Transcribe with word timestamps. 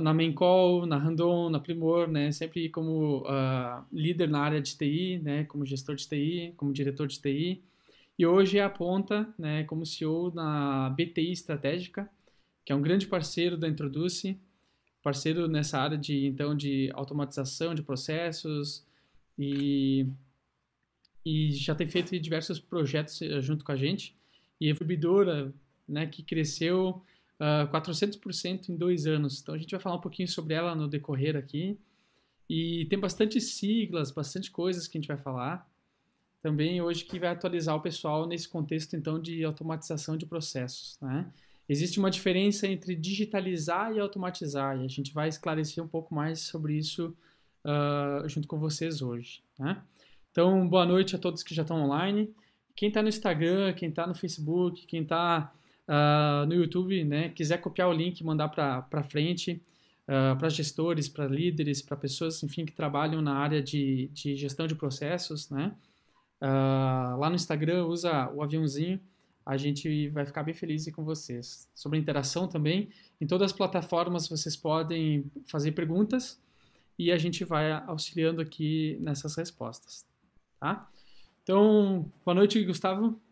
na 0.00 0.14
Maincall, 0.14 0.86
na 0.86 0.96
Randon, 0.96 1.50
na 1.50 1.60
Primor, 1.60 2.08
né? 2.08 2.32
Sempre 2.32 2.68
como 2.68 3.22
uh, 3.22 3.84
líder 3.92 4.28
na 4.28 4.40
área 4.40 4.60
de 4.60 4.76
TI, 4.76 5.20
né? 5.22 5.44
Como 5.44 5.64
gestor 5.66 5.94
de 5.94 6.08
TI, 6.08 6.54
como 6.56 6.72
diretor 6.72 7.06
de 7.06 7.20
TI. 7.20 7.62
E 8.18 8.26
hoje 8.26 8.58
é 8.58 8.62
a 8.62 8.70
ponta, 8.70 9.28
né? 9.38 9.64
Como 9.64 9.84
CEO 9.84 10.32
na 10.34 10.90
BTI 10.90 11.32
Estratégica, 11.32 12.08
que 12.64 12.72
é 12.72 12.76
um 12.76 12.82
grande 12.82 13.06
parceiro 13.06 13.56
da 13.56 13.68
Introduce, 13.68 14.38
parceiro 15.02 15.46
nessa 15.48 15.78
área 15.78 15.98
de 15.98 16.26
então 16.26 16.56
de 16.56 16.90
automatização 16.94 17.74
de 17.74 17.82
processos 17.82 18.86
e 19.38 20.06
e 21.24 21.52
já 21.52 21.74
tem 21.74 21.86
feito 21.86 22.18
diversos 22.20 22.60
projetos 22.60 23.20
eh, 23.22 23.40
junto 23.40 23.64
com 23.64 23.72
a 23.72 23.76
gente 23.76 24.14
e 24.60 24.68
a 24.68 24.72
distribuidora, 24.72 25.52
né, 25.88 26.06
que 26.06 26.22
cresceu 26.22 27.02
uh, 27.40 27.64
ah, 27.64 27.70
400% 27.72 28.68
em 28.68 28.76
dois 28.76 29.06
anos. 29.06 29.40
Então 29.40 29.54
a 29.54 29.58
gente 29.58 29.70
vai 29.70 29.80
falar 29.80 29.96
um 29.96 30.00
pouquinho 30.00 30.28
sobre 30.28 30.54
ela 30.54 30.74
no 30.74 30.88
decorrer 30.88 31.36
aqui. 31.36 31.78
E 32.48 32.86
tem 32.86 32.98
bastante 32.98 33.40
siglas, 33.40 34.10
bastante 34.10 34.50
coisas 34.50 34.86
que 34.86 34.98
a 34.98 35.00
gente 35.00 35.08
vai 35.08 35.16
falar. 35.16 35.68
Também 36.42 36.82
hoje 36.82 37.04
que 37.04 37.18
vai 37.18 37.30
atualizar 37.30 37.74
o 37.74 37.80
pessoal 37.80 38.26
nesse 38.26 38.48
contexto 38.48 38.94
então 38.94 39.18
de 39.18 39.42
automatização 39.44 40.16
de 40.16 40.26
processos. 40.26 40.98
Né? 41.00 41.26
Existe 41.66 41.98
uma 41.98 42.10
diferença 42.10 42.66
entre 42.66 42.94
digitalizar 42.94 43.92
e 43.94 43.98
automatizar, 43.98 44.78
e 44.78 44.84
a 44.84 44.88
gente 44.88 45.14
vai 45.14 45.28
esclarecer 45.28 45.82
um 45.82 45.88
pouco 45.88 46.14
mais 46.14 46.40
sobre 46.40 46.76
isso 46.76 47.16
uh, 47.64 48.28
junto 48.28 48.46
com 48.46 48.58
vocês 48.58 49.00
hoje. 49.00 49.42
Né? 49.58 49.82
Então, 50.30 50.68
boa 50.68 50.84
noite 50.84 51.16
a 51.16 51.18
todos 51.18 51.42
que 51.42 51.54
já 51.54 51.62
estão 51.62 51.82
online. 51.82 52.30
Quem 52.76 52.88
está 52.88 53.00
no 53.00 53.08
Instagram, 53.08 53.72
quem 53.72 53.88
está 53.88 54.06
no 54.06 54.14
Facebook, 54.14 54.84
quem 54.84 55.00
está 55.02 55.50
uh, 55.88 56.46
no 56.46 56.54
YouTube, 56.54 57.04
né, 57.04 57.28
quiser 57.30 57.58
copiar 57.58 57.88
o 57.88 57.92
link 57.92 58.20
e 58.20 58.24
mandar 58.24 58.48
para 58.48 59.02
frente, 59.04 59.62
uh, 60.08 60.32
ah, 60.32 60.36
para 60.36 60.48
gestores, 60.48 61.08
para 61.08 61.26
líderes, 61.26 61.82
para 61.82 61.96
pessoas, 61.96 62.42
enfim, 62.42 62.64
que 62.64 62.72
trabalham 62.72 63.20
na 63.22 63.34
área 63.36 63.62
de, 63.62 64.08
de 64.12 64.36
gestão 64.36 64.66
de 64.66 64.74
processos, 64.74 65.50
né, 65.50 65.74
uh, 66.40 67.18
lá 67.18 67.28
no 67.28 67.36
Instagram 67.36 67.86
usa 67.86 68.30
o 68.32 68.42
aviãozinho, 68.42 69.00
a 69.46 69.56
gente 69.56 70.08
vai 70.08 70.24
ficar 70.24 70.42
bem 70.42 70.54
feliz 70.54 70.90
com 70.90 71.04
vocês. 71.04 71.68
Sobre 71.74 71.98
a 71.98 72.00
interação 72.00 72.48
também, 72.48 72.88
em 73.20 73.26
todas 73.26 73.50
as 73.50 73.56
plataformas 73.56 74.26
vocês 74.26 74.56
podem 74.56 75.30
fazer 75.46 75.72
perguntas 75.72 76.40
e 76.98 77.12
a 77.12 77.18
gente 77.18 77.44
vai 77.44 77.72
auxiliando 77.86 78.40
aqui 78.40 78.96
nessas 79.00 79.34
respostas, 79.34 80.06
tá? 80.58 80.88
Então, 81.42 82.10
boa 82.24 82.34
noite, 82.34 82.62
Gustavo. 82.64 83.23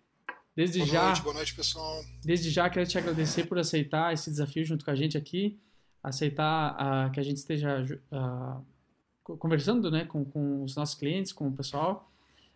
Desde 0.55 0.81
boa 0.81 0.91
já. 0.91 1.05
Noite, 1.07 1.23
boa 1.23 1.35
noite, 1.35 1.55
pessoal. 1.55 2.05
Desde 2.23 2.51
já 2.51 2.69
quero 2.69 2.87
te 2.87 2.99
agradecer 2.99 3.47
por 3.47 3.59
aceitar 3.59 4.13
esse 4.13 4.31
desafio 4.31 4.65
junto 4.65 4.85
com 4.85 4.91
a 4.91 4.95
gente 4.95 5.17
aqui, 5.17 5.59
aceitar 6.03 6.75
uh, 6.75 7.11
que 7.11 7.19
a 7.19 7.23
gente 7.23 7.39
esteja 7.39 7.83
uh, 8.13 9.37
conversando, 9.39 9.91
né, 9.91 10.05
com, 10.05 10.25
com 10.25 10.63
os 10.63 10.77
nossos 10.77 10.95
clientes, 10.95 11.33
com 11.33 11.49
o 11.49 11.53
pessoal. 11.53 12.13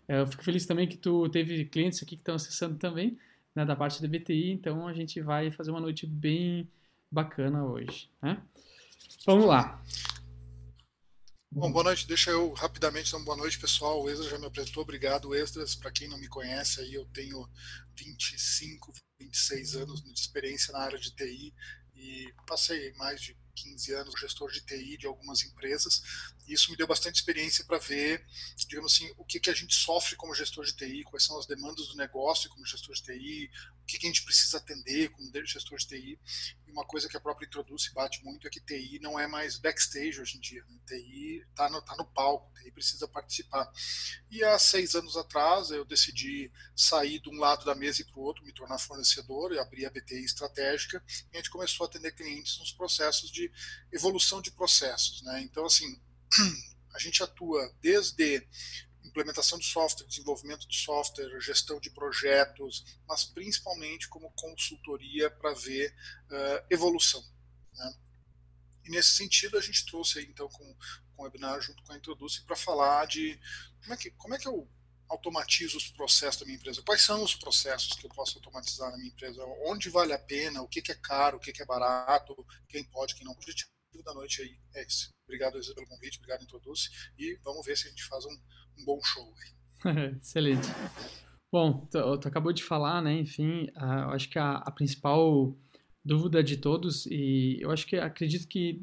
Uh, 0.09 0.13
eu 0.13 0.27
fico 0.27 0.45
feliz 0.45 0.67
também 0.67 0.87
que 0.87 0.97
tu 0.97 1.29
teve 1.31 1.65
clientes 1.65 2.03
aqui 2.03 2.17
que 2.17 2.21
estão 2.21 2.35
acessando 2.35 2.77
também, 2.77 3.19
né, 3.55 3.65
da 3.65 3.75
parte 3.75 4.03
da 4.03 4.09
BTI. 4.09 4.53
Então 4.53 4.87
a 4.87 4.93
gente 4.93 5.21
vai 5.23 5.51
fazer 5.51 5.71
uma 5.71 5.81
noite 5.81 6.07
bem 6.07 6.69
bacana 7.11 7.65
hoje, 7.65 8.11
né? 8.21 8.43
Vamos 9.25 9.47
lá. 9.47 9.83
Bom, 11.59 11.73
boa 11.73 11.85
noite. 11.85 12.07
Deixa 12.07 12.31
eu 12.31 12.53
rapidamente 12.53 13.11
dar 13.11 13.17
uma 13.17 13.25
boa 13.25 13.37
noite, 13.39 13.59
pessoal. 13.59 14.03
O 14.03 14.11
Esdras 14.11 14.31
já 14.31 14.39
me 14.39 14.45
apresentou. 14.45 14.83
Obrigado, 14.83 15.35
Esdras. 15.35 15.75
Para 15.75 15.91
quem 15.91 16.07
não 16.07 16.19
me 16.19 16.29
conhece, 16.29 16.83
aí 16.83 16.93
eu 16.93 17.07
tenho 17.07 17.49
25, 17.95 18.93
26 19.19 19.75
anos 19.77 20.03
de 20.03 20.21
experiência 20.21 20.71
na 20.75 20.81
área 20.81 20.99
de 20.99 21.11
TI 21.13 21.55
e 21.95 22.31
passei 22.47 22.93
mais 22.99 23.23
de 23.23 23.35
15 23.55 23.95
anos 23.95 24.21
gestor 24.21 24.53
de 24.53 24.61
TI 24.67 24.99
de 24.99 25.07
algumas 25.07 25.43
empresas, 25.45 26.03
isso 26.49 26.71
me 26.71 26.77
deu 26.77 26.87
bastante 26.87 27.17
experiência 27.17 27.65
para 27.65 27.79
ver, 27.79 28.25
digamos 28.57 28.95
assim, 28.95 29.13
o 29.17 29.25
que, 29.25 29.41
que 29.41 29.51
a 29.51 29.55
gente 29.55 29.75
sofre 29.75 30.17
como 30.17 30.35
gestor 30.35 30.65
de 30.65 30.75
TI, 30.75 31.05
quais 31.05 31.25
são 31.25 31.39
as 31.39 31.47
demandas 31.47 31.89
do 31.89 31.97
negócio 31.97 32.49
como 32.51 32.67
gestor 32.67 32.95
de 32.95 33.03
TI, 33.03 33.51
o 33.83 33.87
que, 33.87 33.99
que 33.99 34.07
a 34.07 34.09
gente 34.09 34.25
precisa 34.25 34.59
atender 34.59 35.11
como 35.11 35.31
gestor 35.45 35.79
de 35.79 35.87
TI. 35.87 36.19
E 36.67 36.73
uma 36.73 36.85
coisa 36.85 37.09
que 37.09 37.17
a 37.17 37.21
própria 37.21 37.47
Introduce 37.47 37.93
bate 37.95 38.25
muito 38.25 38.47
é 38.47 38.51
que 38.51 38.61
TI 38.61 38.99
não 39.01 39.19
é 39.19 39.27
mais 39.27 39.59
backstage 39.59 40.21
hoje 40.21 40.37
em 40.37 40.41
dia. 40.41 40.65
Né? 40.69 40.79
TI 40.87 41.45
está 41.49 41.69
no, 41.69 41.81
tá 41.83 41.95
no 41.97 42.05
palco, 42.05 42.53
TI 42.55 42.71
precisa 42.71 43.07
participar. 43.07 43.71
E 44.31 44.43
há 44.43 44.59
seis 44.59 44.95
anos 44.95 45.17
atrás 45.17 45.71
eu 45.71 45.85
decidi 45.85 46.51
sair 46.75 47.21
de 47.21 47.29
um 47.29 47.39
lado 47.39 47.65
da 47.65 47.75
mesa 47.75 48.03
e 48.03 48.05
para 48.05 48.19
o 48.19 48.23
outro, 48.23 48.45
me 48.45 48.53
tornar 48.53 48.79
fornecedor 48.79 49.53
e 49.53 49.59
abrir 49.59 49.87
a 49.87 49.91
BTI 49.91 50.25
estratégica, 50.25 51.03
e 51.33 51.37
a 51.37 51.39
gente 51.39 51.51
começou 51.51 51.85
a 51.85 51.89
atender 51.89 52.13
clientes 52.13 52.59
nos 52.59 52.73
processos 52.73 53.31
de 53.31 53.51
evolução 53.93 54.41
de 54.41 54.51
processos. 54.51 55.23
Né? 55.23 55.43
Então, 55.43 55.65
assim, 55.65 56.01
a 56.95 56.99
gente 56.99 57.23
atua 57.23 57.73
desde 57.81 58.47
implementação 59.05 59.59
de 59.59 59.65
software, 59.65 60.07
desenvolvimento 60.07 60.69
de 60.69 60.77
software, 60.77 61.41
gestão 61.41 61.81
de 61.81 61.91
projetos, 61.91 62.85
mas 63.09 63.25
principalmente 63.25 64.09
como 64.09 64.33
consultoria 64.33 65.31
para 65.31 65.55
ver 65.55 65.95
uh, 66.27 66.67
evolução. 66.71 67.25
Né? 67.73 67.95
E 68.85 68.91
nesse 68.91 69.11
sentido 69.11 69.57
a 69.57 69.61
gente 69.61 69.87
trouxe 69.87 70.19
aí, 70.19 70.27
então 70.27 70.49
com, 70.49 70.77
com 71.15 71.23
o 71.23 71.25
webinar 71.25 71.61
junto 71.61 71.83
com 71.83 71.93
a 71.93 71.97
Introduce 71.97 72.45
para 72.45 72.57
falar 72.57 73.07
de 73.07 73.41
como 73.81 73.95
é, 73.95 73.97
que, 73.97 74.11
como 74.13 74.35
é 74.35 74.39
que 74.39 74.49
eu 74.49 74.69
automatizo 75.09 75.77
os 75.77 75.89
processos 75.89 76.41
da 76.41 76.47
minha 76.47 76.59
empresa, 76.59 76.83
quais 76.83 77.03
são 77.03 77.23
os 77.23 77.35
processos 77.35 77.95
que 77.95 78.05
eu 78.05 78.11
posso 78.11 78.39
automatizar 78.39 78.91
na 78.91 78.97
minha 78.97 79.09
empresa, 79.09 79.43
onde 79.65 79.89
vale 79.89 80.13
a 80.13 80.19
pena, 80.19 80.63
o 80.63 80.69
que, 80.69 80.83
que 80.83 80.93
é 80.93 80.97
caro, 80.97 81.37
o 81.37 81.41
que, 81.41 81.53
que 81.53 81.63
é 81.63 81.67
barato, 81.67 82.35
quem 82.69 82.85
pode, 82.85 83.15
quem 83.15 83.25
não 83.25 83.35
pode 83.35 83.55
da 84.05 84.13
noite 84.13 84.43
aí 84.43 84.59
é 84.75 84.83
esse. 84.83 85.16
Obrigado, 85.27 85.59
Isa, 85.59 85.75
pelo 85.75 85.87
convite, 85.87 86.19
obrigado, 86.19 86.43
Introduce, 86.43 86.89
e 87.19 87.39
vamos 87.45 87.67
ver 87.67 87.77
se 87.77 87.87
a 87.87 87.91
gente 87.91 88.05
faz 88.05 88.25
um, 88.25 88.39
um 88.79 88.85
bom 88.85 89.01
show 89.03 89.35
aí. 89.85 90.17
Excelente. 90.23 90.69
Bom, 91.53 91.87
tu, 91.91 92.19
tu, 92.19 92.29
acabou 92.29 92.53
de 92.53 92.63
falar, 92.63 93.03
né, 93.03 93.13
enfim, 93.15 93.65
uh, 93.77 94.03
eu 94.05 94.11
acho 94.11 94.29
que 94.29 94.39
a, 94.39 94.57
a, 94.57 94.71
principal 94.71 95.57
dúvida 96.05 96.43
de 96.43 96.57
todos, 96.57 97.07
e 97.07 97.59
eu 97.61 97.71
acho 97.71 97.87
que 97.87 97.97
acredito 97.97 98.47
que 98.47 98.81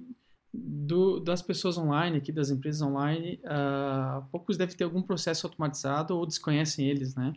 do, 0.53 1.19
das 1.19 1.41
pessoas 1.41 1.77
online, 1.77 2.17
aqui 2.17 2.31
das 2.31 2.49
empresas 2.49 2.81
online, 2.81 3.39
uh, 3.43 4.25
poucos 4.31 4.57
devem 4.57 4.75
ter 4.75 4.83
algum 4.83 5.01
processo 5.01 5.47
automatizado 5.47 6.17
ou 6.17 6.25
desconhecem 6.25 6.89
eles, 6.89 7.15
né? 7.15 7.33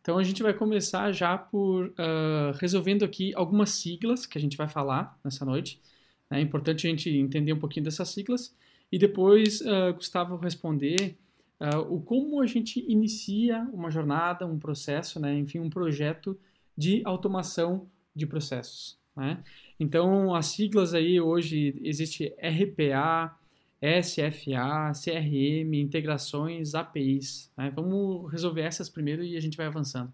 Então 0.00 0.18
a 0.18 0.24
gente 0.24 0.42
vai 0.42 0.54
começar 0.54 1.12
já 1.12 1.36
por 1.36 1.86
uh, 1.88 2.56
resolvendo 2.58 3.04
aqui 3.04 3.34
algumas 3.34 3.70
siglas 3.70 4.26
que 4.26 4.36
a 4.36 4.40
gente 4.40 4.56
vai 4.56 4.68
falar 4.68 5.18
nessa 5.24 5.44
noite. 5.44 5.80
É 6.30 6.40
importante 6.40 6.86
a 6.86 6.90
gente 6.90 7.10
entender 7.10 7.52
um 7.52 7.58
pouquinho 7.58 7.84
dessas 7.84 8.08
siglas 8.08 8.54
e 8.90 8.98
depois, 8.98 9.60
uh, 9.60 9.92
Gustavo, 9.94 10.36
responder 10.36 11.16
uh, 11.60 11.78
o 11.92 12.00
como 12.00 12.40
a 12.40 12.46
gente 12.46 12.84
inicia 12.88 13.68
uma 13.72 13.90
jornada, 13.90 14.46
um 14.46 14.58
processo, 14.58 15.18
né, 15.20 15.36
enfim, 15.36 15.58
um 15.58 15.70
projeto 15.70 16.38
de 16.76 17.02
automação 17.04 17.88
de 18.14 18.26
processos. 18.26 18.98
Né? 19.16 19.42
Então, 19.78 20.34
as 20.34 20.46
siglas 20.46 20.94
aí 20.94 21.20
hoje 21.20 21.78
existe 21.82 22.34
RPA, 22.38 23.36
SFA, 23.82 24.92
CRM, 24.92 25.74
integrações, 25.74 26.74
APIs. 26.74 27.50
Né? 27.56 27.72
Vamos 27.74 28.30
resolver 28.30 28.62
essas 28.62 28.88
primeiro 28.88 29.22
e 29.22 29.36
a 29.36 29.40
gente 29.40 29.56
vai 29.56 29.66
avançando. 29.66 30.12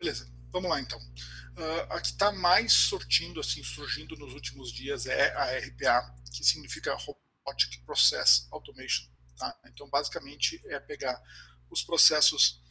Beleza, 0.00 0.30
vamos 0.52 0.70
lá 0.70 0.80
então. 0.80 0.98
Uh, 0.98 1.92
a 1.92 2.00
que 2.00 2.08
está 2.08 2.30
mais 2.32 2.72
surtindo, 2.72 3.40
assim, 3.40 3.62
surgindo 3.64 4.16
nos 4.16 4.32
últimos 4.32 4.72
dias 4.72 5.06
é 5.06 5.34
a 5.34 5.58
RPA, 5.58 6.14
que 6.32 6.44
significa 6.44 6.94
Robotic 6.94 7.82
Process 7.84 8.46
Automation. 8.52 9.06
Tá? 9.36 9.56
Então, 9.66 9.88
basicamente, 9.88 10.60
é 10.66 10.78
pegar 10.78 11.20
os 11.70 11.82
processos 11.82 12.62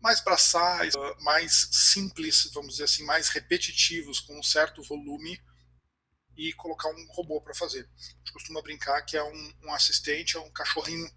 mais 0.00 0.20
braçais, 0.20 0.94
ah, 0.94 1.16
mais 1.20 1.68
simples, 1.72 2.50
vamos 2.52 2.74
dizer 2.74 2.84
assim, 2.84 3.04
mais 3.04 3.28
repetitivos, 3.28 4.20
com 4.20 4.38
um 4.38 4.42
certo 4.42 4.82
volume, 4.82 5.40
e 6.36 6.52
colocar 6.52 6.88
um 6.88 7.06
robô 7.10 7.40
para 7.40 7.54
fazer. 7.54 7.88
A 7.96 8.18
gente 8.18 8.32
costuma 8.32 8.62
brincar 8.62 9.02
que 9.02 9.16
é 9.16 9.22
um, 9.22 9.54
um 9.64 9.72
assistente, 9.72 10.36
é 10.36 10.40
um 10.40 10.50
cachorrinho 10.52 11.10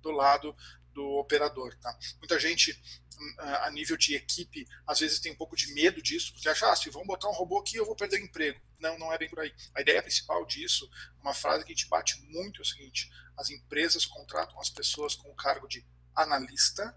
do 0.00 0.10
lado 0.10 0.56
do 0.94 1.04
operador. 1.18 1.76
Tá? 1.76 1.96
Muita 2.18 2.40
gente, 2.40 2.80
a 3.38 3.70
nível 3.70 3.96
de 3.96 4.14
equipe, 4.14 4.66
às 4.86 5.00
vezes 5.00 5.20
tem 5.20 5.32
um 5.32 5.36
pouco 5.36 5.56
de 5.56 5.72
medo 5.74 6.02
disso, 6.02 6.32
porque 6.32 6.48
acha, 6.48 6.70
ah, 6.70 6.76
se 6.76 6.90
vão 6.90 7.04
botar 7.04 7.28
um 7.28 7.32
robô 7.32 7.58
aqui, 7.58 7.76
eu 7.76 7.86
vou 7.86 7.96
perder 7.96 8.20
o 8.20 8.24
emprego. 8.24 8.60
Não, 8.78 8.98
não 8.98 9.12
é 9.12 9.18
bem 9.18 9.28
por 9.28 9.40
aí. 9.40 9.54
A 9.74 9.80
ideia 9.80 10.02
principal 10.02 10.44
disso, 10.44 10.88
uma 11.20 11.34
frase 11.34 11.64
que 11.64 11.72
a 11.72 11.74
gente 11.74 11.88
bate 11.88 12.20
muito 12.22 12.60
é 12.60 12.62
o 12.62 12.66
seguinte: 12.66 13.10
as 13.36 13.50
empresas 13.50 14.04
contratam 14.04 14.58
as 14.60 14.70
pessoas 14.70 15.14
com 15.14 15.30
o 15.30 15.34
cargo 15.34 15.68
de 15.68 15.84
analista, 16.14 16.96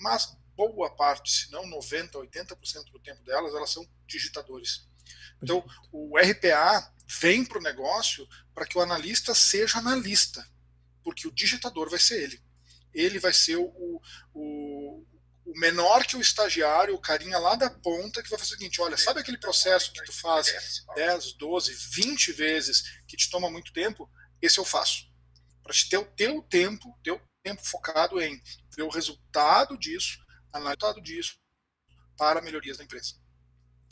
mas 0.00 0.36
boa 0.54 0.90
parte, 0.90 1.30
se 1.30 1.52
não 1.52 1.66
90, 1.66 2.18
80% 2.18 2.90
do 2.90 2.98
tempo 2.98 3.22
delas, 3.24 3.54
elas 3.54 3.70
são 3.70 3.88
digitadores. 4.06 4.86
Então, 5.42 5.64
o 5.92 6.18
RPA 6.18 6.92
vem 7.20 7.44
para 7.44 7.58
o 7.58 7.62
negócio 7.62 8.28
para 8.52 8.66
que 8.66 8.76
o 8.76 8.80
analista 8.80 9.34
seja 9.34 9.78
analista, 9.78 10.46
porque 11.02 11.28
o 11.28 11.32
digitador 11.32 11.88
vai 11.88 11.98
ser 11.98 12.22
ele 12.22 12.48
ele 12.92 13.18
vai 13.18 13.32
ser 13.32 13.56
o, 13.56 14.00
o, 14.34 15.04
o 15.48 15.58
menor 15.58 16.04
que 16.04 16.16
o 16.16 16.20
estagiário, 16.20 16.94
o 16.94 17.00
carinha 17.00 17.38
lá 17.38 17.54
da 17.54 17.70
ponta, 17.70 18.22
que 18.22 18.28
vai 18.28 18.38
fazer 18.38 18.54
o 18.54 18.58
seguinte: 18.58 18.82
olha, 18.82 18.98
sabe 18.98 19.20
aquele 19.20 19.38
processo 19.38 19.92
que 19.92 20.04
tu 20.04 20.12
faz 20.12 20.52
10, 20.94 21.32
12, 21.32 21.72
20 21.72 22.32
vezes, 22.32 23.00
que 23.06 23.16
te 23.16 23.30
toma 23.30 23.50
muito 23.50 23.72
tempo? 23.72 24.10
Esse 24.42 24.58
eu 24.58 24.64
faço. 24.64 25.08
Para 25.62 25.72
te 25.72 25.88
ter 25.88 25.96
o 25.96 26.04
teu 26.04 26.42
tempo, 26.42 26.98
teu 27.02 27.20
tempo 27.42 27.64
focado 27.64 28.20
em 28.20 28.40
ver 28.76 28.82
o 28.82 28.90
resultado 28.90 29.78
disso, 29.78 30.18
analisar 30.52 30.92
disso 31.00 31.38
para 32.16 32.42
melhorias 32.42 32.76
da 32.76 32.84
empresa. 32.84 33.14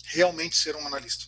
Realmente 0.08 0.56
ser 0.56 0.76
um 0.76 0.86
analista. 0.86 1.24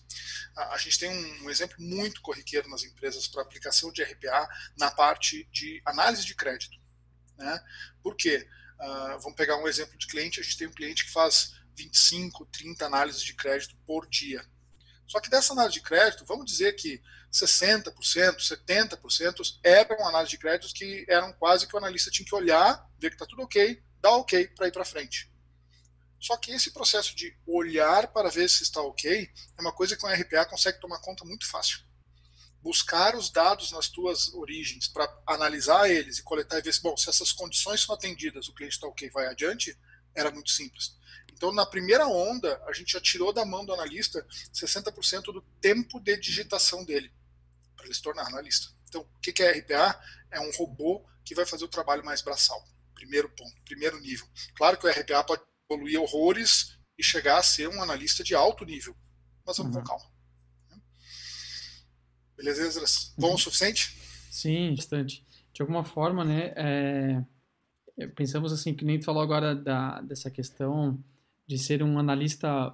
A, 0.56 0.76
gente 0.76 0.98
tem 0.98 1.08
um, 1.08 1.44
um 1.44 1.50
exemplo 1.50 1.76
muito 1.78 2.20
corriqueiro 2.20 2.69
nas 2.69 2.82
empresas 2.82 3.26
para 3.26 3.42
aplicação 3.42 3.90
de 3.92 4.02
RPA 4.02 4.46
na 4.76 4.90
parte 4.90 5.48
de 5.50 5.81
análise 5.86 6.24
de 6.24 6.34
crédito. 6.34 6.76
Né? 7.36 7.64
Por 8.02 8.14
quê? 8.16 8.46
Uh, 8.80 9.19
vamos 9.20 9.34
pegar 9.34 9.56
um 9.56 9.66
exemplo 9.66 9.98
de 9.98 10.06
cliente, 10.06 10.40
a 10.40 10.42
gente 10.42 10.56
tem 10.56 10.69
um 10.69 10.72
cliente 10.72 11.04
que 11.04 11.10
faz 11.10 11.54
25, 11.76 12.46
30 12.46 12.86
análises 12.86 13.22
de 13.22 13.34
crédito 13.34 13.76
por 13.86 14.06
dia. 14.06 14.44
Só 15.06 15.20
que 15.20 15.30
dessa 15.30 15.52
análise 15.52 15.75
de 15.75 15.82
crédito, 15.82 16.25
vamos 16.25 16.46
dizer 16.46 16.75
que 16.75 17.02
60%, 17.32 17.92
70% 18.36 19.58
eram 19.64 20.06
análises 20.06 20.30
de 20.30 20.38
créditos 20.38 20.72
que 20.72 21.04
eram 21.08 21.32
quase 21.32 21.66
que 21.66 21.75
o 21.75 21.78
analista 21.78 22.10
tinha 22.10 22.26
que 22.26 22.34
olhar, 22.34 22.86
ver 22.98 23.10
que 23.10 23.14
está 23.14 23.26
tudo 23.26 23.42
ok, 23.42 23.82
dar 24.00 24.12
ok 24.12 24.48
para 24.48 24.69
ir 24.69 24.72
para 24.72 24.84
frente. 24.84 25.32
Só 26.20 26.36
que 26.36 26.52
esse 26.52 26.72
processo 26.72 27.14
de 27.14 27.36
olhar 27.46 28.08
para 28.08 28.28
ver 28.28 28.48
se 28.48 28.62
está 28.62 28.81
ok 28.81 29.31
é 29.56 29.60
uma 29.60 29.72
coisa 29.72 29.96
que 29.96 30.04
o 30.04 30.08
RPA 30.08 30.44
consegue 30.44 30.81
tomar 30.81 31.00
conta 31.00 31.24
muito 31.24 31.48
fácil 31.48 31.88
buscar 32.62 33.14
os 33.14 33.31
dados 33.31 33.72
nas 33.72 33.88
tuas 33.88 34.32
origens 34.34 34.88
para 34.88 35.08
analisar 35.26 35.88
eles 35.88 36.19
e 36.19 36.22
coletar 36.22 36.58
e 36.58 36.62
ver 36.62 36.75
se, 36.75 36.82
bom, 36.82 36.96
se 36.96 37.08
essas 37.08 37.32
condições 37.32 37.82
são 37.82 37.94
atendidas, 37.94 38.49
o 38.49 38.55
cliente 38.55 38.75
está 38.75 38.87
ok, 38.87 39.08
vai 39.10 39.26
adiante, 39.26 39.78
era 40.14 40.31
muito 40.31 40.50
simples. 40.50 40.96
Então, 41.32 41.52
na 41.52 41.64
primeira 41.64 42.06
onda, 42.06 42.60
a 42.66 42.72
gente 42.72 42.93
já 42.93 43.00
tirou 43.00 43.32
da 43.32 43.44
mão 43.44 43.64
do 43.64 43.72
analista 43.72 44.26
60% 44.52 45.32
do 45.32 45.40
tempo 45.60 46.00
de 46.00 46.16
digitação 46.16 46.84
dele, 46.84 47.12
para 47.76 47.87
ele 47.87 47.94
se 47.94 48.02
tornar 48.02 48.26
analista. 48.26 48.72
Então, 48.88 49.02
o 49.02 49.20
que 49.20 49.43
é 49.43 49.52
RPA? 49.52 50.00
É 50.31 50.40
um 50.40 50.50
robô 50.52 51.06
que 51.25 51.34
vai 51.34 51.46
fazer 51.46 51.64
o 51.64 51.69
trabalho 51.69 52.05
mais 52.05 52.22
braçal. 52.22 52.62
Primeiro 52.94 53.28
ponto, 53.28 53.55
primeiro 53.64 54.00
nível. 54.00 54.26
Claro 54.56 54.76
que 54.76 54.87
o 54.87 54.90
RPA 54.90 55.22
pode 55.22 55.43
evoluir 55.70 56.00
horrores 56.00 56.76
e 56.99 57.05
chegar 57.05 57.38
a 57.38 57.43
ser 57.43 57.69
um 57.69 57.81
analista 57.81 58.25
de 58.25 58.34
alto 58.34 58.64
nível, 58.64 58.96
mas 59.46 59.56
vamos 59.56 59.76
uhum. 59.76 59.82
com 59.82 59.88
calma. 59.88 60.18
Beleza, 62.38 62.62
Esdras? 62.69 63.12
Bom 63.19 63.35
o 63.35 63.38
suficiente? 63.38 63.99
Sim, 64.31 64.73
bastante. 64.76 65.26
De 65.52 65.61
alguma 65.61 65.82
forma, 65.82 66.25
né, 66.25 66.52
é, 66.55 67.25
é, 67.99 68.06
pensamos 68.06 68.52
assim, 68.52 68.73
que 68.73 68.85
nem 68.85 68.96
tu 68.96 69.06
falou 69.06 69.20
agora 69.20 69.56
da, 69.56 70.00
dessa 70.02 70.31
questão 70.31 70.96
de 71.49 71.58
ser 71.58 71.82
um 71.82 71.99
analista, 71.99 72.73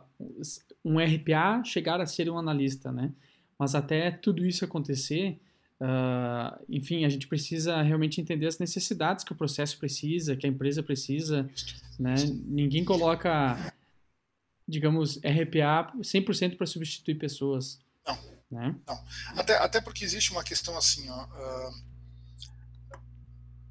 um 0.84 0.98
RPA 0.98 1.64
chegar 1.64 1.98
a 1.98 2.04
ser 2.04 2.28
um 2.28 2.36
analista, 2.36 2.92
né? 2.92 3.10
Mas 3.58 3.74
até 3.74 4.10
tudo 4.10 4.44
isso 4.44 4.66
acontecer, 4.66 5.40
uh, 5.80 6.62
enfim, 6.68 7.06
a 7.06 7.08
gente 7.08 7.26
precisa 7.26 7.80
realmente 7.80 8.20
entender 8.20 8.46
as 8.46 8.58
necessidades 8.58 9.24
que 9.24 9.32
o 9.32 9.36
processo 9.36 9.78
precisa, 9.78 10.36
que 10.36 10.44
a 10.46 10.50
empresa 10.50 10.82
precisa, 10.82 11.48
né? 11.98 12.16
Ninguém 12.44 12.84
coloca, 12.84 13.72
digamos, 14.68 15.16
RPA 15.18 15.90
100% 16.00 16.56
para 16.56 16.66
substituir 16.66 17.14
pessoas. 17.14 17.80
Não. 18.06 18.33
Né? 18.50 18.74
Não. 18.86 19.04
Até, 19.36 19.56
até 19.56 19.80
porque 19.80 20.04
existe 20.04 20.30
uma 20.30 20.44
questão 20.44 20.76
assim, 20.76 21.08
ó, 21.08 21.24
uh, 21.24 21.84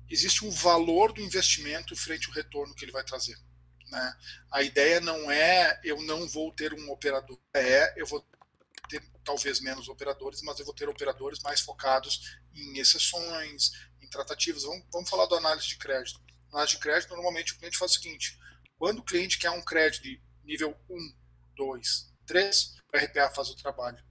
existe 0.09 0.45
um 0.45 0.51
valor 0.51 1.13
do 1.13 1.21
investimento 1.21 1.95
frente 1.95 2.27
ao 2.27 2.33
retorno 2.33 2.73
que 2.75 2.85
ele 2.85 2.91
vai 2.91 3.03
trazer. 3.03 3.37
Né? 3.89 4.17
A 4.51 4.61
ideia 4.61 4.99
não 4.99 5.31
é 5.31 5.79
eu 5.83 6.01
não 6.01 6.27
vou 6.27 6.51
ter 6.51 6.73
um 6.73 6.91
operador, 6.91 7.37
é 7.53 7.93
eu 7.95 8.05
vou 8.05 8.25
ter 8.89 9.03
talvez 9.23 9.59
menos 9.59 9.87
operadores, 9.87 10.41
mas 10.41 10.59
eu 10.59 10.65
vou 10.65 10.73
ter 10.73 10.89
operadores 10.89 11.39
mais 11.39 11.61
focados 11.61 12.37
em 12.53 12.77
exceções, 12.79 13.71
em 14.01 14.07
tratativas. 14.07 14.63
Vamos, 14.63 14.85
vamos 14.91 15.09
falar 15.09 15.25
do 15.27 15.35
análise 15.35 15.67
de 15.67 15.77
crédito. 15.77 16.21
Análise 16.51 16.75
de 16.75 16.79
crédito, 16.79 17.15
normalmente 17.15 17.53
o 17.53 17.57
cliente 17.57 17.77
faz 17.77 17.91
o 17.91 17.95
seguinte: 17.95 18.39
quando 18.77 18.99
o 18.99 19.03
cliente 19.03 19.37
quer 19.37 19.51
um 19.51 19.61
crédito 19.61 20.03
de 20.03 20.21
nível 20.43 20.77
1, 20.89 21.15
2, 21.55 22.13
3, 22.25 22.75
o 22.93 22.97
RPA 22.97 23.29
faz 23.29 23.49
o 23.49 23.55
trabalho. 23.55 24.03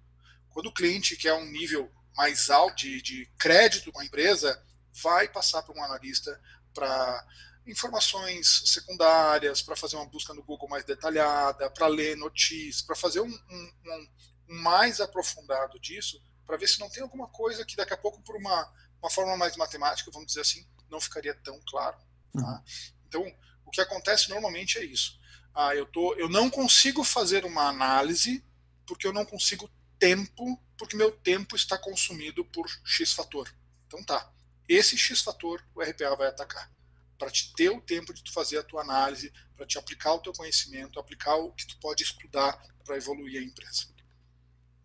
Quando 0.53 0.67
o 0.67 0.73
cliente 0.73 1.17
quer 1.17 1.35
um 1.35 1.47
nível 1.47 1.91
mais 2.17 2.51
alto 2.51 2.77
de, 2.77 3.01
de 3.03 3.27
crédito 3.39 3.91
com 3.91 4.01
a 4.01 4.05
empresa, 4.05 4.63
vai 5.03 5.29
passar 5.29 5.63
para 5.63 5.75
um 5.75 5.83
analista 5.83 6.39
para 6.75 7.27
informações 7.67 8.63
secundárias, 8.67 9.63
para 9.63 9.77
fazer 9.77 9.97
uma 9.97 10.09
busca 10.09 10.35
no 10.35 10.43
Google 10.43 10.69
mais 10.69 10.85
detalhada, 10.85 11.71
para 11.71 11.87
ler 11.87 12.17
notícias, 12.17 12.83
para 12.83 12.97
fazer 12.97 13.21
um, 13.21 13.29
um, 13.29 13.73
um, 13.87 14.09
mais 14.49 15.01
aprofundado 15.01 15.79
disso, 15.79 16.21
para 16.47 16.57
ver 16.57 16.69
se 16.69 16.81
não 16.81 16.91
tem 16.91 17.03
alguma 17.03 17.29
coisa 17.29 17.65
que 17.65 17.77
daqui 17.77 17.95
a 17.95 17.97
pouco, 17.97 18.21
por 18.23 18.37
uma, 18.37 18.73
uma 19.01 19.11
forma 19.11 19.37
mais 19.37 19.57
matemática, 19.57 20.11
vamos 20.11 20.29
dizer 20.29 20.41
assim, 20.41 20.67
não 20.91 21.01
ficaria 21.01 21.35
tão 21.35 21.61
claro. 21.69 21.97
Tá? 22.33 22.41
Uhum. 22.41 22.63
Então, 23.07 23.37
o 23.65 23.71
que 23.71 23.81
acontece 23.81 24.29
normalmente 24.29 24.79
é 24.79 24.85
isso. 24.85 25.19
Ah, 25.55 25.75
eu, 25.75 25.87
tô, 25.87 26.15
eu 26.15 26.29
não 26.29 26.51
consigo 26.51 27.05
fazer 27.05 27.45
uma 27.45 27.69
análise 27.69 28.45
porque 28.87 29.07
eu 29.07 29.13
não 29.13 29.25
consigo 29.25 29.71
tempo, 30.03 30.61
porque 30.77 30.97
meu 30.97 31.13
tempo 31.13 31.55
está 31.55 31.79
consumido 31.79 32.45
por 32.47 32.67
X 32.85 33.13
fator. 33.13 33.49
Então 33.87 34.03
tá, 34.03 34.33
esse 34.69 34.99
X 34.99 35.21
fator 35.23 35.65
o 35.77 35.81
RPA 35.81 36.17
vai 36.17 36.27
atacar. 36.27 36.69
Para 37.17 37.31
te 37.31 37.53
ter 37.55 37.71
o 37.71 37.81
tempo 37.81 38.13
de 38.13 38.21
tu 38.21 38.33
fazer 38.33 38.59
a 38.59 38.65
tua 38.65 38.83
análise, 38.83 39.33
para 39.57 39.65
te 39.65 39.79
aplicar 39.79 40.15
o 40.15 40.19
teu 40.19 40.33
conhecimento, 40.33 40.99
aplicar 40.99 41.37
o 41.37 41.53
que 41.53 41.65
tu 41.69 41.79
pode 41.79 42.03
estudar 42.03 42.61
para 42.85 42.97
evoluir 42.97 43.41
a 43.41 43.45
empresa. 43.45 43.87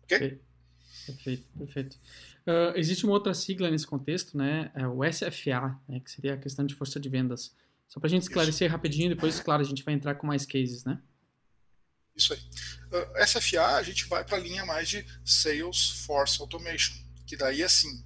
Ok? 0.04 0.40
Perfeito, 1.04 1.48
perfeito. 1.58 1.98
Uh, 2.46 2.76
existe 2.76 3.04
uma 3.04 3.14
outra 3.14 3.34
sigla 3.34 3.68
nesse 3.68 3.88
contexto, 3.88 4.38
né? 4.38 4.70
É 4.72 4.86
o 4.86 5.00
SFA, 5.02 5.80
né? 5.88 5.98
que 5.98 6.12
seria 6.12 6.34
a 6.34 6.38
questão 6.38 6.64
de 6.64 6.76
força 6.76 7.00
de 7.00 7.08
vendas. 7.08 7.52
Só 7.88 7.98
para 7.98 8.06
a 8.06 8.10
gente 8.10 8.22
esclarecer 8.22 8.68
Isso. 8.68 8.72
rapidinho, 8.72 9.08
depois, 9.08 9.40
claro, 9.40 9.62
a 9.62 9.66
gente 9.66 9.82
vai 9.82 9.94
entrar 9.94 10.14
com 10.14 10.28
mais 10.28 10.46
cases, 10.46 10.84
né? 10.84 11.02
Isso 12.18 12.32
aí. 12.32 12.40
Uh, 12.40 13.26
SFA, 13.26 13.76
a 13.76 13.82
gente 13.82 14.06
vai 14.06 14.24
para 14.24 14.36
a 14.36 14.40
linha 14.40 14.66
mais 14.66 14.88
de 14.88 15.06
Salesforce 15.24 16.40
Automation, 16.40 16.94
que 17.26 17.36
daí, 17.36 17.62
assim, 17.62 18.04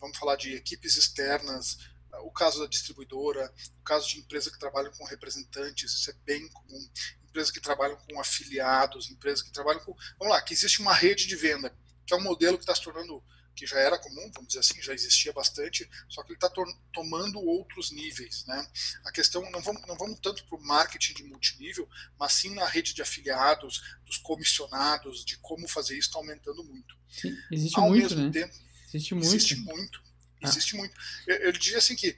vamos 0.00 0.16
falar 0.16 0.36
de 0.36 0.54
equipes 0.54 0.96
externas, 0.96 1.74
uh, 2.14 2.26
o 2.26 2.30
caso 2.30 2.60
da 2.60 2.66
distribuidora, 2.66 3.52
o 3.78 3.82
caso 3.82 4.08
de 4.08 4.18
empresa 4.18 4.50
que 4.50 4.58
trabalham 4.58 4.90
com 4.92 5.04
representantes, 5.04 5.92
isso 5.92 6.10
é 6.10 6.14
bem 6.24 6.48
comum, 6.48 6.90
empresas 7.22 7.52
que 7.52 7.60
trabalham 7.60 7.96
com 7.96 8.18
afiliados, 8.18 9.10
empresas 9.10 9.42
que 9.42 9.52
trabalham 9.52 9.84
com. 9.84 9.94
Vamos 10.18 10.34
lá, 10.34 10.40
que 10.40 10.54
existe 10.54 10.80
uma 10.80 10.94
rede 10.94 11.26
de 11.26 11.36
venda, 11.36 11.76
que 12.06 12.14
é 12.14 12.16
um 12.16 12.22
modelo 12.22 12.56
que 12.56 12.62
está 12.62 12.74
se 12.74 12.82
tornando 12.82 13.22
que 13.58 13.66
já 13.66 13.80
era 13.80 13.98
comum, 13.98 14.30
vamos 14.32 14.48
dizer 14.48 14.60
assim, 14.60 14.80
já 14.80 14.94
existia 14.94 15.32
bastante, 15.32 15.90
só 16.08 16.22
que 16.22 16.28
ele 16.30 16.36
está 16.36 16.48
tomando 16.92 17.40
outros 17.40 17.90
níveis. 17.90 18.44
Né? 18.46 18.70
A 19.04 19.10
questão, 19.10 19.50
não 19.50 19.60
vamos, 19.60 19.84
não 19.84 19.96
vamos 19.96 20.20
tanto 20.20 20.44
para 20.46 20.56
o 20.56 20.62
marketing 20.62 21.14
de 21.14 21.24
multinível, 21.24 21.88
mas 22.16 22.34
sim 22.34 22.54
na 22.54 22.64
rede 22.66 22.94
de 22.94 23.02
afiliados, 23.02 23.82
dos 24.06 24.16
comissionados, 24.18 25.24
de 25.24 25.36
como 25.38 25.66
fazer 25.66 25.98
isso 25.98 26.06
está 26.08 26.20
aumentando 26.20 26.62
muito. 26.62 26.96
Sim, 27.10 27.36
existe 27.50 27.80
Ao 27.80 27.88
muito, 27.88 28.14
né? 28.14 28.30
Tempo, 28.30 28.54
existe 28.86 29.14
muito. 29.14 29.26
Existe 29.26 29.56
muito. 29.56 30.02
Ah. 30.40 30.48
Existe 30.48 30.76
muito. 30.76 30.94
Eu, 31.26 31.36
eu 31.38 31.52
diria 31.52 31.78
assim 31.78 31.96
que, 31.96 32.16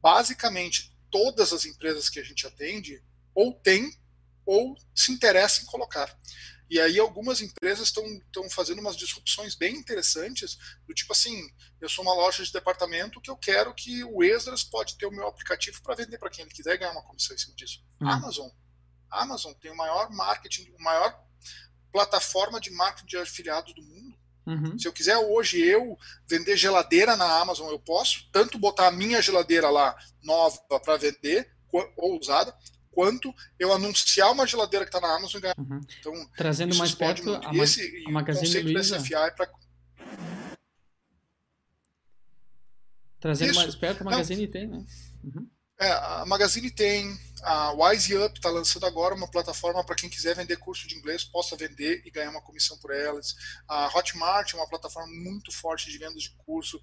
basicamente, 0.00 0.96
todas 1.10 1.52
as 1.52 1.66
empresas 1.66 2.08
que 2.08 2.18
a 2.18 2.24
gente 2.24 2.46
atende 2.46 3.02
ou 3.34 3.52
tem 3.52 3.94
ou 4.46 4.74
se 4.94 5.12
interessam 5.12 5.64
em 5.64 5.66
colocar. 5.66 6.18
E 6.70 6.78
aí 6.78 6.98
algumas 6.98 7.40
empresas 7.40 7.88
estão 7.88 8.04
fazendo 8.50 8.80
umas 8.80 8.96
disrupções 8.96 9.54
bem 9.54 9.74
interessantes, 9.74 10.58
do 10.86 10.94
tipo 10.94 11.12
assim, 11.12 11.48
eu 11.80 11.88
sou 11.88 12.04
uma 12.04 12.14
loja 12.14 12.44
de 12.44 12.52
departamento 12.52 13.20
que 13.20 13.30
eu 13.30 13.36
quero 13.36 13.74
que 13.74 14.04
o 14.04 14.22
Esdras 14.22 14.62
pode 14.62 14.96
ter 14.98 15.06
o 15.06 15.10
meu 15.10 15.26
aplicativo 15.26 15.82
para 15.82 15.94
vender 15.94 16.18
para 16.18 16.30
quem 16.30 16.44
ele 16.44 16.54
quiser 16.54 16.74
e 16.74 16.78
ganhar 16.78 16.92
uma 16.92 17.04
comissão 17.04 17.34
em 17.34 17.38
cima 17.38 17.56
disso. 17.56 17.82
Hum. 18.00 18.08
Amazon. 18.08 18.48
Amazon 19.10 19.54
tem 19.54 19.70
o 19.70 19.76
maior 19.76 20.10
marketing, 20.10 20.70
o 20.78 20.82
maior 20.82 21.18
plataforma 21.90 22.60
de 22.60 22.70
marketing 22.70 23.06
de 23.06 23.16
afiliados 23.16 23.74
do 23.74 23.82
mundo. 23.82 24.18
Uhum. 24.46 24.78
Se 24.78 24.88
eu 24.88 24.92
quiser 24.92 25.16
hoje 25.18 25.60
eu 25.60 25.98
vender 26.26 26.56
geladeira 26.56 27.16
na 27.16 27.40
Amazon, 27.40 27.68
eu 27.70 27.78
posso 27.78 28.28
tanto 28.32 28.58
botar 28.58 28.88
a 28.88 28.92
minha 28.92 29.20
geladeira 29.20 29.68
lá 29.68 29.96
nova 30.22 30.58
para 30.80 30.96
vender 30.96 31.50
ou 31.96 32.18
usada, 32.18 32.56
quanto 32.98 33.32
eu 33.60 33.72
anunciar 33.72 34.32
uma 34.32 34.44
geladeira 34.44 34.84
que 34.84 34.88
está 34.88 35.00
na 35.00 35.14
Amazon 35.14 35.38
e 35.38 35.40
ganhar. 35.40 35.54
Uhum. 35.56 35.80
Então, 36.00 36.30
Trazendo 36.36 36.74
mais 36.74 36.92
perto 36.96 37.32
a, 37.32 37.54
esse, 37.54 38.04
a 38.04 38.10
Magazine 38.10 38.72
Luiza. 38.72 38.96
É 38.96 39.30
pra... 39.30 39.48
Trazendo 43.20 43.52
Isso. 43.52 43.60
mais 43.60 43.76
perto 43.76 44.00
a 44.00 44.04
Magazine 44.04 44.46
Não. 44.46 44.50
tem, 44.50 44.66
né? 44.66 44.84
Uhum. 45.22 45.48
É, 45.80 45.92
a 45.92 46.24
Magazine 46.26 46.72
tem, 46.72 47.16
a 47.40 47.70
WiseUp 47.70 48.34
está 48.34 48.50
lançando 48.50 48.84
agora 48.84 49.14
uma 49.14 49.30
plataforma 49.30 49.84
para 49.84 49.94
quem 49.94 50.10
quiser 50.10 50.34
vender 50.34 50.56
curso 50.56 50.88
de 50.88 50.96
inglês, 50.96 51.22
possa 51.22 51.56
vender 51.56 52.02
e 52.04 52.10
ganhar 52.10 52.30
uma 52.30 52.42
comissão 52.42 52.76
por 52.78 52.92
elas. 52.92 53.32
A 53.68 53.96
Hotmart 53.96 54.54
é 54.54 54.56
uma 54.56 54.68
plataforma 54.68 55.08
muito 55.22 55.52
forte 55.52 55.88
de 55.88 55.98
vendas 55.98 56.24
de 56.24 56.30
curso, 56.38 56.80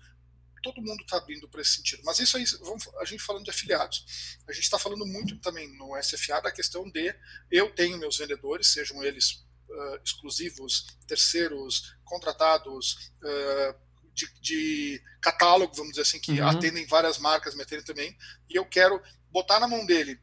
todo 0.65 0.81
mundo 0.81 1.03
está 1.03 1.17
abrindo 1.17 1.47
para 1.47 1.61
esse 1.61 1.75
sentido. 1.75 2.01
Mas 2.03 2.17
isso 2.19 2.35
aí, 2.35 2.43
vamos, 2.61 2.87
a 2.99 3.05
gente 3.05 3.21
falando 3.21 3.43
de 3.43 3.51
afiliados. 3.51 4.03
A 4.47 4.51
gente 4.51 4.63
está 4.63 4.79
falando 4.79 5.05
muito 5.05 5.37
também 5.37 5.71
no 5.77 5.95
SFA 6.01 6.41
da 6.41 6.51
questão 6.51 6.89
de 6.89 7.15
eu 7.51 7.69
tenho 7.69 7.99
meus 7.99 8.17
vendedores, 8.17 8.73
sejam 8.73 9.03
eles 9.03 9.45
uh, 9.69 9.99
exclusivos, 10.03 10.97
terceiros, 11.07 11.95
contratados, 12.03 13.11
uh, 13.21 13.85
de, 14.11 14.27
de, 14.41 15.03
catálogo, 15.21 15.75
vamos 15.75 15.91
dizer 15.91 16.01
assim, 16.01 16.19
que 16.19 16.39
uhum. 16.41 16.47
atendem 16.47 16.87
várias 16.87 17.19
marcas, 17.19 17.53
me 17.53 17.61
atendem 17.61 17.85
também, 17.85 18.17
e 18.49 18.55
eu 18.55 18.65
quero 18.65 18.99
botar 19.29 19.59
na 19.59 19.67
mão 19.67 19.85
dele 19.85 20.19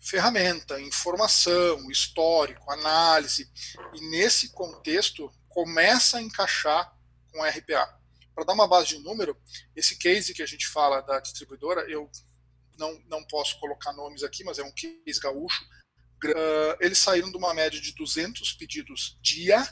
ferramenta, 0.00 0.80
informação, 0.80 1.90
histórico, 1.90 2.70
análise, 2.70 3.48
e 3.94 4.00
nesse 4.08 4.48
contexto 4.52 5.30
começa 5.48 6.18
a 6.18 6.22
encaixar 6.22 6.92
com 7.30 7.44
RPA. 7.44 7.96
Para 8.36 8.44
dar 8.44 8.52
uma 8.52 8.68
base 8.68 8.88
de 8.88 8.98
número, 8.98 9.34
esse 9.74 9.96
case 9.96 10.34
que 10.34 10.42
a 10.42 10.46
gente 10.46 10.68
fala 10.68 11.00
da 11.00 11.18
distribuidora, 11.20 11.90
eu 11.90 12.10
não, 12.76 13.02
não 13.06 13.24
posso 13.24 13.58
colocar 13.58 13.94
nomes 13.94 14.22
aqui, 14.22 14.44
mas 14.44 14.58
é 14.58 14.62
um 14.62 14.70
case 14.72 15.18
gaúcho. 15.18 15.64
Uh, 16.22 16.76
eles 16.78 16.98
saíram 16.98 17.30
de 17.30 17.36
uma 17.38 17.54
média 17.54 17.80
de 17.80 17.94
200 17.94 18.52
pedidos 18.52 19.18
dia 19.22 19.66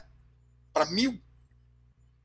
para 0.73 0.87
mil. 0.87 1.23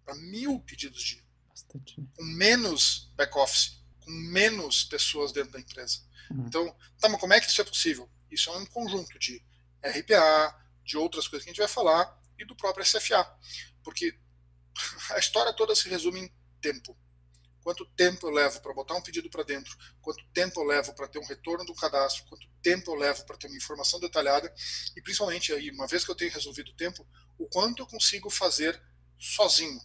Para 0.05 0.15
mil 0.15 0.61
pedidos 0.61 1.03
dia. 1.03 1.21
Bastante. 1.49 1.99
Né? 1.99 2.07
Com 2.15 2.23
menos 2.23 3.11
back-office, 3.17 3.83
com 3.99 4.09
menos 4.09 4.85
pessoas 4.85 5.33
dentro 5.33 5.51
da 5.51 5.59
empresa. 5.59 5.99
Uhum. 6.31 6.45
Então, 6.47 6.73
tá, 7.01 7.09
mas 7.09 7.19
como 7.19 7.33
é 7.33 7.41
que 7.41 7.47
isso 7.47 7.59
é 7.59 7.65
possível? 7.65 8.09
Isso 8.31 8.49
é 8.49 8.57
um 8.57 8.65
conjunto 8.65 9.19
de 9.19 9.43
RPA, 9.83 10.57
de 10.85 10.95
outras 10.97 11.27
coisas 11.27 11.43
que 11.43 11.49
a 11.49 11.53
gente 11.53 11.59
vai 11.59 11.67
falar, 11.67 12.17
e 12.37 12.45
do 12.45 12.55
próprio 12.55 12.85
SFA. 12.85 13.29
Porque 13.83 14.17
a 15.11 15.19
história 15.19 15.53
toda 15.53 15.75
se 15.75 15.89
resume 15.89 16.21
em 16.21 16.33
tempo. 16.61 16.97
Quanto 17.61 17.85
tempo 17.85 18.27
eu 18.27 18.31
levo 18.31 18.61
para 18.61 18.73
botar 18.73 18.95
um 18.95 19.01
pedido 19.01 19.29
para 19.29 19.43
dentro? 19.43 19.77
Quanto 20.01 20.23
tempo 20.33 20.59
eu 20.61 20.63
levo 20.63 20.93
para 20.93 21.07
ter 21.07 21.19
um 21.19 21.25
retorno 21.25 21.65
do 21.65 21.75
cadastro? 21.75 22.25
Quanto 22.25 22.47
tempo 22.61 22.91
eu 22.91 22.95
levo 22.95 23.25
para 23.25 23.37
ter 23.37 23.47
uma 23.47 23.57
informação 23.57 23.99
detalhada? 23.99 24.53
E 24.95 25.01
principalmente 25.01 25.51
aí, 25.53 25.69
uma 25.71 25.87
vez 25.87 26.05
que 26.05 26.11
eu 26.11 26.15
tenho 26.15 26.31
resolvido 26.31 26.71
o 26.71 26.75
tempo, 26.75 27.05
o 27.37 27.47
quanto 27.47 27.83
eu 27.83 27.87
consigo 27.87 28.29
fazer 28.29 28.81
sozinho? 29.19 29.79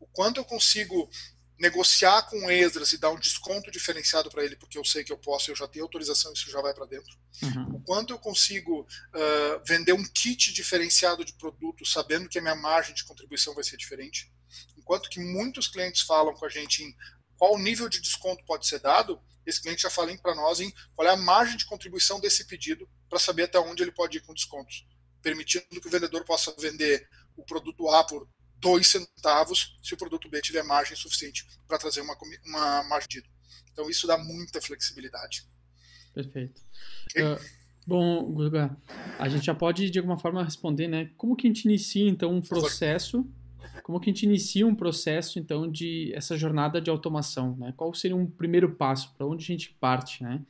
O 0.00 0.06
quanto 0.06 0.40
eu 0.40 0.44
consigo 0.44 1.08
negociar 1.58 2.22
com 2.22 2.46
o 2.46 2.50
Esdras 2.50 2.92
e 2.92 2.98
dar 2.98 3.10
um 3.10 3.18
desconto 3.18 3.70
diferenciado 3.70 4.28
para 4.30 4.44
ele, 4.44 4.56
porque 4.56 4.76
eu 4.76 4.84
sei 4.84 5.04
que 5.04 5.12
eu 5.12 5.18
posso, 5.18 5.50
eu 5.50 5.56
já 5.56 5.68
tenho 5.68 5.84
autorização, 5.84 6.32
isso 6.32 6.50
já 6.50 6.60
vai 6.60 6.74
para 6.74 6.86
dentro. 6.86 7.16
Uhum. 7.42 7.76
O 7.76 7.80
quanto 7.80 8.12
eu 8.12 8.18
consigo 8.18 8.80
uh, 8.80 9.64
vender 9.66 9.92
um 9.92 10.04
kit 10.04 10.52
diferenciado 10.52 11.24
de 11.24 11.32
produto, 11.34 11.86
sabendo 11.86 12.28
que 12.28 12.38
a 12.38 12.42
minha 12.42 12.56
margem 12.56 12.94
de 12.94 13.04
contribuição 13.04 13.54
vai 13.54 13.62
ser 13.62 13.76
diferente. 13.76 14.32
Enquanto 14.76 15.08
que 15.08 15.20
muitos 15.20 15.68
clientes 15.68 16.02
falam 16.02 16.34
com 16.34 16.44
a 16.44 16.48
gente 16.48 16.82
em 16.82 16.94
qual 17.36 17.58
nível 17.58 17.88
de 17.88 18.00
desconto 18.00 18.44
pode 18.44 18.66
ser 18.66 18.80
dado, 18.80 19.20
esse 19.46 19.60
cliente 19.60 19.82
já 19.82 19.90
fala 19.90 20.16
para 20.18 20.34
nós 20.34 20.60
em 20.60 20.72
qual 20.94 21.06
é 21.06 21.10
a 21.10 21.16
margem 21.16 21.56
de 21.56 21.66
contribuição 21.66 22.18
desse 22.18 22.46
pedido 22.46 22.88
para 23.08 23.18
saber 23.18 23.44
até 23.44 23.58
onde 23.58 23.82
ele 23.82 23.92
pode 23.92 24.18
ir 24.18 24.20
com 24.22 24.34
descontos, 24.34 24.86
permitindo 25.22 25.80
que 25.80 25.86
o 25.86 25.90
vendedor 25.90 26.24
possa 26.24 26.54
vender 26.58 27.08
o 27.36 27.44
produto 27.44 27.88
A 27.88 28.04
por 28.04 28.28
dois 28.64 28.88
centavos 28.88 29.76
se 29.82 29.92
o 29.92 29.96
produto 29.96 30.26
B 30.30 30.40
tiver 30.40 30.62
margem 30.64 30.96
suficiente 30.96 31.46
para 31.68 31.76
trazer 31.76 32.00
uma, 32.00 32.16
uma 32.46 32.82
margem 32.84 33.08
de 33.10 33.22
Então 33.70 33.90
isso 33.90 34.06
dá 34.06 34.16
muita 34.16 34.58
flexibilidade. 34.58 35.46
Perfeito. 36.14 36.62
Okay? 37.10 37.22
Uh, 37.22 37.40
bom, 37.86 38.32
Guga, 38.32 38.74
a 39.18 39.28
gente 39.28 39.44
já 39.44 39.54
pode 39.54 39.90
de 39.90 39.98
alguma 39.98 40.18
forma 40.18 40.42
responder, 40.42 40.88
né? 40.88 41.10
Como 41.18 41.36
que 41.36 41.46
a 41.46 41.50
gente 41.50 41.66
inicia 41.66 42.08
então 42.08 42.32
um 42.32 42.40
processo? 42.40 43.30
Como 43.82 44.00
que 44.00 44.08
a 44.08 44.12
gente 44.14 44.24
inicia 44.24 44.66
um 44.66 44.74
processo 44.74 45.38
então 45.38 45.70
de 45.70 46.10
essa 46.14 46.38
jornada 46.38 46.80
de 46.80 46.88
automação, 46.88 47.54
né? 47.58 47.74
Qual 47.76 47.92
seria 47.92 48.16
um 48.16 48.26
primeiro 48.26 48.76
passo? 48.76 49.12
Para 49.14 49.26
onde 49.26 49.44
a 49.44 49.46
gente 49.46 49.74
parte, 49.74 50.22
né? 50.22 50.42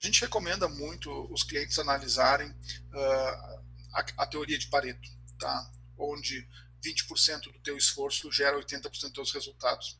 A 0.00 0.06
gente 0.06 0.20
recomenda 0.20 0.68
muito 0.68 1.10
os 1.32 1.42
clientes 1.42 1.76
analisarem 1.78 2.48
uh, 2.50 3.64
a, 3.94 4.04
a 4.18 4.26
teoria 4.26 4.58
de 4.58 4.68
Pareto, 4.68 5.08
tá? 5.40 5.72
Onde 5.98 6.46
20% 6.84 7.52
do 7.52 7.58
teu 7.60 7.76
esforço 7.76 8.30
gera 8.30 8.58
80% 8.58 8.90
dos 8.90 9.12
teus 9.12 9.32
resultados. 9.32 9.98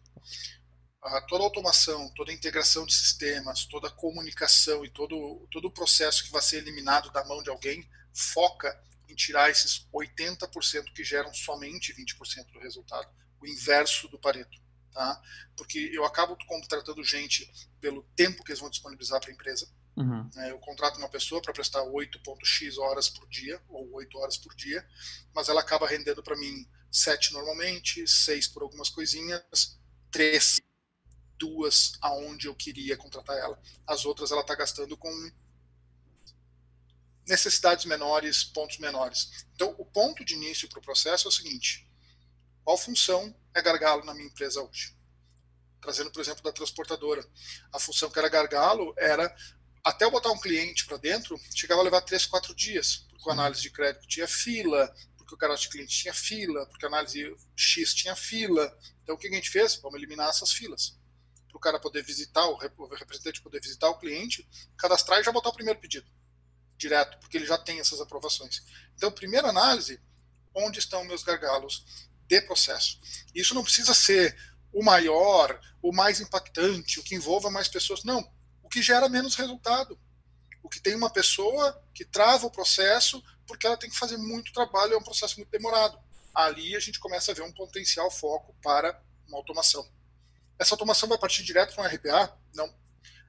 Ah, 1.02 1.20
toda 1.22 1.44
automação, 1.44 2.10
toda 2.14 2.32
integração 2.32 2.86
de 2.86 2.94
sistemas, 2.94 3.66
toda 3.66 3.90
comunicação 3.90 4.84
e 4.84 4.90
todo, 4.90 5.46
todo 5.50 5.66
o 5.66 5.70
processo 5.70 6.24
que 6.24 6.30
vai 6.30 6.40
ser 6.40 6.58
eliminado 6.58 7.10
da 7.10 7.24
mão 7.24 7.42
de 7.42 7.50
alguém 7.50 7.88
foca 8.12 8.74
em 9.08 9.14
tirar 9.14 9.50
esses 9.50 9.86
80% 9.92 10.92
que 10.94 11.04
geram 11.04 11.32
somente 11.34 11.92
20% 11.92 12.52
do 12.52 12.58
resultado, 12.58 13.08
o 13.40 13.46
inverso 13.46 14.08
do 14.08 14.18
Pareto. 14.18 14.62
Tá? 14.92 15.20
Porque 15.56 15.90
eu 15.92 16.04
acabo 16.04 16.38
contratando 16.46 17.02
gente 17.02 17.50
pelo 17.80 18.02
tempo 18.16 18.42
que 18.44 18.52
eles 18.52 18.60
vão 18.60 18.70
disponibilizar 18.70 19.20
para 19.20 19.30
a 19.30 19.34
empresa, 19.34 19.68
Uhum. 19.96 20.28
É, 20.36 20.50
eu 20.50 20.58
contrato 20.58 20.98
uma 20.98 21.08
pessoa 21.08 21.40
para 21.40 21.52
prestar 21.52 21.82
8.x 21.82 22.78
horas 22.78 23.08
por 23.08 23.28
dia, 23.28 23.60
ou 23.68 23.92
8 23.94 24.18
horas 24.18 24.36
por 24.36 24.54
dia, 24.54 24.86
mas 25.34 25.48
ela 25.48 25.60
acaba 25.60 25.86
rendendo 25.86 26.22
para 26.22 26.36
mim 26.36 26.68
7 26.90 27.32
normalmente, 27.32 28.06
6 28.06 28.48
por 28.48 28.62
algumas 28.62 28.88
coisinhas, 28.88 29.78
3, 30.10 30.60
duas 31.38 31.92
aonde 32.00 32.46
eu 32.46 32.54
queria 32.54 32.96
contratar 32.96 33.36
ela. 33.36 33.60
As 33.86 34.04
outras 34.04 34.30
ela 34.30 34.40
está 34.40 34.54
gastando 34.54 34.96
com 34.96 35.10
necessidades 37.26 37.84
menores, 37.84 38.44
pontos 38.44 38.78
menores. 38.78 39.46
Então, 39.54 39.74
o 39.78 39.84
ponto 39.84 40.24
de 40.24 40.34
início 40.34 40.68
para 40.68 40.78
o 40.78 40.82
processo 40.82 41.26
é 41.26 41.30
o 41.30 41.32
seguinte: 41.32 41.88
qual 42.62 42.76
função 42.76 43.34
é 43.54 43.62
gargalo 43.62 44.04
na 44.04 44.14
minha 44.14 44.26
empresa 44.26 44.62
hoje? 44.62 44.96
Trazendo, 45.80 46.10
por 46.10 46.20
exemplo, 46.20 46.42
da 46.42 46.52
transportadora. 46.52 47.26
A 47.72 47.78
função 47.78 48.10
que 48.10 48.18
era 48.18 48.28
gargalo 48.28 48.94
era 48.96 49.34
até 49.84 50.06
eu 50.06 50.10
botar 50.10 50.30
um 50.32 50.40
cliente 50.40 50.86
para 50.86 50.96
dentro, 50.96 51.38
chegava 51.54 51.82
a 51.82 51.84
levar 51.84 52.00
3, 52.00 52.24
4 52.26 52.54
dias, 52.54 53.06
porque 53.10 53.28
a 53.28 53.32
análise 53.32 53.60
de 53.60 53.70
crédito 53.70 54.06
tinha 54.08 54.26
fila, 54.26 54.92
porque 55.16 55.34
o 55.34 55.38
cadastro 55.38 55.68
de 55.68 55.76
cliente 55.76 55.96
tinha 55.96 56.14
fila, 56.14 56.66
porque 56.66 56.86
a 56.86 56.88
análise 56.88 57.36
X 57.54 57.92
tinha 57.94 58.16
fila. 58.16 58.76
Então, 59.02 59.14
o 59.14 59.18
que 59.18 59.28
a 59.28 59.30
gente 59.30 59.50
fez? 59.50 59.76
Vamos 59.76 59.98
eliminar 59.98 60.30
essas 60.30 60.52
filas. 60.52 60.98
Para 61.48 61.56
o 61.56 61.60
cara 61.60 61.78
poder 61.78 62.02
visitar, 62.02 62.46
o 62.46 62.56
representante 62.56 63.42
poder 63.42 63.60
visitar 63.60 63.88
o 63.90 63.98
cliente, 63.98 64.48
cadastrar 64.76 65.20
e 65.20 65.22
já 65.22 65.30
botar 65.30 65.50
o 65.50 65.54
primeiro 65.54 65.78
pedido 65.78 66.10
direto, 66.76 67.18
porque 67.20 67.36
ele 67.36 67.46
já 67.46 67.56
tem 67.56 67.78
essas 67.78 68.00
aprovações. 68.00 68.62
Então, 68.96 69.12
primeira 69.12 69.48
análise, 69.48 70.00
onde 70.54 70.78
estão 70.78 71.04
meus 71.04 71.22
gargalos 71.22 71.84
de 72.26 72.40
processo? 72.40 72.98
Isso 73.34 73.54
não 73.54 73.62
precisa 73.62 73.94
ser 73.94 74.36
o 74.72 74.82
maior, 74.82 75.60
o 75.80 75.92
mais 75.92 76.20
impactante, 76.20 76.98
o 76.98 77.02
que 77.02 77.14
envolva 77.14 77.50
mais 77.50 77.68
pessoas. 77.68 78.02
Não, 78.02 78.33
que 78.68 78.82
gera 78.82 79.08
menos 79.08 79.34
resultado. 79.34 79.98
O 80.62 80.68
que 80.68 80.80
tem 80.80 80.94
uma 80.94 81.10
pessoa 81.10 81.82
que 81.92 82.04
trava 82.04 82.46
o 82.46 82.50
processo 82.50 83.22
porque 83.46 83.66
ela 83.66 83.76
tem 83.76 83.90
que 83.90 83.98
fazer 83.98 84.16
muito 84.16 84.52
trabalho, 84.52 84.94
é 84.94 84.96
um 84.96 85.02
processo 85.02 85.36
muito 85.36 85.50
demorado. 85.50 85.98
Ali 86.34 86.74
a 86.74 86.80
gente 86.80 86.98
começa 86.98 87.30
a 87.30 87.34
ver 87.34 87.42
um 87.42 87.52
potencial 87.52 88.10
foco 88.10 88.54
para 88.62 89.00
uma 89.28 89.38
automação. 89.38 89.86
Essa 90.58 90.74
automação 90.74 91.08
vai 91.08 91.18
partir 91.18 91.42
direto 91.42 91.74
para 91.74 91.84
um 91.84 91.86
RPA? 91.86 92.38
Não. 92.54 92.72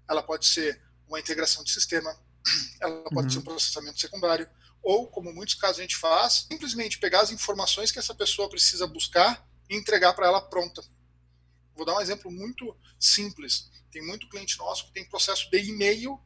Ela 0.10 0.24
pode 0.24 0.46
ser 0.46 0.82
uma 1.08 1.20
integração 1.20 1.63
de 1.63 1.72
sistema, 1.72 2.18
ela 2.82 3.04
pode 3.04 3.27
uhum. 3.27 3.30
ser 3.30 3.39
um 3.39 3.44
processamento 3.44 4.00
secundário, 4.00 4.50
ou, 4.82 5.08
como 5.08 5.34
muitos 5.34 5.56
casos 5.56 5.80
a 5.80 5.82
gente 5.82 5.98
faz, 5.98 6.46
simplesmente 6.51 7.00
pegar 7.00 7.22
as 7.22 7.32
informações 7.32 7.92
que 7.92 8.00
essa 8.00 8.13
pessoa 8.13 8.50
precisa 8.50 8.86
buscar 8.86 9.48
e 9.70 9.75
entregar 9.75 10.13
para 10.13 10.27
ela 10.27 10.42
pronta. 10.42 10.84
Vou 11.75 11.86
dar 11.86 11.96
um 11.96 12.01
exemplo 12.01 12.32
muito 12.32 12.75
simples. 13.00 13.70
Tem 13.91 14.01
muito 14.01 14.29
cliente 14.29 14.58
nosso 14.58 14.86
que 14.86 14.94
tem 14.94 15.05
processo 15.05 15.50
de 15.50 15.58
e-mail 15.58 16.20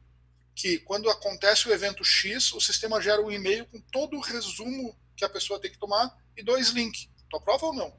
que 0.54 0.78
quando 0.80 1.08
acontece 1.08 1.68
o 1.68 1.72
evento 1.72 2.04
X, 2.04 2.52
o 2.52 2.60
sistema 2.60 3.00
gera 3.00 3.22
um 3.22 3.30
e-mail 3.30 3.66
com 3.66 3.80
todo 3.80 4.16
o 4.16 4.20
resumo 4.20 4.96
que 5.16 5.24
a 5.24 5.28
pessoa 5.28 5.60
tem 5.60 5.70
que 5.70 5.78
tomar 5.78 6.14
e 6.36 6.42
dois 6.42 6.70
links. 6.70 7.08
Tu 7.28 7.36
aprova 7.36 7.66
ou 7.66 7.72
não? 7.72 7.98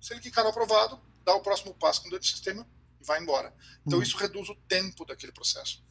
Se 0.00 0.12
ele 0.12 0.20
clicar 0.20 0.44
no 0.44 0.50
aprovado, 0.50 1.00
dá 1.24 1.34
o 1.34 1.40
próximo 1.40 1.74
passo 1.74 2.02
com 2.02 2.08
o 2.08 2.22
sistema 2.22 2.68
e 3.00 3.04
vai 3.04 3.20
embora. 3.20 3.54
Então, 3.84 3.98
uhum. 3.98 4.02
isso 4.02 4.16
reduz 4.16 4.48
o 4.48 4.54
tempo 4.68 5.04
daquele 5.04 5.32
processo. 5.32 5.84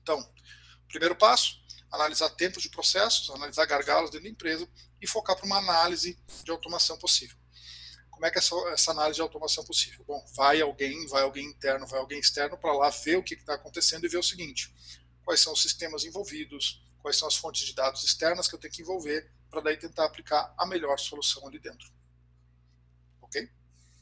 Então, 0.00 0.26
primeiro 0.88 1.16
passo, 1.16 1.60
analisar 1.90 2.30
tempos 2.30 2.62
de 2.62 2.70
processos, 2.70 3.28
analisar 3.30 3.66
gargalos 3.66 4.10
dentro 4.10 4.24
da 4.24 4.30
empresa 4.30 4.68
e 5.00 5.06
focar 5.06 5.36
para 5.36 5.46
uma 5.46 5.58
análise 5.58 6.18
de 6.44 6.50
automação 6.50 6.96
possível. 6.96 7.36
Como 8.16 8.24
é 8.24 8.30
que 8.30 8.38
essa, 8.38 8.54
essa 8.70 8.92
análise 8.92 9.16
de 9.16 9.20
automação 9.20 9.62
é 9.62 9.66
possível? 9.66 10.02
Bom, 10.08 10.24
vai 10.34 10.58
alguém, 10.62 11.06
vai 11.06 11.22
alguém 11.22 11.44
interno, 11.44 11.86
vai 11.86 12.00
alguém 12.00 12.18
externo 12.18 12.56
para 12.56 12.72
lá 12.72 12.88
ver 12.88 13.18
o 13.18 13.22
que 13.22 13.34
está 13.34 13.56
acontecendo 13.56 14.06
e 14.06 14.08
ver 14.08 14.16
o 14.16 14.22
seguinte: 14.22 14.72
quais 15.22 15.40
são 15.40 15.52
os 15.52 15.60
sistemas 15.60 16.02
envolvidos, 16.02 16.82
quais 17.02 17.18
são 17.18 17.28
as 17.28 17.36
fontes 17.36 17.66
de 17.66 17.74
dados 17.74 18.02
externas 18.02 18.48
que 18.48 18.54
eu 18.54 18.58
tenho 18.58 18.72
que 18.72 18.80
envolver 18.80 19.30
para 19.50 19.60
daí 19.60 19.76
tentar 19.76 20.06
aplicar 20.06 20.54
a 20.56 20.64
melhor 20.64 20.98
solução 20.98 21.46
ali 21.46 21.58
dentro. 21.58 21.92
Ok? 23.20 23.50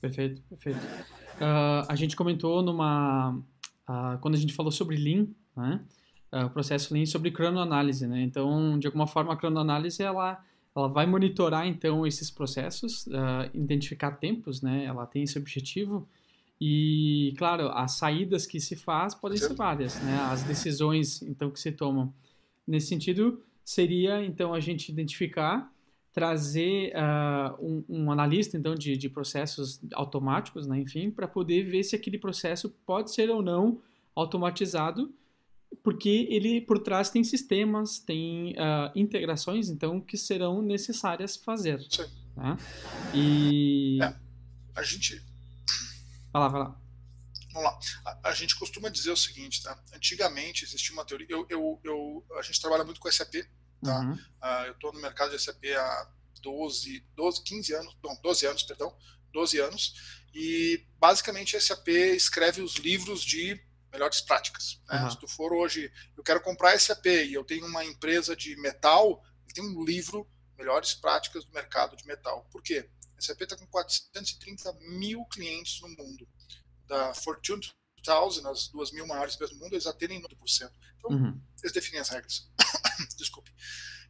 Perfeito, 0.01 0.43
perfeito. 0.43 0.79
Uh, 0.79 1.85
a 1.89 1.97
gente 1.97 2.15
comentou 2.15 2.63
numa 2.63 3.31
uh, 3.89 4.19
quando 4.21 4.37
a 4.37 4.39
gente 4.39 4.55
falou 4.55 4.71
sobre 4.71 4.97
Lean, 4.97 5.27
né? 5.57 5.85
Uh, 6.33 6.47
o 6.47 6.51
processo 6.51 6.95
Lean 6.95 7.07
sobre 7.07 7.33
cronoanálise, 7.33 8.07
né? 8.07 8.23
Então, 8.23 8.79
de 8.79 8.87
alguma 8.87 9.09
forma, 9.09 9.33
a 9.33 9.37
cronoanálise 9.37 10.05
ela 10.05 10.41
ela 10.77 10.89
vai 10.89 11.07
monitorar 11.07 11.67
então 11.67 12.07
esses 12.07 12.31
processos, 12.31 13.07
uh, 13.07 13.49
identificar 13.55 14.13
tempos, 14.13 14.61
né? 14.61 14.85
Ela 14.85 15.07
tem 15.07 15.23
esse 15.23 15.39
objetivo 15.39 16.09
e, 16.61 17.35
claro, 17.37 17.69
as 17.69 17.93
saídas 17.93 18.47
que 18.47 18.61
se 18.61 18.75
faz 18.75 19.15
podem 19.15 19.39
ser 19.39 19.55
várias, 19.55 20.01
né? 20.03 20.19
As 20.31 20.43
decisões 20.43 21.23
então 21.23 21.51
que 21.51 21.61
se 21.61 21.71
tomam. 21.71 22.13
Nesse 22.67 22.89
sentido, 22.89 23.43
seria 23.65 24.25
então 24.25 24.55
a 24.55 24.61
gente 24.61 24.91
identificar, 24.91 25.71
trazer 26.13 26.93
uh, 26.95 27.65
um, 27.65 27.85
um, 27.89 28.11
analista 28.11 28.57
então 28.57 28.75
de, 28.75 28.97
de 28.97 29.09
processos 29.09 29.81
automáticos, 29.93 30.67
né? 30.67 30.79
Enfim, 30.81 31.11
para 31.11 31.29
poder 31.29 31.65
ver 31.65 31.83
se 31.85 31.95
aquele 31.95 32.19
processo 32.19 32.71
pode 32.87 33.13
ser 33.13 33.31
ou 33.31 33.43
não 33.43 33.81
automatizado 34.15 35.13
porque 35.83 36.27
ele 36.31 36.61
por 36.61 36.79
trás 36.79 37.11
tem 37.11 37.25
sistemas, 37.25 37.99
tem 37.99 38.53
uh, 38.53 38.91
integrações, 38.95 39.69
então, 39.69 40.01
que 40.01 40.17
serão 40.17 40.63
necessárias 40.63 41.37
fazer. 41.37 41.81
Sim. 41.91 42.07
Né? 42.37 42.57
E... 43.15 43.99
É, 44.03 44.15
a 44.75 44.83
gente... 44.83 45.23
Vai 46.33 46.43
lá, 46.43 46.49
vai 46.49 46.61
lá. 46.61 46.81
Vamos 47.53 47.71
lá. 47.71 47.79
A, 48.05 48.31
a, 48.31 48.35
gente 48.35 48.57
costuma 48.57 48.89
dizer 48.89 49.13
o 49.13 49.17
seguinte, 49.17 49.63
tá? 49.63 49.79
Antigamente 49.95 50.65
existia 50.65 50.93
uma 50.93 51.05
teoria... 51.05 51.27
Eu, 51.31 51.47
eu, 51.49 51.81
eu 51.85 52.27
a 52.37 52.43
gente 52.43 52.61
trabalha 52.61 52.85
muito 52.85 53.01
com 53.01 53.11
SAP, 53.11 53.35
tá? 53.83 54.01
Uhum. 54.01 54.13
Uh, 54.13 54.67
eu 54.67 54.73
estou 54.73 54.93
no 54.93 55.01
mercado 55.01 55.31
de 55.31 55.43
SAP 55.43 55.65
há 55.77 56.09
12, 56.43 57.05
12, 57.17 57.43
15 57.43 57.75
anos, 57.75 57.97
não, 58.03 58.21
12 58.21 58.47
anos, 58.47 58.63
perdão, 58.65 58.95
12 59.33 59.59
anos, 59.61 60.25
e 60.35 60.85
basicamente 60.99 61.57
a 61.57 61.61
SAP 61.61 61.89
escreve 61.89 62.61
os 62.61 62.77
livros 62.77 63.25
de 63.25 63.61
melhores 63.95 64.21
práticas. 64.21 64.81
Né? 64.89 65.01
Uhum. 65.01 65.11
Se 65.11 65.19
tu 65.19 65.29
for 65.29 65.53
hoje, 65.53 65.91
eu 66.17 66.23
quero 66.23 66.41
comprar 66.41 66.79
SAP 66.79 67.07
e 67.07 67.33
eu 67.33 67.45
tenho 67.45 67.65
uma 67.65 67.85
empresa 67.85 68.37
de 68.37 68.57
metal, 68.57 69.23
tem 69.55 69.65
um 69.65 69.85
livro 69.85 70.29
melhores 70.59 70.95
práticas 70.95 71.45
do 71.45 71.53
mercado 71.53 71.97
de 71.97 72.05
metal. 72.05 72.47
Por 72.51 72.61
quê? 72.61 72.89
A 73.17 73.21
SAP 73.21 73.43
está 73.43 73.57
com 73.57 73.67
430 73.69 74.73
mil 74.81 75.25
clientes 75.27 75.81
no 75.81 75.89
mundo. 75.89 76.29
Da 76.87 77.15
Fortune 77.15 77.63
2000, 78.05 78.51
as 78.51 78.69
duas 78.69 78.91
mil 78.93 79.07
maiores 79.07 79.35
empresas 79.35 79.57
do 79.57 79.63
mundo, 79.63 79.75
eles 79.75 79.87
atendem 79.87 80.21
90%. 80.21 80.71
Então, 80.99 81.11
uhum. 81.11 81.41
eles 81.63 81.73
definem 81.73 82.01
as 82.01 82.09
regras. 82.09 82.51
Desculpe. 83.17 83.53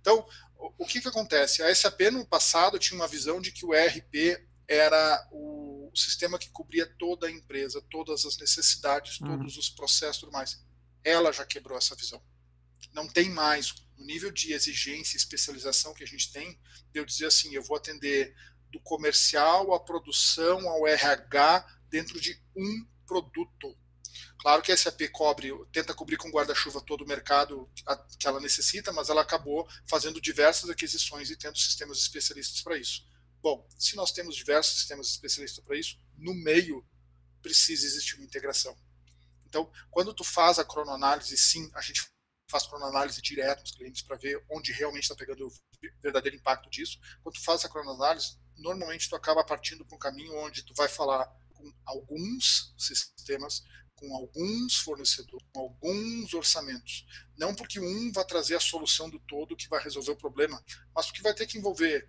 Então, 0.00 0.26
o, 0.56 0.84
o 0.84 0.86
que, 0.86 1.00
que 1.00 1.08
acontece? 1.08 1.62
A 1.62 1.74
SAP 1.74 2.00
no 2.12 2.26
passado 2.26 2.78
tinha 2.78 2.98
uma 2.98 3.06
visão 3.06 3.40
de 3.40 3.52
que 3.52 3.64
o 3.64 3.74
ERP 3.74 4.42
era 4.66 5.28
o, 5.30 5.73
o, 5.94 5.96
sistema 5.96 6.38
que 6.38 6.50
cobria 6.50 6.86
toda 6.98 7.26
a 7.26 7.30
empresa, 7.30 7.80
todas 7.90 8.24
as 8.24 8.36
necessidades, 8.38 9.20
uhum. 9.20 9.38
todos 9.38 9.56
os 9.56 9.68
processos 9.68 10.16
e 10.16 10.20
tudo 10.20 10.32
mais. 10.32 10.62
Ela 11.02 11.32
já 11.32 11.44
quebrou 11.44 11.78
essa 11.78 11.94
visão. 11.94 12.22
Não 12.92 13.08
tem 13.08 13.30
mais 13.30 13.70
o 13.70 14.04
nível 14.04 14.30
de 14.30 14.52
exigência 14.52 15.16
e 15.16 15.18
especialização 15.18 15.94
que 15.94 16.04
a 16.04 16.06
gente 16.06 16.32
tem, 16.32 16.58
de 16.92 17.00
eu 17.00 17.04
dizer 17.04 17.26
assim, 17.26 17.54
eu 17.54 17.62
vou 17.62 17.76
atender 17.76 18.34
do 18.70 18.80
comercial 18.80 19.72
à 19.72 19.80
produção, 19.80 20.68
ao 20.68 20.86
RH, 20.86 21.66
dentro 21.88 22.20
de 22.20 22.36
um 22.56 22.86
produto. 23.06 23.76
Claro 24.38 24.62
que 24.62 24.72
a 24.72 24.76
SAP 24.76 25.08
cobre, 25.12 25.52
tenta 25.72 25.94
cobrir 25.94 26.16
com 26.16 26.30
guarda-chuva 26.30 26.80
todo 26.80 27.02
o 27.02 27.06
mercado 27.06 27.70
que 28.18 28.26
ela 28.26 28.40
necessita, 28.40 28.92
mas 28.92 29.08
ela 29.08 29.22
acabou 29.22 29.66
fazendo 29.86 30.20
diversas 30.20 30.68
aquisições 30.68 31.30
e 31.30 31.36
tendo 31.36 31.56
sistemas 31.56 31.98
especialistas 31.98 32.60
para 32.60 32.76
isso. 32.76 33.06
Bom, 33.44 33.68
se 33.78 33.94
nós 33.94 34.10
temos 34.10 34.34
diversos 34.34 34.78
sistemas 34.78 35.08
especialistas 35.08 35.62
para 35.62 35.76
isso, 35.76 35.98
no 36.16 36.32
meio 36.32 36.82
precisa 37.42 37.84
existir 37.84 38.16
uma 38.16 38.24
integração. 38.24 38.74
Então, 39.44 39.70
quando 39.90 40.14
tu 40.14 40.24
faz 40.24 40.58
a 40.58 40.64
cronoanálise, 40.64 41.36
sim, 41.36 41.70
a 41.74 41.82
gente 41.82 42.08
faz 42.50 42.66
cronoanálise 42.66 43.20
direto 43.20 43.60
nos 43.60 43.72
clientes 43.72 44.00
para 44.00 44.16
ver 44.16 44.42
onde 44.50 44.72
realmente 44.72 45.02
está 45.02 45.14
pegando 45.14 45.46
o 45.46 45.52
verdadeiro 46.00 46.38
impacto 46.38 46.70
disso. 46.70 46.98
Quando 47.22 47.34
tu 47.34 47.44
faz 47.44 47.62
a 47.66 47.68
cronoanálise, 47.68 48.38
normalmente 48.56 49.10
tu 49.10 49.14
acaba 49.14 49.44
partindo 49.44 49.84
para 49.84 49.94
um 49.94 49.98
caminho 49.98 50.34
onde 50.38 50.62
tu 50.62 50.72
vai 50.74 50.88
falar 50.88 51.26
com 51.52 51.70
alguns 51.84 52.74
sistemas, 52.78 53.62
com 53.94 54.16
alguns 54.16 54.76
fornecedores, 54.78 55.46
com 55.52 55.60
alguns 55.60 56.32
orçamentos. 56.32 57.04
Não 57.36 57.54
porque 57.54 57.78
um 57.78 58.10
vai 58.10 58.24
trazer 58.24 58.56
a 58.56 58.60
solução 58.60 59.10
do 59.10 59.18
todo 59.20 59.54
que 59.54 59.68
vai 59.68 59.82
resolver 59.82 60.12
o 60.12 60.16
problema, 60.16 60.64
mas 60.94 61.04
porque 61.04 61.20
vai 61.20 61.34
ter 61.34 61.46
que 61.46 61.58
envolver 61.58 62.08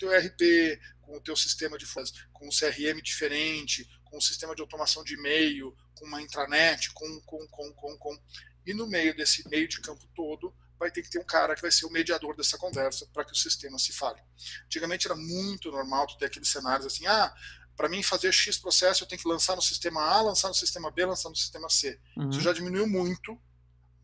teu 0.00 0.10
RP, 0.18 0.80
com 1.02 1.18
o 1.18 1.20
teu 1.20 1.36
sistema 1.36 1.76
de 1.76 1.86
com 2.32 2.46
um 2.46 2.50
CRM 2.50 3.02
diferente, 3.02 3.86
com 4.04 4.16
um 4.16 4.20
sistema 4.20 4.54
de 4.54 4.62
automação 4.62 5.04
de 5.04 5.14
e-mail, 5.14 5.76
com 5.94 6.06
uma 6.06 6.22
intranet, 6.22 6.90
com, 6.92 7.20
com, 7.26 7.46
com, 7.48 7.72
com, 7.74 7.98
com. 7.98 8.18
E 8.64 8.72
no 8.72 8.86
meio 8.86 9.14
desse 9.14 9.46
meio 9.48 9.68
de 9.68 9.80
campo 9.80 10.08
todo, 10.14 10.54
vai 10.78 10.90
ter 10.90 11.02
que 11.02 11.10
ter 11.10 11.18
um 11.18 11.24
cara 11.24 11.54
que 11.54 11.60
vai 11.60 11.70
ser 11.70 11.84
o 11.84 11.90
mediador 11.90 12.34
dessa 12.34 12.56
conversa 12.56 13.06
para 13.12 13.24
que 13.24 13.32
o 13.32 13.36
sistema 13.36 13.78
se 13.78 13.92
fale. 13.92 14.20
Antigamente 14.64 15.06
era 15.06 15.14
muito 15.14 15.70
normal 15.70 16.06
tu 16.06 16.16
ter 16.16 16.26
aqueles 16.26 16.48
cenários 16.48 16.86
assim, 16.86 17.06
ah, 17.06 17.34
para 17.76 17.88
mim 17.88 18.02
fazer 18.02 18.32
X 18.32 18.56
processo 18.56 19.04
eu 19.04 19.08
tenho 19.08 19.20
que 19.20 19.28
lançar 19.28 19.54
no 19.54 19.62
sistema 19.62 20.02
A, 20.02 20.22
lançar 20.22 20.48
no 20.48 20.54
sistema 20.54 20.90
B, 20.90 21.04
lançar 21.04 21.28
no 21.28 21.36
sistema 21.36 21.68
C. 21.68 22.00
Uhum. 22.16 22.30
Isso 22.30 22.40
já 22.40 22.52
diminuiu 22.52 22.86
muito 22.86 23.38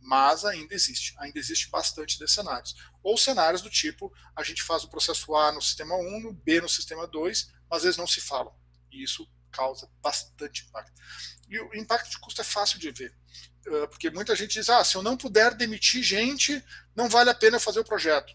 mas 0.07 0.45
ainda 0.45 0.73
existe, 0.73 1.15
ainda 1.19 1.39
existe 1.39 1.69
bastante 1.69 2.17
desses 2.19 2.37
cenários. 2.37 2.75
Ou 3.03 3.19
cenários 3.19 3.61
do 3.61 3.69
tipo, 3.69 4.13
a 4.37 4.43
gente 4.45 4.63
faz 4.63 4.85
o 4.85 4.89
processo 4.89 5.35
A 5.35 5.51
no 5.51 5.61
sistema 5.61 5.97
1, 5.97 6.21
no 6.21 6.33
B 6.33 6.61
no 6.61 6.69
sistema 6.69 7.09
2, 7.09 7.53
mas 7.69 7.83
eles 7.83 7.97
não 7.97 8.07
se 8.07 8.21
falam. 8.21 8.55
E 8.91 9.03
isso 9.03 9.29
causa 9.51 9.91
bastante 10.01 10.65
impacto. 10.65 10.93
E 11.49 11.59
o 11.59 11.75
impacto 11.75 12.09
de 12.09 12.19
custo 12.21 12.41
é 12.41 12.45
fácil 12.45 12.79
de 12.79 12.91
ver, 12.93 13.13
porque 13.91 14.11
muita 14.11 14.37
gente 14.37 14.53
diz, 14.53 14.69
ah, 14.69 14.85
se 14.85 14.95
eu 14.95 15.03
não 15.03 15.17
puder 15.17 15.55
demitir 15.55 16.03
gente, 16.03 16.65
não 16.95 17.09
vale 17.09 17.31
a 17.31 17.35
pena 17.35 17.59
fazer 17.59 17.81
o 17.81 17.85
projeto. 17.85 18.33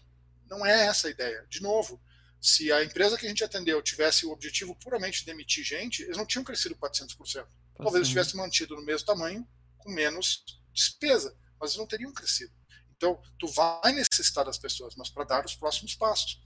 Não 0.50 0.64
é 0.66 0.86
essa 0.86 1.08
a 1.08 1.10
ideia. 1.10 1.46
De 1.48 1.62
novo, 1.62 2.02
se 2.38 2.70
a 2.70 2.84
empresa 2.84 3.16
que 3.16 3.24
a 3.24 3.28
gente 3.28 3.42
atendeu 3.42 3.80
tivesse 3.80 4.26
o 4.26 4.30
objetivo 4.30 4.76
puramente 4.76 5.20
de 5.20 5.26
demitir 5.26 5.64
gente, 5.64 6.02
eles 6.02 6.18
não 6.18 6.26
tinham 6.26 6.44
crescido 6.44 6.76
400%. 6.76 7.46
Talvez 7.76 7.94
eles 7.94 8.08
tivessem 8.08 8.36
mantido 8.36 8.76
no 8.76 8.84
mesmo 8.84 9.06
tamanho, 9.06 9.48
com 9.78 9.90
menos 9.90 10.44
despesa 10.74 11.34
mas 11.62 11.76
não 11.76 11.86
teriam 11.86 12.12
crescido. 12.12 12.52
Então, 12.96 13.22
tu 13.38 13.46
vai 13.46 13.92
necessitar 13.92 14.44
das 14.44 14.58
pessoas, 14.58 14.96
mas 14.96 15.08
para 15.08 15.24
dar 15.24 15.46
os 15.46 15.54
próximos 15.54 15.94
passos. 15.94 16.42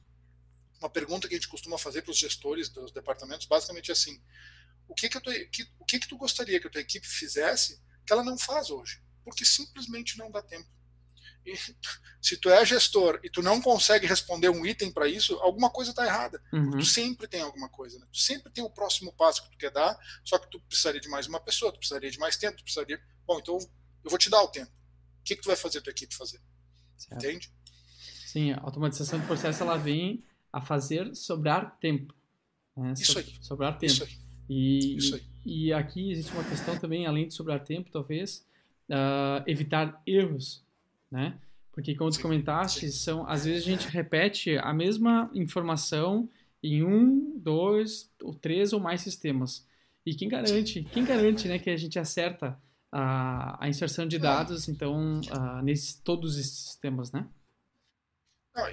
Uma 0.78 0.90
pergunta 0.90 1.26
que 1.26 1.34
a 1.34 1.38
gente 1.38 1.48
costuma 1.48 1.78
fazer 1.78 2.02
para 2.02 2.10
os 2.10 2.18
gestores 2.18 2.68
dos 2.68 2.92
departamentos, 2.92 3.46
basicamente 3.46 3.90
é 3.90 3.92
assim: 3.92 4.22
o 4.86 4.94
que 4.94 5.08
que, 5.08 5.18
tua, 5.18 5.32
que, 5.32 5.66
o 5.78 5.84
que 5.86 5.98
que 5.98 6.06
tu 6.06 6.18
gostaria 6.18 6.60
que 6.60 6.66
a 6.66 6.70
tua 6.70 6.82
equipe 6.82 7.06
fizesse 7.06 7.82
que 8.06 8.12
ela 8.12 8.22
não 8.22 8.36
faz 8.36 8.70
hoje? 8.70 9.02
Porque 9.24 9.44
simplesmente 9.44 10.18
não 10.18 10.30
dá 10.30 10.42
tempo. 10.42 10.68
E, 11.46 11.54
se 12.20 12.36
tu 12.36 12.50
é 12.50 12.62
gestor 12.64 13.18
e 13.24 13.30
tu 13.30 13.40
não 13.40 13.60
consegue 13.62 14.06
responder 14.06 14.50
um 14.50 14.66
item 14.66 14.92
para 14.92 15.08
isso, 15.08 15.34
alguma 15.36 15.70
coisa 15.70 15.92
está 15.92 16.04
errada. 16.04 16.42
Uhum. 16.52 16.72
Tu 16.72 16.84
sempre 16.84 17.26
tem 17.26 17.40
alguma 17.40 17.70
coisa, 17.70 17.98
né? 17.98 18.06
Tu 18.12 18.18
sempre 18.18 18.52
tem 18.52 18.62
o 18.62 18.70
próximo 18.70 19.14
passo 19.14 19.42
que 19.44 19.50
tu 19.50 19.56
quer 19.56 19.70
dar, 19.70 19.98
só 20.22 20.38
que 20.38 20.50
tu 20.50 20.60
precisaria 20.60 21.00
de 21.00 21.08
mais 21.08 21.26
uma 21.26 21.40
pessoa, 21.40 21.72
tu 21.72 21.78
precisaria 21.78 22.10
de 22.10 22.18
mais 22.18 22.36
tempo, 22.36 22.58
tu 22.58 22.64
precisaria. 22.64 23.00
Bom, 23.26 23.38
então 23.38 23.58
eu 24.04 24.10
vou 24.10 24.18
te 24.18 24.28
dar 24.28 24.42
o 24.42 24.48
tempo 24.48 24.75
que, 25.26 25.36
que 25.36 25.42
tu 25.42 25.48
vai 25.48 25.56
fazer 25.56 25.78
a 25.78 25.82
tua 25.82 25.90
equipe 25.90 26.14
fazer? 26.14 26.40
Certo. 26.96 27.24
Entende? 27.24 27.50
Sim, 28.26 28.52
a 28.52 28.60
automatização 28.60 29.18
do 29.18 29.26
processo 29.26 29.62
ela 29.62 29.76
vem 29.76 30.22
a 30.52 30.60
fazer 30.60 31.14
sobrar 31.14 31.76
tempo. 31.78 32.14
Né? 32.76 32.94
Isso 32.96 33.18
aí. 33.18 33.34
Sobrar 33.40 33.76
tempo. 33.76 33.92
Isso 33.92 34.04
aí. 34.04 34.10
E, 34.48 34.96
Isso 34.96 35.14
aí. 35.16 35.22
E, 35.44 35.72
aqui 35.72 36.10
existe 36.10 36.32
uma 36.32 36.44
questão 36.44 36.78
também, 36.78 37.06
além 37.06 37.26
de 37.26 37.34
sobrar 37.34 37.62
tempo, 37.64 37.90
talvez, 37.90 38.46
uh, 38.88 39.42
evitar 39.46 40.00
erros, 40.06 40.64
né? 41.10 41.38
Porque, 41.72 41.94
como 41.94 42.10
sim, 42.10 42.18
tu 42.18 42.22
comentaste, 42.22 42.90
sim. 42.90 42.98
são, 42.98 43.28
às 43.28 43.44
vezes 43.44 43.66
a 43.66 43.70
gente 43.70 43.88
repete 43.88 44.56
a 44.56 44.72
mesma 44.72 45.30
informação 45.34 46.28
em 46.62 46.82
um, 46.82 47.38
dois, 47.38 48.10
ou 48.22 48.34
três 48.34 48.72
ou 48.72 48.80
mais 48.80 49.02
sistemas. 49.02 49.66
E 50.04 50.14
quem 50.14 50.28
garante, 50.28 50.86
quem 50.92 51.04
garante 51.04 51.48
né, 51.48 51.58
que 51.58 51.68
a 51.68 51.76
gente 51.76 51.98
acerta 51.98 52.58
a, 52.92 53.64
a 53.64 53.68
inserção 53.68 54.06
de 54.06 54.18
dados, 54.18 54.68
então, 54.68 55.20
uh, 55.20 55.62
nesse, 55.62 56.00
todos 56.02 56.38
esses 56.38 56.66
sistemas, 56.66 57.12
né? 57.12 57.28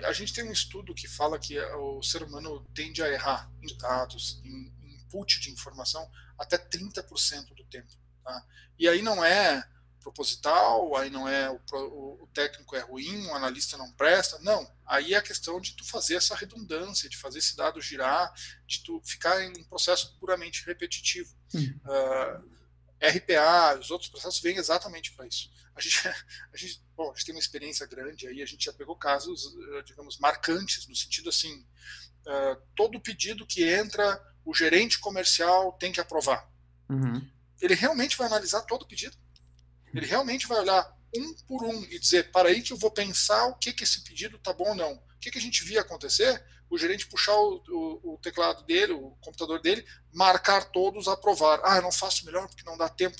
A 0.06 0.14
gente 0.14 0.34
tem 0.34 0.48
um 0.48 0.52
estudo 0.52 0.94
que 0.94 1.10
fala 1.10 1.38
que 1.38 1.60
o 1.60 2.02
ser 2.02 2.24
humano 2.24 2.66
tende 2.74 3.04
a 3.04 3.10
errar 3.10 3.52
em 3.62 3.78
dados, 3.78 4.40
em 4.46 4.72
input 5.14 5.42
de 5.42 5.52
informação, 5.52 6.10
até 6.40 6.58
30% 6.58 7.54
do 7.54 7.66
tempo. 7.66 7.92
Tá? 8.24 8.46
E 8.80 8.88
aí 8.88 9.02
não 9.02 9.24
é 9.24 9.62
proposital, 10.00 10.96
aí 10.96 11.10
não 11.10 11.28
é 11.28 11.50
o, 11.50 11.60
o, 12.24 12.30
técnico 12.34 12.76
é 12.76 12.82
ruim, 12.82 13.26
o 13.28 13.36
analista 13.36 13.78
não 13.78 13.92
presta, 13.94 14.38
não. 14.40 14.70
Aí 14.86 15.14
é 15.14 15.18
a 15.18 15.22
questão 15.22 15.60
de 15.62 15.76
tu 15.76 15.86
fazer 15.86 16.16
essa 16.16 16.36
redundância, 16.36 17.10
de 17.10 17.18
fazer 17.18 17.40
esse 17.40 17.56
dado 17.56 17.82
girar, 17.82 18.34
de 18.68 18.84
tu 18.84 19.02
ficar 19.04 19.42
em 19.42 19.52
um 19.52 19.64
processo 19.64 20.18
puramente 20.20 20.66
repetitivo. 20.66 21.34
Hum. 21.54 21.80
Uh, 21.86 22.54
RPA, 23.04 23.80
os 23.80 23.92
outros 23.92 24.10
processos 24.10 24.42
vêm 24.42 24.58
exatamente 24.58 25.14
para 25.14 25.28
isso. 25.28 25.52
A 25.76 25.82
gente, 25.82 26.08
a 26.08 26.58
gente, 26.58 26.84
bom, 26.96 27.12
a 27.12 27.14
gente 27.14 27.26
tem 27.26 27.36
uma 27.36 27.42
experiência 27.42 27.86
grande 27.86 28.28
aí, 28.28 28.42
a 28.42 28.46
gente 28.46 28.66
já 28.66 28.74
pegou 28.74 28.96
casos, 28.96 29.54
eh, 29.74 29.82
digamos, 29.84 30.18
marcantes, 30.20 30.88
no 30.88 30.96
sentido 30.96 31.30
assim, 31.30 31.54
uh, 32.28 32.62
todo 32.76 33.02
pedido 33.02 33.46
que 33.46 33.64
entra, 33.64 34.22
o 34.46 34.54
gerente 34.54 35.00
comercial 35.00 35.74
tem 35.74 35.92
que 35.92 36.00
aprovar. 36.00 36.50
Uhum. 36.90 37.28
Ele 37.62 37.76
realmente 37.76 38.18
vai 38.18 38.28
analisar 38.28 38.62
todo 38.62 38.84
o 38.84 38.88
pedido? 38.88 39.18
Ele 39.94 40.06
realmente 40.06 40.48
vai 40.48 40.60
olhar 40.60 40.98
um 41.16 41.34
por 41.48 41.64
um 41.64 41.84
e 41.84 42.00
dizer, 42.00 42.32
para 42.32 42.50
aí 42.50 42.62
que 42.62 42.74
eu 42.74 42.78
vou 42.78 42.92
pensar 42.92 43.46
o 43.48 43.56
que, 43.56 43.72
que 43.72 43.84
esse 43.84 44.04
pedido 44.04 44.40
tá 44.40 44.52
bom 44.52 44.70
ou 44.70 44.76
não. 44.76 45.02
que, 45.20 45.32
que 45.32 45.38
a 45.38 45.42
gente 45.42 45.64
via 45.64 45.82
acontecer? 45.82 46.44
O 46.74 46.78
gerente 46.78 47.06
puxar 47.06 47.36
o, 47.36 47.64
o, 47.70 48.14
o, 48.14 48.18
teclado 48.18 48.64
dele, 48.66 48.94
o 48.94 49.12
computador 49.22 49.62
dele, 49.62 49.86
marcar 50.12 50.72
todos, 50.72 51.08
aprovar. 51.08 51.62
Ah, 51.64 51.76
eu 51.76 51.84
não 51.84 51.92
faço 51.92 52.26
melhor 52.26 52.48
porque 52.48 52.64
não 52.64 52.76
dá 52.76 52.90
tempo. 52.90 53.16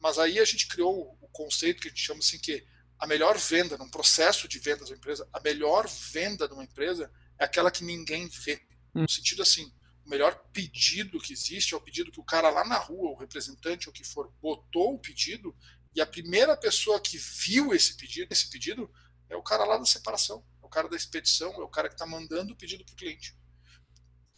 Mas 0.00 0.18
aí 0.18 0.38
a 0.38 0.44
gente 0.46 0.66
criou 0.66 1.14
o 1.20 1.28
conceito 1.28 1.82
que 1.82 1.88
a 1.88 1.90
gente 1.90 2.00
chama 2.00 2.20
assim 2.20 2.38
que 2.38 2.66
a 2.98 3.06
melhor 3.06 3.36
venda, 3.36 3.76
num 3.76 3.90
processo 3.90 4.48
de 4.48 4.58
vendas 4.58 4.88
da 4.88 4.96
empresa, 4.96 5.28
a 5.30 5.40
melhor 5.40 5.86
venda 5.86 6.48
de 6.48 6.54
uma 6.54 6.64
empresa 6.64 7.12
é 7.38 7.44
aquela 7.44 7.70
que 7.70 7.84
ninguém 7.84 8.26
vê. 8.26 8.62
Hum. 8.94 9.02
No 9.02 9.08
sentido 9.10 9.42
assim, 9.42 9.70
o 10.06 10.08
melhor 10.08 10.34
pedido 10.50 11.20
que 11.20 11.34
existe 11.34 11.74
é 11.74 11.76
o 11.76 11.82
pedido 11.82 12.10
que 12.10 12.20
o 12.20 12.24
cara 12.24 12.48
lá 12.48 12.64
na 12.64 12.78
rua, 12.78 13.10
o 13.10 13.18
representante 13.18 13.86
ou 13.86 13.92
que 13.92 14.02
for, 14.02 14.32
botou 14.40 14.94
o 14.94 14.98
pedido 14.98 15.54
e 15.94 16.00
a 16.00 16.06
primeira 16.06 16.56
pessoa 16.56 16.98
que 16.98 17.18
viu 17.18 17.74
esse 17.74 17.98
pedido, 17.98 18.32
esse 18.32 18.48
pedido 18.48 18.90
é 19.28 19.36
o 19.36 19.42
cara 19.42 19.66
lá 19.66 19.76
da 19.76 19.84
separação, 19.84 20.42
o 20.68 20.70
cara 20.70 20.88
da 20.88 20.96
expedição, 20.96 21.52
é 21.54 21.64
o 21.64 21.68
cara 21.68 21.88
que 21.88 21.94
está 21.94 22.06
mandando 22.06 22.52
o 22.52 22.56
pedido 22.56 22.84
para 22.84 22.92
o 22.92 22.96
cliente. 22.96 23.36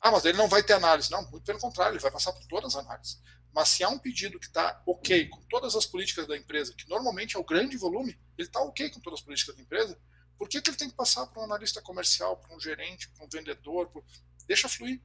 Ah, 0.01 0.11
mas 0.11 0.25
ele 0.25 0.38
não 0.38 0.49
vai 0.49 0.62
ter 0.62 0.73
análise. 0.73 1.11
Não, 1.11 1.29
muito 1.31 1.45
pelo 1.45 1.59
contrário, 1.59 1.93
ele 1.93 2.03
vai 2.03 2.11
passar 2.11 2.33
por 2.33 2.45
todas 2.47 2.75
as 2.75 2.85
análises. 2.85 3.21
Mas 3.53 3.69
se 3.69 3.83
há 3.83 3.88
um 3.88 3.99
pedido 3.99 4.38
que 4.38 4.47
está 4.47 4.81
ok 4.87 5.29
com 5.29 5.43
todas 5.49 5.75
as 5.75 5.85
políticas 5.85 6.27
da 6.27 6.37
empresa, 6.37 6.73
que 6.73 6.88
normalmente 6.88 7.37
é 7.37 7.38
o 7.38 7.45
grande 7.45 7.77
volume, 7.77 8.19
ele 8.38 8.49
está 8.49 8.61
ok 8.61 8.88
com 8.90 9.01
todas 9.01 9.19
as 9.19 9.25
políticas 9.25 9.57
da 9.57 9.61
empresa, 9.61 10.01
por 10.38 10.49
que, 10.49 10.62
que 10.62 10.71
ele 10.71 10.77
tem 10.77 10.88
que 10.88 10.97
passar 10.97 11.27
para 11.27 11.43
um 11.43 11.45
analista 11.45 11.83
comercial, 11.83 12.37
para 12.37 12.57
um 12.57 12.61
gerente, 12.61 13.11
para 13.11 13.27
um 13.27 13.29
vendedor? 13.29 13.88
Por... 13.88 14.03
Deixa 14.47 14.69
fluir. 14.69 15.03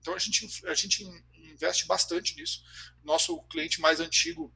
Então 0.00 0.12
a 0.12 0.18
gente, 0.18 0.66
a 0.66 0.74
gente 0.74 1.04
investe 1.34 1.86
bastante 1.86 2.36
nisso. 2.36 2.62
Nosso 3.02 3.40
cliente 3.44 3.80
mais 3.80 4.00
antigo 4.00 4.52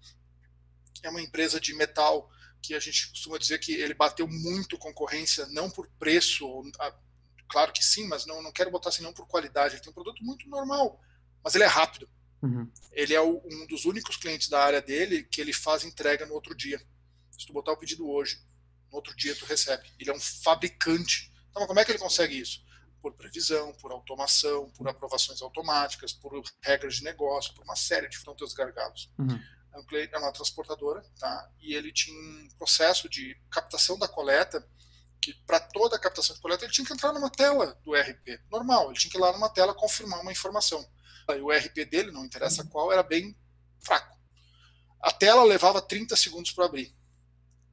é 1.03 1.09
uma 1.09 1.23
empresa 1.23 1.59
de 1.61 1.73
metal 1.75 2.31
que 2.63 2.75
a 2.75 2.81
gente 2.81 3.09
costuma 3.11 3.39
dizer 3.39 3.59
que 3.59 3.73
ele 3.73 3.95
bateu 3.95 4.27
muito 4.27 4.79
concorrência, 4.79 5.47
não 5.47 5.71
por 5.71 5.89
preço, 5.99 6.47
claro 7.49 7.73
que 7.73 7.85
sim, 7.85 8.07
mas 8.07 8.27
não, 8.27 8.43
não 8.43 8.53
quero 8.53 8.71
botar 8.71 8.91
assim 8.91 9.03
não 9.03 9.13
por 9.13 9.27
qualidade. 9.27 9.75
Ele 9.75 9.83
tem 9.83 9.91
um 9.91 9.95
produto 9.95 10.23
muito 10.25 10.49
normal, 10.49 11.01
mas 11.43 11.55
ele 11.55 11.65
é 11.65 11.69
rápido. 11.69 12.09
Uhum. 12.43 12.71
Ele 12.93 13.15
é 13.15 13.21
o, 13.21 13.43
um 13.45 13.67
dos 13.67 13.85
únicos 13.85 14.17
clientes 14.17 14.49
da 14.49 14.63
área 14.63 14.81
dele 14.81 15.25
que 15.25 15.41
ele 15.41 15.53
faz 15.53 15.85
entrega 15.85 16.27
no 16.27 16.35
outro 16.35 16.55
dia. 16.55 16.81
Se 17.31 17.47
tu 17.47 17.53
botar 17.53 17.73
o 17.73 17.77
pedido 17.77 18.09
hoje, 18.09 18.41
no 18.91 18.97
outro 18.97 19.15
dia 19.17 19.35
tu 19.35 19.45
recebe. 19.45 19.91
Ele 19.99 20.11
é 20.11 20.15
um 20.15 20.21
fabricante. 20.21 21.33
Então, 21.51 21.67
como 21.67 21.81
é 21.81 21.85
que 21.85 21.91
ele 21.91 21.99
consegue 21.99 22.39
isso? 22.39 22.65
Por 23.01 23.15
previsão, 23.15 23.73
por 23.75 23.93
automação, 23.93 24.71
por 24.71 24.89
aprovações 24.89 25.41
automáticas, 25.41 26.13
por 26.13 26.43
regras 26.63 26.97
de 26.97 27.05
negócio, 27.05 27.55
por 27.55 27.65
uma 27.65 27.77
série 27.77 28.09
de 28.09 28.19
fronteiras 28.19 28.55
gargalos. 28.55 29.11
Uhum. 29.19 29.41
É, 29.93 30.19
uma 30.19 30.33
transportadora, 30.33 31.03
tá? 31.19 31.51
E 31.61 31.75
ele 31.75 31.93
tinha 31.93 32.17
um 32.19 32.49
processo 32.59 33.09
de 33.09 33.37
captação 33.51 33.99
da 33.99 34.09
coleta 34.09 34.67
que 35.21 35.35
para 35.47 35.59
toda 35.59 35.97
a 35.97 35.99
captação 35.99 36.35
de 36.35 36.43
coleta 36.43 36.65
ele 36.65 36.73
tinha 36.73 36.87
que 36.87 36.93
entrar 36.93 37.13
numa 37.13 37.31
tela 37.31 37.79
do 37.85 37.95
RP, 37.95 38.41
normal, 38.51 38.91
ele 38.91 38.99
tinha 38.99 39.11
que 39.11 39.19
ir 39.19 39.21
lá 39.21 39.33
numa 39.33 39.49
tela 39.49 39.75
confirmar 39.75 40.21
uma 40.21 40.33
informação. 40.33 40.87
E 41.31 41.41
o 41.41 41.51
RP 41.51 41.85
dele, 41.85 42.11
não 42.11 42.25
interessa 42.25 42.65
qual, 42.65 42.91
era 42.91 43.03
bem 43.03 43.37
fraco. 43.81 44.17
A 45.03 45.13
tela 45.13 45.45
levava 45.45 45.83
30 45.83 46.17
segundos 46.17 46.53
para 46.53 46.65
abrir. 46.65 46.95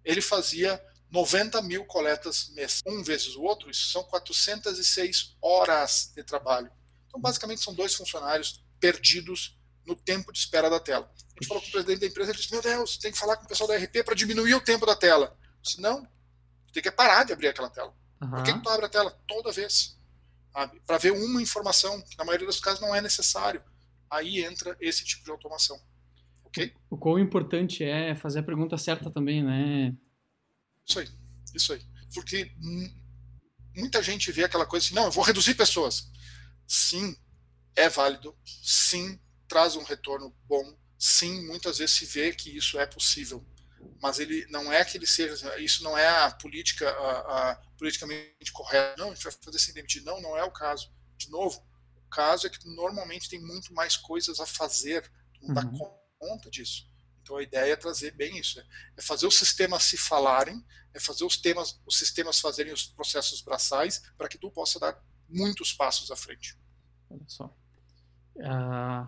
Ele 0.03 0.21
fazia 0.21 0.83
90 1.09 1.61
mil 1.61 1.85
coletas 1.85 2.49
mês. 2.49 2.81
Um 2.85 3.01
vezes 3.03 3.35
o 3.35 3.43
outro, 3.43 3.69
isso 3.69 3.89
são 3.89 4.03
406 4.03 5.37
horas 5.41 6.11
de 6.15 6.23
trabalho. 6.23 6.71
Então, 7.07 7.19
basicamente, 7.19 7.63
são 7.63 7.73
dois 7.73 7.95
funcionários 7.95 8.63
perdidos 8.79 9.54
no 9.85 9.95
tempo 9.95 10.31
de 10.31 10.39
espera 10.39 10.69
da 10.69 10.79
tela. 10.79 11.05
A 11.05 11.43
gente 11.43 11.47
falou 11.47 11.61
com 11.61 11.69
o 11.69 11.71
presidente 11.71 11.99
da 11.99 12.07
empresa, 12.07 12.31
ele 12.31 12.39
disse, 12.39 12.51
meu 12.51 12.61
Deus, 12.61 12.97
tem 12.97 13.11
que 13.11 13.17
falar 13.17 13.37
com 13.37 13.45
o 13.45 13.47
pessoal 13.47 13.67
da 13.67 13.77
RP 13.77 14.03
para 14.03 14.15
diminuir 14.15 14.53
o 14.55 14.61
tempo 14.61 14.85
da 14.85 14.95
tela. 14.95 15.37
Se 15.63 15.81
não, 15.81 16.07
tem 16.71 16.81
que 16.81 16.91
parar 16.91 17.23
de 17.23 17.33
abrir 17.33 17.47
aquela 17.47 17.69
tela. 17.69 17.93
Uhum. 18.21 18.29
Por 18.29 18.43
que, 18.43 18.53
que 18.53 18.61
tu 18.61 18.69
abre 18.69 18.85
a 18.85 18.89
tela 18.89 19.11
toda 19.27 19.51
vez? 19.51 19.97
Para 20.85 20.97
ver 20.97 21.11
uma 21.11 21.41
informação, 21.41 22.01
que 22.01 22.17
na 22.17 22.23
maioria 22.23 22.47
dos 22.47 22.59
casos 22.59 22.79
não 22.79 22.95
é 22.95 23.01
necessário. 23.01 23.61
Aí 24.09 24.43
entra 24.43 24.77
esse 24.79 25.03
tipo 25.03 25.25
de 25.25 25.31
automação. 25.31 25.79
Ok? 26.45 26.73
O 26.89 26.97
quão 26.97 27.19
importante 27.19 27.83
é 27.83 28.15
fazer 28.15 28.39
a 28.39 28.43
pergunta 28.43 28.77
certa 28.77 29.11
também, 29.11 29.43
né? 29.43 29.93
Isso 30.87 30.99
aí, 30.99 31.09
isso 31.53 31.73
aí. 31.73 31.81
Porque 32.13 32.51
muita 33.75 34.01
gente 34.01 34.31
vê 34.31 34.45
aquela 34.45 34.65
coisa 34.65 34.85
assim, 34.85 34.95
não, 34.95 35.05
eu 35.05 35.11
vou 35.11 35.23
reduzir 35.23 35.55
pessoas. 35.55 36.09
Sim, 36.65 37.15
é 37.75 37.89
válido. 37.89 38.33
Sim, 38.45 39.19
traz 39.47 39.75
um 39.75 39.83
retorno 39.83 40.35
bom. 40.45 40.77
Sim, 40.97 41.45
muitas 41.47 41.77
vezes 41.77 41.95
se 41.95 42.05
vê 42.05 42.33
que 42.33 42.55
isso 42.55 42.79
é 42.79 42.85
possível 42.85 43.45
mas 44.01 44.19
ele 44.19 44.45
não 44.47 44.71
é 44.71 44.83
que 44.83 44.97
ele 44.97 45.07
seja, 45.07 45.57
isso 45.59 45.83
não 45.83 45.97
é 45.97 46.07
a 46.07 46.31
política 46.31 46.89
a, 46.89 47.51
a 47.51 47.55
politicamente 47.77 48.51
correta, 48.51 48.95
não, 48.97 49.11
a 49.11 49.13
gente 49.13 49.23
vai 49.23 49.33
fazer 49.33 49.59
sem 49.59 49.73
demitir, 49.73 50.03
não, 50.03 50.21
não 50.21 50.37
é 50.37 50.43
o 50.43 50.51
caso. 50.51 50.93
De 51.17 51.29
novo, 51.29 51.65
o 52.05 52.09
caso 52.09 52.47
é 52.47 52.49
que 52.49 52.67
normalmente 52.67 53.29
tem 53.29 53.39
muito 53.39 53.73
mais 53.73 53.97
coisas 53.97 54.39
a 54.39 54.45
fazer, 54.45 55.09
não 55.41 55.53
dá 55.53 55.61
uhum. 55.61 55.97
conta 56.17 56.49
disso. 56.49 56.89
Então 57.21 57.37
a 57.37 57.43
ideia 57.43 57.73
é 57.73 57.75
trazer 57.75 58.11
bem 58.11 58.37
isso, 58.37 58.59
é, 58.59 58.65
é 58.97 59.01
fazer 59.01 59.27
os 59.27 59.35
sistemas 59.35 59.83
se 59.83 59.97
falarem, 59.97 60.63
é 60.93 60.99
fazer 60.99 61.25
os 61.25 61.37
temas, 61.37 61.81
os 61.85 61.97
sistemas 61.97 62.39
fazerem 62.39 62.71
os 62.71 62.85
processos 62.85 63.41
braçais 63.41 64.03
para 64.17 64.29
que 64.29 64.37
tu 64.37 64.51
possa 64.51 64.79
dar 64.79 65.03
muitos 65.27 65.73
passos 65.73 66.11
à 66.11 66.15
frente. 66.15 66.57
Olha 67.09 67.25
só. 67.27 67.53
Uh, 68.35 69.07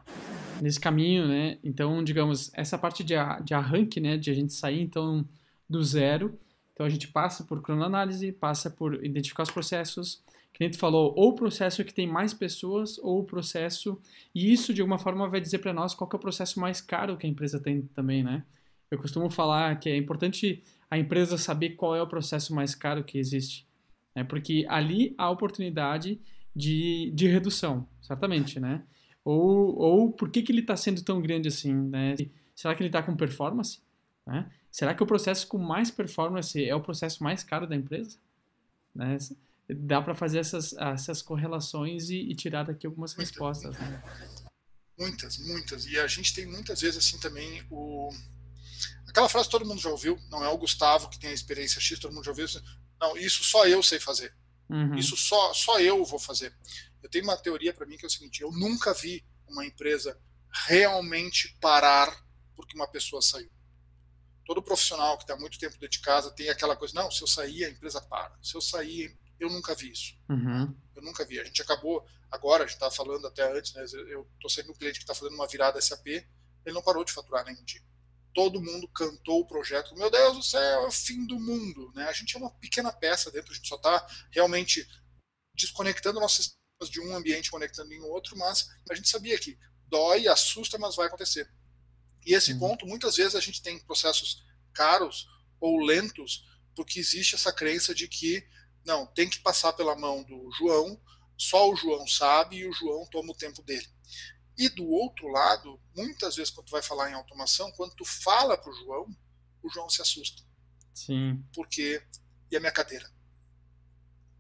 nesse 0.61 0.79
caminho, 0.79 1.27
né? 1.27 1.57
Então, 1.63 2.03
digamos, 2.03 2.49
essa 2.53 2.77
parte 2.77 3.03
de, 3.03 3.13
de 3.43 3.53
arranque, 3.53 3.99
né? 3.99 4.17
De 4.17 4.31
a 4.31 4.33
gente 4.33 4.53
sair, 4.53 4.81
então, 4.81 5.25
do 5.69 5.83
zero. 5.83 6.39
Então, 6.73 6.85
a 6.85 6.89
gente 6.89 7.07
passa 7.07 7.43
por 7.43 7.61
cronoanálise, 7.61 8.31
passa 8.31 8.69
por 8.69 9.03
identificar 9.03 9.43
os 9.43 9.51
processos. 9.51 10.23
Que 10.53 10.63
a 10.63 10.67
gente 10.67 10.77
falou, 10.77 11.13
ou 11.15 11.29
o 11.29 11.35
processo 11.35 11.83
que 11.83 11.93
tem 11.93 12.07
mais 12.07 12.33
pessoas, 12.33 12.97
ou 12.99 13.19
o 13.19 13.23
processo... 13.23 13.99
E 14.33 14.51
isso, 14.51 14.73
de 14.73 14.81
alguma 14.81 14.97
forma, 14.97 15.29
vai 15.29 15.39
dizer 15.39 15.59
para 15.59 15.73
nós 15.73 15.93
qual 15.93 16.09
é 16.11 16.15
o 16.15 16.19
processo 16.19 16.59
mais 16.59 16.81
caro 16.81 17.17
que 17.17 17.27
a 17.27 17.29
empresa 17.29 17.59
tem 17.59 17.81
também, 17.93 18.23
né? 18.23 18.43
Eu 18.89 18.97
costumo 18.97 19.29
falar 19.29 19.77
que 19.77 19.89
é 19.89 19.97
importante 19.97 20.63
a 20.89 20.97
empresa 20.97 21.37
saber 21.37 21.71
qual 21.71 21.95
é 21.95 22.01
o 22.01 22.07
processo 22.07 22.55
mais 22.55 22.73
caro 22.73 23.03
que 23.03 23.17
existe. 23.17 23.67
Né? 24.15 24.23
Porque 24.23 24.65
ali 24.69 25.13
há 25.17 25.29
oportunidade 25.29 26.19
de, 26.55 27.11
de 27.13 27.27
redução, 27.27 27.87
certamente, 28.01 28.59
né? 28.59 28.81
Ou, 29.29 29.77
ou 29.77 30.11
por 30.13 30.31
que, 30.31 30.41
que 30.41 30.53
ele 30.53 30.61
está 30.61 30.77
sendo 30.77 31.03
tão 31.03 31.21
grande 31.21 31.49
assim? 31.49 31.73
Né? 31.73 32.15
Será 32.55 32.73
que 32.73 32.81
ele 32.81 32.87
está 32.87 33.03
com 33.03 33.13
performance? 33.13 33.81
Né? 34.25 34.49
Será 34.71 34.95
que 34.95 35.03
o 35.03 35.05
processo 35.05 35.45
com 35.47 35.57
mais 35.57 35.91
performance 35.91 36.63
é 36.63 36.73
o 36.73 36.79
processo 36.79 37.21
mais 37.21 37.43
caro 37.43 37.67
da 37.67 37.75
empresa? 37.75 38.17
Né? 38.95 39.17
Dá 39.69 40.01
para 40.01 40.15
fazer 40.15 40.39
essas, 40.39 40.71
essas 40.77 41.21
correlações 41.21 42.09
e, 42.09 42.15
e 42.15 42.35
tirar 42.35 42.63
daqui 42.63 42.87
algumas 42.87 43.17
muitas, 43.17 43.31
respostas. 43.31 43.77
Né? 43.77 44.01
Muitas, 44.97 45.37
muitas. 45.39 45.85
E 45.87 45.99
a 45.99 46.07
gente 46.07 46.33
tem 46.33 46.45
muitas 46.45 46.79
vezes 46.79 46.97
assim 46.97 47.19
também 47.19 47.65
o. 47.69 48.09
Aquela 49.09 49.27
frase 49.27 49.49
que 49.49 49.51
todo 49.51 49.65
mundo 49.65 49.81
já 49.81 49.89
ouviu, 49.89 50.17
não 50.31 50.41
é 50.41 50.47
o 50.47 50.57
Gustavo 50.57 51.09
que 51.09 51.19
tem 51.19 51.31
a 51.31 51.33
experiência 51.33 51.81
X, 51.81 51.99
todo 51.99 52.13
mundo 52.13 52.23
já 52.23 52.31
ouviu. 52.31 52.47
Não, 52.97 53.17
isso 53.17 53.43
só 53.43 53.67
eu 53.67 53.83
sei 53.83 53.99
fazer. 53.99 54.33
Uhum. 54.69 54.95
Isso 54.95 55.17
só, 55.17 55.53
só 55.53 55.81
eu 55.81 56.05
vou 56.05 56.19
fazer. 56.19 56.53
Eu 57.08 57.10
tenho 57.10 57.24
uma 57.24 57.38
teoria 57.38 57.74
para 57.74 57.86
mim 57.86 57.96
que 57.96 58.04
é 58.04 58.08
o 58.08 58.12
seguinte: 58.12 58.41
eu 58.41 58.52
nunca 58.52 58.93
vi 58.93 59.26
uma 59.48 59.65
empresa 59.65 60.20
realmente 60.65 61.58
parar 61.62 62.13
porque 62.54 62.76
uma 62.76 62.88
pessoa 62.88 63.22
saiu. 63.22 63.50
Todo 64.46 64.62
profissional 64.62 65.17
que 65.17 65.24
está 65.24 65.38
muito 65.38 65.58
tempo 65.58 65.74
dentro 65.76 65.89
de 65.89 66.02
casa 66.02 66.32
tem 66.32 66.50
aquela 66.50 66.76
coisa: 66.76 66.93
não, 66.93 67.10
se 67.10 67.22
eu 67.22 67.28
sair, 67.28 67.63
a 67.63 67.70
empresa 67.70 68.02
para. 68.02 68.38
Se 68.43 68.56
eu 68.56 68.62
sair, 68.62 69.17
eu 69.39 69.50
nunca 69.50 69.74
vi 69.74 69.89
isso. 69.89 70.17
Uhum. 70.28 70.76
Eu 70.93 71.02
nunca 71.02 71.24
vi. 71.24 71.39
A 71.39 71.46
gente 71.46 71.62
acabou, 71.62 72.06
agora, 72.30 72.65
a 72.65 72.67
gente 72.67 72.76
estava 72.76 72.93
falando 72.93 73.26
até 73.26 73.58
antes, 73.58 73.74
né, 73.74 73.86
eu 74.10 74.30
estou 74.36 74.50
sendo 74.50 74.72
um 74.72 74.76
cliente 74.76 75.00
que 75.00 75.04
está 75.04 75.15
fazendo 75.15 75.36
uma 75.36 75.48
virada 75.48 75.80
SAP, 75.80 76.08
ele 76.08 76.76
não 76.76 76.82
parou 76.82 77.06
de 77.06 77.13
faturar 77.13 77.46
nenhum 77.46 77.63
dia. 77.63 77.82
Todo 78.34 78.62
mundo 78.62 78.86
cantou 78.89 79.39
o 79.39 79.48
projeto. 79.48 79.96
Meu 79.96 80.12
Deus 80.12 80.36
do 80.36 80.43
céu, 80.43 80.84
é 80.84 80.88
o 80.88 80.91
fim 80.91 81.26
do 81.26 81.39
mundo. 81.39 81.89
Né? 81.96 82.04
A 82.04 82.13
gente 82.13 82.36
é 82.36 82.39
uma 82.39 82.52
pequena 82.52 82.91
peça 82.91 83.32
dentro, 83.32 83.54
a 83.54 83.56
gente 83.56 83.67
só 83.67 83.78
está 83.78 84.06
realmente 84.30 84.86
desconectando 85.56 86.20
nosso 86.20 86.58
de 86.85 87.01
um 87.01 87.15
ambiente 87.15 87.49
conectando 87.49 87.91
em 87.91 88.01
outro, 88.01 88.37
mas 88.37 88.69
a 88.89 88.93
gente 88.93 89.09
sabia 89.09 89.37
que 89.39 89.57
dói, 89.87 90.27
assusta, 90.27 90.77
mas 90.77 90.95
vai 90.95 91.07
acontecer. 91.07 91.49
E 92.25 92.33
esse 92.35 92.53
uhum. 92.53 92.59
ponto, 92.59 92.85
muitas 92.85 93.15
vezes 93.15 93.35
a 93.35 93.39
gente 93.39 93.61
tem 93.61 93.79
processos 93.79 94.43
caros 94.73 95.27
ou 95.59 95.79
lentos, 95.79 96.45
porque 96.75 96.99
existe 96.99 97.33
essa 97.33 97.51
crença 97.51 97.95
de 97.95 98.07
que 98.07 98.45
não, 98.85 99.07
tem 99.07 99.29
que 99.29 99.39
passar 99.39 99.73
pela 99.73 99.95
mão 99.95 100.23
do 100.23 100.51
João, 100.57 101.01
só 101.37 101.69
o 101.69 101.75
João 101.75 102.07
sabe 102.07 102.57
e 102.57 102.67
o 102.67 102.73
João 102.73 103.05
toma 103.07 103.31
o 103.31 103.37
tempo 103.37 103.63
dele. 103.63 103.87
E 104.57 104.69
do 104.69 104.87
outro 104.87 105.27
lado, 105.27 105.79
muitas 105.95 106.35
vezes 106.35 106.51
quando 106.51 106.67
tu 106.67 106.71
vai 106.71 106.81
falar 106.81 107.09
em 107.09 107.13
automação, 107.13 107.71
quando 107.71 107.95
tu 107.95 108.05
fala 108.05 108.57
para 108.57 108.71
o 108.71 108.75
João, 108.75 109.07
o 109.63 109.69
João 109.69 109.89
se 109.89 110.01
assusta. 110.01 110.43
Sim. 110.93 111.43
Porque 111.53 112.01
e 112.49 112.55
a 112.57 112.59
minha 112.59 112.71
cadeira? 112.71 113.09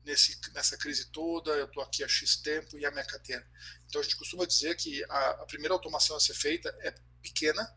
Nesse, 0.07 0.39
nessa 0.53 0.77
crise 0.77 1.11
toda, 1.11 1.51
eu 1.51 1.65
estou 1.65 1.83
aqui 1.83 2.03
há 2.03 2.07
X 2.07 2.37
tempo 2.37 2.79
e 2.79 2.85
a 2.85 2.91
minha 2.91 3.05
carteira. 3.05 3.45
Então 3.85 3.99
a 3.99 4.03
gente 4.03 4.15
costuma 4.15 4.45
dizer 4.45 4.75
que 4.75 5.03
a, 5.09 5.29
a 5.31 5.45
primeira 5.45 5.73
automação 5.73 6.15
a 6.15 6.19
ser 6.19 6.33
feita 6.33 6.69
é 6.81 6.95
pequena, 7.21 7.69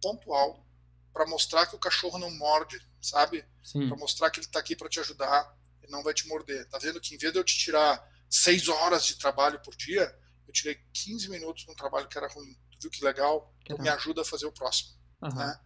pontual, 0.00 0.64
para 1.12 1.26
mostrar 1.26 1.66
que 1.66 1.74
o 1.74 1.78
cachorro 1.78 2.18
não 2.18 2.30
morde, 2.30 2.80
sabe? 3.02 3.44
Para 3.88 3.98
mostrar 3.98 4.30
que 4.30 4.38
ele 4.38 4.46
está 4.46 4.60
aqui 4.60 4.76
para 4.76 4.88
te 4.88 5.00
ajudar. 5.00 5.56
ele 5.82 5.90
não 5.90 6.02
vai 6.02 6.14
te 6.14 6.26
morder. 6.28 6.66
Tá 6.68 6.78
vendo 6.78 7.00
que 7.00 7.14
em 7.14 7.18
vez 7.18 7.32
de 7.32 7.38
eu 7.38 7.44
te 7.44 7.58
tirar 7.58 8.08
seis 8.30 8.68
horas 8.68 9.04
de 9.04 9.16
trabalho 9.16 9.60
por 9.60 9.74
dia, 9.76 10.16
eu 10.46 10.52
tirei 10.52 10.80
15 10.92 11.28
minutos 11.28 11.66
num 11.66 11.74
trabalho 11.74 12.08
que 12.08 12.16
era 12.16 12.28
ruim. 12.28 12.54
Tu 12.70 12.78
viu 12.82 12.90
que 12.90 13.04
legal? 13.04 13.52
Então 13.62 13.78
me 13.78 13.88
ajuda 13.88 14.22
a 14.22 14.24
fazer 14.24 14.46
o 14.46 14.52
próximo. 14.52 14.90
Uhum. 15.22 15.34
Né? 15.34 15.60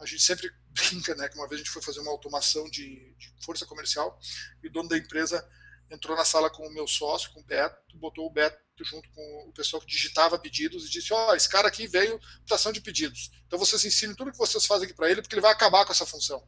A 0.00 0.06
gente 0.06 0.22
sempre 0.22 0.50
brinca, 0.70 1.14
né? 1.14 1.28
Que 1.28 1.36
uma 1.36 1.48
vez 1.48 1.60
a 1.60 1.64
gente 1.64 1.72
foi 1.72 1.82
fazer 1.82 2.00
uma 2.00 2.10
automação 2.10 2.68
de, 2.68 3.14
de 3.14 3.34
força 3.44 3.66
comercial 3.66 4.18
e 4.62 4.68
o 4.68 4.72
dono 4.72 4.88
da 4.88 4.98
empresa 4.98 5.46
entrou 5.90 6.16
na 6.16 6.24
sala 6.24 6.50
com 6.50 6.66
o 6.66 6.72
meu 6.72 6.86
sócio, 6.86 7.30
com 7.32 7.40
o 7.40 7.44
Beto, 7.44 7.96
botou 7.96 8.26
o 8.26 8.30
Beto 8.30 8.58
junto 8.82 9.08
com 9.10 9.48
o 9.48 9.52
pessoal 9.52 9.80
que 9.80 9.86
digitava 9.86 10.38
pedidos 10.38 10.86
e 10.86 10.90
disse: 10.90 11.12
Ó, 11.12 11.30
oh, 11.30 11.34
esse 11.34 11.48
cara 11.48 11.68
aqui 11.68 11.86
veio 11.86 12.20
mutação 12.40 12.72
de 12.72 12.80
pedidos. 12.80 13.30
Então 13.46 13.58
vocês 13.58 13.84
ensinem 13.84 14.16
tudo 14.16 14.32
que 14.32 14.38
vocês 14.38 14.66
fazem 14.66 14.86
aqui 14.86 14.94
para 14.94 15.10
ele, 15.10 15.22
porque 15.22 15.34
ele 15.34 15.42
vai 15.42 15.52
acabar 15.52 15.84
com 15.84 15.92
essa 15.92 16.06
função. 16.06 16.46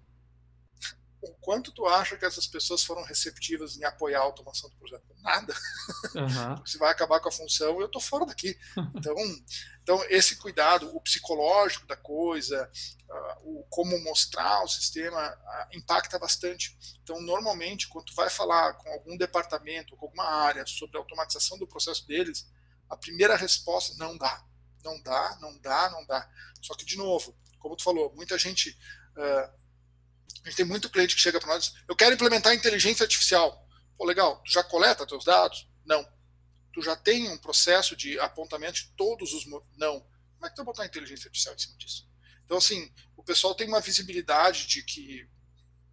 O 1.26 1.34
quanto 1.40 1.72
tu 1.72 1.86
acha 1.86 2.16
que 2.16 2.24
essas 2.24 2.46
pessoas 2.46 2.84
foram 2.84 3.02
receptivas 3.02 3.76
em 3.76 3.84
apoiar 3.84 4.20
a 4.20 4.22
automação 4.22 4.70
do 4.70 4.76
projeto? 4.76 5.04
Nada. 5.20 5.54
Uhum. 6.14 6.66
Se 6.66 6.78
vai 6.78 6.90
acabar 6.90 7.20
com 7.20 7.28
a 7.28 7.32
função, 7.32 7.80
eu 7.80 7.88
tô 7.88 8.00
fora 8.00 8.26
daqui. 8.26 8.56
Então, 8.96 9.14
então 9.82 10.04
esse 10.08 10.36
cuidado, 10.36 10.94
o 10.96 11.00
psicológico 11.00 11.86
da 11.86 11.96
coisa, 11.96 12.70
uh, 13.08 13.60
o 13.60 13.66
como 13.68 13.98
mostrar 14.02 14.64
o 14.64 14.68
sistema, 14.68 15.28
uh, 15.28 15.76
impacta 15.76 16.18
bastante. 16.18 16.76
Então, 17.02 17.20
normalmente, 17.20 17.88
quando 17.88 18.06
tu 18.06 18.14
vai 18.14 18.30
falar 18.30 18.74
com 18.74 18.88
algum 18.90 19.16
departamento, 19.16 19.96
com 19.96 20.06
alguma 20.06 20.24
área 20.24 20.64
sobre 20.66 20.96
a 20.96 21.00
automatização 21.00 21.58
do 21.58 21.66
processo 21.66 22.06
deles, 22.06 22.48
a 22.88 22.96
primeira 22.96 23.36
resposta 23.36 23.94
não 23.98 24.16
dá, 24.16 24.44
não 24.84 25.00
dá, 25.02 25.38
não 25.40 25.58
dá, 25.58 25.90
não 25.90 26.06
dá. 26.06 26.28
Só 26.62 26.74
que 26.74 26.84
de 26.84 26.96
novo, 26.96 27.36
como 27.58 27.76
tu 27.76 27.82
falou, 27.82 28.12
muita 28.14 28.38
gente 28.38 28.70
uh, 29.16 29.65
a 30.46 30.48
gente 30.48 30.58
tem 30.58 30.64
muito 30.64 30.88
cliente 30.88 31.16
que 31.16 31.20
chega 31.20 31.40
para 31.40 31.48
nós 31.48 31.66
e 31.66 31.70
diz, 31.70 31.82
eu 31.88 31.96
quero 31.96 32.14
implementar 32.14 32.54
inteligência 32.54 33.02
artificial. 33.02 33.66
Pô, 33.98 34.04
legal, 34.04 34.40
tu 34.44 34.52
já 34.52 34.62
coleta 34.62 35.04
teus 35.04 35.24
dados? 35.24 35.68
Não. 35.84 36.06
Tu 36.72 36.82
já 36.82 36.94
tem 36.94 37.28
um 37.28 37.36
processo 37.36 37.96
de 37.96 38.18
apontamento 38.20 38.74
de 38.74 38.92
todos 38.96 39.32
os... 39.34 39.44
Não. 39.76 40.00
Como 40.00 40.46
é 40.46 40.48
que 40.48 40.54
tu 40.54 40.58
vai 40.58 40.66
botar 40.66 40.86
inteligência 40.86 41.26
artificial 41.26 41.54
em 41.54 41.58
cima 41.58 41.76
disso? 41.76 42.08
Então, 42.44 42.58
assim, 42.58 42.92
o 43.16 43.24
pessoal 43.24 43.56
tem 43.56 43.66
uma 43.66 43.80
visibilidade 43.80 44.68
de 44.68 44.84
que, 44.84 45.28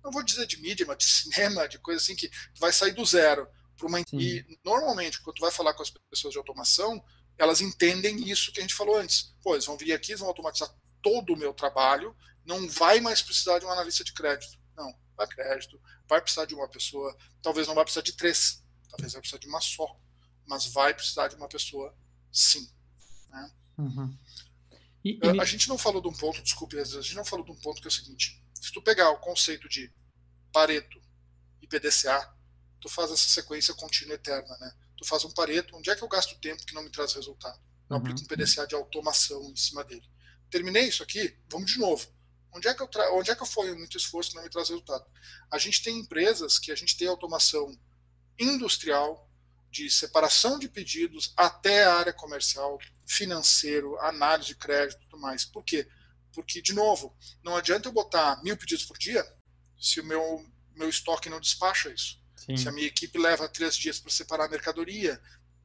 não 0.03 0.11
vou 0.11 0.21
dizer 0.21 0.45
de 0.45 0.61
mídia, 0.61 0.85
mas 0.85 0.99
de 0.99 1.05
cinema, 1.05 1.67
de 1.67 1.79
coisa 1.79 1.99
assim, 1.99 2.15
que 2.15 2.29
tu 2.29 2.59
vai 2.59 2.71
sair 2.71 2.91
do 2.91 3.03
zero 3.03 3.47
para 3.75 3.87
uma... 3.87 3.99
Sim. 4.07 4.19
E, 4.19 4.59
normalmente, 4.63 5.19
quando 5.23 5.37
tu 5.37 5.41
vai 5.41 5.51
falar 5.51 5.73
com 5.73 5.81
as 5.81 5.89
pessoas 6.11 6.31
de 6.31 6.37
automação, 6.37 7.03
elas 7.39 7.59
entendem 7.59 8.29
isso 8.29 8.51
que 8.51 8.59
a 8.59 8.61
gente 8.61 8.75
falou 8.75 8.97
antes. 8.97 9.33
Pô, 9.41 9.55
eles 9.55 9.65
vão 9.65 9.77
vir 9.77 9.93
aqui, 9.93 10.11
eles 10.11 10.19
vão 10.19 10.29
automatizar 10.29 10.69
todo 11.01 11.33
o 11.33 11.37
meu 11.37 11.55
trabalho, 11.55 12.15
não 12.45 12.67
vai 12.69 12.99
mais 12.99 13.21
precisar 13.21 13.59
de 13.59 13.65
um 13.65 13.71
analista 13.71 14.03
de 14.03 14.13
crédito. 14.13 14.57
Não, 14.75 14.93
vai 15.15 15.27
crédito, 15.27 15.79
vai 16.07 16.21
precisar 16.21 16.45
de 16.45 16.55
uma 16.55 16.67
pessoa, 16.67 17.15
talvez 17.41 17.67
não 17.67 17.75
vai 17.75 17.83
precisar 17.83 18.03
de 18.03 18.13
três, 18.13 18.63
talvez 18.89 19.13
vai 19.13 19.21
precisar 19.21 19.39
de 19.39 19.47
uma 19.47 19.61
só, 19.61 19.99
mas 20.45 20.65
vai 20.67 20.93
precisar 20.93 21.27
de 21.27 21.35
uma 21.35 21.47
pessoa 21.47 21.95
sim. 22.31 22.69
Né? 23.29 23.51
Uhum. 23.77 24.17
E, 25.03 25.19
e... 25.21 25.39
A 25.39 25.45
gente 25.45 25.67
não 25.67 25.77
falou 25.77 26.01
de 26.01 26.07
um 26.07 26.13
ponto, 26.13 26.41
desculpe, 26.41 26.79
a 26.79 26.83
gente 26.83 27.15
não 27.15 27.25
falou 27.25 27.45
de 27.45 27.51
um 27.51 27.59
ponto 27.59 27.81
que 27.81 27.87
é 27.87 27.89
o 27.89 27.91
seguinte: 27.91 28.43
se 28.53 28.71
tu 28.71 28.81
pegar 28.81 29.09
o 29.11 29.19
conceito 29.19 29.67
de 29.67 29.93
Pareto 30.51 31.01
e 31.61 31.67
PDCA, 31.67 32.33
tu 32.79 32.89
faz 32.89 33.11
essa 33.11 33.29
sequência 33.29 33.73
contínua 33.73 34.15
eterna, 34.15 34.57
né? 34.57 34.71
Tu 34.97 35.05
faz 35.05 35.25
um 35.25 35.31
Pareto, 35.31 35.75
onde 35.75 35.89
é 35.89 35.95
que 35.95 36.03
eu 36.03 36.07
gasto 36.07 36.39
tempo 36.39 36.65
que 36.65 36.73
não 36.73 36.83
me 36.83 36.89
traz 36.89 37.13
resultado? 37.13 37.59
Eu 37.89 37.95
uhum. 37.95 38.01
aplico 38.01 38.21
um 38.21 38.25
PDCA 38.25 38.65
de 38.67 38.75
automação 38.75 39.51
em 39.51 39.55
cima 39.55 39.83
dele. 39.83 40.07
Terminei 40.49 40.87
isso 40.87 41.03
aqui, 41.03 41.37
vamos 41.49 41.71
de 41.71 41.79
novo. 41.79 42.07
Onde 42.55 42.67
é 42.67 42.73
que 42.73 42.81
eu, 42.81 42.87
tra... 42.87 43.11
Onde 43.13 43.31
é 43.31 43.35
que 43.35 43.41
eu 43.41 43.47
fui 43.47 43.73
muito 43.75 43.97
esforço 43.97 44.35
não 44.35 44.43
me 44.43 44.49
traz 44.49 44.69
resultado? 44.69 45.05
A 45.51 45.57
gente 45.57 45.81
tem 45.83 45.99
empresas 45.99 46.59
que 46.59 46.71
a 46.71 46.75
gente 46.75 46.97
tem 46.97 47.07
automação 47.07 47.77
industrial, 48.39 49.29
de 49.71 49.89
separação 49.89 50.59
de 50.59 50.69
pedidos 50.69 51.33
até 51.35 51.83
a 51.83 51.95
área 51.95 52.13
comercial, 52.13 52.77
financeiro, 53.07 53.99
análise 53.99 54.49
de 54.49 54.55
crédito 54.55 55.01
e 55.01 55.09
tudo 55.09 55.19
mais. 55.19 55.45
Por 55.45 55.63
quê? 55.63 55.87
Porque, 56.31 56.61
de 56.61 56.73
novo, 56.73 57.15
não 57.43 57.55
adianta 57.55 57.87
eu 57.87 57.91
botar 57.91 58.41
mil 58.43 58.55
pedidos 58.55 58.85
por 58.85 58.97
dia 58.97 59.25
se 59.79 59.99
o 59.99 60.05
meu, 60.05 60.45
meu 60.75 60.87
estoque 60.87 61.29
não 61.29 61.39
despacha 61.39 61.89
isso. 61.89 62.21
Sim. 62.35 62.55
Se 62.55 62.69
a 62.69 62.71
minha 62.71 62.87
equipe 62.87 63.17
leva 63.17 63.49
três 63.49 63.75
dias 63.75 63.99
para 63.99 64.11
separar 64.11 64.45
a 64.45 64.49
mercadoria. 64.49 65.19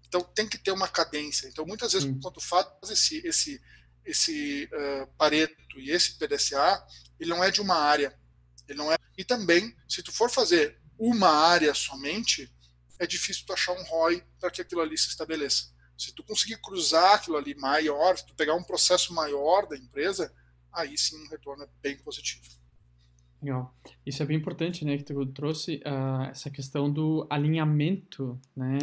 Então, 0.06 0.22
tem 0.22 0.48
que 0.48 0.56
ter 0.56 0.70
uma 0.70 0.88
cadência. 0.88 1.46
Então, 1.46 1.66
muitas 1.66 1.92
vezes, 1.92 2.08
Sim. 2.08 2.18
quando 2.20 2.40
faz 2.40 2.66
esse, 2.90 3.18
esse, 3.26 3.60
esse 4.08 4.68
uh, 4.72 5.06
Pareto 5.16 5.78
e 5.78 5.90
esse 5.90 6.18
PDCA, 6.18 6.84
ele 7.20 7.30
não 7.30 7.44
é 7.44 7.50
de 7.50 7.60
uma 7.60 7.76
área. 7.76 8.18
Ele 8.66 8.78
não 8.78 8.90
é. 8.92 8.96
E 9.16 9.24
também, 9.24 9.74
se 9.88 10.02
tu 10.02 10.12
for 10.12 10.30
fazer 10.30 10.78
uma 10.98 11.28
área 11.28 11.72
somente, 11.74 12.50
é 12.98 13.06
difícil 13.06 13.44
tu 13.46 13.52
achar 13.52 13.72
um 13.72 13.82
ROI 13.84 14.24
para 14.40 14.50
que 14.50 14.60
aquilo 14.60 14.80
ali 14.80 14.96
se 14.96 15.08
estabeleça. 15.08 15.72
Se 15.96 16.12
tu 16.14 16.22
conseguir 16.22 16.58
cruzar 16.60 17.14
aquilo 17.14 17.36
ali 17.36 17.54
maior, 17.54 18.16
se 18.16 18.26
tu 18.26 18.34
pegar 18.34 18.54
um 18.54 18.62
processo 18.62 19.12
maior 19.12 19.66
da 19.66 19.76
empresa, 19.76 20.32
aí 20.72 20.96
sim 20.96 21.16
um 21.24 21.28
retorno 21.28 21.64
é 21.64 21.68
bem 21.82 21.98
positivo. 21.98 22.42
Legal. 23.42 23.74
Isso 24.04 24.22
é 24.22 24.26
bem 24.26 24.36
importante, 24.36 24.84
né, 24.84 24.96
que 24.96 25.04
tu 25.04 25.26
trouxe 25.26 25.76
uh, 25.86 26.30
essa 26.30 26.50
questão 26.50 26.90
do 26.90 27.26
alinhamento, 27.30 28.40
né, 28.56 28.78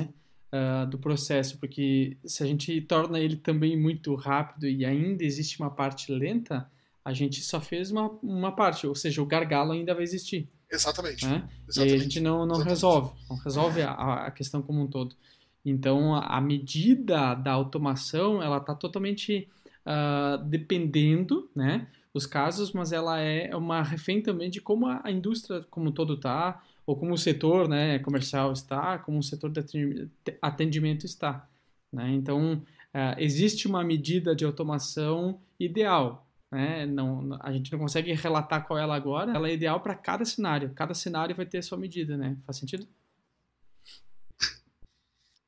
uh, 0.56 0.88
do 0.88 0.98
processo, 0.98 1.58
porque 1.58 2.18
se 2.24 2.44
a 2.44 2.46
gente 2.46 2.80
torna 2.82 3.20
ele 3.20 3.36
também 3.36 3.78
muito 3.78 4.16
rápido 4.16 4.68
e 4.68 4.86
ainda 4.86 5.24
existe 5.24 5.60
uma 5.60 5.70
parte 5.70 6.12
lenta, 6.12 6.70
a 7.04 7.14
gente 7.14 7.42
só 7.42 7.60
fez 7.60 7.92
uma, 7.92 8.10
uma 8.24 8.52
parte, 8.52 8.88
ou 8.88 8.96
seja, 8.96 9.22
o 9.22 9.26
gargalo 9.26 9.74
ainda 9.74 9.94
vai 9.94 10.04
existir. 10.04 10.50
Exatamente. 10.72 11.26
Né? 11.26 11.48
Exatamente. 11.68 11.94
E 11.94 11.96
a 11.96 12.04
gente 12.04 12.20
não, 12.20 12.46
não 12.46 12.58
resolve, 12.62 13.14
não 13.30 13.38
resolve 13.38 13.82
a, 13.82 13.92
a, 14.26 14.32
questão 14.32 14.62
como 14.62 14.82
um 14.82 14.88
todo. 14.88 15.16
Então, 15.64 16.16
a, 16.16 16.40
medida 16.40 17.36
da 17.36 17.52
automação, 17.52 18.42
ela 18.42 18.58
está 18.58 18.74
totalmente 18.74 19.50
uh, 19.86 20.44
dependendo, 20.46 21.50
né, 21.56 21.88
os 22.14 22.26
casos, 22.26 22.72
mas 22.72 22.92
ela 22.92 23.20
é 23.20 23.56
uma 23.56 23.84
refém 23.84 24.22
também 24.22 24.50
de 24.50 24.62
como 24.62 24.88
a, 24.88 25.02
a 25.04 25.12
indústria 25.12 25.64
como 25.70 25.90
um 25.90 25.92
todo 25.92 26.14
está, 26.14 26.64
ou 26.86 26.96
como 26.96 27.14
o 27.14 27.18
setor 27.18 27.68
né, 27.68 28.00
comercial 28.00 28.52
está, 28.52 29.00
como 29.00 29.20
o 29.20 29.24
setor 29.24 29.52
de 29.52 30.10
atendimento 30.42 31.06
está. 31.06 31.48
Né? 31.92 32.12
Então, 32.12 32.56
uh, 32.56 33.18
existe 33.18 33.68
uma 33.68 33.84
medida 33.84 34.36
de 34.36 34.46
automação 34.46 35.42
ideal. 35.60 36.28
Né? 36.52 36.86
Não, 36.86 37.38
a 37.42 37.52
gente 37.52 37.72
não 37.72 37.80
consegue 37.80 38.14
relatar 38.14 38.66
qual 38.66 38.78
é 38.78 38.84
ela 38.84 38.96
agora, 38.96 39.34
ela 39.34 39.50
é 39.50 39.54
ideal 39.54 39.80
para 39.80 39.96
cada 39.96 40.24
cenário. 40.26 40.74
Cada 40.76 40.94
cenário 40.94 41.36
vai 41.36 41.46
ter 41.46 41.58
a 41.58 41.64
sua 41.64 41.78
medida. 41.78 42.16
Né? 42.16 42.38
Faz 42.46 42.58
sentido? 42.58 42.88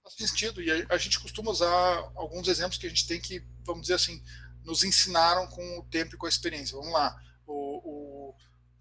Faz 0.04 0.15
sentido. 0.15 0.62
E 0.62 0.71
a, 0.71 0.88
a 0.89 0.97
gente 0.97 1.19
costuma 1.19 1.52
usar 1.52 2.12
alguns 2.15 2.47
exemplos 2.47 2.78
que 2.78 2.88
a 2.88 2.89
gente 2.89 3.06
tem 3.06 3.21
que, 3.21 3.43
vamos 3.63 3.84
dizer 3.84 3.93
assim, 3.93 4.23
nos 4.63 4.84
ensinaram 4.84 5.47
com 5.47 5.80
o 5.80 5.84
tempo 5.84 6.15
e 6.15 6.17
com 6.17 6.26
a 6.26 6.30
experiência. 6.30 6.76
Vamos 6.76 6.91
lá. 6.91 7.15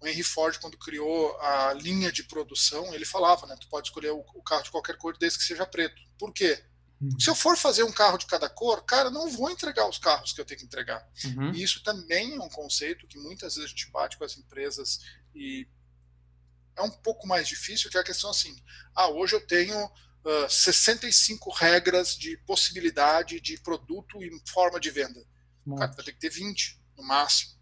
O, 0.07 0.09
Henry 0.09 0.23
Ford, 0.23 0.57
quando 0.59 0.77
criou 0.77 1.37
a 1.39 1.73
linha 1.73 2.11
de 2.11 2.23
produção, 2.23 2.93
ele 2.93 3.05
falava, 3.05 3.45
né? 3.45 3.55
Tu 3.59 3.67
pode 3.67 3.87
escolher 3.87 4.11
o, 4.11 4.23
carro 4.41 4.63
de 4.63 4.71
qualquer 4.71 4.97
cor 4.97 5.17
desde 5.17 5.39
que 5.39 5.45
seja 5.45 5.65
preto. 5.65 6.01
Por 6.17 6.33
quê? 6.33 6.63
Uhum. 6.99 7.19
Se 7.19 7.29
eu 7.29 7.35
for 7.35 7.55
fazer 7.57 7.83
um 7.83 7.91
carro 7.91 8.17
de 8.17 8.25
cada 8.25 8.49
cor, 8.49 8.83
cara, 8.83 9.11
não 9.11 9.29
vou 9.29 9.49
entregar 9.49 9.87
os 9.87 9.97
carros 9.97 10.33
que 10.33 10.41
eu 10.41 10.45
tenho 10.45 10.59
que 10.59 10.65
entregar. 10.65 11.07
Uhum. 11.25 11.53
E 11.53 11.61
isso 11.61 11.83
também 11.83 12.35
é 12.35 12.41
um 12.41 12.49
conceito 12.49 13.07
que 13.07 13.19
muitas 13.19 13.55
vezes 13.55 13.69
a 13.69 13.69
gente 13.69 13.91
bate 13.91 14.17
com 14.17 14.23
as 14.23 14.37
empresas 14.37 14.99
e 15.35 15.67
é 16.75 16.81
um 16.81 16.89
pouco 16.89 17.27
mais 17.27 17.47
difícil, 17.47 17.89
que 17.89 17.97
é 17.97 18.01
a 18.01 18.03
questão 18.03 18.29
assim, 18.29 18.55
ah, 18.95 19.09
hoje 19.09 19.35
eu 19.35 19.45
tenho 19.45 19.85
uh, 19.85 20.49
65 20.49 21.51
regras 21.51 22.15
de 22.15 22.37
possibilidade 22.37 23.39
de 23.41 23.59
produto 23.59 24.23
em 24.23 24.41
forma 24.45 24.79
de 24.79 24.89
venda. 24.91 25.25
Cara, 25.77 25.91
vai 25.91 26.05
ter 26.05 26.13
que 26.13 26.19
ter 26.19 26.29
20 26.29 26.79
no 26.95 27.03
máximo. 27.03 27.57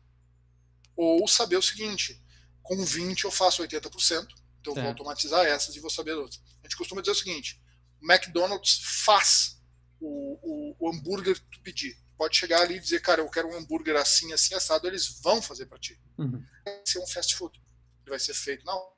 Ou 0.96 1.28
saber 1.28 1.58
o 1.58 1.62
seguinte, 1.62 2.22
com 2.66 2.84
20 2.84 3.24
eu 3.24 3.32
faço 3.32 3.64
80%, 3.64 4.28
então 4.60 4.74
eu 4.74 4.76
vou 4.76 4.88
automatizar 4.88 5.46
essas 5.46 5.76
e 5.76 5.80
vou 5.80 5.90
saber 5.90 6.14
outras. 6.14 6.42
A 6.62 6.68
gente 6.68 6.76
costuma 6.76 7.02
dizer 7.02 7.12
o 7.12 7.16
seguinte: 7.16 7.62
o 8.02 8.12
McDonald's 8.12 8.82
faz 9.06 9.62
o, 10.00 10.40
o, 10.42 10.76
o 10.80 10.90
hambúrguer 10.90 11.36
que 11.36 11.50
tu 11.52 11.62
pedir. 11.62 11.96
Pode 12.18 12.36
chegar 12.36 12.62
ali 12.62 12.78
e 12.78 12.80
dizer, 12.80 13.02
cara, 13.02 13.22
eu 13.22 13.30
quero 13.30 13.48
um 13.48 13.56
hambúrguer 13.56 13.96
assim, 13.98 14.32
assim, 14.34 14.56
assado, 14.56 14.88
eles 14.88 15.20
vão 15.22 15.42
fazer 15.42 15.66
para 15.66 15.78
ti. 15.78 16.00
Uhum. 16.18 16.44
Vai 16.64 16.82
ser 16.86 17.00
um 17.00 17.08
fast 17.08 17.36
food. 17.36 17.60
Ele 18.02 18.10
vai 18.10 18.20
ser 18.20 18.34
feito 18.34 18.66
no 18.66 18.96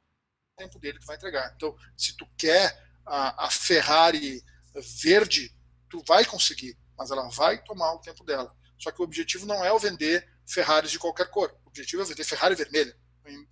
tempo 0.57 0.79
dele, 0.79 0.99
tu 0.99 1.05
vai 1.05 1.15
entregar. 1.15 1.51
Então, 1.55 1.75
se 1.97 2.15
tu 2.15 2.27
quer 2.37 2.77
a, 3.05 3.47
a 3.47 3.51
Ferrari 3.51 4.43
verde, 5.01 5.51
tu 5.89 6.03
vai 6.07 6.23
conseguir, 6.23 6.77
mas 6.97 7.11
ela 7.11 7.27
vai 7.29 7.61
tomar 7.63 7.93
o 7.93 7.99
tempo 7.99 8.23
dela. 8.23 8.55
Só 8.77 8.91
que 8.91 9.01
o 9.01 9.03
objetivo 9.03 9.45
não 9.45 9.65
é 9.65 9.73
o 9.73 9.79
vender 9.79 10.29
Ferraris 10.45 10.91
de 10.91 10.99
qualquer 10.99 11.29
cor. 11.29 11.51
O 11.65 11.69
objetivo 11.69 12.03
é 12.03 12.05
vender 12.05 12.23
Ferrari 12.23 12.55
vermelha. 12.55 12.95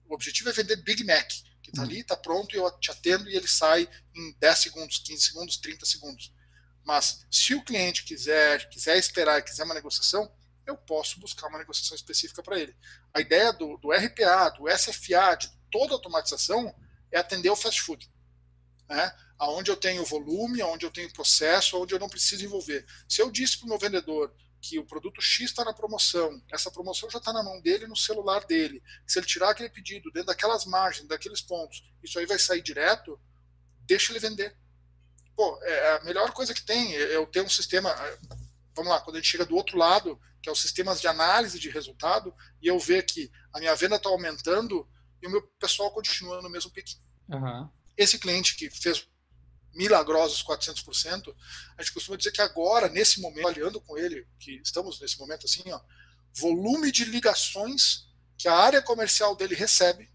O 0.07 0.13
objetivo 0.13 0.49
é 0.49 0.53
vender 0.53 0.77
Big 0.77 1.03
Mac, 1.03 1.27
que 1.61 1.69
está 1.69 1.81
ali, 1.81 1.99
está 1.99 2.15
pronto, 2.15 2.55
e 2.55 2.59
eu 2.59 2.71
te 2.79 2.91
atendo 2.91 3.29
e 3.29 3.35
ele 3.35 3.47
sai 3.47 3.89
em 4.15 4.35
10 4.39 4.59
segundos, 4.59 4.97
15 4.99 5.21
segundos, 5.23 5.57
30 5.57 5.85
segundos. 5.85 6.33
Mas 6.83 7.25
se 7.31 7.55
o 7.55 7.63
cliente 7.63 8.03
quiser, 8.03 8.69
quiser 8.69 8.97
esperar, 8.97 9.41
quiser 9.41 9.63
uma 9.63 9.73
negociação, 9.73 10.31
eu 10.65 10.77
posso 10.77 11.19
buscar 11.19 11.47
uma 11.47 11.57
negociação 11.57 11.95
específica 11.95 12.41
para 12.43 12.59
ele. 12.59 12.75
A 13.13 13.19
ideia 13.19 13.51
do, 13.51 13.77
do, 13.77 13.91
RPA, 13.91 14.49
do 14.49 14.69
SFA, 14.69 15.35
de 15.35 15.49
toda 15.71 15.93
automatização, 15.93 16.73
é 17.11 17.17
atender 17.17 17.49
o 17.49 17.55
fast 17.55 17.81
food. 17.81 18.09
né? 18.88 19.11
Aonde 19.38 19.69
eu 19.69 19.75
tenho 19.75 20.05
volume, 20.05 20.61
aonde 20.61 20.85
eu 20.85 20.91
tenho 20.91 21.11
processo, 21.11 21.75
aonde 21.75 21.93
eu 21.93 21.99
não 21.99 22.09
preciso 22.09 22.45
envolver. 22.45 22.85
Se 23.07 23.21
eu 23.21 23.31
disse 23.31 23.57
para 23.57 23.65
o 23.65 23.69
meu 23.69 23.79
vendedor 23.79 24.33
que 24.67 24.80
o 24.80 24.86
produto 24.86 25.21
X 25.21 25.51
está 25.51 25.63
na 25.63 25.73
promoção, 25.73 26.41
essa 26.51 26.71
promoção 26.71 27.08
já 27.08 27.19
está 27.19 27.32
na 27.32 27.43
mão 27.43 27.62
dele, 27.62 27.86
no 27.86 27.95
celular 27.95 28.43
dele. 28.45 28.82
Se 29.06 29.19
ele 29.19 29.28
tirar 29.28 29.51
aquele 29.51 29.69
pedido 29.69 30.10
dentro 30.12 30.28
daquelas 30.28 30.65
margens, 30.65 31.08
daqueles 31.08 31.39
pontos, 31.39 31.84
isso 32.04 32.17
aí 32.17 32.25
vai 32.25 32.39
sair 32.39 32.63
direto, 32.63 33.19
deixa 33.82 34.12
ele 34.12 34.19
vender. 34.19 34.58
Pô, 35.36 35.60
é 35.62 35.97
a 35.97 36.04
melhor 36.04 36.32
coisa 36.32 36.51
que 36.51 36.63
tem 36.63 36.95
é 36.95 37.15
eu 37.15 37.28
ter 37.28 37.41
um 37.41 37.49
sistema. 37.49 37.93
Vamos 38.73 38.91
lá, 38.91 38.99
quando 39.01 39.17
a 39.17 39.19
gente 39.19 39.30
chega 39.30 39.45
do 39.45 39.56
outro 39.56 39.78
lado, 39.78 40.19
que 40.41 40.49
é 40.49 40.51
os 40.51 40.62
sistemas 40.62 40.99
de 40.99 41.08
análise 41.08 41.60
de 41.60 41.69
resultado, 41.69 42.34
e 42.60 42.67
eu 42.67 42.80
ver 42.80 43.06
que 43.06 43.32
a 43.54 43.60
minha 43.60 43.75
venda 43.75 43.97
está 43.97 44.10
aumentando 44.10 44.89
e 45.21 45.28
o 45.28 45.30
meu 45.30 45.43
pessoal 45.60 45.91
continua 45.91 46.41
no 46.41 46.49
mesmo 46.49 46.71
pique. 46.71 46.95
Uhum. 47.30 47.69
Esse 47.95 48.17
cliente 48.17 48.56
que 48.56 48.67
fez 48.69 49.08
milagrosos 49.75 50.43
400%, 50.43 51.35
a 51.77 51.81
gente 51.83 51.93
costuma 51.93 52.17
dizer 52.17 52.31
que 52.31 52.41
agora, 52.41 52.89
nesse 52.89 53.19
momento, 53.19 53.47
aliando 53.47 53.81
com 53.81 53.97
ele, 53.97 54.27
que 54.39 54.61
estamos 54.63 54.99
nesse 54.99 55.19
momento 55.19 55.45
assim, 55.45 55.63
ó, 55.71 55.79
volume 56.33 56.91
de 56.91 57.05
ligações 57.05 58.07
que 58.38 58.47
a 58.47 58.55
área 58.55 58.81
comercial 58.81 59.35
dele 59.35 59.53
recebe, 59.53 60.09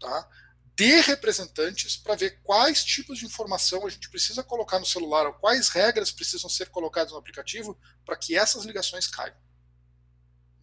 tá? 0.00 0.28
de 0.76 1.00
representantes 1.00 1.96
para 1.96 2.14
ver 2.14 2.38
quais 2.42 2.84
tipos 2.84 3.18
de 3.18 3.24
informação 3.24 3.86
a 3.86 3.88
gente 3.88 4.10
precisa 4.10 4.44
colocar 4.44 4.78
no 4.78 4.84
celular, 4.84 5.26
ou 5.26 5.32
quais 5.32 5.68
regras 5.70 6.12
precisam 6.12 6.50
ser 6.50 6.68
colocadas 6.68 7.12
no 7.12 7.18
aplicativo 7.18 7.78
para 8.04 8.14
que 8.14 8.36
essas 8.36 8.64
ligações 8.64 9.06
caiam. 9.06 9.36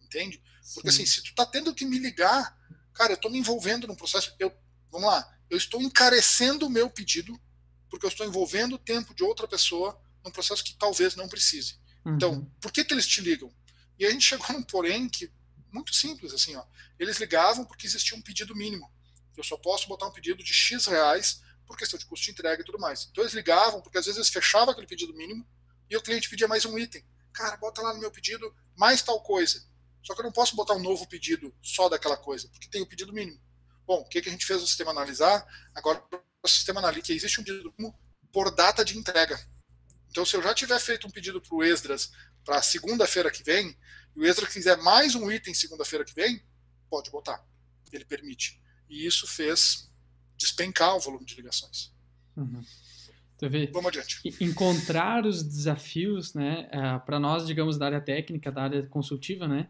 Entende? 0.00 0.40
Porque 0.72 0.92
Sim. 0.92 1.02
assim, 1.02 1.06
se 1.06 1.22
tu 1.22 1.30
está 1.30 1.44
tendo 1.44 1.74
que 1.74 1.84
me 1.84 1.98
ligar, 1.98 2.56
cara, 2.92 3.12
eu 3.12 3.16
estou 3.16 3.28
me 3.28 3.38
envolvendo 3.38 3.88
num 3.88 3.96
processo, 3.96 4.32
eu, 4.38 4.56
vamos 4.88 5.08
lá, 5.08 5.36
eu 5.50 5.58
estou 5.58 5.82
encarecendo 5.82 6.66
o 6.66 6.70
meu 6.70 6.88
pedido 6.88 7.36
porque 7.94 8.06
eu 8.06 8.10
estou 8.10 8.26
envolvendo 8.26 8.74
o 8.74 8.78
tempo 8.78 9.14
de 9.14 9.22
outra 9.22 9.46
pessoa 9.46 9.96
num 10.24 10.30
processo 10.32 10.64
que 10.64 10.74
talvez 10.74 11.14
não 11.14 11.28
precise. 11.28 11.78
Uhum. 12.04 12.16
Então, 12.16 12.44
por 12.60 12.72
que, 12.72 12.84
que 12.84 12.92
eles 12.92 13.06
te 13.06 13.20
ligam? 13.20 13.54
E 13.96 14.04
a 14.04 14.10
gente 14.10 14.24
chegou 14.24 14.48
num 14.50 14.64
porém 14.64 15.08
que 15.08 15.30
muito 15.70 15.94
simples 15.94 16.34
assim, 16.34 16.56
ó. 16.56 16.64
Eles 16.98 17.18
ligavam 17.18 17.64
porque 17.64 17.86
existia 17.86 18.18
um 18.18 18.20
pedido 18.20 18.52
mínimo. 18.56 18.90
Eu 19.36 19.44
só 19.44 19.56
posso 19.56 19.86
botar 19.86 20.08
um 20.08 20.10
pedido 20.10 20.42
de 20.42 20.52
X 20.52 20.86
reais 20.86 21.40
por 21.64 21.76
questão 21.76 21.96
de 21.96 22.04
custo 22.04 22.24
de 22.24 22.32
entrega 22.32 22.62
e 22.62 22.64
tudo 22.64 22.80
mais. 22.80 23.06
Então 23.12 23.22
eles 23.22 23.32
ligavam 23.32 23.80
porque 23.80 23.96
às 23.96 24.06
vezes 24.06 24.18
eles 24.18 24.28
fechavam 24.28 24.70
aquele 24.70 24.88
pedido 24.88 25.14
mínimo 25.14 25.46
e 25.88 25.96
o 25.96 26.02
cliente 26.02 26.28
pedia 26.28 26.48
mais 26.48 26.64
um 26.64 26.76
item. 26.76 27.04
Cara, 27.32 27.56
bota 27.58 27.80
lá 27.80 27.94
no 27.94 28.00
meu 28.00 28.10
pedido 28.10 28.52
mais 28.74 29.02
tal 29.02 29.22
coisa. 29.22 29.64
Só 30.02 30.14
que 30.14 30.20
eu 30.20 30.24
não 30.24 30.32
posso 30.32 30.56
botar 30.56 30.74
um 30.74 30.82
novo 30.82 31.06
pedido 31.06 31.54
só 31.62 31.88
daquela 31.88 32.16
coisa, 32.16 32.48
porque 32.48 32.66
tem 32.66 32.82
o 32.82 32.86
pedido 32.86 33.12
mínimo. 33.12 33.40
Bom, 33.86 34.00
o 34.00 34.08
que, 34.08 34.20
que 34.20 34.28
a 34.28 34.32
gente 34.32 34.46
fez 34.46 34.60
o 34.60 34.66
sistema 34.66 34.90
analisar? 34.90 35.46
Agora 35.76 36.02
o 36.44 36.48
sistema 36.48 36.92
que 36.92 37.12
existe 37.12 37.40
um 37.40 37.44
pedido 37.44 37.74
por 38.30 38.54
data 38.54 38.84
de 38.84 38.98
entrega. 38.98 39.40
Então, 40.10 40.26
se 40.26 40.36
eu 40.36 40.42
já 40.42 40.54
tiver 40.54 40.78
feito 40.78 41.06
um 41.06 41.10
pedido 41.10 41.40
para 41.40 41.56
o 41.56 41.64
Esdras 41.64 42.12
para 42.44 42.60
segunda-feira 42.60 43.30
que 43.30 43.42
vem, 43.42 43.74
e 44.14 44.20
o 44.20 44.24
Esdras 44.24 44.52
quiser 44.52 44.76
mais 44.78 45.14
um 45.14 45.32
item 45.32 45.54
segunda-feira 45.54 46.04
que 46.04 46.14
vem, 46.14 46.42
pode 46.90 47.10
botar. 47.10 47.42
Ele 47.90 48.04
permite. 48.04 48.60
E 48.88 49.06
isso 49.06 49.26
fez 49.26 49.90
despencar 50.36 50.94
o 50.96 51.00
volume 51.00 51.24
de 51.24 51.34
ligações. 51.36 51.92
Uhum. 52.36 52.62
Vamos 53.72 53.86
adiante. 53.88 54.20
Encontrar 54.40 55.26
os 55.26 55.42
desafios, 55.42 56.34
né, 56.34 56.68
uh, 56.72 57.04
para 57.04 57.18
nós, 57.18 57.46
digamos, 57.46 57.78
da 57.78 57.86
área 57.86 58.00
técnica, 58.00 58.52
da 58.52 58.62
área 58.62 58.86
consultiva, 58.86 59.48
né, 59.48 59.68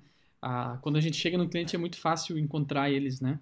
quando 0.83 0.97
a 0.97 1.01
gente 1.01 1.17
chega 1.17 1.39
no 1.39 1.49
cliente 1.49 1.75
é 1.75 1.79
muito 1.79 1.99
fácil 1.99 2.39
encontrar 2.39 2.91
eles, 2.91 3.21
né, 3.21 3.41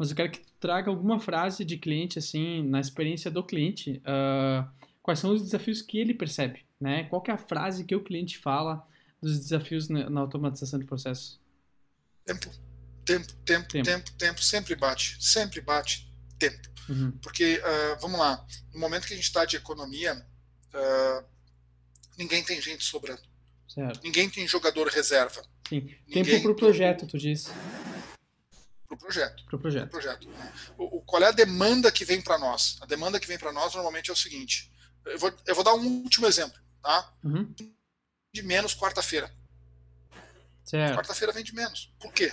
mas 0.00 0.08
eu 0.08 0.16
quero 0.16 0.30
que 0.30 0.38
tu 0.38 0.52
traga 0.58 0.88
alguma 0.88 1.20
frase 1.20 1.62
de 1.62 1.76
cliente, 1.76 2.18
assim, 2.18 2.66
na 2.66 2.80
experiência 2.80 3.30
do 3.30 3.44
cliente, 3.44 4.00
uh, 4.06 4.66
quais 5.02 5.18
são 5.18 5.30
os 5.30 5.42
desafios 5.42 5.82
que 5.82 5.98
ele 5.98 6.14
percebe, 6.14 6.64
né? 6.80 7.04
Qual 7.04 7.22
é 7.28 7.32
a 7.32 7.36
frase 7.36 7.84
que 7.84 7.94
o 7.94 8.02
cliente 8.02 8.38
fala 8.38 8.82
dos 9.20 9.38
desafios 9.38 9.90
na, 9.90 10.18
automatização 10.18 10.78
de 10.78 10.86
processos? 10.86 11.38
Tempo, 12.24 12.50
tempo, 13.04 13.26
tempo, 13.44 13.68
tempo, 13.68 13.84
tempo, 13.84 14.12
tempo, 14.12 14.42
sempre 14.42 14.74
bate, 14.74 15.18
sempre 15.20 15.60
bate 15.60 16.10
tempo. 16.38 16.66
Uhum. 16.88 17.10
Porque, 17.20 17.58
uh, 17.58 18.00
vamos 18.00 18.18
lá, 18.18 18.42
no 18.72 18.80
momento 18.80 19.06
que 19.06 19.12
a 19.12 19.16
gente 19.16 19.26
está 19.26 19.44
de 19.44 19.56
economia, 19.56 20.14
uh, 20.14 21.24
ninguém 22.16 22.42
tem 22.42 22.58
gente 22.62 22.84
sobrando. 22.84 23.20
Certo. 23.68 24.00
Ninguém 24.02 24.30
tem 24.30 24.48
jogador 24.48 24.88
reserva. 24.88 25.42
Sim. 25.68 25.94
Tempo 26.10 26.40
para 26.40 26.52
o 26.52 26.56
projeto, 26.56 27.06
tu 27.06 27.18
disse 27.18 27.50
para 28.90 28.96
o 28.96 28.98
projeto. 28.98 29.44
Para 29.44 29.56
o 29.56 29.58
projeto. 29.60 29.88
Pro 29.88 30.00
projeto. 30.00 30.28
O, 30.76 30.98
o, 30.98 31.02
qual 31.02 31.22
é 31.22 31.26
a 31.26 31.32
demanda 31.32 31.92
que 31.92 32.04
vem 32.04 32.20
para 32.20 32.38
nós? 32.38 32.76
A 32.80 32.86
demanda 32.86 33.20
que 33.20 33.26
vem 33.26 33.38
para 33.38 33.52
nós 33.52 33.72
normalmente 33.74 34.10
é 34.10 34.12
o 34.12 34.16
seguinte. 34.16 34.72
Eu 35.06 35.18
vou, 35.18 35.32
eu 35.46 35.54
vou 35.54 35.62
dar 35.62 35.74
um 35.74 36.02
último 36.02 36.26
exemplo. 36.26 36.60
Tá? 36.82 37.12
Uhum. 37.22 37.54
De 38.32 38.42
menos 38.42 38.74
quarta-feira. 38.74 39.32
Quarta-feira 40.94 41.32
vende 41.32 41.54
menos. 41.54 41.94
Por 42.00 42.12
quê? 42.12 42.32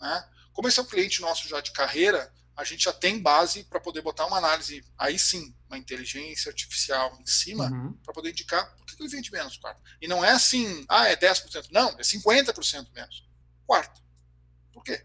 Né? 0.00 0.28
Como 0.54 0.68
esse 0.68 0.78
é 0.78 0.82
um 0.82 0.86
cliente 0.86 1.20
nosso 1.20 1.46
já 1.48 1.60
de 1.60 1.72
carreira, 1.72 2.32
a 2.56 2.64
gente 2.64 2.84
já 2.84 2.92
tem 2.92 3.20
base 3.20 3.64
para 3.64 3.80
poder 3.80 4.00
botar 4.00 4.26
uma 4.26 4.38
análise, 4.38 4.82
aí 4.96 5.18
sim, 5.18 5.54
uma 5.68 5.76
inteligência 5.76 6.48
artificial 6.48 7.18
em 7.20 7.26
cima, 7.26 7.68
uhum. 7.70 7.92
para 8.02 8.14
poder 8.14 8.30
indicar 8.30 8.74
por 8.76 8.86
que 8.86 9.02
ele 9.02 9.08
vende 9.10 9.30
menos 9.30 9.58
quarta. 9.58 9.82
E 10.00 10.08
não 10.08 10.24
é 10.24 10.30
assim, 10.30 10.84
ah, 10.88 11.08
é 11.08 11.16
10%. 11.16 11.68
Não, 11.70 11.90
é 11.90 12.02
50% 12.02 12.90
menos. 12.94 13.28
Quarta. 13.66 14.00
Por 14.72 14.82
quê? 14.82 15.04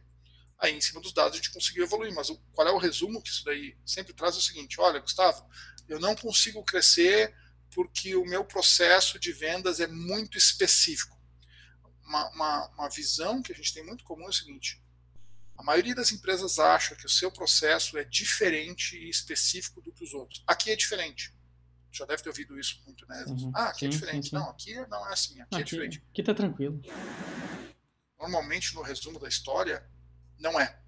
Aí, 0.60 0.76
em 0.76 0.82
cima 0.82 1.00
dos 1.00 1.14
dados, 1.14 1.34
a 1.34 1.36
gente 1.38 1.52
conseguiu 1.52 1.84
evoluir. 1.84 2.14
Mas 2.14 2.30
o, 2.30 2.38
qual 2.52 2.68
é 2.68 2.72
o 2.72 2.78
resumo 2.78 3.22
que 3.22 3.30
isso 3.30 3.46
daí 3.46 3.78
sempre 3.86 4.14
traz? 4.14 4.36
É 4.36 4.40
o 4.40 4.42
seguinte: 4.42 4.80
olha, 4.80 5.00
Gustavo, 5.00 5.48
eu 5.88 6.00
não 6.00 6.16
consigo 6.16 6.64
crescer 6.64 7.34
porque 7.74 8.16
o 8.16 8.26
meu 8.26 8.44
processo 8.44 9.20
de 9.20 9.32
vendas 9.32 9.80
é 9.80 9.88
muito 9.88 10.38
específico. 10.38 11.18
Uma, 12.04 12.30
uma, 12.32 12.68
uma 12.70 12.90
visão 12.90 13.42
que 13.42 13.52
a 13.52 13.56
gente 13.56 13.74
tem 13.74 13.86
muito 13.86 14.04
comum 14.04 14.26
é 14.26 14.30
o 14.30 14.34
seguinte: 14.34 14.84
a 15.58 15.64
maioria 15.64 15.96
das 15.96 16.12
empresas 16.12 16.60
acha 16.60 16.96
que 16.96 17.06
o 17.06 17.10
seu 17.10 17.32
processo 17.32 17.98
é 17.98 18.04
diferente 18.04 18.98
e 18.98 19.10
específico 19.10 19.82
do 19.82 19.92
que 19.92 20.04
os 20.04 20.14
outros. 20.14 20.44
Aqui 20.48 20.72
é 20.72 20.76
diferente. 20.76 21.34
Já 21.92 22.06
deve 22.06 22.22
ter 22.22 22.30
ouvido 22.30 22.60
isso 22.60 22.82
muito, 22.86 23.08
né? 23.08 23.26
Uhum, 23.28 23.52
ah, 23.56 23.70
aqui 23.70 23.86
é 23.86 23.92
sim, 23.92 23.98
é 23.98 24.00
diferente. 24.00 24.24
Sim, 24.24 24.30
sim. 24.30 24.36
Não, 24.36 24.50
aqui 24.50 24.76
não 24.88 25.08
é 25.08 25.14
assim, 25.14 25.42
aqui, 25.42 25.42
é 25.42 25.44
aqui 25.44 25.62
é 25.62 25.64
diferente. 25.64 26.04
Aqui 26.12 26.24
tá 26.24 26.34
tranquilo. 26.34 26.82
Normalmente, 28.20 28.76
no 28.76 28.82
resumo 28.82 29.20
da 29.20 29.28
história, 29.28 29.84
não 30.40 30.60
é. 30.60 30.80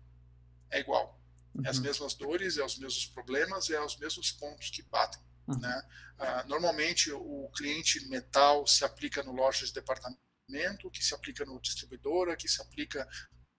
É 0.69 0.79
igual. 0.79 1.19
Uhum. 1.53 1.65
É 1.65 1.69
as 1.69 1.77
uhum. 1.77 1.83
mesmas 1.83 2.13
dores, 2.13 2.57
é 2.57 2.63
os 2.63 2.77
mesmos 2.77 3.05
problemas, 3.07 3.69
é 3.69 3.83
os 3.83 3.97
mesmos 3.97 4.31
pontos 4.31 4.69
que 4.69 4.81
batem. 4.83 5.21
Uhum. 5.47 5.59
Né? 5.59 5.89
Ah, 6.17 6.43
normalmente 6.47 7.11
o 7.11 7.49
cliente 7.55 8.07
metal 8.07 8.65
se 8.65 8.85
aplica 8.85 9.21
no 9.23 9.33
loja 9.33 9.65
de 9.65 9.73
departamento, 9.73 10.89
que 10.91 11.03
se 11.03 11.13
aplica 11.13 11.45
no 11.45 11.59
distribuidora, 11.59 12.35
que 12.35 12.47
se 12.47 12.61
aplica 12.61 13.07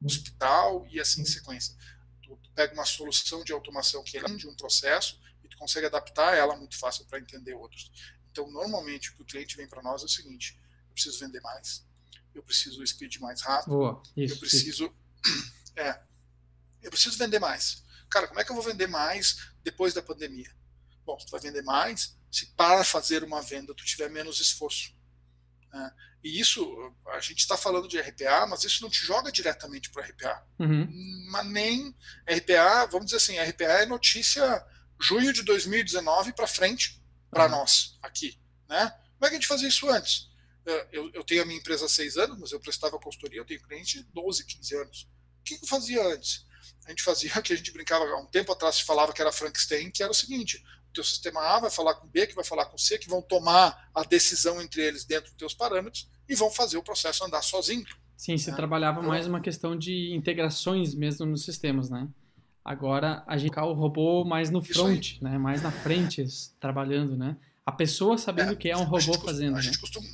no 0.01 0.07
hospital 0.07 0.87
e 0.89 1.01
assim 1.01 1.23
em 1.23 1.27
sequência. 1.27 1.77
Tu, 2.23 2.37
tu 2.37 2.51
pega 2.53 2.73
uma 2.73 2.85
solução 2.85 3.45
de 3.45 3.53
automação 3.53 4.03
que 4.03 4.17
é 4.17 4.23
de 4.23 4.49
um 4.49 4.57
processo 4.57 5.21
e 5.45 5.49
tu 5.49 5.57
consegue 5.57 5.87
adaptar 5.87 6.37
ela 6.37 6.57
muito 6.57 6.79
fácil 6.79 7.05
para 7.07 7.19
entender 7.19 7.55
outros. 7.55 7.91
Então, 8.31 8.51
normalmente 8.51 9.11
o 9.11 9.17
que 9.17 9.23
o 9.23 9.27
cliente 9.27 9.57
vem 9.57 9.69
para 9.69 9.83
nós 9.83 10.03
é 10.03 10.07
o 10.07 10.09
seguinte: 10.09 10.59
eu 10.89 10.95
preciso 10.95 11.21
vender 11.21 11.41
mais, 11.43 11.87
eu 12.35 12.43
preciso 12.43 12.85
speed 12.87 13.19
mais 13.19 13.43
rápido, 13.43 13.71
Boa, 13.71 14.03
isso, 14.17 14.35
eu 14.35 14.39
preciso 14.39 14.85
isso 14.85 15.62
é, 15.77 16.01
eu 16.83 16.91
preciso 16.91 17.19
vender 17.19 17.39
mais. 17.39 17.83
Cara, 18.11 18.27
como 18.29 18.41
é 18.41 18.45
que 18.45 18.51
eu 18.51 18.57
vou 18.57 18.65
vender 18.65 18.87
mais 18.87 19.53
depois 19.63 19.95
da 19.95 20.03
pandemia? 20.03 20.51
Bom, 21.05 21.17
tu 21.17 21.31
vai 21.31 21.41
vender 21.41 21.63
mais 21.63 22.17
se 22.31 22.47
para 22.55 22.85
fazer 22.85 23.25
uma 23.25 23.43
venda 23.43 23.75
tu 23.75 23.85
tiver 23.85 24.09
menos 24.09 24.41
esforço. 24.41 24.95
Né? 25.73 25.93
E 26.23 26.39
isso, 26.41 26.95
a 27.09 27.21
gente 27.21 27.41
está 27.41 27.57
falando 27.57 27.89
de 27.89 28.01
RPA, 28.01 28.47
mas 28.47 28.65
isso 28.65 28.83
não 28.83 28.91
te 28.91 29.05
joga 29.05 29.33
diretamente 29.33 29.91
para 29.91 30.05
RPA. 30.05 30.47
Uhum. 30.59 30.89
Mas 31.31 31.47
nem 31.47 31.95
RPA, 32.29 32.87
vamos 32.87 33.07
dizer 33.07 33.17
assim, 33.17 33.39
RPA 33.39 33.83
é 33.83 33.87
notícia 33.87 34.65
junho 35.01 35.33
de 35.33 35.43
2019 35.43 36.33
para 36.33 36.47
frente 36.47 37.03
para 37.31 37.45
uhum. 37.45 37.51
nós 37.51 37.99
aqui. 38.01 38.39
Né? 38.69 38.89
Como 38.89 39.27
é 39.27 39.29
que 39.29 39.35
a 39.35 39.41
gente 39.41 39.49
fazia 39.49 39.69
isso 39.69 39.89
antes? 39.89 40.31
Eu, 40.93 41.11
eu, 41.13 41.25
tenho 41.25 41.43
a 41.43 41.45
minha 41.45 41.59
empresa 41.59 41.87
há 41.87 41.89
seis 41.89 42.17
anos, 42.17 42.39
mas 42.39 42.53
eu 42.53 42.61
prestava 42.61 42.99
consultoria, 42.99 43.41
eu 43.41 43.45
tenho 43.45 43.61
cliente 43.63 43.99
de 43.99 44.05
12, 44.13 44.45
15 44.45 44.77
anos. 44.77 45.09
O 45.43 45.45
que 45.45 45.55
eu 45.55 45.69
fazia 45.69 46.03
antes? 46.07 46.47
A 46.87 46.91
gente 46.91 47.03
fazia 47.03 47.31
que 47.43 47.53
a 47.53 47.57
gente 47.57 47.73
brincava 47.73 48.05
há 48.05 48.21
um 48.21 48.27
tempo 48.27 48.53
atrás, 48.53 48.77
se 48.77 48.85
falava 48.85 49.13
que 49.13 49.21
era 49.21 49.33
Frankenstein, 49.33 49.91
que 49.91 50.03
era 50.03 50.13
o 50.13 50.15
seguinte: 50.15 50.63
o 50.89 50.93
teu 50.93 51.05
sistema 51.05 51.41
A 51.41 51.61
vai 51.61 51.71
falar 51.71 51.95
com 51.95 52.07
B, 52.07 52.27
que 52.27 52.35
vai 52.35 52.45
falar 52.45 52.67
com 52.67 52.79
C, 52.79 52.99
que 52.99 53.09
vão 53.09 53.21
tomar 53.21 53.91
a 53.95 54.03
decisão 54.03 54.61
entre 54.63 54.83
eles 54.83 55.05
dentro 55.05 55.31
dos 55.31 55.37
teus 55.37 55.55
parâmetros 55.55 56.09
e 56.29 56.35
vão 56.35 56.51
fazer 56.51 56.79
o 56.79 56.83
processo 56.83 57.25
andar 57.25 57.43
sozinho. 57.43 57.85
Sim, 58.17 58.39
se 58.39 58.51
né? 58.51 58.57
trabalhava 58.57 59.01
então, 59.01 59.09
mais 59.09 59.27
uma 59.27 59.41
questão 59.41 59.77
de 59.77 60.15
integrações 60.15 60.95
mesmo 60.95 61.27
nos 61.27 61.45
sistemas, 61.45 61.91
né? 61.91 62.09
Agora 62.65 63.25
a 63.27 63.37
gente 63.37 63.59
o 63.59 63.73
robô 63.73 64.25
mais 64.25 64.49
no 64.49 64.63
front, 64.63 65.21
né? 65.21 65.37
Mais 65.37 65.61
na 65.63 65.73
frente, 65.73 66.25
trabalhando, 66.61 67.17
né? 67.17 67.37
A 67.67 67.73
pessoa 67.73 68.17
sabendo 68.17 68.53
é, 68.53 68.57
que 68.57 68.71
é 68.71 68.77
um 68.77 68.85
robô 68.85 69.15
fazendo. 69.15 69.55
A 69.55 69.57
né? 69.57 69.63
gente 69.63 69.79
costuma 69.79 70.07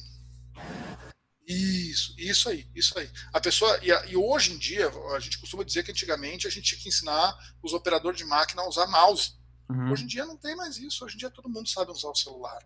isso, 1.53 2.15
isso 2.19 2.49
aí, 2.49 2.69
isso 2.75 2.99
aí. 2.99 3.11
A 3.33 3.41
pessoa 3.41 3.79
e, 3.83 3.91
a, 3.91 4.07
e, 4.07 4.17
hoje 4.17 4.53
em 4.53 4.59
dia 4.59 4.91
a 5.15 5.19
gente 5.19 5.39
costuma 5.39 5.65
dizer 5.65 5.83
que 5.83 5.91
antigamente 5.91 6.47
a 6.47 6.51
gente 6.51 6.65
tinha 6.65 6.81
que 6.81 6.89
ensinar 6.89 7.37
os 7.63 7.73
operadores 7.73 8.19
de 8.19 8.25
máquina 8.25 8.63
a 8.63 8.69
usar 8.69 8.87
mouse, 8.87 9.39
Uhum. 9.71 9.93
Hoje 9.93 10.05
em 10.05 10.07
dia 10.07 10.25
não 10.25 10.37
tem 10.37 10.57
mais 10.57 10.79
isso. 10.79 11.05
Hoje 11.05 11.17
em 11.17 11.19
dia 11.19 11.31
todo 11.31 11.49
mundo 11.49 11.69
sabe 11.69 11.91
usar 11.91 12.09
o 12.09 12.15
celular. 12.15 12.59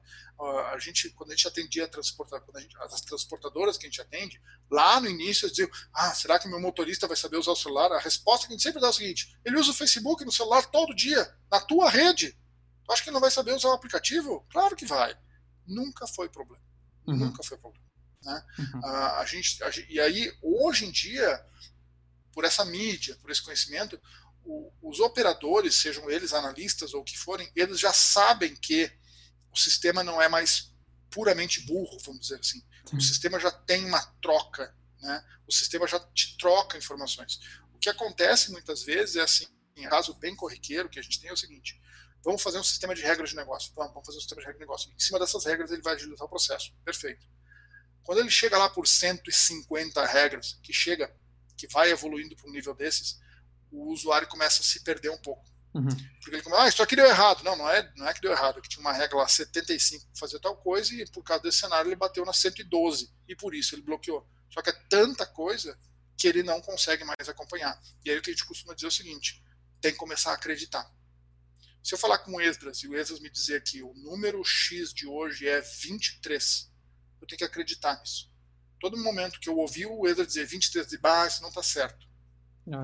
A 0.72 0.78
gente, 0.78 1.10
quando 1.10 1.32
a 1.32 1.34
gente 1.34 1.48
atendia 1.48 1.88
transportador, 1.88 2.60
gente, 2.60 2.76
as 2.78 3.00
transportadoras 3.00 3.76
que 3.76 3.86
a 3.86 3.88
gente 3.88 4.00
atende, 4.00 4.40
lá 4.70 5.00
no 5.00 5.08
início 5.08 5.46
eles 5.46 5.56
diziam: 5.56 5.70
Ah, 5.92 6.14
será 6.14 6.38
que 6.38 6.48
meu 6.48 6.60
motorista 6.60 7.08
vai 7.08 7.16
saber 7.16 7.38
usar 7.38 7.52
o 7.52 7.56
celular? 7.56 7.90
A 7.92 7.98
resposta 7.98 8.46
que 8.46 8.52
a 8.52 8.56
gente 8.56 8.62
sempre 8.62 8.80
dá 8.80 8.86
é 8.86 8.90
o 8.90 8.92
seguinte: 8.92 9.36
ele 9.44 9.58
usa 9.58 9.72
o 9.72 9.74
Facebook 9.74 10.24
no 10.24 10.30
celular 10.30 10.64
todo 10.66 10.94
dia, 10.94 11.34
na 11.50 11.60
tua 11.60 11.90
rede. 11.90 12.38
Tu 12.84 12.92
acha 12.92 13.02
que 13.02 13.08
ele 13.08 13.14
não 13.14 13.20
vai 13.20 13.30
saber 13.30 13.52
usar 13.52 13.68
o 13.68 13.72
aplicativo? 13.72 14.46
Claro 14.50 14.76
que 14.76 14.86
vai. 14.86 15.16
Nunca 15.66 16.06
foi 16.06 16.28
problema. 16.28 16.62
Uhum. 17.06 17.16
Nunca 17.16 17.42
foi 17.42 17.58
problema. 17.58 17.81
Né? 18.22 18.44
Uhum. 18.58 18.80
Uh, 18.80 18.86
a, 18.86 19.24
gente, 19.26 19.62
a 19.62 19.70
e 19.88 20.00
aí, 20.00 20.32
hoje 20.42 20.86
em 20.86 20.90
dia, 20.90 21.44
por 22.32 22.44
essa 22.44 22.64
mídia, 22.64 23.16
por 23.16 23.30
esse 23.30 23.42
conhecimento, 23.42 24.00
o, 24.44 24.72
os 24.82 25.00
operadores, 25.00 25.76
sejam 25.76 26.10
eles 26.10 26.32
analistas 26.32 26.94
ou 26.94 27.02
o 27.02 27.04
que 27.04 27.18
forem, 27.18 27.50
eles 27.54 27.78
já 27.78 27.92
sabem 27.92 28.54
que 28.56 28.90
o 29.52 29.56
sistema 29.56 30.02
não 30.02 30.20
é 30.20 30.28
mais 30.28 30.72
puramente 31.10 31.60
burro, 31.60 31.98
vamos 32.04 32.22
dizer 32.22 32.40
assim. 32.40 32.62
O 32.92 33.00
sistema 33.00 33.38
já 33.38 33.50
tem 33.50 33.84
uma 33.84 34.02
troca, 34.20 34.74
né? 35.00 35.24
O 35.46 35.52
sistema 35.52 35.86
já 35.86 36.00
te 36.12 36.36
troca 36.36 36.76
informações. 36.76 37.40
O 37.72 37.78
que 37.78 37.88
acontece 37.88 38.50
muitas 38.50 38.82
vezes 38.82 39.16
é 39.16 39.20
assim, 39.20 39.46
em 39.76 39.88
caso 39.88 40.14
bem 40.14 40.34
corriqueiro 40.34 40.88
que 40.88 40.98
a 40.98 41.02
gente 41.02 41.20
tem 41.20 41.30
é 41.30 41.32
o 41.32 41.36
seguinte: 41.36 41.80
vamos 42.24 42.42
fazer 42.42 42.58
um 42.58 42.64
sistema 42.64 42.94
de 42.94 43.02
regras 43.02 43.30
de 43.30 43.36
negócio. 43.36 43.72
Vamos, 43.74 43.92
vamos 43.92 44.06
fazer 44.06 44.18
um 44.18 44.20
sistema 44.20 44.40
de 44.40 44.46
regras 44.46 44.58
de 44.58 44.66
negócio. 44.66 44.92
Em 44.92 44.98
cima 44.98 45.18
dessas 45.18 45.44
regras 45.44 45.70
ele 45.70 45.82
vai 45.82 45.94
agilizar 45.94 46.26
o 46.26 46.30
processo. 46.30 46.72
Perfeito. 46.84 47.26
Quando 48.04 48.18
ele 48.18 48.30
chega 48.30 48.58
lá 48.58 48.68
por 48.68 48.86
150 48.86 50.04
regras, 50.06 50.58
que 50.62 50.72
chega, 50.72 51.14
que 51.56 51.66
vai 51.68 51.90
evoluindo 51.90 52.36
para 52.36 52.48
um 52.48 52.52
nível 52.52 52.74
desses, 52.74 53.20
o 53.70 53.92
usuário 53.92 54.28
começa 54.28 54.62
a 54.62 54.64
se 54.64 54.82
perder 54.82 55.10
um 55.10 55.18
pouco. 55.18 55.44
Uhum. 55.74 55.88
Porque 56.20 56.36
ele 56.36 56.42
começa, 56.42 56.62
ah, 56.62 56.68
isso 56.68 56.82
aqui 56.82 56.94
deu 56.94 57.06
errado. 57.06 57.42
Não, 57.42 57.56
não 57.56 57.68
é, 57.68 57.90
não 57.96 58.06
é 58.06 58.12
que 58.12 58.20
deu 58.20 58.32
errado, 58.32 58.58
é 58.58 58.62
que 58.62 58.68
tinha 58.68 58.80
uma 58.80 58.92
regra 58.92 59.16
lá 59.16 59.28
75 59.28 60.06
para 60.06 60.20
fazer 60.20 60.38
tal 60.38 60.56
coisa 60.56 60.94
e 60.94 61.08
por 61.10 61.22
causa 61.22 61.42
desse 61.42 61.58
cenário 61.58 61.88
ele 61.88 61.96
bateu 61.96 62.24
na 62.24 62.32
112 62.32 63.10
e 63.26 63.34
por 63.34 63.54
isso 63.54 63.74
ele 63.74 63.82
bloqueou. 63.82 64.26
Só 64.50 64.60
que 64.60 64.70
é 64.70 64.72
tanta 64.90 65.24
coisa 65.24 65.78
que 66.16 66.28
ele 66.28 66.42
não 66.42 66.60
consegue 66.60 67.04
mais 67.04 67.28
acompanhar. 67.28 67.80
E 68.04 68.10
aí 68.10 68.18
o 68.18 68.22
que 68.22 68.30
a 68.30 68.32
gente 68.32 68.44
costuma 68.44 68.74
dizer 68.74 68.86
é 68.86 68.88
o 68.88 68.92
seguinte: 68.92 69.42
tem 69.80 69.92
que 69.92 69.98
começar 69.98 70.32
a 70.32 70.34
acreditar. 70.34 70.90
Se 71.82 71.94
eu 71.94 71.98
falar 71.98 72.18
com 72.18 72.32
o 72.32 72.40
Esdras 72.40 72.78
e 72.78 72.88
o 72.88 72.94
Esdras 72.94 73.18
me 73.18 73.30
dizer 73.30 73.62
que 73.64 73.82
o 73.82 73.92
número 73.94 74.44
X 74.44 74.92
de 74.92 75.06
hoje 75.06 75.48
é 75.48 75.60
23, 75.60 76.70
eu 77.22 77.26
tenho 77.26 77.38
que 77.38 77.44
acreditar 77.44 77.98
nisso. 78.00 78.30
Todo 78.78 78.98
momento 78.98 79.40
que 79.40 79.48
eu 79.48 79.56
ouvi 79.56 79.86
o 79.86 80.06
Esdras 80.06 80.26
dizer 80.26 80.44
23, 80.44 80.86
de 80.86 80.96
isso 80.96 81.40
não 81.40 81.48
está 81.48 81.62
certo 81.62 82.12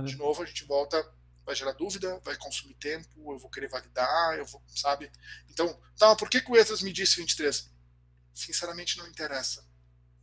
de 0.04 0.16
novo, 0.16 0.42
a 0.42 0.46
gente 0.46 0.64
volta, 0.64 1.00
vai 1.44 1.54
gerar 1.54 1.72
dúvida, 1.72 2.18
vai 2.24 2.36
consumir 2.36 2.74
tempo, 2.74 3.32
eu 3.32 3.38
vou 3.38 3.50
querer 3.50 3.68
validar, 3.68 4.36
eu 4.36 4.44
vou, 4.44 4.62
sabe? 4.74 5.10
Então, 5.48 5.80
tá, 5.96 6.14
por 6.16 6.28
que, 6.28 6.40
que 6.40 6.50
o 6.50 6.56
Esdras 6.56 6.82
me 6.82 6.92
disse 6.92 7.16
23? 7.16 7.70
Sinceramente, 8.34 8.98
não 8.98 9.06
interessa. 9.06 9.66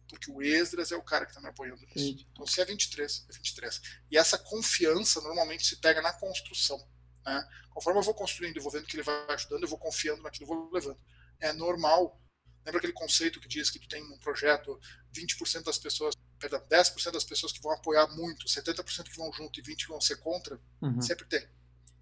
Porque 0.07 0.30
o 0.30 0.41
Esdras 0.41 0.91
é 0.91 0.95
o 0.95 1.03
cara 1.03 1.26
que 1.26 1.32
está 1.32 1.41
me 1.41 1.47
apoiando 1.47 1.82
nisso. 1.82 2.26
Então, 2.32 2.45
se 2.45 2.61
é 2.61 2.66
23, 2.66 3.26
é 3.30 3.34
23. 3.34 3.82
E 4.11 4.18
essa 4.18 4.38
confiança 4.38 5.20
normalmente 5.22 5.66
se 5.66 5.78
pega 5.78 6.01
na 6.01 6.13
construção. 6.13 6.78
Né? 7.26 7.49
Conforme 7.72 7.99
eu 7.99 8.03
vou 8.03 8.13
construindo, 8.13 8.57
eu 8.57 8.61
vou 8.61 8.72
vendo 8.72 8.86
que 8.86 8.95
ele 8.95 9.03
vai 9.03 9.26
ajudando, 9.30 9.63
eu 9.63 9.70
vou 9.70 9.80
confiando 9.80 10.22
naquilo, 10.22 10.43
eu 10.43 10.55
vou 10.55 10.72
levando. 10.72 10.99
É 11.39 11.51
normal. 11.53 12.22
Lembra 12.66 12.80
aquele 12.80 12.93
conceito 12.93 13.39
que 13.39 13.47
diz 13.47 13.70
que 13.70 13.80
tu 13.80 13.88
tem 13.88 14.03
um 14.03 14.18
projeto, 14.18 14.80
20% 15.13 15.63
das 15.63 15.78
pessoas 15.78 16.16
perdão, 16.39 16.61
10% 16.70 17.11
das 17.11 17.24
pessoas 17.24 17.51
que 17.51 17.61
vão 17.61 17.72
apoiar 17.72 18.07
muito, 18.16 18.45
70% 18.45 19.03
que 19.03 19.18
vão 19.18 19.32
junto 19.34 19.59
e 19.59 19.63
20% 19.63 19.76
que 19.78 19.88
vão 19.88 20.01
ser 20.01 20.18
contra, 20.18 20.59
uhum. 20.82 21.01
sempre 21.01 21.26
tem. 21.26 21.45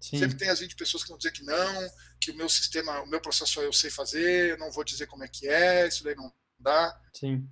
Sim. 0.00 0.18
Sempre 0.18 0.36
tem 0.36 0.48
as 0.50 0.60
20 0.60 0.76
pessoas 0.76 1.02
que 1.02 1.08
vão 1.08 1.16
dizer 1.16 1.32
que 1.32 1.42
não, 1.42 1.88
que 2.20 2.30
o 2.30 2.36
meu 2.36 2.48
sistema, 2.48 3.00
o 3.00 3.06
meu 3.06 3.20
processo 3.20 3.60
eu 3.60 3.72
sei 3.72 3.90
fazer, 3.90 4.50
eu 4.50 4.58
não 4.58 4.70
vou 4.70 4.84
dizer 4.84 5.06
como 5.06 5.24
é 5.24 5.28
que 5.28 5.48
é, 5.48 5.88
isso 5.88 6.04
daí 6.04 6.14
não 6.14 6.30
dá. 6.58 7.00
Sim. 7.14 7.48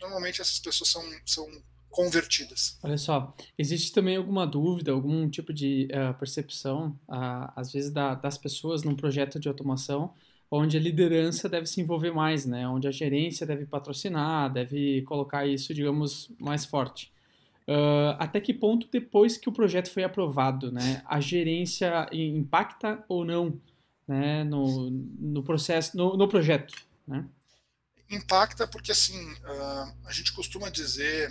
Normalmente 0.00 0.40
essas 0.40 0.60
pessoas 0.60 0.90
são, 0.90 1.02
são 1.26 1.44
convertidas. 1.90 2.78
Olha 2.84 2.98
só, 2.98 3.34
existe 3.58 3.92
também 3.92 4.16
alguma 4.16 4.46
dúvida, 4.46 4.92
algum 4.92 5.28
tipo 5.28 5.52
de 5.52 5.88
uh, 5.90 6.16
percepção, 6.18 6.90
uh, 7.08 7.50
às 7.56 7.72
vezes, 7.72 7.90
da, 7.90 8.14
das 8.14 8.38
pessoas 8.38 8.84
num 8.84 8.94
projeto 8.94 9.40
de 9.40 9.48
automação, 9.48 10.14
onde 10.50 10.76
a 10.76 10.80
liderança 10.80 11.48
deve 11.48 11.66
se 11.66 11.80
envolver 11.80 12.10
mais, 12.10 12.46
né? 12.46 12.66
Onde 12.68 12.88
a 12.88 12.90
gerência 12.90 13.46
deve 13.46 13.66
patrocinar, 13.66 14.52
deve 14.52 15.02
colocar 15.02 15.46
isso, 15.46 15.74
digamos, 15.74 16.30
mais 16.38 16.64
forte. 16.64 17.12
Uh, 17.68 18.16
até 18.18 18.40
que 18.40 18.54
ponto 18.54 18.88
depois 18.90 19.36
que 19.36 19.46
o 19.46 19.52
projeto 19.52 19.90
foi 19.90 20.02
aprovado, 20.02 20.72
né, 20.72 21.02
a 21.04 21.20
gerência 21.20 22.08
impacta 22.10 23.04
ou 23.06 23.26
não, 23.26 23.60
né, 24.06 24.42
no, 24.42 24.88
no 24.88 25.42
processo, 25.42 25.94
no, 25.94 26.16
no 26.16 26.26
projeto, 26.26 26.74
né? 27.06 27.28
Impacta 28.10 28.66
porque 28.66 28.90
assim 28.90 29.22
uh, 29.32 29.94
a 30.06 30.12
gente 30.12 30.32
costuma 30.32 30.70
dizer 30.70 31.30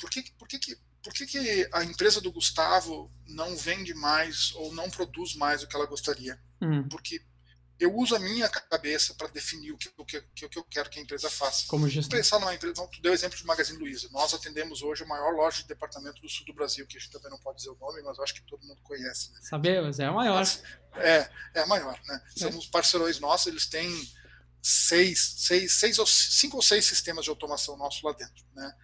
por 0.00 0.10
que, 0.10 0.24
por 0.36 0.48
que, 0.48 0.58
que 0.58 0.76
por 1.02 1.12
que, 1.12 1.26
que 1.26 1.68
a 1.72 1.84
empresa 1.84 2.20
do 2.20 2.32
Gustavo 2.32 3.10
não 3.26 3.56
vende 3.56 3.94
mais 3.94 4.52
ou 4.54 4.72
não 4.74 4.90
produz 4.90 5.34
mais 5.34 5.62
o 5.62 5.68
que 5.68 5.76
ela 5.76 5.86
gostaria? 5.86 6.38
Hum. 6.60 6.88
Porque 6.88 7.22
eu 7.80 7.96
uso 7.96 8.14
a 8.14 8.18
minha 8.18 8.46
cabeça 8.46 9.14
para 9.14 9.28
definir 9.28 9.72
o 9.72 9.78
que, 9.78 9.90
o, 9.96 10.04
que, 10.04 10.18
o 10.18 10.48
que 10.50 10.58
eu 10.58 10.64
quero 10.64 10.90
que 10.90 10.98
a 10.98 11.02
empresa 11.02 11.30
faça. 11.30 11.66
Como 11.66 11.88
gestor. 11.88 12.18
Pensar 12.18 12.38
numa 12.38 12.54
empresa, 12.54 12.86
tu 12.88 13.00
deu 13.00 13.10
o 13.10 13.14
exemplo 13.14 13.38
de 13.38 13.46
Magazine 13.46 13.78
Luiza. 13.78 14.06
Nós 14.12 14.34
atendemos 14.34 14.82
hoje 14.82 15.02
a 15.02 15.06
maior 15.06 15.34
loja 15.34 15.62
de 15.62 15.68
departamento 15.68 16.20
do 16.20 16.28
sul 16.28 16.44
do 16.44 16.52
Brasil, 16.52 16.86
que 16.86 16.98
a 16.98 17.00
gente 17.00 17.10
também 17.10 17.30
não 17.30 17.38
pode 17.38 17.56
dizer 17.56 17.70
o 17.70 17.78
nome, 17.80 18.02
mas 18.02 18.18
acho 18.18 18.34
que 18.34 18.42
todo 18.42 18.66
mundo 18.66 18.82
conhece. 18.82 19.32
Né? 19.32 19.40
Sabemos, 19.42 19.98
é 19.98 20.04
a 20.04 20.12
maior. 20.12 20.46
é, 20.96 21.30
é 21.54 21.60
a 21.60 21.66
maior. 21.66 21.98
Né? 22.06 22.22
É. 22.36 22.40
Somos 22.40 22.66
parceirões 22.66 23.18
nossos, 23.18 23.46
eles 23.46 23.66
têm 23.66 23.90
seis, 24.62 25.36
seis, 25.38 25.72
seis 25.72 25.98
ou 25.98 26.06
cinco 26.06 26.56
ou 26.56 26.62
seis 26.62 26.84
sistemas 26.84 27.24
de 27.24 27.30
automação 27.30 27.78
nossos 27.78 28.02
lá 28.02 28.12
dentro. 28.12 28.44
Né? 28.54 28.74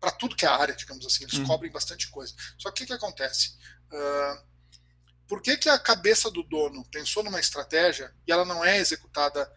Para 0.00 0.12
tudo 0.12 0.36
que 0.36 0.46
é 0.46 0.48
área, 0.48 0.76
digamos 0.76 1.04
assim, 1.04 1.24
eles 1.24 1.38
hum. 1.38 1.46
cobrem 1.46 1.72
bastante 1.72 2.08
coisa. 2.08 2.34
Só 2.56 2.70
que 2.70 2.82
o 2.82 2.86
que, 2.86 2.86
que 2.86 2.92
acontece? 2.92 3.56
Uh, 3.90 4.48
por 5.28 5.42
que, 5.42 5.56
que 5.58 5.68
a 5.68 5.78
cabeça 5.78 6.30
do 6.30 6.42
dono 6.42 6.84
pensou 6.90 7.22
numa 7.22 7.38
estratégia 7.38 8.14
e 8.26 8.32
ela 8.32 8.46
não 8.46 8.64
é 8.64 8.78
executada 8.78 9.52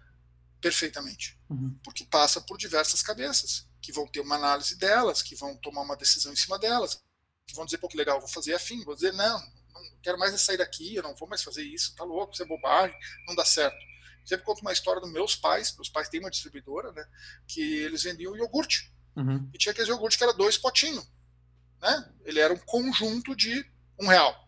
perfeitamente? 0.59 1.39
Uhum. 1.49 1.79
Porque 1.83 2.03
passa 2.05 2.41
por 2.41 2.57
diversas 2.57 3.01
cabeças, 3.01 3.67
que 3.81 3.93
vão 3.93 4.05
ter 4.05 4.19
uma 4.19 4.35
análise 4.35 4.77
delas, 4.77 5.21
que 5.21 5.35
vão 5.35 5.55
tomar 5.57 5.81
uma 5.81 5.95
decisão 5.95 6.33
em 6.33 6.35
cima 6.35 6.59
delas, 6.59 7.01
que 7.47 7.55
vão 7.55 7.65
dizer, 7.65 7.77
pô, 7.77 7.87
que 7.87 7.97
legal, 7.97 8.19
vou 8.19 8.29
fazer 8.29 8.53
afim, 8.53 8.83
vou 8.83 8.95
dizer, 8.95 9.13
não, 9.13 9.39
não 9.73 9.99
quero 10.03 10.19
mais 10.19 10.33
é 10.33 10.37
sair 10.37 10.57
daqui, 10.57 10.95
eu 10.95 11.03
não 11.03 11.15
vou 11.15 11.27
mais 11.27 11.41
fazer 11.41 11.63
isso, 11.63 11.95
tá 11.95 12.03
louco, 12.03 12.33
isso 12.33 12.43
é 12.43 12.45
bobagem, 12.45 12.95
não 13.25 13.35
dá 13.35 13.45
certo. 13.45 13.77
Sempre 14.25 14.45
conto 14.45 14.61
uma 14.61 14.73
história 14.73 15.01
dos 15.01 15.11
meus 15.11 15.35
pais, 15.35 15.73
meus 15.75 15.89
pais 15.89 16.09
têm 16.09 16.19
uma 16.19 16.29
distribuidora, 16.29 16.91
né, 16.91 17.05
que 17.47 17.61
eles 17.61 18.03
vendiam 18.03 18.35
iogurte. 18.35 18.93
Uhum. 19.15 19.49
E 19.53 19.57
tinha 19.57 19.71
aquele 19.71 19.89
iogurte 19.89 20.17
que 20.17 20.23
era 20.23 20.33
dois 20.33 20.57
potinhos. 20.57 21.05
Né? 21.81 22.13
Ele 22.23 22.39
era 22.39 22.53
um 22.53 22.59
conjunto 22.59 23.35
de 23.35 23.65
um 23.99 24.07
real 24.07 24.41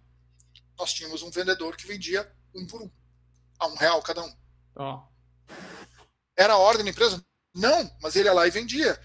nós 0.78 0.94
tínhamos 0.94 1.22
um 1.22 1.32
vendedor 1.32 1.76
que 1.76 1.88
vendia 1.88 2.30
um 2.54 2.66
por 2.68 2.82
um, 2.82 2.92
a 3.60 3.68
um 3.68 3.76
real 3.76 4.02
cada 4.02 4.24
um. 4.24 4.36
Oh. 4.76 5.02
Era 6.38 6.54
a 6.54 6.58
ordem 6.58 6.84
da 6.84 6.92
empresa? 6.92 7.24
Não, 7.56 7.96
mas 8.02 8.16
ele 8.16 8.28
ia 8.28 8.34
lá 8.34 8.48
e 8.48 8.52
vendia. 8.52 9.00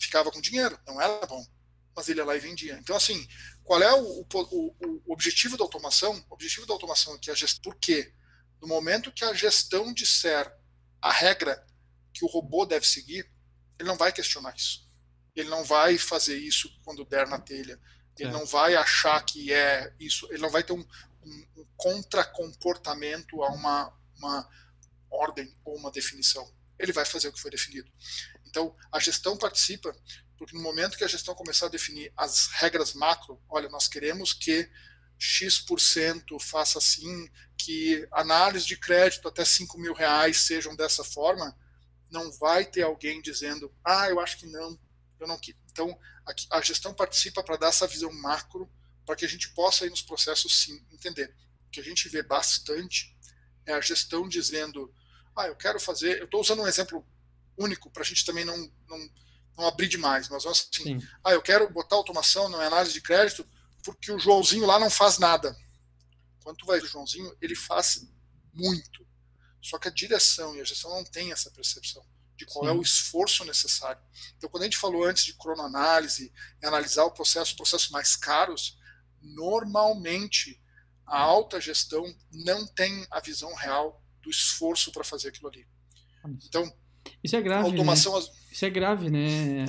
Ficava 0.00 0.30
com 0.30 0.40
dinheiro, 0.40 0.78
não 0.86 1.00
era 1.00 1.26
bom, 1.26 1.44
mas 1.94 2.08
ele 2.08 2.20
ia 2.20 2.24
lá 2.24 2.34
e 2.34 2.40
vendia. 2.40 2.78
Então, 2.78 2.96
assim, 2.96 3.26
qual 3.62 3.82
é 3.82 3.92
o, 3.92 4.26
o, 4.34 5.02
o 5.06 5.12
objetivo 5.12 5.56
da 5.56 5.64
automação? 5.64 6.12
O 6.28 6.34
objetivo 6.34 6.66
da 6.66 6.72
automação 6.72 7.14
é 7.14 7.18
que 7.18 7.30
a 7.30 7.34
gestão. 7.34 7.62
Por 7.62 7.78
quê? 7.78 8.12
No 8.60 8.68
momento 8.68 9.12
que 9.12 9.24
a 9.24 9.34
gestão 9.34 9.92
disser 9.92 10.50
a 11.00 11.12
regra 11.12 11.64
que 12.12 12.24
o 12.24 12.28
robô 12.28 12.64
deve 12.64 12.86
seguir, 12.86 13.30
ele 13.78 13.88
não 13.88 13.96
vai 13.96 14.12
questionar 14.12 14.54
isso. 14.56 14.81
Ele 15.34 15.48
não 15.48 15.64
vai 15.64 15.96
fazer 15.98 16.36
isso 16.36 16.70
quando 16.84 17.04
der 17.04 17.26
na 17.26 17.38
telha. 17.38 17.80
Ele 18.18 18.28
é. 18.28 18.32
não 18.32 18.44
vai 18.44 18.74
achar 18.74 19.20
que 19.24 19.52
é 19.52 19.92
isso, 19.98 20.26
ele 20.30 20.42
não 20.42 20.50
vai 20.50 20.62
ter 20.62 20.72
um, 20.72 20.84
um, 21.24 21.46
um 21.56 21.66
contracomportamento 21.76 23.42
a 23.42 23.48
uma, 23.50 23.92
uma 24.18 24.48
ordem 25.10 25.54
ou 25.64 25.76
uma 25.76 25.90
definição. 25.90 26.50
Ele 26.78 26.92
vai 26.92 27.04
fazer 27.04 27.28
o 27.28 27.32
que 27.32 27.40
foi 27.40 27.50
definido. 27.50 27.90
Então, 28.46 28.74
a 28.90 28.98
gestão 28.98 29.36
participa, 29.36 29.96
porque 30.36 30.54
no 30.54 30.62
momento 30.62 30.96
que 30.96 31.04
a 31.04 31.08
gestão 31.08 31.34
começar 31.34 31.66
a 31.66 31.70
definir 31.70 32.12
as 32.16 32.48
regras 32.48 32.92
macro, 32.92 33.40
olha, 33.48 33.68
nós 33.68 33.88
queremos 33.88 34.32
que 34.34 34.68
X% 35.18 36.38
faça 36.40 36.78
assim, 36.78 37.30
que 37.56 38.06
análise 38.10 38.66
de 38.66 38.76
crédito 38.76 39.28
até 39.28 39.44
5 39.44 39.78
mil 39.78 39.94
reais 39.94 40.38
sejam 40.38 40.74
dessa 40.74 41.04
forma, 41.04 41.56
não 42.10 42.30
vai 42.32 42.66
ter 42.66 42.82
alguém 42.82 43.22
dizendo, 43.22 43.72
ah, 43.84 44.08
eu 44.08 44.20
acho 44.20 44.36
que 44.36 44.46
não, 44.46 44.78
eu 45.22 45.28
não. 45.28 45.38
Então, 45.70 45.98
a, 46.26 46.58
a 46.58 46.60
gestão 46.60 46.92
participa 46.92 47.42
para 47.42 47.56
dar 47.56 47.68
essa 47.68 47.86
visão 47.86 48.12
macro, 48.12 48.70
para 49.06 49.16
que 49.16 49.24
a 49.24 49.28
gente 49.28 49.50
possa, 49.50 49.84
aí 49.84 49.90
nos 49.90 50.02
processos, 50.02 50.62
sim, 50.62 50.84
entender. 50.92 51.34
O 51.66 51.70
que 51.70 51.80
a 51.80 51.84
gente 51.84 52.08
vê 52.08 52.22
bastante 52.22 53.16
é 53.64 53.72
a 53.72 53.80
gestão 53.80 54.28
dizendo, 54.28 54.92
ah, 55.36 55.46
eu 55.46 55.56
quero 55.56 55.80
fazer, 55.80 56.18
eu 56.18 56.24
estou 56.24 56.40
usando 56.40 56.62
um 56.62 56.68
exemplo 56.68 57.06
único 57.56 57.90
para 57.90 58.02
a 58.02 58.06
gente 58.06 58.24
também 58.24 58.44
não, 58.44 58.56
não, 58.88 59.10
não 59.56 59.66
abrir 59.66 59.88
demais, 59.88 60.28
mas 60.28 60.44
assim, 60.44 60.68
sim. 60.72 61.08
ah, 61.24 61.32
eu 61.32 61.42
quero 61.42 61.70
botar 61.70 61.96
automação 61.96 62.48
na 62.48 62.58
análise 62.66 62.92
de 62.92 63.00
crédito 63.00 63.48
porque 63.84 64.12
o 64.12 64.18
Joãozinho 64.18 64.66
lá 64.66 64.78
não 64.78 64.90
faz 64.90 65.18
nada. 65.18 65.56
Quando 66.42 66.58
tu 66.58 66.66
vai 66.66 66.78
o 66.78 66.86
Joãozinho, 66.86 67.36
ele 67.40 67.54
faz 67.54 68.06
muito. 68.52 69.06
Só 69.60 69.78
que 69.78 69.88
a 69.88 69.92
direção 69.92 70.56
e 70.56 70.60
a 70.60 70.64
gestão 70.64 70.90
não 70.90 71.04
tem 71.04 71.32
essa 71.32 71.50
percepção 71.50 72.04
de 72.42 72.52
qual 72.52 72.64
Sim. 72.64 72.70
é 72.70 72.74
o 72.74 72.82
esforço 72.82 73.44
necessário. 73.44 74.02
Então, 74.36 74.50
quando 74.50 74.62
a 74.62 74.66
gente 74.66 74.76
falou 74.76 75.04
antes 75.04 75.24
de 75.24 75.34
cronoanálise 75.34 76.32
analisar 76.62 77.04
o 77.04 77.12
processo, 77.12 77.56
processos 77.56 77.90
mais 77.90 78.16
caros, 78.16 78.76
normalmente 79.20 80.60
a 81.06 81.18
alta 81.18 81.60
gestão 81.60 82.04
não 82.32 82.66
tem 82.66 83.06
a 83.10 83.20
visão 83.20 83.54
real 83.54 84.02
do 84.20 84.30
esforço 84.30 84.90
para 84.90 85.04
fazer 85.04 85.28
aquilo 85.28 85.48
ali. 85.48 85.66
Então, 86.46 86.72
isso 87.22 87.36
é 87.36 87.42
grave. 87.42 87.66
Automação, 87.66 88.18
né? 88.18 88.26
Isso 88.50 88.64
é 88.64 88.70
grave, 88.70 89.10
né, 89.10 89.64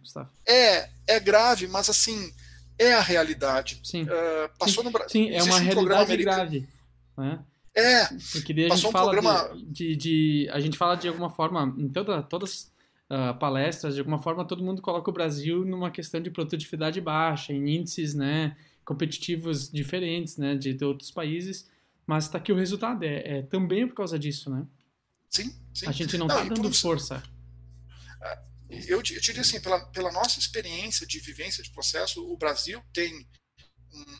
Gustavo? 0.00 0.30
É, 0.46 0.90
é 1.06 1.20
grave, 1.20 1.66
mas 1.66 1.88
assim, 1.88 2.32
é 2.78 2.94
a 2.94 3.00
realidade. 3.00 3.80
Sim. 3.84 4.04
Uh, 4.04 4.58
passou 4.58 4.84
sim, 4.84 4.90
no 4.90 5.08
Sim, 5.08 5.30
é 5.30 5.42
uma 5.42 5.56
um 5.56 5.58
realidade 5.58 6.16
grave. 6.16 6.68
Né? 7.16 7.44
É. 7.78 8.08
Porque 8.32 8.52
daí 8.52 8.66
a 8.66 8.74
gente 8.74 8.86
um 8.88 8.90
fala 8.90 9.12
programa... 9.12 9.54
de, 9.54 9.94
de, 9.94 9.96
de, 9.96 10.50
A 10.50 10.58
gente 10.58 10.76
fala 10.76 10.96
de 10.96 11.06
alguma 11.06 11.30
forma, 11.30 11.74
em 11.78 11.88
toda, 11.88 12.20
todas 12.22 12.72
uh, 13.08 13.38
palestras, 13.38 13.94
de 13.94 14.00
alguma 14.00 14.18
forma 14.18 14.44
todo 14.44 14.64
mundo 14.64 14.82
coloca 14.82 15.08
o 15.08 15.12
Brasil 15.12 15.64
numa 15.64 15.90
questão 15.90 16.20
de 16.20 16.30
produtividade 16.30 17.00
baixa, 17.00 17.52
em 17.52 17.76
índices 17.76 18.14
né, 18.14 18.56
competitivos 18.84 19.70
diferentes 19.70 20.36
né, 20.36 20.56
de, 20.56 20.74
de 20.74 20.84
outros 20.84 21.12
países, 21.12 21.70
mas 22.04 22.24
está 22.24 22.38
aqui 22.38 22.50
o 22.50 22.56
resultado, 22.56 23.04
é, 23.04 23.38
é, 23.38 23.42
também 23.42 23.86
por 23.86 23.94
causa 23.94 24.18
disso, 24.18 24.50
né? 24.50 24.66
Sim, 25.30 25.54
sim. 25.72 25.86
A 25.86 25.92
gente 25.92 26.16
não 26.18 26.26
está 26.26 26.42
dando 26.42 26.72
força. 26.72 27.22
É, 28.22 28.38
eu, 28.88 28.96
eu 28.96 29.20
diria 29.20 29.42
assim, 29.42 29.60
pela, 29.60 29.78
pela 29.90 30.10
nossa 30.10 30.40
experiência 30.40 31.06
de 31.06 31.20
vivência 31.20 31.62
de 31.62 31.70
processo, 31.70 32.26
o 32.26 32.36
Brasil 32.36 32.82
tem 32.92 33.28
um, 33.92 34.18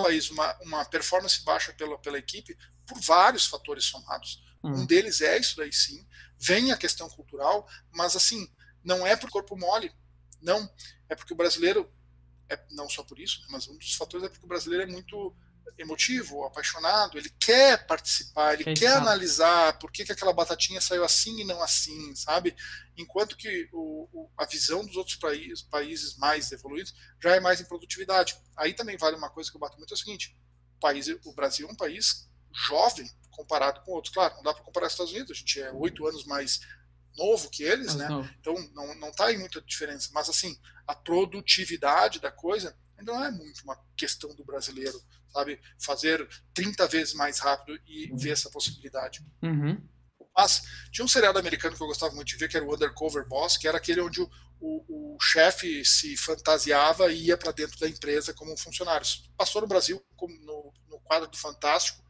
um, 0.00 0.32
uma, 0.32 0.58
uma 0.62 0.84
performance 0.84 1.42
baixa 1.44 1.72
pela, 1.72 1.98
pela 1.98 2.18
equipe 2.18 2.56
por 2.86 3.00
vários 3.00 3.46
fatores 3.46 3.84
somados. 3.84 4.42
Um 4.64 4.86
deles 4.86 5.20
é 5.20 5.38
isso 5.38 5.56
daí 5.56 5.72
sim. 5.72 6.06
Vem 6.38 6.70
a 6.70 6.76
questão 6.76 7.08
cultural, 7.10 7.68
mas 7.90 8.14
assim, 8.14 8.48
não 8.84 9.06
é 9.06 9.16
por 9.16 9.30
corpo 9.30 9.56
mole. 9.56 9.92
Não. 10.40 10.68
É 11.08 11.14
porque 11.14 11.32
o 11.32 11.36
brasileiro, 11.36 11.92
é, 12.48 12.58
não 12.70 12.88
só 12.88 13.02
por 13.02 13.18
isso, 13.18 13.44
mas 13.50 13.66
um 13.68 13.76
dos 13.76 13.94
fatores 13.94 14.26
é 14.26 14.28
porque 14.28 14.44
o 14.44 14.48
brasileiro 14.48 14.84
é 14.84 14.86
muito 14.86 15.34
emotivo, 15.78 16.44
apaixonado, 16.44 17.18
ele 17.18 17.30
quer 17.40 17.86
participar, 17.86 18.54
ele 18.54 18.64
quer, 18.64 18.74
quer 18.74 18.96
analisar 18.96 19.78
por 19.78 19.90
que, 19.90 20.04
que 20.04 20.12
aquela 20.12 20.32
batatinha 20.32 20.80
saiu 20.80 21.04
assim 21.04 21.40
e 21.40 21.44
não 21.44 21.62
assim, 21.62 22.14
sabe? 22.14 22.54
Enquanto 22.96 23.36
que 23.36 23.68
o, 23.72 24.08
o, 24.12 24.30
a 24.36 24.44
visão 24.44 24.84
dos 24.84 24.96
outros 24.96 25.16
países, 25.16 25.62
países 25.62 26.16
mais 26.16 26.52
evoluídos 26.52 26.94
já 27.22 27.34
é 27.34 27.40
mais 27.40 27.60
em 27.60 27.64
produtividade. 27.64 28.36
Aí 28.56 28.74
também 28.74 28.96
vale 28.96 29.16
uma 29.16 29.30
coisa 29.30 29.50
que 29.50 29.56
eu 29.56 29.60
bato 29.60 29.78
muito 29.78 29.92
é 29.92 29.96
o 29.96 29.98
seguinte: 29.98 30.36
o, 30.76 30.80
país, 30.80 31.08
o 31.08 31.32
Brasil 31.32 31.68
é 31.68 31.72
um 31.72 31.76
país 31.76 32.28
jovem 32.52 33.10
comparado 33.30 33.80
com 33.82 33.92
outros. 33.92 34.12
Claro, 34.12 34.36
não 34.36 34.42
dá 34.42 34.54
para 34.54 34.62
comparar 34.62 34.86
com 34.86 34.88
os 34.88 34.92
Estados 34.92 35.12
Unidos, 35.12 35.30
a 35.30 35.40
gente 35.40 35.60
é 35.60 35.72
oito 35.72 36.06
anos 36.06 36.24
mais 36.24 36.60
novo 37.16 37.50
que 37.50 37.62
eles, 37.62 37.94
né? 37.94 38.08
Então 38.40 38.54
não, 38.74 38.94
não 38.96 39.12
tá 39.12 39.26
aí 39.26 39.38
muita 39.38 39.60
diferença. 39.60 40.10
Mas 40.12 40.28
assim, 40.28 40.58
a 40.86 40.94
produtividade 40.94 42.20
da 42.20 42.30
coisa 42.30 42.76
ainda 42.98 43.12
não 43.12 43.24
é 43.24 43.30
muito 43.30 43.62
uma 43.64 43.78
questão 43.96 44.34
do 44.34 44.44
brasileiro, 44.44 45.00
sabe? 45.32 45.60
Fazer 45.78 46.26
30 46.54 46.86
vezes 46.88 47.14
mais 47.14 47.38
rápido 47.38 47.78
e 47.86 48.10
uhum. 48.10 48.16
ver 48.16 48.30
essa 48.30 48.50
possibilidade. 48.50 49.24
Uhum. 49.42 49.80
Mas 50.36 50.62
tinha 50.90 51.04
um 51.04 51.08
seriado 51.08 51.38
americano 51.38 51.76
que 51.76 51.82
eu 51.82 51.86
gostava 51.86 52.14
muito 52.14 52.28
de 52.28 52.36
ver, 52.36 52.48
que 52.48 52.56
era 52.56 52.66
o 52.66 52.74
Undercover 52.74 53.26
Boss, 53.26 53.56
que 53.56 53.68
era 53.68 53.76
aquele 53.76 54.00
onde 54.00 54.20
o, 54.20 54.30
o, 54.60 55.16
o 55.16 55.20
chefe 55.20 55.84
se 55.84 56.16
fantasiava 56.16 57.12
e 57.12 57.26
ia 57.26 57.36
para 57.36 57.52
dentro 57.52 57.78
da 57.78 57.88
empresa 57.88 58.32
como 58.32 58.56
funcionário. 58.56 59.06
Passou 59.36 59.60
no 59.60 59.68
Brasil 59.68 60.02
no, 60.20 60.72
no 60.88 61.00
quadro 61.00 61.28
do 61.28 61.36
Fantástico, 61.36 62.02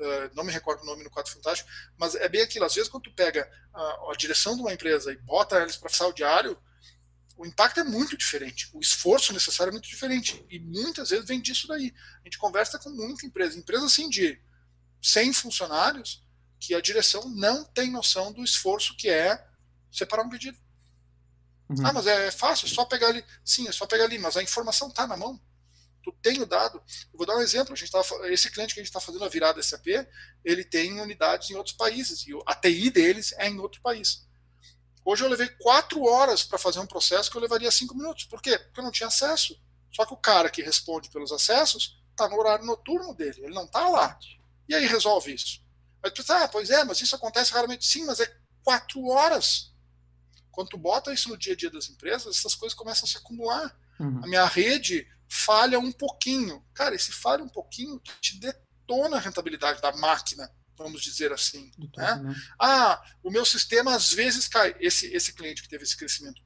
uh, 0.00 0.34
não 0.34 0.44
me 0.44 0.52
recordo 0.52 0.82
o 0.82 0.86
nome 0.86 1.02
no 1.02 1.10
quadro 1.10 1.32
Fantástico, 1.32 1.68
mas 1.96 2.14
é 2.14 2.28
bem 2.28 2.42
aquilo. 2.42 2.64
Às 2.64 2.74
vezes, 2.74 2.90
quando 2.90 3.04
tu 3.04 3.14
pega 3.14 3.50
a, 3.72 4.10
a 4.10 4.16
direção 4.18 4.54
de 4.54 4.60
uma 4.60 4.72
empresa 4.72 5.12
e 5.12 5.16
bota 5.16 5.62
eles 5.62 5.76
para 5.76 6.06
o 6.06 6.12
diário, 6.12 6.58
o 7.36 7.46
impacto 7.46 7.80
é 7.80 7.84
muito 7.84 8.16
diferente, 8.16 8.70
o 8.72 8.80
esforço 8.80 9.32
necessário 9.32 9.70
é 9.70 9.72
muito 9.72 9.88
diferente. 9.88 10.44
E 10.50 10.58
muitas 10.58 11.10
vezes 11.10 11.26
vem 11.26 11.40
disso 11.40 11.66
daí. 11.66 11.92
A 12.20 12.24
gente 12.24 12.38
conversa 12.38 12.78
com 12.78 12.90
muita 12.90 13.26
empresa, 13.26 13.58
empresa 13.58 13.86
assim 13.86 14.08
de 14.08 14.40
100 15.00 15.32
funcionários, 15.32 16.22
que 16.60 16.74
a 16.74 16.80
direção 16.80 17.28
não 17.28 17.64
tem 17.64 17.90
noção 17.90 18.32
do 18.32 18.44
esforço 18.44 18.96
que 18.96 19.08
é 19.08 19.44
separar 19.90 20.22
um 20.22 20.30
pedido. 20.30 20.56
Uhum. 21.68 21.86
Ah, 21.86 21.92
mas 21.92 22.06
é 22.06 22.30
fácil, 22.30 22.66
é 22.66 22.70
só 22.70 22.84
pegar 22.84 23.08
ali. 23.08 23.24
Sim, 23.44 23.66
é 23.68 23.72
só 23.72 23.86
pegar 23.86 24.04
ali, 24.04 24.18
mas 24.18 24.36
a 24.36 24.42
informação 24.42 24.88
está 24.88 25.06
na 25.06 25.16
mão. 25.16 25.40
Tu 26.04 26.12
tem 26.20 26.40
o 26.40 26.46
dado. 26.46 26.82
Eu 27.12 27.18
vou 27.18 27.26
dar 27.26 27.36
um 27.36 27.40
exemplo. 27.40 27.72
A 27.72 27.76
gente 27.76 27.90
tava, 27.90 28.06
esse 28.30 28.50
cliente 28.50 28.74
que 28.74 28.80
a 28.80 28.82
gente 28.82 28.90
está 28.90 29.00
fazendo 29.00 29.24
a 29.24 29.28
virada 29.28 29.62
SAP, 29.62 29.86
ele 30.44 30.64
tem 30.64 31.00
unidades 31.00 31.50
em 31.50 31.54
outros 31.54 31.76
países 31.76 32.26
e 32.26 32.32
a 32.46 32.54
TI 32.54 32.90
deles 32.90 33.32
é 33.38 33.48
em 33.48 33.58
outro 33.58 33.80
país. 33.80 34.26
Hoje 35.04 35.24
eu 35.24 35.28
levei 35.28 35.48
quatro 35.48 36.04
horas 36.04 36.44
para 36.44 36.58
fazer 36.58 36.78
um 36.78 36.86
processo 36.86 37.30
que 37.30 37.36
eu 37.36 37.40
levaria 37.40 37.70
cinco 37.70 37.94
minutos. 37.96 38.24
Por 38.24 38.40
quê? 38.40 38.58
Porque 38.58 38.80
eu 38.80 38.84
não 38.84 38.92
tinha 38.92 39.08
acesso. 39.08 39.58
Só 39.90 40.06
que 40.06 40.14
o 40.14 40.16
cara 40.16 40.48
que 40.48 40.62
responde 40.62 41.10
pelos 41.10 41.32
acessos 41.32 42.00
está 42.10 42.28
no 42.28 42.38
horário 42.38 42.64
noturno 42.64 43.14
dele, 43.14 43.44
ele 43.44 43.54
não 43.54 43.64
está 43.64 43.88
lá. 43.88 44.18
E 44.68 44.74
aí 44.74 44.86
resolve 44.86 45.34
isso. 45.34 45.60
Mas 46.02 46.12
tu 46.12 46.24
ah, 46.32 46.48
pois 46.48 46.70
é, 46.70 46.84
mas 46.84 47.00
isso 47.00 47.14
acontece 47.14 47.52
raramente. 47.52 47.84
Sim, 47.84 48.06
mas 48.06 48.20
é 48.20 48.36
quatro 48.62 49.06
horas. 49.06 49.72
Quando 50.50 50.68
tu 50.68 50.78
bota 50.78 51.12
isso 51.12 51.28
no 51.28 51.36
dia 51.36 51.52
a 51.52 51.56
dia 51.56 51.70
das 51.70 51.88
empresas, 51.88 52.38
essas 52.38 52.54
coisas 52.54 52.76
começam 52.76 53.04
a 53.04 53.08
se 53.08 53.18
acumular. 53.18 53.76
Uhum. 53.98 54.20
A 54.22 54.26
minha 54.26 54.44
rede 54.46 55.06
falha 55.28 55.78
um 55.78 55.92
pouquinho. 55.92 56.64
Cara, 56.74 56.94
esse 56.94 57.12
falha 57.12 57.42
um 57.42 57.48
pouquinho 57.48 58.00
te 58.20 58.38
detona 58.38 59.16
a 59.16 59.20
rentabilidade 59.20 59.80
da 59.80 59.92
máquina 59.96 60.50
vamos 60.76 61.02
dizer 61.02 61.32
assim. 61.32 61.70
né? 61.96 62.16
né? 62.16 62.34
Ah, 62.60 63.02
o 63.22 63.30
meu 63.30 63.44
sistema 63.44 63.94
às 63.94 64.12
vezes 64.12 64.48
cai. 64.48 64.74
Esse, 64.80 65.06
esse 65.14 65.32
cliente 65.32 65.62
que 65.62 65.68
teve 65.68 65.84
esse 65.84 65.96
crescimento 65.96 66.42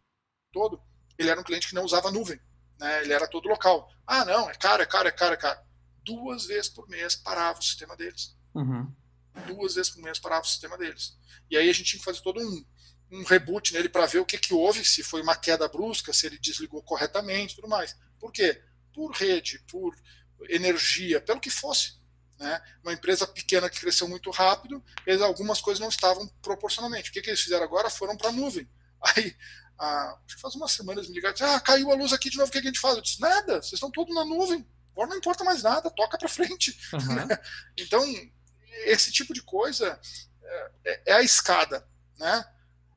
todo, 0.53 0.81
ele 1.19 1.31
era 1.31 1.41
um 1.41 1.45
cliente 1.45 1.69
que 1.69 1.75
não 1.75 1.85
usava 1.85 2.11
nuvem, 2.11 2.41
né? 2.79 3.03
ele 3.03 3.13
era 3.13 3.27
todo 3.29 3.49
local. 3.49 3.91
Ah, 4.07 4.25
não, 4.25 4.49
é 4.49 4.55
caro, 4.55 4.83
é 4.83 4.87
caro, 4.87 5.09
é 5.09 5.13
caro, 5.13 5.35
é 5.35 5.37
caro. 5.37 5.61
Duas 6.05 6.47
vezes 6.47 6.71
por 6.71 6.89
mês 6.89 7.17
parava 7.17 7.59
o 7.59 7.63
sistema 7.63 7.97
deles. 7.97 8.37
Uhum. 8.55 8.93
Duas 9.47 9.75
vezes 9.75 9.91
por 9.91 10.03
mês 10.03 10.19
parava 10.19 10.43
o 10.43 10.49
sistema 10.49 10.79
deles. 10.79 11.17
E 11.51 11.57
aí 11.57 11.69
a 11.69 11.73
gente 11.73 11.91
tinha 11.91 11.99
que 11.99 12.05
fazer 12.05 12.21
todo 12.23 12.41
um, 12.41 12.65
um 13.11 13.25
reboot 13.25 13.73
nele 13.73 13.89
para 13.89 14.07
ver 14.07 14.19
o 14.19 14.25
que, 14.25 14.39
que 14.39 14.55
houve, 14.55 14.85
se 14.85 15.03
foi 15.03 15.23
uma 15.23 15.37
queda 15.37 15.69
brusca, 15.69 16.13
se 16.13 16.27
ele 16.27 16.39
desligou 16.39 16.83
corretamente 16.83 17.57
tudo 17.57 17.69
mais. 17.69 17.97
Por 18.19 18.33
quê? 18.33 18.63
Por 18.95 19.13
rede, 19.13 19.59
por 19.71 19.95
energia, 20.49 21.21
pelo 21.21 21.41
que 21.41 21.51
fosse. 21.51 21.95
Né? 22.39 22.61
Uma 22.83 22.93
empresa 22.93 23.27
pequena 23.27 23.71
que 23.71 23.81
cresceu 23.81 24.07
muito 24.09 24.31
rápido, 24.31 24.85
eles, 25.07 25.23
algumas 25.23 25.61
coisas 25.61 25.81
não 25.81 25.89
estavam 25.89 26.27
proporcionalmente. 26.43 27.11
O 27.11 27.13
que, 27.13 27.23
que 27.23 27.31
eles 27.31 27.41
fizeram 27.41 27.65
agora? 27.65 27.91
Foram 27.91 28.17
para 28.17 28.29
a 28.31 28.33
nuvem. 28.33 28.69
Aí, 29.03 29.35
acho 29.79 30.37
que 30.37 30.41
faz 30.41 30.55
umas 30.55 30.73
semanas 30.73 31.09
me 31.09 31.15
ligaram, 31.15 31.37
ah, 31.41 31.61
caiu 31.61 31.91
a 31.91 31.95
luz 31.95 32.13
aqui 32.13 32.31
de 32.31 32.39
novo, 32.39 32.49
o 32.49 32.53
que, 32.53 32.61
que 32.61 32.67
a 32.67 32.71
gente 32.71 32.81
faz? 32.81 32.97
Eu 32.97 33.03
disse, 33.03 33.21
nada, 33.21 33.61
vocês 33.63 33.75
estão 33.75 33.91
todos 33.91 34.15
na 34.15 34.25
nuvem, 34.25 34.67
agora 34.93 35.11
não 35.11 35.17
importa 35.17 35.45
mais 35.45 35.63
nada, 35.63 35.91
toca 35.91 36.19
para 36.19 36.29
frente. 36.29 36.79
Uhum. 36.93 37.29
então, 37.77 38.03
esse 38.85 39.13
tipo 39.13 39.33
de 39.33 39.43
coisa 39.43 39.99
é, 40.85 41.03
é 41.07 41.13
a 41.15 41.23
escada, 41.23 41.87
né? 42.19 42.45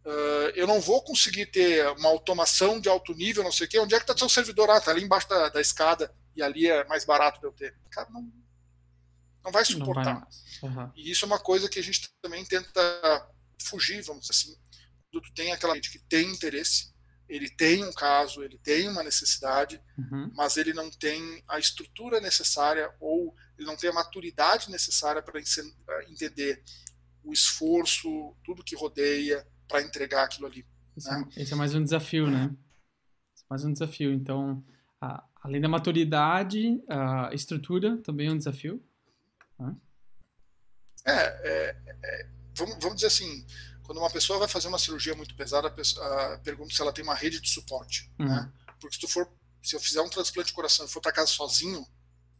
Uh, 0.06 0.50
eu 0.56 0.66
não 0.66 0.80
vou 0.80 1.04
conseguir 1.04 1.48
ter 1.48 1.86
uma 1.92 2.10
automação 2.10 2.80
de 2.80 2.88
alto 2.88 3.14
nível, 3.14 3.44
não 3.44 3.52
sei 3.52 3.68
o 3.68 3.70
quê. 3.70 3.80
Onde 3.80 3.94
é 3.94 3.98
que 4.00 4.04
está 4.04 4.18
seu 4.18 4.30
servidor? 4.30 4.70
Ah, 4.70 4.78
está 4.78 4.92
ali 4.92 5.04
embaixo 5.04 5.28
da, 5.28 5.50
da, 5.50 5.62
escada 5.62 6.14
e 6.36 6.42
ali 6.42 6.68
é 6.68 6.84
mais 6.86 7.04
barato 7.04 7.40
de 7.40 7.46
eu 7.46 7.52
ter. 7.52 7.76
Cara, 7.92 8.10
não, 8.10 8.32
não 9.44 9.52
vai 9.52 9.66
suportar. 9.66 10.28
Não 10.62 10.74
vai 10.74 10.86
uhum. 10.86 10.92
E 10.96 11.12
isso 11.12 11.26
é 11.26 11.28
uma 11.28 11.40
coisa 11.40 11.70
que 11.70 11.80
a 11.80 11.84
gente 11.84 12.10
também 12.22 12.46
tenta 12.46 13.32
fugir, 13.62 14.02
vamos 14.04 14.22
dizer 14.22 14.34
assim. 14.34 14.58
Quando 15.12 15.24
tu 15.24 15.34
tem 15.34 15.52
aquela 15.52 15.76
gente 15.76 15.92
que 15.92 16.00
tem 16.00 16.32
interesse, 16.32 16.94
ele 17.28 17.50
tem 17.50 17.84
um 17.84 17.94
caso, 17.94 18.44
ele 18.44 18.58
tem 18.58 18.90
uma 18.90 19.04
necessidade, 19.04 19.82
uhum. 19.98 20.32
mas 20.36 20.58
ele 20.58 20.74
não 20.74 20.90
tem 20.90 21.44
a 21.48 21.60
estrutura 21.60 22.20
necessária 22.20 22.92
ou 23.00 23.36
ele 23.58 23.68
não 23.68 23.78
tem 23.78 23.90
a 23.90 23.94
maturidade 23.94 24.72
necessária 24.72 25.22
para 25.22 25.40
entender 26.10 26.64
o 27.24 27.32
esforço, 27.32 28.36
tudo 28.44 28.64
que 28.64 28.76
rodeia 28.76 29.46
para 29.68 29.82
entregar 29.82 30.24
aquilo 30.24 30.48
ali. 30.48 30.66
Esse, 30.98 31.10
né? 31.10 31.30
é, 31.36 31.42
esse, 31.44 31.54
é, 31.54 31.56
mais 31.56 31.76
um 31.76 31.84
desafio, 31.84 32.28
né? 32.28 32.50
É 32.52 33.44
mais 33.50 33.64
um 33.64 33.72
desafio. 33.72 34.12
Então, 34.12 34.64
a, 35.00 35.24
além 35.44 35.62
da 35.62 35.70
maturidade, 35.70 36.82
a 36.90 37.30
estrutura 37.34 37.98
também 37.98 38.28
é 38.28 38.32
um 38.32 38.38
desafio. 38.38 38.84
É, 41.06 41.12
é, 41.12 41.78
é, 42.04 42.30
vamos, 42.56 42.78
vamos 42.80 42.96
dizer 42.96 43.08
assim, 43.08 43.46
quando 43.84 44.00
uma 44.00 44.10
pessoa 44.10 44.40
vai 44.40 44.48
fazer 44.48 44.68
uma 44.68 44.80
cirurgia 44.80 45.16
muito 45.16 45.36
pesada, 45.36 45.68
a, 45.68 45.72
pessoa, 45.72 46.34
a 46.34 46.38
pergunta 46.40 46.74
se 46.74 46.82
ela 46.82 46.94
tem 46.94 47.04
uma 47.04 47.16
rede 47.16 47.40
de 47.40 47.50
suporte, 47.50 48.12
uhum. 48.20 48.28
né? 48.28 48.54
Porque 48.80 48.96
se 48.96 49.02
tu 49.02 49.08
for, 49.08 49.30
se 49.62 49.76
eu 49.76 49.80
fizer 49.80 50.02
um 50.02 50.10
transplante 50.10 50.50
de 50.50 50.54
coração 50.54 50.86
e 50.86 50.90
for 50.90 51.02
para 51.02 51.12
casa 51.12 51.32
sozinho, 51.32 51.86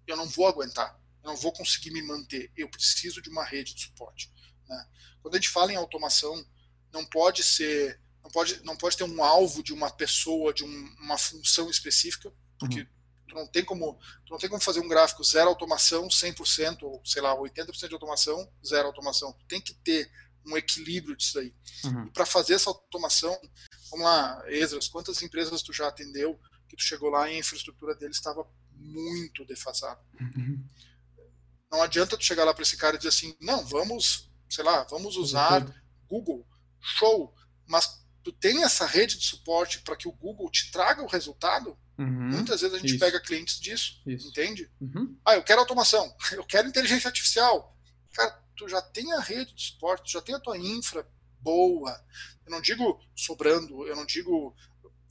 eu 0.08 0.16
não 0.16 0.28
vou 0.28 0.48
aguentar, 0.48 1.00
eu 1.24 1.30
não 1.30 1.36
vou 1.36 1.52
conseguir 1.52 1.92
me 1.92 2.02
manter, 2.02 2.52
eu 2.56 2.70
preciso 2.70 3.22
de 3.22 3.30
uma 3.30 3.44
rede 3.44 3.74
de 3.74 3.82
suporte. 3.82 4.32
Né? 4.68 4.88
Quando 5.22 5.36
a 5.36 5.38
gente 5.38 5.50
fala 5.50 5.72
em 5.72 5.76
automação, 5.76 6.46
não 6.92 7.06
pode 7.06 7.44
ser, 7.44 8.00
não 8.24 8.32
pode, 8.32 8.64
não 8.64 8.78
pode 8.78 8.98
ter 8.98 9.04
um 9.04 9.24
alvo 9.24 9.64
de 9.64 9.74
uma 9.74 9.92
pessoa, 9.92 10.54
de 10.54 10.64
um, 10.64 10.96
uma 11.00 11.18
função 11.18 11.70
específica, 11.70 12.32
porque 12.58 12.82
uhum 12.82 12.99
Tu 13.30 13.36
não 13.36 13.48
tem 13.48 13.64
como, 13.64 13.94
tu 14.26 14.32
não 14.32 14.40
tem 14.40 14.50
como 14.50 14.62
fazer 14.62 14.80
um 14.80 14.88
gráfico 14.88 15.24
zero 15.24 15.50
automação, 15.50 16.08
100% 16.08 16.84
ou 16.84 17.02
sei 17.06 17.22
lá, 17.22 17.36
80% 17.36 17.88
de 17.88 17.94
automação, 17.94 18.52
zero 18.66 18.88
automação. 18.88 19.32
Tu 19.34 19.46
tem 19.46 19.62
que 19.62 19.74
ter 19.76 20.12
um 20.46 20.58
equilíbrio 20.58 21.16
disso 21.16 21.40
aí. 21.40 21.54
Uhum. 21.86 22.08
Para 22.12 22.26
fazer 22.26 22.56
essa 22.56 22.70
automação, 22.70 23.40
vamos 23.92 24.06
lá, 24.06 24.44
Esdras, 24.48 24.88
quantas 24.88 25.22
empresas 25.22 25.62
tu 25.62 25.72
já 25.72 25.88
atendeu 25.88 26.40
que 26.68 26.76
tu 26.76 26.84
chegou 26.84 27.10
lá 27.10 27.30
e 27.30 27.36
a 27.36 27.40
infraestrutura 27.40 27.96
deles 27.96 28.18
estava 28.18 28.48
muito 28.74 29.46
defasada? 29.46 30.02
Uhum. 30.20 30.66
Não 31.72 31.84
adianta 31.84 32.18
tu 32.18 32.24
chegar 32.24 32.46
lá 32.46 32.54
para 32.54 32.64
esse 32.64 32.78
cara 32.78 32.96
e 32.96 32.98
dizer 32.98 33.10
assim, 33.10 33.36
não, 33.40 33.64
vamos, 33.66 34.32
sei 34.50 34.64
lá, 34.64 34.84
vamos 34.90 35.18
usar 35.18 35.64
Google, 36.08 36.48
show, 36.80 37.36
mas 37.68 38.04
tu 38.24 38.32
tem 38.32 38.64
essa 38.64 38.86
rede 38.86 39.18
de 39.18 39.26
suporte 39.26 39.80
para 39.80 39.96
que 39.96 40.08
o 40.08 40.12
Google 40.12 40.50
te 40.50 40.72
traga 40.72 41.02
o 41.02 41.08
resultado, 41.08 41.78
uhum, 41.98 42.30
muitas 42.30 42.62
vezes 42.62 42.76
a 42.76 42.80
gente 42.80 42.92
isso. 42.92 43.00
pega 43.00 43.20
clientes 43.20 43.60
disso, 43.60 44.02
isso. 44.06 44.28
entende? 44.30 44.70
Uhum. 44.80 45.18
Ah, 45.26 45.36
eu 45.36 45.44
quero 45.44 45.60
automação, 45.60 46.16
eu 46.34 46.44
quero 46.44 46.68
inteligência 46.68 47.08
artificial. 47.08 47.76
Cara, 48.14 48.32
tu 48.56 48.68
já 48.68 48.82
tem 48.82 49.12
a 49.14 49.20
rede 49.20 49.54
de 49.54 49.64
suporte, 49.64 50.04
tu 50.06 50.12
já 50.12 50.22
tem 50.22 50.36
a 50.36 50.40
tua 50.40 50.58
infra 50.58 51.08
boa. 51.40 52.00
Eu 52.46 52.52
não 52.52 52.62
digo 52.62 53.00
sobrando, 53.16 53.88
eu 53.88 53.96
não 53.96 54.06
digo 54.06 54.56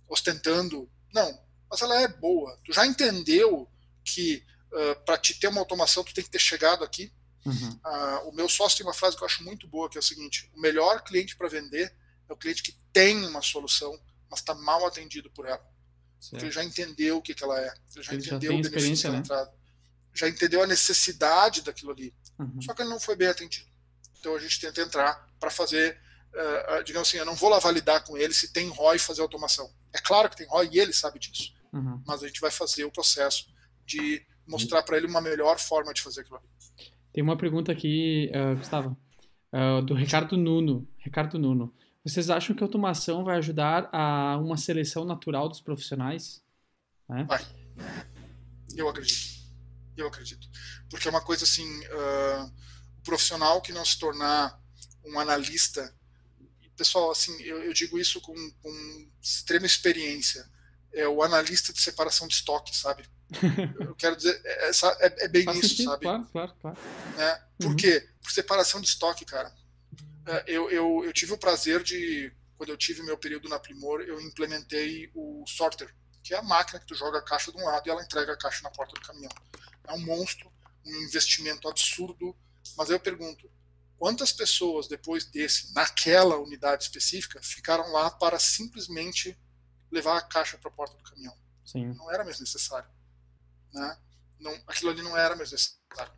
ostentando, 0.09 0.91
não, 1.13 1.41
mas 1.71 1.81
ela 1.81 2.01
é 2.01 2.09
boa. 2.09 2.59
Tu 2.65 2.73
já 2.73 2.87
entendeu 2.87 3.71
que 4.05 4.45
uh, 4.73 5.05
para 5.05 5.19
te 5.19 5.39
ter 5.39 5.49
uma 5.49 5.61
automação 5.61 6.05
tu 6.05 6.15
tem 6.15 6.25
que 6.25 6.31
ter 6.31 6.39
chegado 6.39 6.85
aqui. 6.85 7.13
Uhum. 7.45 7.71
Uh, 7.71 8.29
o 8.29 8.33
meu 8.33 8.49
sócio 8.49 8.79
tem 8.79 8.87
uma 8.87 8.95
frase 8.95 9.17
que 9.17 9.23
eu 9.23 9.27
acho 9.27 9.43
muito 9.45 9.67
boa, 9.67 9.89
que 9.89 9.97
é 9.97 10.01
o 10.01 10.03
seguinte: 10.03 10.51
o 10.55 10.61
melhor 10.61 11.03
cliente 11.03 11.37
para 11.37 11.49
vender 11.49 11.95
é 12.29 12.33
o 12.33 12.37
cliente 12.37 12.63
que 12.63 12.77
tem 12.93 13.25
uma 13.27 13.43
solução, 13.43 13.99
mas 14.31 14.41
está 14.41 14.55
mal 14.55 14.87
atendido 14.87 15.31
por 15.31 15.47
ela. 15.47 15.65
Certo. 16.21 16.31
Porque 16.31 16.45
ele 16.47 16.53
já 16.53 16.65
entendeu 16.65 17.19
o 17.19 17.23
que, 17.23 17.35
que 17.35 17.45
ela 17.45 17.59
é, 17.61 17.73
ele 17.95 18.03
já 18.05 18.13
ele 18.13 18.27
entendeu 18.27 18.53
já 18.53 18.59
o 18.59 18.63
benefício 18.63 19.13
né? 19.13 19.19
entrada, 19.19 19.53
já 20.13 20.29
entendeu 20.29 20.63
a 20.63 20.67
necessidade 20.67 21.63
daquilo 21.63 21.93
ali. 21.93 22.15
Uhum. 22.39 22.61
Só 22.61 22.75
que 22.75 22.83
ele 22.83 22.91
não 22.91 23.01
foi 23.01 23.17
bem 23.17 23.29
atendido. 23.29 23.69
Então 24.19 24.35
a 24.35 24.39
gente 24.39 24.61
tenta 24.61 24.81
entrar 24.81 25.29
para 25.39 25.51
fazer, 25.51 25.99
uh, 26.35 26.83
digamos 26.83 27.09
assim, 27.09 27.19
eu 27.19 27.25
não 27.25 27.35
vou 27.35 27.49
lá 27.49 27.59
validar 27.59 28.05
com 28.05 28.17
ele 28.17 28.35
se 28.35 28.53
tem 28.53 28.69
ROI 28.69 28.99
fazer 28.99 29.23
automação. 29.23 29.73
É 29.93 30.01
claro 30.01 30.29
que 30.29 30.37
tem 30.37 30.47
ROI 30.47 30.69
e 30.73 30.81
ele 30.81 30.93
sabe 30.93 31.19
disso. 31.19 31.55
Uhum. 31.73 32.03
Mas 32.07 32.23
a 32.23 32.27
gente 32.27 32.41
vai 32.41 32.51
fazer 32.51 32.85
o 32.85 32.91
processo 32.91 33.47
de 33.87 34.27
mostrar 34.47 34.83
para 34.83 34.97
ele 34.97 35.07
uma 35.07 35.21
melhor 35.21 35.59
forma 35.59 35.93
de 35.95 36.03
fazer 36.03 36.23
aquilo 36.23 36.37
ali. 36.37 36.49
Tem 37.13 37.23
uma 37.23 37.37
pergunta 37.37 37.71
aqui, 37.71 38.31
uh, 38.35 38.57
Gustavo, 38.57 38.97
uh, 39.53 39.83
do 39.83 39.95
Ricardo 39.95 40.37
Nuno. 40.37 40.89
Ricardo 40.99 41.39
Nuno. 41.39 41.75
Vocês 42.09 42.31
acham 42.31 42.57
que 42.57 42.63
a 42.63 42.67
automação 42.67 43.23
vai 43.23 43.37
ajudar 43.37 43.89
a 43.93 44.39
uma 44.39 44.57
seleção 44.57 45.05
natural 45.05 45.49
dos 45.49 45.61
profissionais? 45.61 46.43
Né? 47.09 47.25
Vai. 47.25 47.47
Eu 48.75 48.89
acredito. 48.89 49.39
Eu 49.97 50.07
acredito. 50.07 50.49
Porque 50.89 51.07
é 51.07 51.11
uma 51.11 51.21
coisa 51.21 51.45
assim, 51.45 51.69
uh, 51.87 52.45
o 52.99 53.03
profissional 53.03 53.61
que 53.61 53.73
não 53.73 53.85
se 53.85 53.99
tornar 53.99 54.59
um 55.05 55.19
analista, 55.19 55.95
pessoal, 56.77 57.11
assim, 57.11 57.37
eu, 57.43 57.63
eu 57.63 57.73
digo 57.73 57.99
isso 57.99 58.21
com, 58.21 58.35
com, 58.63 59.11
extrema 59.21 59.67
experiência, 59.67 60.49
é 60.93 61.07
o 61.07 61.23
analista 61.23 61.73
de 61.73 61.81
separação 61.81 62.27
de 62.27 62.35
estoque, 62.35 62.75
sabe? 62.75 63.05
Eu 63.79 63.95
quero 63.95 64.17
dizer, 64.17 64.41
é, 64.43 64.71
é, 64.71 65.25
é 65.25 65.29
bem 65.29 65.45
Faz 65.45 65.59
isso, 65.59 65.69
sentido, 65.69 65.91
sabe? 65.91 66.03
Claro, 66.03 66.27
claro, 66.33 66.55
claro. 66.63 66.79
Né? 67.15 67.43
Por 67.59 67.67
uhum. 67.67 67.77
quê? 67.77 68.09
Por 68.23 68.31
separação 68.31 68.81
de 68.81 68.87
estoque, 68.87 69.27
cara. 69.27 69.53
É, 70.29 70.45
eu, 70.47 70.71
eu, 70.71 71.05
eu 71.07 71.13
tive 71.13 71.33
o 71.33 71.39
prazer 71.39 71.83
de, 71.83 72.31
quando 72.59 72.69
eu 72.69 72.77
tive 72.77 73.03
meu 73.03 73.17
período 73.17 73.49
na 73.49 73.59
Primor, 73.59 74.03
eu 74.03 74.21
implementei 74.21 75.11
o 75.15 75.43
sorter, 75.47 75.95
que 76.23 76.35
é 76.35 76.37
a 76.37 76.43
máquina 76.43 76.79
que 76.79 76.87
tu 76.87 76.95
joga 76.95 77.19
a 77.19 77.25
caixa 77.25 77.51
de 77.51 77.57
um 77.57 77.65
lado 77.65 77.87
e 77.87 77.91
ela 77.91 78.03
entrega 78.03 78.35
a 78.35 78.37
caixa 78.37 78.63
na 78.63 78.71
porta 78.71 78.95
do 78.95 79.01
caminhão. 79.01 79.33
É 79.87 79.93
um 79.95 80.05
monstro, 80.05 80.53
um 80.85 80.97
investimento 81.05 81.67
absurdo, 81.67 82.37
mas 82.77 82.91
eu 82.91 83.01
pergunto, 83.01 83.51
quantas 83.97 84.31
pessoas 84.31 84.87
depois 84.87 85.25
desse, 85.25 85.73
naquela 85.73 86.37
unidade 86.37 86.85
específica, 86.85 87.41
ficaram 87.43 87.91
lá 87.91 88.11
para 88.11 88.39
simplesmente 88.39 89.39
levar 89.91 90.19
a 90.19 90.23
caixa 90.23 90.59
para 90.59 90.69
a 90.69 90.75
porta 90.75 90.95
do 90.95 91.03
caminhão? 91.05 91.35
Sim. 91.65 91.95
Não 91.95 92.13
era 92.13 92.23
mais 92.23 92.39
necessário. 92.39 92.91
Né? 93.73 93.99
Não, 94.39 94.53
aquilo 94.67 94.91
ali 94.91 95.01
não 95.01 95.17
era 95.17 95.35
mais 95.35 95.53
necessário. 95.53 96.13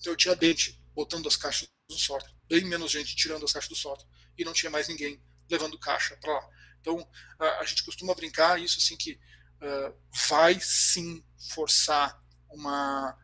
Então 0.00 0.12
eu 0.12 0.16
tinha 0.16 0.34
dente 0.34 0.82
botando 0.94 1.28
as 1.28 1.36
caixas 1.36 1.68
no 1.90 1.98
sorter 1.98 2.32
bem 2.50 2.64
menos 2.64 2.90
gente 2.90 3.14
tirando 3.14 3.44
as 3.44 3.52
caixas 3.52 3.68
do 3.68 3.76
sótão 3.76 4.04
e 4.36 4.44
não 4.44 4.52
tinha 4.52 4.70
mais 4.70 4.88
ninguém 4.88 5.22
levando 5.48 5.78
caixa 5.78 6.16
para 6.16 6.32
lá. 6.32 6.50
Então 6.80 7.08
a, 7.38 7.60
a, 7.60 7.64
gente 7.64 7.84
costuma 7.84 8.14
brincar 8.14 8.60
isso 8.60 8.78
assim 8.78 8.96
que 8.96 9.12
uh, 9.12 9.96
vai 10.28 10.58
sim 10.60 11.24
forçar 11.54 12.20
uma 12.50 13.16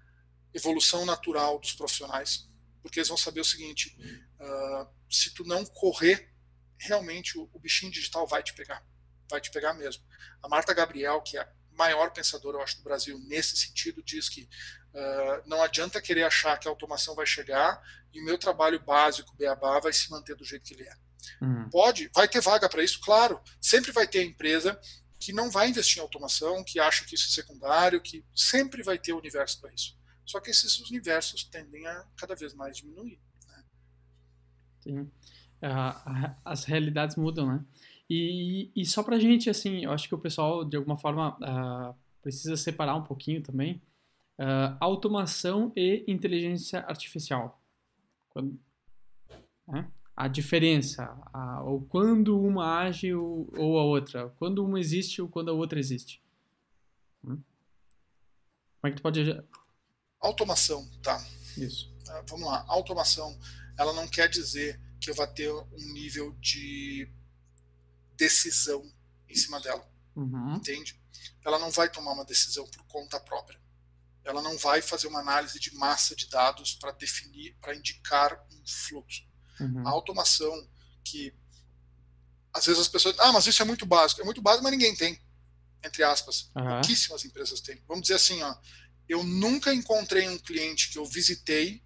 evolução 0.55 1.05
natural 1.05 1.59
dos 1.59 1.73
profissionais, 1.73 2.49
porque 2.81 3.01
eles 3.01 3.09
vão 3.09 3.17
saber 3.17 3.41
o 3.41 3.45
seguinte: 3.45 3.97
uh, 4.41 4.89
se 5.11 5.35
tu 5.35 5.45
não 5.45 5.67
correr, 5.67 6.33
realmente 6.79 7.37
o, 7.37 7.51
o, 7.53 7.59
bichinho 7.59 7.91
digital 7.91 8.27
vai 8.29 8.43
te 8.45 8.55
pegar, 8.55 8.87
vai 9.29 9.41
te 9.41 9.51
pegar 9.51 9.75
mesmo. 9.75 10.05
A 10.41 10.49
Marta 10.49 10.73
Gabriel, 10.73 11.21
que 11.23 11.37
é 11.37 11.41
a 11.41 11.53
maior 11.73 12.13
pensadora, 12.13 12.59
eu 12.59 12.63
acho, 12.63 12.77
do 12.77 12.85
Brasil 12.85 13.19
nesse 13.27 13.57
sentido, 13.57 14.03
diz 14.03 14.29
que 14.29 14.49
uh, 14.97 15.43
não 15.47 15.63
adianta 15.63 16.01
querer 16.01 16.25
achar 16.25 16.59
que 16.59 16.67
a 16.67 16.71
automação 16.71 17.15
vai 17.15 17.27
chegar 17.27 17.81
e 18.13 18.21
o 18.21 18.25
meu 18.25 18.39
trabalho 18.39 18.81
básico, 18.81 19.37
beabá, 19.37 19.79
vai 19.79 19.93
se 19.93 20.11
manter 20.11 20.35
do 20.35 20.45
jeito 20.45 20.65
que 20.65 20.75
ele 20.75 20.85
é. 20.85 20.97
Uhum. 21.43 21.69
Pode, 21.71 22.11
vai 22.15 22.27
ter 22.27 22.41
vaga 22.41 22.69
para 22.69 22.83
isso, 22.83 23.01
claro. 23.01 23.41
Sempre 23.61 23.93
vai 23.93 24.07
ter 24.07 24.25
empresa 24.25 24.79
que 25.19 25.33
não 25.33 25.51
vai 25.51 25.69
investir 25.69 25.99
em 25.99 26.03
automação, 26.03 26.65
que 26.65 26.81
acha 26.81 27.05
que 27.05 27.15
isso 27.15 27.29
é 27.31 27.43
secundário, 27.43 28.01
que 28.01 28.25
sempre 28.35 28.83
vai 28.83 28.99
ter 28.99 29.13
universo 29.13 29.61
para 29.61 29.73
isso. 29.73 29.97
Só 30.25 30.41
que 30.41 30.51
esses 30.51 30.79
universos 30.89 31.45
tendem 31.45 31.87
a 31.87 32.05
cada 32.17 32.35
vez 32.35 32.55
mais 32.55 32.79
diminuir. 32.79 33.21
Né? 33.49 33.65
Sim. 34.81 35.01
Uh, 35.63 36.37
as 36.45 36.65
realidades 36.65 37.17
mudam, 37.17 37.47
né? 37.47 37.65
E, 38.09 38.71
e 38.75 38.87
só 38.87 39.03
para 39.03 39.19
gente, 39.19 39.51
assim, 39.51 39.85
eu 39.85 39.93
acho 39.93 40.09
que 40.09 40.15
o 40.15 40.19
pessoal, 40.19 40.65
de 40.65 40.77
alguma 40.77 40.97
forma, 40.97 41.37
uh, 41.39 41.97
precisa 42.23 42.57
separar 42.57 42.95
um 42.95 43.03
pouquinho 43.03 43.43
também 43.43 43.83
uh, 44.39 44.77
automação 44.81 45.73
e 45.77 46.05
inteligência 46.07 46.81
artificial. 46.81 47.61
Quando, 48.29 48.59
né? 49.67 49.91
A 50.15 50.29
diferença, 50.29 51.05
a, 51.33 51.63
ou 51.63 51.83
quando 51.83 52.41
uma 52.41 52.79
age 52.79 53.13
ou, 53.13 53.53
ou, 53.57 53.79
a 53.79 53.85
outra, 53.85 54.31
quando 54.31 54.65
uma 54.65 54.81
existe 54.81 55.21
ou 55.21 55.29
quando 55.29 55.51
a 55.51 55.55
outra 55.55 55.79
existe. 55.79 56.23
Hum? 57.23 57.43
Como 58.81 58.85
é 58.85 58.91
que 58.91 58.97
tu 58.97 59.03
pode... 59.03 59.45
Automação, 60.19 60.89
tá. 61.03 61.23
Isso. 61.57 61.95
Uh, 62.09 62.25
vamos 62.29 62.47
lá, 62.47 62.65
automação, 62.69 63.39
ela 63.79 63.93
não 63.93 64.09
quer 64.09 64.29
dizer 64.29 64.81
que 64.99 65.11
eu 65.11 65.15
vá 65.15 65.27
ter 65.27 65.51
um 65.51 65.93
nível 65.93 66.33
de 66.41 67.11
decisão 68.17 68.83
em 69.29 69.35
cima 69.35 69.61
dela. 69.61 69.87
Uhum. 70.15 70.55
Entende? 70.55 70.99
Ela 71.45 71.59
não 71.59 71.71
vai 71.71 71.91
tomar 71.91 72.13
uma 72.13 72.25
decisão 72.25 72.67
por 72.71 72.83
conta 72.87 73.21
própria 73.21 73.61
ela 74.27 74.43
não 74.43 74.59
vai 74.59 74.83
fazer 74.83 75.07
uma 75.07 75.21
análise 75.21 75.59
de 75.61 75.73
massa 75.77 76.15
de 76.17 76.29
dados 76.29 76.75
para 76.75 76.91
definir, 76.91 77.57
para 77.61 77.75
indicar 77.75 78.45
um 78.53 78.67
fluxo. 78.67 79.23
Uhum. 79.61 79.87
A 79.87 79.91
automação 79.91 80.69
que 81.05 81.33
às 82.53 82.67
vezes 82.67 82.81
as 82.81 82.89
pessoas, 82.89 83.17
ah, 83.21 83.33
mas 83.33 83.47
isso 83.47 83.63
é 83.63 83.65
muito 83.65 83.87
básico. 83.87 84.21
É 84.21 84.25
muito 84.25 84.43
básico, 84.43 84.65
mas 84.65 84.73
ninguém 84.73 84.97
tem, 84.97 85.21
entre 85.85 86.03
aspas. 86.03 86.51
Uhum. 86.57 86.65
Pouquíssimas 86.65 87.25
empresas 87.25 87.61
têm. 87.61 87.81
Vamos 87.87 88.03
dizer 88.03 88.15
assim, 88.15 88.43
ó, 88.43 88.57
eu 89.09 89.23
nunca 89.23 89.73
encontrei 89.73 90.29
um 90.29 90.39
cliente 90.39 90.91
que 90.91 90.99
eu 90.99 91.05
visitei 91.05 91.85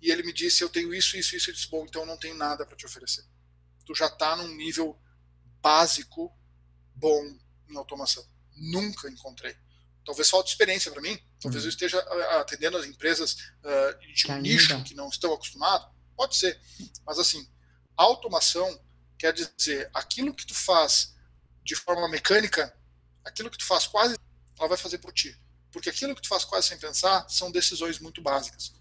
e 0.00 0.10
ele 0.10 0.22
me 0.22 0.32
disse, 0.32 0.62
eu 0.62 0.68
tenho 0.68 0.94
isso, 0.94 1.16
isso, 1.16 1.34
isso, 1.34 1.50
eu 1.50 1.54
disse, 1.54 1.68
bom, 1.68 1.84
então 1.84 2.02
eu 2.02 2.06
não 2.06 2.16
tenho 2.16 2.36
nada 2.36 2.64
para 2.64 2.76
te 2.76 2.86
oferecer. 2.86 3.24
Tu 3.84 3.94
já 3.96 4.06
está 4.06 4.36
num 4.36 4.54
nível 4.54 4.96
básico 5.60 6.32
bom 6.94 7.36
em 7.68 7.76
automação. 7.76 8.24
Nunca 8.54 9.10
encontrei. 9.10 9.56
Talvez 10.04 10.30
falte 10.30 10.48
experiência 10.48 10.90
para 10.90 11.02
mim, 11.02 11.18
talvez 11.40 11.62
uhum. 11.62 11.68
eu 11.68 11.70
esteja 11.70 11.98
atendendo 12.40 12.76
as 12.76 12.86
empresas 12.86 13.34
uh, 13.62 14.14
de 14.14 14.32
um 14.32 14.38
nicho 14.40 14.82
que 14.84 14.94
não 14.94 15.08
estão 15.08 15.32
acostumados, 15.32 15.88
pode 16.16 16.36
ser. 16.36 16.60
Mas 17.06 17.18
assim, 17.18 17.48
automação 17.96 18.80
quer 19.18 19.32
dizer 19.32 19.90
aquilo 19.92 20.34
que 20.34 20.46
tu 20.46 20.54
faz 20.54 21.14
de 21.62 21.76
forma 21.76 22.08
mecânica, 22.08 22.74
aquilo 23.24 23.50
que 23.50 23.58
tu 23.58 23.66
faz 23.66 23.86
quase, 23.86 24.16
ela 24.58 24.68
vai 24.68 24.78
fazer 24.78 24.98
por 24.98 25.12
ti. 25.12 25.38
Porque 25.70 25.90
aquilo 25.90 26.14
que 26.14 26.22
tu 26.22 26.28
faz 26.28 26.44
quase 26.44 26.68
sem 26.68 26.78
pensar 26.78 27.28
são 27.28 27.52
decisões 27.52 27.98
muito 27.98 28.22
básicas. 28.22 28.72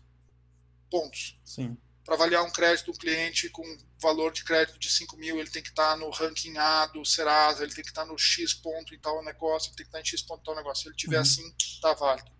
Pontos. 0.89 1.39
Sim 1.45 1.77
para 2.09 2.15
avaliar 2.15 2.43
um 2.43 2.49
crédito, 2.49 2.89
um 2.89 2.95
cliente 2.95 3.49
com 3.49 3.63
valor 4.01 4.31
de 4.31 4.43
crédito 4.43 4.79
de 4.79 4.89
5 4.89 5.15
mil, 5.15 5.39
ele 5.39 5.49
tem 5.51 5.61
que 5.61 5.69
estar 5.69 5.91
tá 5.91 5.95
no 5.95 6.09
ranking 6.09 6.57
A 6.57 6.87
do 6.87 7.05
Serasa, 7.05 7.61
ele 7.61 7.71
tem 7.71 7.83
que 7.83 7.91
estar 7.91 8.01
tá 8.01 8.11
no 8.11 8.17
X 8.17 8.51
ponto 8.55 8.95
em 8.95 8.99
tal 8.99 9.23
negócio, 9.23 9.69
ele 9.69 9.75
tem 9.75 9.85
que 9.85 9.89
estar 9.89 9.99
tá 9.99 10.01
em 10.01 10.05
X 10.05 10.23
ponto 10.23 10.41
em 10.41 10.43
tal 10.43 10.55
negócio. 10.55 10.81
Se 10.81 10.89
ele 10.89 10.95
tiver 10.95 11.17
uhum. 11.17 11.21
assim, 11.21 11.55
está 11.59 11.93
válido. 11.93 12.31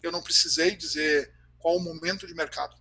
Eu 0.00 0.12
não 0.12 0.22
precisei 0.22 0.76
dizer 0.76 1.34
qual 1.58 1.76
o 1.76 1.80
momento 1.80 2.24
de 2.24 2.34
mercado. 2.34 2.76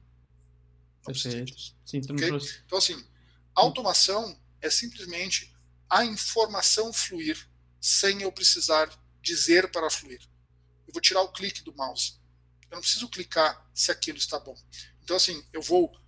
Não 0.98 1.14
Perfeito. 1.14 1.52
Sim, 1.84 2.02
okay? 2.08 2.30
Então, 2.64 2.78
assim, 2.78 3.04
automação 3.56 4.40
é 4.62 4.70
simplesmente 4.70 5.52
a 5.90 6.06
informação 6.06 6.94
fluir 6.94 7.50
sem 7.82 8.22
eu 8.22 8.32
precisar 8.32 8.88
dizer 9.20 9.72
para 9.72 9.90
fluir. 9.90 10.22
eu 10.86 10.94
vou 10.94 11.02
tirar 11.02 11.24
o 11.24 11.32
clique 11.32 11.64
do 11.64 11.74
mouse. 11.74 12.22
Eu 12.70 12.76
não 12.76 12.82
preciso 12.82 13.10
clicar 13.10 13.68
se 13.74 13.92
aquilo 13.92 14.20
está 14.20 14.40
bom. 14.40 14.56
Então, 15.02 15.18
assim, 15.18 15.44
eu 15.52 15.62
vou 15.62 16.03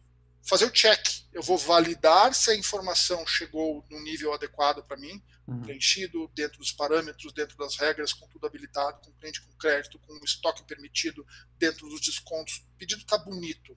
fazer 0.46 0.66
o 0.66 0.72
check, 0.72 1.04
eu 1.34 1.42
vou 1.42 1.58
validar 1.58 2.34
se 2.34 2.52
a 2.52 2.56
informação 2.56 3.26
chegou 3.26 3.84
no 3.90 4.00
nível 4.02 4.32
adequado 4.34 4.84
para 4.84 4.96
mim, 4.96 5.22
uhum. 5.48 5.62
preenchido 5.62 6.32
dentro 6.36 6.60
dos 6.60 6.72
parâmetros, 6.72 7.34
dentro 7.34 7.58
das 7.58 7.76
regras, 7.76 8.14
com 8.14 8.28
tudo 8.28 8.46
habilitado, 8.46 9.02
com 9.02 9.12
cliente 9.14 9.42
com 9.42 9.52
crédito, 9.58 10.00
com 10.00 10.14
o 10.14 10.24
estoque 10.24 10.64
permitido, 10.64 11.26
dentro 11.58 11.90
dos 11.90 12.00
descontos. 12.00 12.58
O 12.58 12.78
pedido 12.78 13.02
está 13.02 13.18
bonito, 13.18 13.72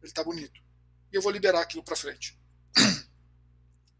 ele 0.00 0.10
está 0.10 0.22
bonito. 0.22 0.60
E 1.12 1.16
eu 1.16 1.22
vou 1.22 1.32
liberar 1.32 1.60
aquilo 1.60 1.82
para 1.82 1.96
frente. 1.96 2.38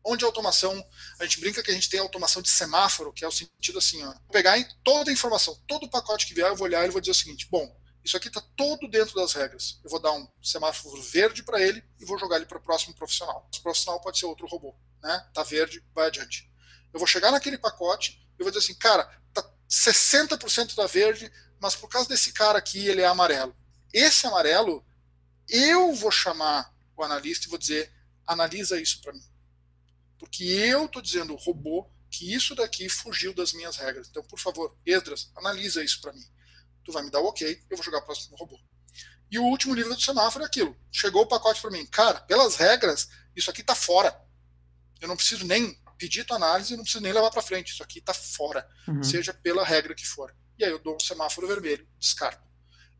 Onde 0.05 0.25
a 0.25 0.29
automação, 0.29 0.73
a 1.20 1.25
gente 1.25 1.41
brinca 1.41 1.62
que 1.62 1.70
a 1.70 1.75
gente 1.75 1.89
tem 1.89 2.01
a 2.01 2.03
automação 2.03 2.41
de 2.41 2.49
semáforo, 2.49 3.12
que 3.12 3.25
é 3.25 3.29
o 3.29 3.33
sentido 3.33 3.79
assim, 3.79 4.03
ó, 4.03 4.12
vou 4.12 4.31
pegar 4.33 4.59
em 4.59 4.66
toda 4.83 5.11
a 5.11 5.12
informação, 5.12 5.61
todo 5.66 5.87
o 5.87 5.91
pacote 5.91 6.27
que 6.27 6.35
vier, 6.35 6.49
eu 6.49 6.57
vou 6.57 6.66
olhar 6.66 6.87
e 6.87 6.91
vou 6.91 7.01
dizer 7.01 7.12
o 7.12 7.14
seguinte, 7.14 7.47
bom, 7.51 7.82
isso 8.05 8.17
aqui 8.17 8.29
está 8.29 8.41
todo 8.57 8.89
dentro 8.89 9.15
das 9.15 9.33
regras. 9.33 9.81
Eu 9.85 9.91
vou 9.91 10.01
dar 10.01 10.13
um 10.13 10.27
semáforo 10.43 11.01
verde 11.03 11.43
para 11.43 11.61
ele 11.61 11.83
e 12.01 12.05
vou 12.05 12.19
jogar 12.19 12.37
ele 12.37 12.47
para 12.47 12.59
o 12.59 12.63
próximo 12.63 12.95
profissional. 12.95 13.49
O 13.55 13.63
profissional 13.63 14.01
pode 14.01 14.19
ser 14.19 14.27
outro 14.27 14.47
robô, 14.47 14.75
né? 15.03 15.27
Tá 15.33 15.43
verde, 15.43 15.85
vai 15.95 16.07
adiante. 16.07 16.51
Eu 16.93 16.99
vou 16.99 17.07
chegar 17.07 17.31
naquele 17.31 17.59
pacote 17.59 18.27
e 18.39 18.43
vou 18.43 18.51
dizer 18.51 18.65
assim, 18.65 18.79
cara, 18.79 19.05
tá 19.33 19.43
60% 19.69 20.75
da 20.75 20.87
verde, 20.87 21.31
mas 21.61 21.75
por 21.75 21.89
causa 21.89 22.09
desse 22.09 22.33
cara 22.33 22.59
aqui 22.59 22.87
ele 22.87 23.03
é 23.03 23.07
amarelo. 23.07 23.57
Esse 23.93 24.27
amarelo, 24.27 24.85
eu 25.49 25.95
vou 25.95 26.11
chamar 26.11 26.75
o 26.97 27.03
analista 27.03 27.47
e 27.47 27.51
vou 27.51 27.59
dizer, 27.59 27.93
analisa 28.27 28.81
isso 28.81 29.01
para 29.01 29.13
mim 29.13 29.33
porque 30.23 30.45
eu 30.45 30.85
estou 30.85 31.03
dizendo, 31.03 31.35
robô, 31.35 31.85
que 32.09 32.33
isso 32.33 32.55
daqui 32.55 32.89
fugiu 32.89 33.35
das 33.35 33.53
minhas 33.53 33.77
regras. 33.77 34.07
Então, 34.09 34.23
por 34.23 34.39
favor, 34.39 34.73
Esdras, 34.87 35.33
analisa 35.35 35.83
isso 35.83 36.01
para 36.01 36.13
mim. 36.13 36.25
Tu 36.85 36.93
vai 36.93 37.03
me 37.03 37.11
dar 37.11 37.20
o 37.20 37.26
ok, 37.26 37.62
eu 37.70 37.76
vou 37.76 37.85
jogar 37.85 37.99
o 37.99 38.05
próximo 38.05 38.37
robô. 38.37 38.59
E 39.30 39.39
o 39.39 39.45
último 39.45 39.74
nível 39.74 39.95
do 39.95 40.01
semáforo 40.01 40.45
é 40.45 40.47
aquilo. 40.47 40.76
Chegou 40.91 41.22
o 41.22 41.26
pacote 41.26 41.61
para 41.61 41.70
mim. 41.70 41.87
Cara, 41.87 42.20
pelas 42.20 42.57
regras, 42.57 43.09
isso 43.35 43.51
aqui 43.51 43.62
está 43.62 43.74
fora. 43.74 44.14
Eu 45.01 45.09
não 45.09 45.16
preciso 45.16 45.47
nem 45.47 45.80
pedir 45.97 46.24
tua 46.24 46.37
análise, 46.37 46.76
não 46.76 46.83
preciso 46.83 47.03
nem 47.03 47.12
levar 47.12 47.30
para 47.30 47.41
frente. 47.41 47.72
Isso 47.72 47.83
aqui 47.83 47.99
está 47.99 48.12
fora, 48.12 48.68
uhum. 48.87 49.03
seja 49.03 49.33
pela 49.33 49.64
regra 49.64 49.95
que 49.95 50.07
for. 50.07 50.35
E 50.59 50.64
aí 50.64 50.70
eu 50.70 50.78
dou 50.78 50.97
um 50.97 51.01
semáforo 51.01 51.47
vermelho, 51.47 51.89
descarto. 51.99 52.43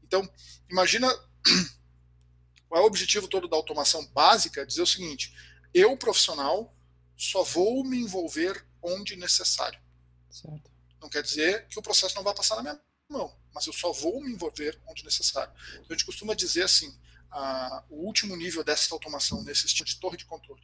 Então, 0.03 0.27
imagina 0.71 1.09
qual 2.69 2.81
é 2.81 2.85
o 2.85 2.87
objetivo 2.87 3.29
todo 3.29 3.49
da 3.49 3.57
automação 3.57 4.07
básica, 4.09 4.65
dizer 4.65 4.83
o 4.83 4.87
seguinte: 4.87 5.35
eu, 5.75 5.97
profissional, 5.97 6.75
só 7.17 7.43
vou 7.43 7.85
me 7.85 7.99
envolver 7.99 8.67
onde 8.83 9.17
necessário. 9.17 9.81
Certo. 10.31 10.71
Não 11.01 11.09
quer 11.09 11.23
dizer 11.23 11.69
que 11.69 11.79
o 11.79 11.83
processo 11.83 12.15
não 12.15 12.23
vai 12.23 12.35
passar 12.35 12.57
na 12.57 12.63
minha 12.63 12.81
mão, 13.09 13.37
mas 13.55 13.67
eu 13.67 13.73
só 13.73 13.93
vou 13.93 14.23
me 14.23 14.33
envolver 14.33 14.81
onde 14.87 15.05
necessário. 15.05 15.53
Então, 15.75 15.87
a 15.91 15.93
gente 15.93 16.07
costuma 16.07 16.35
dizer 16.35 16.65
assim, 16.65 16.97
a, 17.31 17.85
o 17.89 18.07
último 18.07 18.37
nível 18.37 18.63
dessa 18.63 18.95
automação, 18.95 19.43
nesse 19.43 19.67
estilo 19.67 19.87
de 19.87 19.97
torre 19.97 20.17
de 20.17 20.25
controle. 20.25 20.63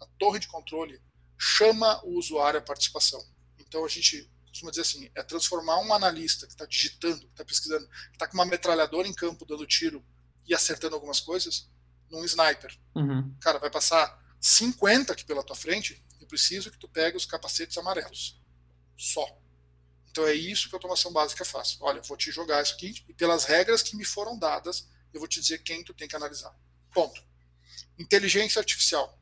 A 0.00 0.06
torre 0.18 0.38
de 0.38 0.48
controle 0.48 1.00
chama 1.38 2.02
o 2.04 2.18
usuário 2.18 2.58
à 2.58 2.62
participação. 2.62 3.22
Então, 3.58 3.84
a 3.84 3.88
gente 3.88 4.30
costuma 4.48 4.70
dizer 4.70 4.82
assim, 4.82 5.10
é 5.14 5.22
transformar 5.22 5.78
um 5.80 5.92
analista 5.92 6.46
que 6.46 6.52
está 6.52 6.64
digitando, 6.64 7.20
que 7.20 7.32
está 7.32 7.44
pesquisando, 7.44 7.86
que 7.88 8.12
está 8.14 8.26
com 8.26 8.34
uma 8.34 8.46
metralhadora 8.46 9.06
em 9.06 9.12
campo 9.12 9.44
dando 9.44 9.66
tiro 9.66 10.04
e 10.46 10.54
acertando 10.54 10.94
algumas 10.94 11.20
coisas, 11.20 11.68
num 12.10 12.24
sniper. 12.24 12.74
Uhum. 12.94 13.34
Cara, 13.40 13.58
vai 13.58 13.70
passar 13.70 14.18
50 14.40 15.12
aqui 15.12 15.24
pela 15.24 15.42
tua 15.42 15.56
frente, 15.56 16.02
eu 16.20 16.26
preciso 16.26 16.70
que 16.70 16.78
tu 16.78 16.88
pegue 16.88 17.16
os 17.16 17.26
capacetes 17.26 17.76
amarelos. 17.76 18.40
Só. 18.96 19.26
Então 20.16 20.26
é 20.26 20.32
isso 20.32 20.70
que 20.70 20.74
a 20.74 20.78
automação 20.78 21.12
básica 21.12 21.44
faz. 21.44 21.76
Olha, 21.78 22.00
vou 22.00 22.16
te 22.16 22.30
jogar 22.30 22.62
isso 22.62 22.72
aqui 22.72 23.04
e 23.06 23.12
pelas 23.12 23.44
regras 23.44 23.82
que 23.82 23.94
me 23.94 24.02
foram 24.02 24.38
dadas, 24.38 24.88
eu 25.12 25.20
vou 25.20 25.28
te 25.28 25.42
dizer 25.42 25.58
quem 25.58 25.84
tu 25.84 25.92
tem 25.92 26.08
que 26.08 26.16
analisar. 26.16 26.58
Ponto. 26.90 27.22
Inteligência 27.98 28.58
artificial. 28.58 29.20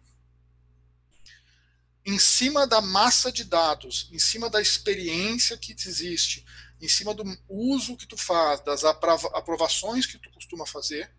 Em 2.07 2.16
cima 2.16 2.64
da 2.64 2.80
massa 2.80 3.32
de 3.32 3.42
dados, 3.42 4.09
em 4.12 4.20
cima 4.20 4.49
da 4.49 4.62
experiência 4.62 5.59
que 5.59 5.72
existe, 5.72 6.47
em 6.80 6.88
cima 6.88 7.12
do 7.12 7.24
uso 7.49 7.97
que 7.97 8.07
tu 8.07 8.16
faz, 8.16 8.61
das 8.61 8.84
aprovações 8.84 10.07
que 10.07 10.16
tu 10.16 10.30
costuma 10.30 10.64
fazer, 10.64 11.12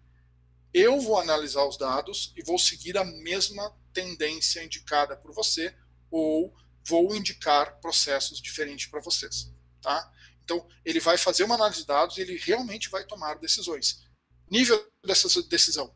eu 0.73 1.01
vou 1.01 1.19
analisar 1.19 1.65
os 1.65 1.78
dados 1.78 2.32
e 2.38 2.43
vou 2.43 2.57
seguir 2.57 2.97
a 2.97 3.03
mesma 3.03 3.76
tendência 3.91 4.63
indicada 4.63 5.17
por 5.17 5.34
você 5.34 5.76
ou 6.09 6.55
vou 6.88 7.13
indicar 7.13 7.82
processos 7.82 8.41
diferentes 8.41 8.86
para 8.86 9.01
vocês, 9.01 9.53
tá? 9.86 10.11
Então, 10.43 10.67
ele 10.83 10.99
vai 10.99 11.15
fazer 11.15 11.43
uma 11.43 11.55
análise 11.55 11.81
de 11.81 11.86
dados 11.86 12.17
e 12.17 12.21
ele 12.21 12.38
realmente 12.38 12.89
vai 12.89 13.05
tomar 13.05 13.36
decisões. 13.36 14.03
Nível 14.49 14.83
dessa 15.03 15.41
decisão 15.43 15.95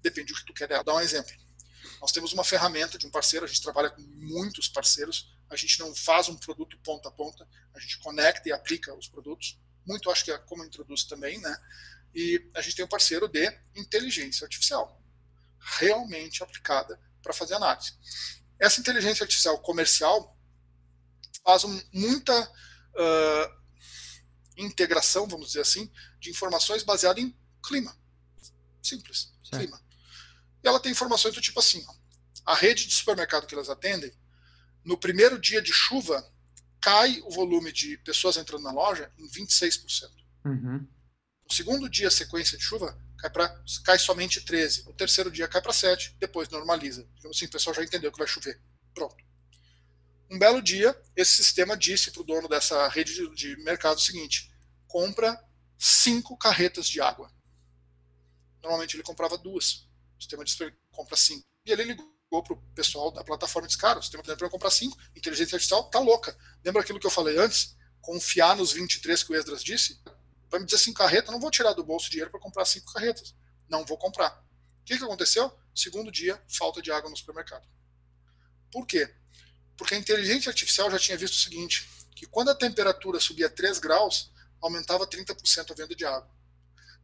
depende 0.00 0.32
do 0.32 0.38
que 0.40 0.44
tu 0.44 0.52
quer 0.52 0.66
dela. 0.66 0.82
Dá 0.82 0.94
um 0.94 1.00
exemplo. 1.00 1.32
Nós 2.00 2.10
temos 2.10 2.32
uma 2.32 2.42
ferramenta 2.42 2.98
de 2.98 3.06
um 3.06 3.10
parceiro, 3.10 3.44
a 3.44 3.48
gente 3.48 3.62
trabalha 3.62 3.90
com 3.90 4.02
muitos 4.02 4.68
parceiros, 4.68 5.32
a 5.48 5.54
gente 5.54 5.78
não 5.78 5.94
faz 5.94 6.28
um 6.28 6.36
produto 6.36 6.76
ponta 6.82 7.08
a 7.08 7.12
ponta, 7.12 7.48
a 7.72 7.78
gente 7.78 7.98
conecta 7.98 8.48
e 8.48 8.52
aplica 8.52 8.92
os 8.96 9.06
produtos. 9.06 9.60
Muito 9.86 10.10
acho 10.10 10.24
que 10.24 10.32
é 10.32 10.38
como 10.38 10.64
introduz 10.64 11.04
também, 11.04 11.40
né? 11.40 11.56
E 12.12 12.50
a 12.54 12.60
gente 12.60 12.74
tem 12.74 12.84
um 12.84 12.88
parceiro 12.88 13.28
de 13.28 13.48
inteligência 13.76 14.44
artificial, 14.44 15.00
realmente 15.60 16.42
aplicada 16.42 17.00
para 17.22 17.32
fazer 17.32 17.54
análise. 17.54 17.92
Essa 18.58 18.80
inteligência 18.80 19.22
artificial 19.22 19.58
comercial 19.60 20.36
faz 21.44 21.64
um, 21.64 21.80
muita 21.92 22.52
uh, 22.94 23.62
integração, 24.56 25.26
vamos 25.26 25.48
dizer 25.48 25.60
assim, 25.60 25.90
de 26.20 26.30
informações 26.30 26.82
baseada 26.82 27.20
em 27.20 27.36
clima. 27.64 27.96
Simples, 28.82 29.32
certo. 29.44 29.62
clima. 29.62 29.80
E 30.62 30.68
ela 30.68 30.80
tem 30.80 30.92
informações 30.92 31.34
do 31.34 31.40
tipo 31.40 31.58
assim: 31.60 31.84
ó, 31.88 31.94
a 32.46 32.54
rede 32.54 32.86
de 32.86 32.94
supermercado 32.94 33.46
que 33.46 33.54
elas 33.54 33.70
atendem, 33.70 34.12
no 34.84 34.98
primeiro 34.98 35.38
dia 35.38 35.62
de 35.62 35.72
chuva, 35.72 36.28
cai 36.80 37.20
o 37.24 37.30
volume 37.30 37.72
de 37.72 37.96
pessoas 37.98 38.36
entrando 38.36 38.64
na 38.64 38.72
loja 38.72 39.10
em 39.18 39.28
26%. 39.28 40.10
Uhum. 40.44 40.88
No 41.44 41.54
segundo 41.54 41.88
dia, 41.88 42.10
sequência 42.10 42.58
de 42.58 42.64
chuva, 42.64 42.98
cai, 43.18 43.30
pra, 43.30 43.62
cai 43.84 43.98
somente 43.98 44.40
13. 44.40 44.84
No 44.86 44.92
terceiro 44.92 45.30
dia 45.30 45.46
cai 45.46 45.62
para 45.62 45.72
7, 45.72 46.16
depois 46.18 46.48
normaliza. 46.48 47.08
Digamos 47.14 47.36
assim, 47.36 47.46
o 47.46 47.50
pessoal 47.50 47.74
já 47.74 47.84
entendeu 47.84 48.10
que 48.10 48.18
vai 48.18 48.26
chover. 48.26 48.60
Pronto. 48.92 49.16
Um 50.32 50.38
belo 50.38 50.62
dia, 50.62 50.98
esse 51.14 51.34
sistema 51.34 51.76
disse 51.76 52.10
para 52.10 52.22
o 52.22 52.24
dono 52.24 52.48
dessa 52.48 52.88
rede 52.88 53.28
de, 53.34 53.54
mercado 53.58 53.98
o 53.98 54.00
seguinte: 54.00 54.50
compra 54.88 55.38
cinco 55.78 56.38
carretas 56.38 56.88
de 56.88 57.02
água. 57.02 57.30
Normalmente 58.62 58.96
ele 58.96 59.02
comprava 59.02 59.36
duas. 59.36 59.86
O 60.16 60.22
sistema 60.22 60.42
disse 60.42 60.56
para 60.56 60.72
compra 60.90 61.18
cinco. 61.18 61.44
E 61.66 61.70
ele 61.70 61.84
ligou 61.84 62.42
para 62.42 62.54
o 62.54 62.62
pessoal 62.74 63.10
da 63.10 63.22
plataforma 63.22 63.66
e 63.66 63.68
disse: 63.68 63.78
cara, 63.78 63.98
o 63.98 64.02
sistema 64.02 64.22
está 64.22 64.34
para 64.34 64.48
comprar 64.48 64.70
cinco. 64.70 64.96
Inteligência 65.14 65.56
artificial 65.56 65.90
tá 65.90 65.98
louca. 65.98 66.34
Lembra 66.64 66.80
aquilo 66.80 66.98
que 66.98 67.06
eu 67.06 67.10
falei 67.10 67.36
antes? 67.36 67.76
Confiar 68.00 68.56
nos 68.56 68.72
23 68.72 69.22
que 69.22 69.32
o 69.32 69.36
Esdras 69.36 69.62
disse? 69.62 70.00
vai 70.52 70.60
me 70.60 70.66
dizer 70.66 70.78
cinco 70.78 70.98
carretas, 70.98 71.32
não 71.32 71.40
vou 71.40 71.50
tirar 71.50 71.72
do 71.72 71.82
bolso 71.82 72.10
dinheiro 72.10 72.30
para 72.30 72.38
comprar 72.38 72.66
cinco 72.66 72.92
carretas. 72.92 73.34
Não 73.68 73.86
vou 73.86 73.96
comprar. 73.96 74.30
O 74.80 74.84
que, 74.84 74.98
que 74.98 75.04
aconteceu? 75.04 75.50
Segundo 75.74 76.12
dia, 76.12 76.40
falta 76.46 76.82
de 76.82 76.92
água 76.92 77.08
no 77.08 77.16
supermercado. 77.16 77.66
Por 78.70 78.86
quê? 78.86 79.14
Porque 79.76 79.94
a 79.94 79.98
inteligência 79.98 80.50
artificial 80.50 80.90
já 80.90 80.98
tinha 80.98 81.16
visto 81.16 81.34
o 81.34 81.38
seguinte, 81.38 81.88
que 82.14 82.26
quando 82.26 82.50
a 82.50 82.54
temperatura 82.54 83.18
subia 83.18 83.48
3 83.48 83.78
graus, 83.78 84.30
aumentava 84.60 85.06
30% 85.06 85.70
a 85.70 85.74
venda 85.74 85.94
de 85.94 86.04
água. 86.04 86.30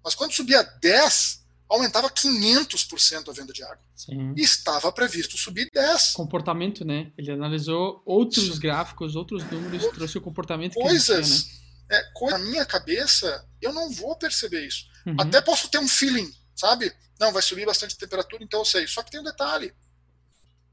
Mas 0.04 0.14
quando 0.14 0.32
subia 0.32 0.62
10, 0.62 1.44
aumentava 1.68 2.08
500% 2.08 3.28
a 3.28 3.32
venda 3.32 3.52
de 3.52 3.62
água. 3.62 3.80
Sim. 3.94 4.32
E 4.36 4.42
estava 4.42 4.90
previsto 4.92 5.36
subir 5.36 5.68
10. 5.72 6.12
Comportamento, 6.12 6.84
né? 6.84 7.12
Ele 7.18 7.30
analisou 7.32 8.02
outros 8.06 8.54
Sim. 8.54 8.60
gráficos, 8.60 9.16
outros 9.16 9.44
números, 9.50 9.86
trouxe 9.88 10.18
o 10.18 10.20
comportamento 10.20 10.74
Coisas, 10.74 11.06
que 11.06 11.12
existia, 11.14 11.52
né? 11.90 11.96
é, 11.98 12.02
coisa 12.14 12.38
na 12.38 12.44
minha 12.44 12.64
cabeça, 12.64 13.46
eu 13.60 13.72
não 13.72 13.90
vou 13.90 14.16
perceber 14.16 14.66
isso. 14.66 14.86
Uhum. 15.06 15.16
Até 15.18 15.40
posso 15.40 15.68
ter 15.68 15.78
um 15.78 15.88
feeling, 15.88 16.32
sabe? 16.54 16.92
Não, 17.18 17.32
vai 17.32 17.42
subir 17.42 17.66
bastante 17.66 17.94
a 17.96 17.98
temperatura, 17.98 18.44
então 18.44 18.60
eu 18.60 18.64
sei. 18.64 18.86
Só 18.86 19.02
que 19.02 19.10
tem 19.10 19.20
um 19.20 19.24
detalhe. 19.24 19.74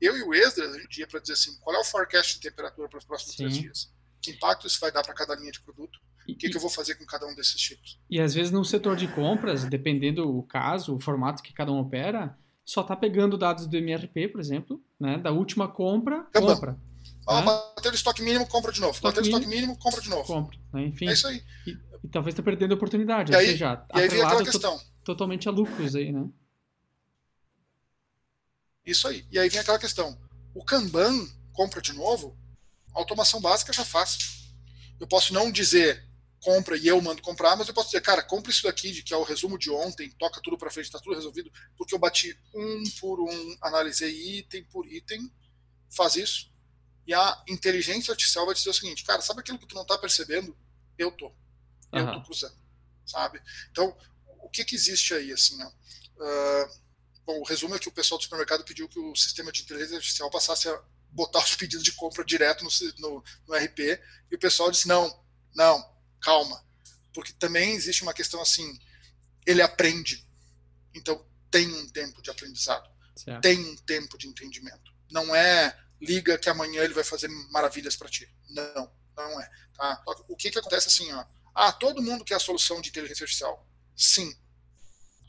Eu 0.01 0.17
e 0.17 0.23
o 0.23 0.33
Esdras, 0.33 0.75
a 0.75 0.79
gente 0.79 0.95
dia 0.95 1.07
para 1.07 1.19
dizer 1.19 1.33
assim, 1.33 1.57
qual 1.59 1.75
é 1.75 1.79
o 1.79 1.83
forecast 1.83 2.35
de 2.35 2.41
temperatura 2.41 2.89
para 2.89 2.99
os 2.99 3.05
próximos 3.05 3.35
Sim. 3.35 3.43
três 3.43 3.57
dias? 3.57 3.93
Que 4.21 4.31
impacto 4.31 4.67
isso 4.67 4.79
vai 4.79 4.91
dar 4.91 5.03
para 5.03 5.13
cada 5.13 5.35
linha 5.35 5.51
de 5.51 5.61
produto? 5.61 5.99
O 6.27 6.35
que, 6.35 6.49
que, 6.49 6.57
eu 6.57 6.61
vou 6.61 6.71
fazer 6.71 6.95
com 6.95 7.05
cada 7.05 7.27
um 7.27 7.35
desses 7.35 7.61
tipos? 7.61 7.99
E 8.09 8.19
às 8.19 8.33
vezes 8.33 8.51
no 8.51 8.65
setor 8.65 8.95
de 8.95 9.07
compras, 9.07 9.63
dependendo 9.63 10.35
o 10.35 10.41
caso, 10.41 10.95
o 10.95 10.99
formato 10.99 11.43
que 11.43 11.53
cada 11.53 11.71
um 11.71 11.79
opera, 11.79 12.35
só 12.65 12.81
está 12.81 12.95
pegando 12.95 13.37
dados 13.37 13.67
do 13.67 13.77
MRP, 13.77 14.29
por 14.29 14.41
exemplo, 14.41 14.83
né, 14.99 15.19
da 15.19 15.31
última 15.31 15.67
compra, 15.67 16.25
compra. 16.33 16.79
Ah, 17.27 17.41
bateu 17.41 17.91
o 17.91 17.95
estoque 17.95 18.23
mínimo, 18.23 18.47
compra 18.47 18.71
de 18.71 18.81
novo. 18.81 18.93
Estoque 18.93 19.15
bateu 19.15 19.23
o 19.23 19.35
estoque 19.35 19.47
mínimo, 19.47 19.77
compra 19.77 20.01
de 20.01 20.09
novo. 20.09 20.25
Compra. 20.25 20.57
Né? 20.73 20.85
Enfim. 20.85 21.07
É 21.07 21.13
isso 21.13 21.27
aí. 21.27 21.43
E, 21.67 21.77
e 22.03 22.07
talvez 22.09 22.33
está 22.33 22.43
perdendo 22.43 22.71
a 22.73 22.75
oportunidade. 22.75 23.31
E 23.31 23.35
aí, 23.35 23.47
seja, 23.47 23.85
e 23.95 23.99
aí 23.99 24.07
vem 24.07 24.21
aquela 24.21 24.43
questão. 24.43 24.77
To 24.77 24.83
totalmente 25.03 25.47
a 25.47 25.51
lucros 25.51 25.95
aí, 25.95 26.11
né? 26.11 26.27
Isso 28.85 29.07
aí. 29.07 29.25
E 29.31 29.39
aí 29.39 29.49
vem 29.49 29.59
aquela 29.59 29.79
questão. 29.79 30.17
O 30.53 30.63
Kanban, 30.63 31.27
compra 31.53 31.81
de 31.81 31.93
novo, 31.93 32.37
automação 32.93 33.41
básica 33.41 33.73
já 33.73 33.83
faz. 33.83 34.53
Eu 34.99 35.07
posso 35.07 35.33
não 35.33 35.51
dizer 35.51 36.05
compra 36.45 36.77
e 36.77 36.87
eu 36.87 37.01
mando 37.01 37.23
comprar, 37.23 37.55
mas 37.55 37.67
eu 37.67 37.73
posso 37.73 37.87
dizer, 37.87 38.01
cara, 38.01 38.21
compra 38.21 38.51
isso 38.51 38.61
daqui, 38.63 39.01
que 39.01 39.11
é 39.11 39.17
o 39.17 39.23
resumo 39.23 39.57
de 39.57 39.71
ontem, 39.71 40.11
toca 40.11 40.39
tudo 40.43 40.55
para 40.59 40.69
frente, 40.69 40.85
está 40.85 40.99
tudo 40.99 41.15
resolvido, 41.15 41.51
porque 41.75 41.95
eu 41.95 41.97
bati 41.97 42.39
um 42.53 42.83
por 42.99 43.19
um, 43.19 43.57
analisei 43.63 44.37
item 44.37 44.63
por 44.65 44.85
item, 44.85 45.27
faz 45.89 46.15
isso. 46.15 46.53
E 47.07 47.15
a 47.15 47.43
inteligência 47.47 48.11
artificial 48.11 48.45
vai 48.45 48.53
dizer 48.53 48.69
o 48.69 48.73
seguinte, 48.73 49.03
cara, 49.03 49.21
sabe 49.21 49.39
aquilo 49.39 49.57
que 49.57 49.65
tu 49.65 49.73
não 49.73 49.81
está 49.81 49.97
percebendo? 49.97 50.55
Eu 50.97 51.11
tô. 51.11 51.33
Eu 51.91 52.05
uhum. 52.05 52.13
tô 52.13 52.23
cruzando, 52.23 52.55
sabe? 53.05 53.41
Então, 53.71 53.97
o 54.39 54.49
que 54.49 54.63
que 54.63 54.75
existe 54.75 55.15
aí, 55.15 55.31
assim, 55.31 55.57
ó? 55.63 55.67
Uh, 55.67 56.69
bom, 57.25 57.39
o 57.39 57.43
resumo 57.43 57.75
é 57.75 57.79
que 57.79 57.87
o 57.87 57.91
pessoal 57.91 58.17
do 58.17 58.23
supermercado 58.23 58.63
pediu 58.63 58.87
que 58.87 58.99
o 58.99 59.15
sistema 59.15 59.51
de 59.51 59.63
inteligência 59.63 59.97
artificial 59.97 60.29
passasse 60.29 60.69
a 60.69 60.81
botar 61.09 61.39
os 61.39 61.55
pedidos 61.55 61.83
de 61.83 61.93
compra 61.93 62.23
direto 62.23 62.63
no, 62.63 62.69
no, 62.99 63.23
no 63.47 63.55
RP, 63.55 63.79
e 64.31 64.35
o 64.35 64.39
pessoal 64.39 64.69
disse, 64.69 64.87
não, 64.87 65.23
não, 65.55 65.83
calma. 66.21 66.63
Porque 67.13 67.31
também 67.33 67.73
existe 67.73 68.03
uma 68.03 68.13
questão 68.13 68.41
assim, 68.41 68.77
ele 69.45 69.61
aprende. 69.61 70.27
Então 70.93 71.25
tem 71.49 71.67
um 71.67 71.89
tempo 71.89 72.21
de 72.21 72.29
aprendizado. 72.29 72.89
Certo. 73.15 73.41
Tem 73.41 73.57
um 73.57 73.75
tempo 73.77 74.17
de 74.17 74.27
entendimento. 74.27 74.93
Não 75.09 75.33
é 75.33 75.77
liga 76.01 76.37
que 76.37 76.49
amanhã 76.49 76.83
ele 76.83 76.93
vai 76.93 77.03
fazer 77.03 77.29
maravilhas 77.49 77.95
para 77.95 78.09
ti. 78.09 78.29
Não, 78.49 78.91
não 79.15 79.41
é. 79.41 79.49
Tá? 79.73 80.03
O 80.27 80.35
que, 80.35 80.51
que 80.51 80.59
acontece 80.59 80.89
assim, 80.89 81.11
ó? 81.13 81.25
Ah, 81.53 81.71
todo 81.71 82.01
mundo 82.01 82.25
quer 82.25 82.35
a 82.35 82.39
solução 82.39 82.81
de 82.81 82.89
inteligência 82.89 83.23
artificial. 83.23 83.65
Sim. 83.95 84.35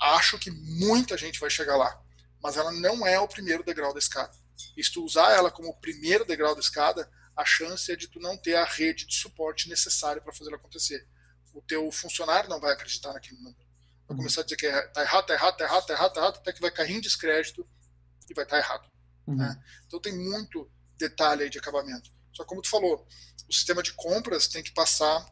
Acho 0.01 0.38
que 0.38 0.51
muita 0.51 1.16
gente 1.16 1.40
vai 1.40 1.51
chegar 1.51 1.76
lá. 1.76 2.01
Mas 2.42 2.57
ela 2.57 2.70
não 2.72 3.07
é 3.07 3.18
o 3.18 3.28
primeiro 3.28 3.64
degrau 3.64 3.92
da 3.92 3.99
escada. 3.99 4.32
E 4.76 4.82
se 4.82 4.92
tu 4.92 5.05
usar 5.05 5.32
ela 5.32 5.51
como 5.51 5.68
o 5.68 5.76
primeiro 5.76 6.24
degrau 6.24 6.55
da 6.55 6.61
escada, 6.61 7.11
a 7.36 7.44
chance 7.44 7.90
é 7.90 7.97
de 7.97 8.09
tu 8.09 8.18
não 8.18 8.36
ter 8.36 8.55
a 8.55 8.64
rede 8.64 9.07
de 9.07 9.14
suporte 9.14 9.68
necessária 9.68 10.22
para 10.22 10.32
fazer 10.32 10.55
acontecer. 10.55 11.07
O 11.53 11.61
teu 11.61 11.90
funcionário 11.90 12.49
não 12.49 12.61
vai 12.61 12.72
acreditar 12.72 13.12
naquele 13.12 13.36
número. 13.36 13.57
Vai 14.07 14.11
uhum. 14.11 14.16
começar 14.18 14.42
a 14.42 14.44
dizer 14.44 14.57
que 14.57 14.66
é, 14.66 14.86
tá 14.88 15.03
errado, 15.03 15.26
tá 15.26 15.34
errado, 15.34 15.57
tá 15.57 15.64
errado, 15.64 15.86
tá 15.86 15.92
errado, 15.92 16.12
tá 16.12 16.20
errado, 16.20 16.36
até 16.38 16.53
que 16.53 16.61
vai 16.61 16.70
cair 16.70 16.97
em 16.97 17.01
descrédito 17.01 17.68
e 18.28 18.34
vai 18.34 18.44
estar 18.44 18.61
tá 18.61 18.62
errado. 18.62 18.90
Uhum. 19.26 19.36
Né? 19.36 19.62
Então 19.86 20.01
tem 20.01 20.16
muito 20.16 20.70
detalhe 20.97 21.44
aí 21.44 21.51
de 21.51 21.59
acabamento. 21.59 22.11
Só 22.32 22.44
como 22.44 22.62
tu 22.62 22.68
falou, 22.68 23.07
o 23.49 23.53
sistema 23.53 23.82
de 23.82 23.92
compras 23.92 24.47
tem 24.47 24.62
que 24.62 24.72
passar 24.72 25.26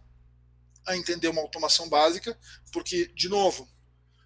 a 0.86 0.96
entender 0.96 1.28
uma 1.28 1.40
automação 1.40 1.88
básica, 1.88 2.38
porque, 2.72 3.06
de 3.14 3.28
novo, 3.28 3.68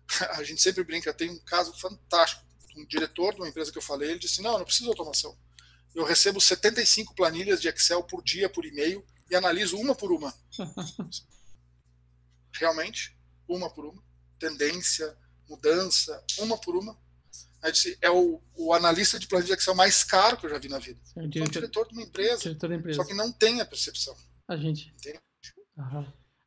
a 0.33 0.43
gente 0.43 0.61
sempre 0.61 0.85
brinca, 0.85 1.13
tem 1.13 1.31
um 1.31 1.39
caso 1.41 1.73
fantástico. 1.79 2.47
Um 2.77 2.87
diretor 2.87 3.35
de 3.35 3.41
uma 3.41 3.49
empresa 3.49 3.73
que 3.73 3.79
eu 3.79 3.83
falei, 3.83 4.11
ele 4.11 4.19
disse, 4.21 4.41
não, 4.41 4.59
não 4.59 4.65
precisa 4.65 4.85
de 4.85 4.91
automação 4.91 5.37
eu 5.95 6.05
recebo 6.05 6.41
75 6.41 7.15
planilhas 7.15 7.61
de 7.61 7.69
Excel 7.69 8.03
por 8.05 8.23
dia, 8.23 8.49
por 8.49 8.65
e-mail, 8.65 9.05
e 9.31 9.35
analiso 9.35 9.77
uma 9.77 9.95
por 9.95 10.13
uma. 10.13 10.33
Realmente, 12.53 13.17
uma 13.49 13.69
por 13.71 13.85
uma. 13.85 14.03
Tendência, 14.39 15.17
mudança, 15.49 16.23
uma 16.39 16.57
por 16.57 16.77
uma. 16.77 16.97
É 18.01 18.11
o, 18.11 18.41
o 18.55 18.73
analista 18.73 19.19
de 19.19 19.27
planilha 19.27 19.57
de 19.57 19.61
Excel 19.61 19.75
mais 19.75 20.05
caro 20.05 20.37
que 20.37 20.47
eu 20.47 20.51
já 20.51 20.59
vi 20.59 20.69
na 20.69 20.79
vida. 20.79 21.01
É 21.17 21.23
o 21.23 21.29
diretor, 21.29 21.53
diretor 21.53 21.89
de 21.89 21.95
uma 21.95 22.03
empresa, 22.03 22.43
diretor 22.43 22.73
empresa, 22.73 23.03
Só 23.03 23.05
que 23.05 23.15
não 23.15 23.33
tem 23.33 23.61
a 23.61 23.67
percepção. 23.67 24.17
A 24.47 24.57
gente. 24.57 24.95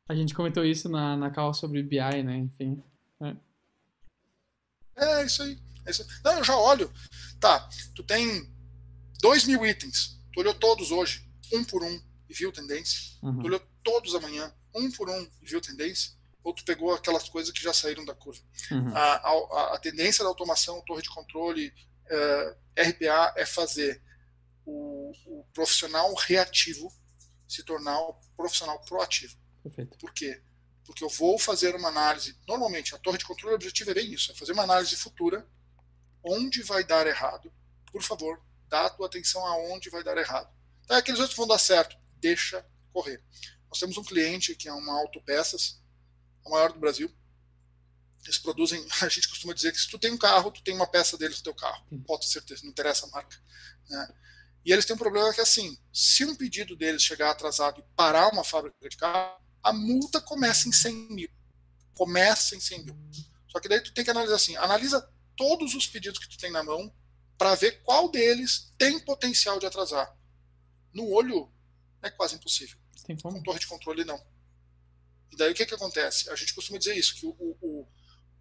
A 0.08 0.14
gente 0.14 0.34
comentou 0.34 0.64
isso 0.64 0.88
na, 0.88 1.16
na 1.16 1.30
call 1.30 1.52
sobre 1.52 1.82
BI, 1.82 2.22
né? 2.22 2.36
Enfim. 2.36 2.82
É. 3.22 3.36
é 5.04 5.24
isso 5.24 5.42
aí. 5.42 5.58
É 5.86 5.90
isso 5.90 6.02
aí. 6.02 6.08
Não, 6.24 6.38
eu 6.38 6.44
já 6.44 6.56
olho. 6.56 6.92
Tá, 7.40 7.68
tu 7.94 8.02
tem 8.02 8.50
2 9.20 9.44
mil 9.44 9.64
itens. 9.66 10.18
Tu 10.32 10.40
olhou 10.40 10.54
todos 10.54 10.90
hoje, 10.90 11.28
um 11.52 11.64
por 11.64 11.82
um, 11.82 12.00
e 12.28 12.34
viu 12.34 12.52
tendência. 12.52 13.18
Uhum. 13.22 13.40
Tu 13.40 13.46
olhou 13.46 13.60
todos 13.82 14.14
amanhã, 14.14 14.52
um 14.74 14.90
por 14.90 15.10
um, 15.10 15.30
e 15.40 15.46
viu 15.46 15.60
tendência. 15.60 16.12
Ou 16.42 16.52
tu 16.54 16.64
pegou 16.64 16.92
aquelas 16.92 17.28
coisas 17.28 17.52
que 17.52 17.62
já 17.62 17.72
saíram 17.72 18.04
da 18.04 18.14
curva. 18.14 18.42
Uhum. 18.70 18.96
A, 18.96 19.14
a, 19.14 19.74
a, 19.74 19.78
tendência 19.78 20.24
da 20.24 20.30
automação, 20.30 20.82
torre 20.82 21.02
de 21.02 21.10
controle, 21.10 21.68
uh, 21.68 22.56
eh, 22.74 22.82
RPA, 22.82 23.34
é 23.36 23.46
fazer 23.46 24.02
o, 24.64 25.12
o, 25.26 25.44
profissional 25.52 26.12
reativo 26.14 26.92
se 27.46 27.62
tornar 27.62 28.00
o 28.00 28.14
profissional 28.36 28.80
proativo. 28.84 29.36
Perfeito. 29.62 29.98
Por 29.98 30.12
quê? 30.12 30.42
Porque 30.84 31.04
eu 31.04 31.08
vou 31.08 31.38
fazer 31.38 31.74
uma 31.74 31.88
análise. 31.88 32.36
Normalmente, 32.46 32.94
a 32.94 32.98
torre 32.98 33.18
de 33.18 33.24
controle, 33.24 33.54
o 33.54 33.56
objetivo 33.56 33.90
é 33.90 33.94
bem 33.94 34.12
isso: 34.12 34.32
é 34.32 34.34
fazer 34.34 34.52
uma 34.52 34.64
análise 34.64 34.96
futura, 34.96 35.46
onde 36.24 36.62
vai 36.62 36.84
dar 36.84 37.06
errado. 37.06 37.52
Por 37.90 38.02
favor, 38.02 38.42
dá 38.68 38.86
a 38.86 38.90
tua 38.90 39.06
atenção 39.06 39.44
aonde 39.46 39.90
vai 39.90 40.02
dar 40.02 40.16
errado. 40.16 40.52
Tá, 40.86 40.98
aqueles 40.98 41.20
outros 41.20 41.36
vão 41.36 41.46
dar 41.46 41.58
certo, 41.58 41.96
deixa 42.16 42.66
correr. 42.92 43.22
Nós 43.68 43.78
temos 43.78 43.96
um 43.96 44.04
cliente 44.04 44.54
que 44.54 44.68
é 44.68 44.72
uma 44.72 44.98
autopeças, 45.00 45.80
a 46.44 46.50
maior 46.50 46.72
do 46.72 46.78
Brasil. 46.78 47.10
Eles 48.24 48.38
produzem, 48.38 48.84
a 49.00 49.08
gente 49.08 49.28
costuma 49.28 49.54
dizer 49.54 49.72
que 49.72 49.78
se 49.78 49.88
tu 49.88 49.98
tem 49.98 50.12
um 50.12 50.18
carro, 50.18 50.50
tu 50.50 50.62
tem 50.62 50.74
uma 50.74 50.86
peça 50.86 51.16
deles 51.16 51.38
no 51.38 51.44
teu 51.44 51.54
carro. 51.54 51.84
Pode 52.06 52.26
ter 52.26 52.32
certeza, 52.32 52.62
não 52.62 52.70
interessa 52.70 53.06
a 53.06 53.10
marca. 53.10 53.36
Né? 53.88 54.14
E 54.64 54.72
eles 54.72 54.84
têm 54.84 54.94
um 54.94 54.98
problema 54.98 55.32
que 55.32 55.40
é 55.40 55.42
assim, 55.42 55.76
se 55.92 56.24
um 56.24 56.36
pedido 56.36 56.76
deles 56.76 57.02
chegar 57.02 57.30
atrasado 57.30 57.80
e 57.80 57.96
parar 57.96 58.28
uma 58.32 58.44
fábrica 58.44 58.88
de 58.88 58.96
carro, 58.96 59.41
a 59.62 59.72
multa 59.72 60.20
começa 60.20 60.68
em 60.68 60.72
100 60.72 60.94
mil. 61.10 61.30
Começa 61.94 62.56
em 62.56 62.60
100 62.60 62.84
mil. 62.84 62.96
Só 63.48 63.60
que 63.60 63.68
daí 63.68 63.80
tu 63.80 63.92
tem 63.92 64.04
que 64.04 64.10
analisar 64.10 64.36
assim, 64.36 64.56
analisa 64.56 65.08
todos 65.36 65.74
os 65.74 65.86
pedidos 65.86 66.18
que 66.18 66.28
tu 66.28 66.38
tem 66.38 66.50
na 66.50 66.62
mão 66.62 66.92
para 67.38 67.54
ver 67.54 67.82
qual 67.82 68.08
deles 68.10 68.72
tem 68.78 68.98
potencial 69.00 69.58
de 69.58 69.66
atrasar. 69.66 70.16
No 70.92 71.10
olho, 71.10 71.52
é 72.02 72.10
quase 72.10 72.36
impossível. 72.36 72.78
Tem 73.06 73.16
como? 73.16 73.36
Com 73.36 73.42
torre 73.42 73.58
de 73.58 73.66
controle, 73.66 74.04
não. 74.04 74.20
E 75.30 75.36
daí 75.36 75.50
o 75.50 75.54
que, 75.54 75.66
que 75.66 75.74
acontece? 75.74 76.30
A 76.30 76.36
gente 76.36 76.54
costuma 76.54 76.78
dizer 76.78 76.94
isso, 76.94 77.14
que 77.14 77.26
o, 77.26 77.30
o, 77.30 77.56
o 77.60 77.88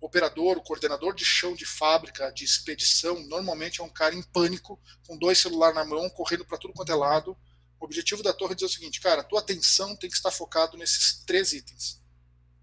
operador, 0.02 0.58
o 0.58 0.64
coordenador 0.64 1.16
de 1.16 1.24
chão 1.24 1.54
de 1.54 1.66
fábrica, 1.66 2.32
de 2.32 2.44
expedição, 2.44 3.20
normalmente 3.28 3.80
é 3.80 3.84
um 3.84 3.90
cara 3.90 4.14
em 4.14 4.22
pânico, 4.22 4.80
com 5.08 5.18
dois 5.18 5.40
celulares 5.40 5.76
na 5.76 5.86
mão, 5.86 6.10
correndo 6.10 6.46
para 6.46 6.58
tudo 6.58 6.74
quanto 6.74 6.92
é 6.92 6.96
lado. 6.96 7.38
O 7.82 7.86
objetivo 7.86 8.22
da 8.22 8.32
torre 8.32 8.52
é 8.52 8.56
dizer 8.56 8.68
o 8.68 8.70
seguinte, 8.70 9.02
cara, 9.02 9.24
tua 9.24 9.40
atenção 9.40 9.96
tem 9.96 10.08
que 10.08 10.16
estar 10.16 10.30
focado 10.30 10.78
nesses 10.78 11.24
três 11.26 11.52
itens. 11.52 12.00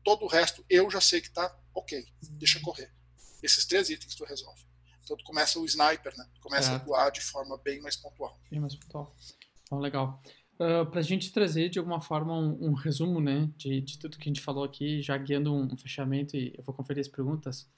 Todo 0.05 0.25
o 0.25 0.29
resto 0.29 0.65
eu 0.71 0.89
já 0.89 1.01
sei 1.01 1.21
que 1.21 1.27
está 1.27 1.55
ok, 1.75 2.07
deixa 2.23 2.61
correr. 2.61 2.95
Esses 3.43 3.67
três 3.67 3.91
itens 3.91 4.15
tu 4.15 4.25
resolve. 4.25 4.63
Então 5.03 5.17
tu 5.17 5.25
começa 5.25 5.59
o 5.59 5.65
sniper, 5.65 6.17
né? 6.17 6.25
Tu 6.37 6.41
começa 6.41 6.71
é. 6.71 6.75
a 6.75 6.77
atuar 6.77 7.11
de 7.11 7.21
forma 7.21 7.59
bem 7.59 7.81
mais 7.81 7.97
pontual. 7.97 8.39
Bem 8.49 8.61
mais 8.61 8.77
pontual. 8.77 9.17
Então, 9.65 9.81
legal. 9.81 10.23
Uh, 10.61 10.83
ah, 10.83 10.87
para 10.87 11.01
a 11.01 11.03
gente 11.03 11.33
trazer 11.33 11.69
de 11.69 11.81
alguma 11.81 12.01
forma 12.01 12.39
um, 12.39 12.69
um, 12.69 12.73
resumo 12.73 13.21
né, 13.21 13.51
de, 13.57 13.81
de 13.81 13.99
tudo 13.99 14.19
que 14.19 14.29
a 14.29 14.31
gente 14.31 14.41
falou 14.41 14.63
aqui, 14.63 15.03
já 15.03 15.17
guiando 15.19 15.53
um, 15.53 15.65
um 15.73 15.77
fechamento, 15.77 16.37
e 16.37 16.55
eu 16.57 16.63
vou 16.63 16.75
conferir 16.75 17.01
as 17.01 17.09
perguntas. 17.09 17.69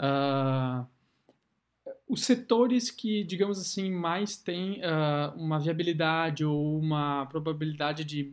Uh, 0.00 0.86
os 2.08 2.24
setores 2.24 2.90
que, 2.90 3.22
digamos 3.22 3.60
assim, 3.60 3.90
mais 3.90 4.36
têm 4.36 4.80
uh, 4.80 5.36
uma 5.36 5.58
viabilidade 5.58 6.44
ou 6.44 6.78
uma 6.78 7.26
probabilidade 7.26 8.04
de 8.04 8.32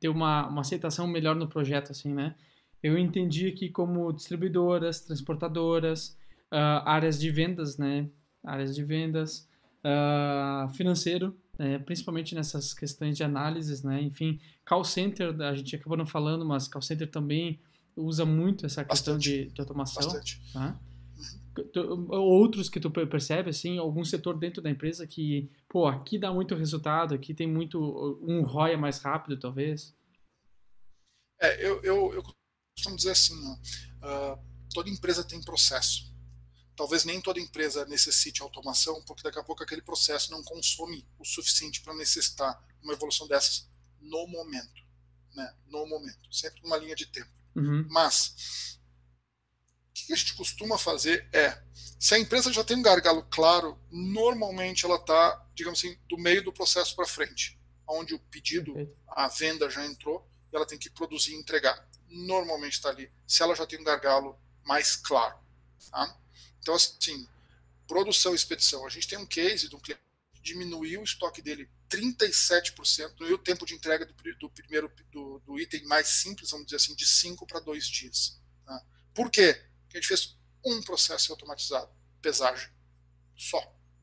ter 0.00 0.08
uma, 0.08 0.48
uma 0.48 0.60
aceitação 0.60 1.06
melhor 1.06 1.36
no 1.36 1.48
projeto, 1.48 1.92
assim, 1.92 2.12
né? 2.12 2.34
Eu 2.82 2.98
entendi 2.98 3.46
aqui 3.46 3.68
como 3.68 4.12
distribuidoras, 4.12 5.00
transportadoras, 5.00 6.16
uh, 6.52 6.82
áreas 6.84 7.18
de 7.18 7.30
vendas, 7.30 7.78
né? 7.78 8.08
Áreas 8.44 8.74
de 8.74 8.82
vendas, 8.82 9.48
uh, 9.84 10.68
financeiro, 10.74 11.36
né? 11.56 11.78
principalmente 11.78 12.34
nessas 12.34 12.74
questões 12.74 13.16
de 13.16 13.22
análises, 13.22 13.82
né? 13.84 14.02
Enfim, 14.02 14.40
call 14.64 14.82
center, 14.82 15.40
a 15.40 15.54
gente 15.54 15.76
acabou 15.76 15.96
não 15.96 16.06
falando, 16.06 16.44
mas 16.44 16.66
call 16.66 16.82
center 16.82 17.08
também 17.08 17.60
usa 17.96 18.24
muito 18.24 18.66
essa 18.66 18.84
questão 18.84 19.16
de, 19.16 19.46
de, 19.46 19.60
automação. 19.60 20.02
Bastante. 20.02 20.40
Tá? 20.52 20.76
Outros 22.10 22.68
que 22.68 22.80
tu 22.80 22.90
percebe, 22.90 23.50
assim, 23.50 23.78
algum 23.78 24.04
setor 24.04 24.38
dentro 24.38 24.62
da 24.62 24.70
empresa 24.70 25.06
que, 25.06 25.50
pô, 25.68 25.86
aqui 25.86 26.18
dá 26.18 26.32
muito 26.32 26.54
resultado, 26.54 27.14
aqui 27.14 27.34
tem 27.34 27.46
muito, 27.46 27.78
um 28.22 28.42
ROI 28.42 28.76
mais 28.76 28.98
rápido, 28.98 29.38
talvez? 29.38 29.94
É, 31.40 31.66
eu, 31.66 31.82
eu, 31.82 32.14
eu 32.14 32.22
costumo 32.74 32.96
dizer 32.96 33.10
assim, 33.10 33.34
uh, 33.34 34.38
toda 34.72 34.88
empresa 34.88 35.24
tem 35.24 35.42
processo 35.42 36.12
talvez 36.76 37.04
nem 37.04 37.20
toda 37.20 37.40
empresa 37.40 37.84
necessite 37.86 38.42
automação, 38.42 39.02
porque 39.04 39.22
daqui 39.22 39.38
a 39.38 39.44
pouco 39.44 39.62
aquele 39.62 39.82
processo 39.82 40.30
não 40.30 40.42
consome 40.42 41.06
o 41.18 41.24
suficiente 41.24 41.80
para 41.82 41.94
necessitar 41.94 42.60
uma 42.82 42.92
evolução 42.92 43.28
dessas 43.28 43.68
no 44.00 44.26
momento, 44.26 44.82
né? 45.34 45.54
No 45.66 45.86
momento, 45.86 46.34
sempre 46.34 46.60
numa 46.62 46.76
linha 46.76 46.94
de 46.94 47.06
tempo. 47.06 47.30
Uhum. 47.54 47.86
Mas 47.88 48.80
que 50.06 50.12
a 50.12 50.16
gente 50.16 50.34
costuma 50.34 50.78
fazer 50.78 51.28
é, 51.32 51.62
se 51.98 52.14
a 52.14 52.18
empresa 52.18 52.52
já 52.52 52.64
tem 52.64 52.76
um 52.76 52.82
gargalo 52.82 53.22
claro, 53.30 53.78
normalmente 53.90 54.84
ela 54.84 54.96
está, 54.96 55.46
digamos 55.54 55.78
assim, 55.78 55.96
do 56.08 56.18
meio 56.18 56.42
do 56.42 56.52
processo 56.52 56.96
para 56.96 57.06
frente, 57.06 57.58
onde 57.86 58.14
o 58.14 58.18
pedido, 58.18 58.74
a 59.06 59.28
venda 59.28 59.70
já 59.70 59.84
entrou, 59.86 60.28
e 60.52 60.56
ela 60.56 60.66
tem 60.66 60.78
que 60.78 60.90
produzir 60.90 61.32
e 61.32 61.36
entregar. 61.36 61.88
Normalmente 62.08 62.74
está 62.74 62.88
ali, 62.88 63.10
se 63.26 63.42
ela 63.42 63.54
já 63.54 63.66
tem 63.66 63.80
um 63.80 63.84
gargalo 63.84 64.36
mais 64.64 64.96
claro. 64.96 65.38
Tá? 65.90 66.18
Então, 66.60 66.74
assim, 66.74 67.28
produção 67.86 68.32
e 68.32 68.36
expedição. 68.36 68.86
A 68.86 68.90
gente 68.90 69.06
tem 69.06 69.18
um 69.18 69.26
case 69.26 69.68
de 69.68 69.76
um 69.76 69.80
cliente 69.80 70.02
que 70.32 70.40
diminuiu 70.40 71.00
o 71.00 71.04
estoque 71.04 71.40
dele 71.40 71.70
37%, 71.88 73.20
e 73.20 73.32
o 73.32 73.38
tempo 73.38 73.66
de 73.66 73.74
entrega 73.74 74.06
do, 74.06 74.14
do 74.40 74.50
primeiro 74.50 74.90
do, 75.10 75.40
do, 75.40 75.60
item 75.60 75.84
mais 75.84 76.08
simples, 76.08 76.50
vamos 76.50 76.66
dizer 76.66 76.76
assim, 76.76 76.94
de 76.94 77.06
5 77.06 77.46
para 77.46 77.60
2 77.60 77.86
dias. 77.86 78.40
Tá? 78.64 78.82
Por 79.14 79.30
quê? 79.30 79.62
Porque 79.92 79.98
a 79.98 80.00
gente 80.00 80.08
fez 80.08 80.38
um 80.64 80.80
processo 80.80 81.32
automatizado, 81.32 81.90
pesagem. 82.22 82.70
Só 83.36 83.60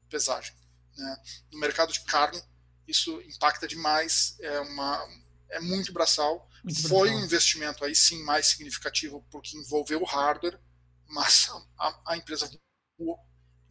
pesagem. 0.08 0.54
Né? 0.96 1.24
No 1.52 1.60
mercado 1.60 1.92
de 1.92 2.02
carne, 2.02 2.40
isso 2.88 3.20
impacta 3.22 3.68
demais, 3.68 4.38
é, 4.40 4.60
uma, 4.60 5.08
é 5.50 5.60
muito 5.60 5.92
braçal. 5.92 6.48
Muito 6.64 6.88
Foi 6.88 7.08
braçal. 7.08 7.18
um 7.18 7.26
investimento 7.26 7.84
aí 7.84 7.96
sim 7.96 8.22
mais 8.24 8.48
significativo 8.48 9.26
porque 9.32 9.58
envolveu 9.58 10.00
o 10.00 10.06
hardware, 10.06 10.60
mas 11.08 11.50
a, 11.80 12.02
a 12.14 12.18
empresa 12.18 12.48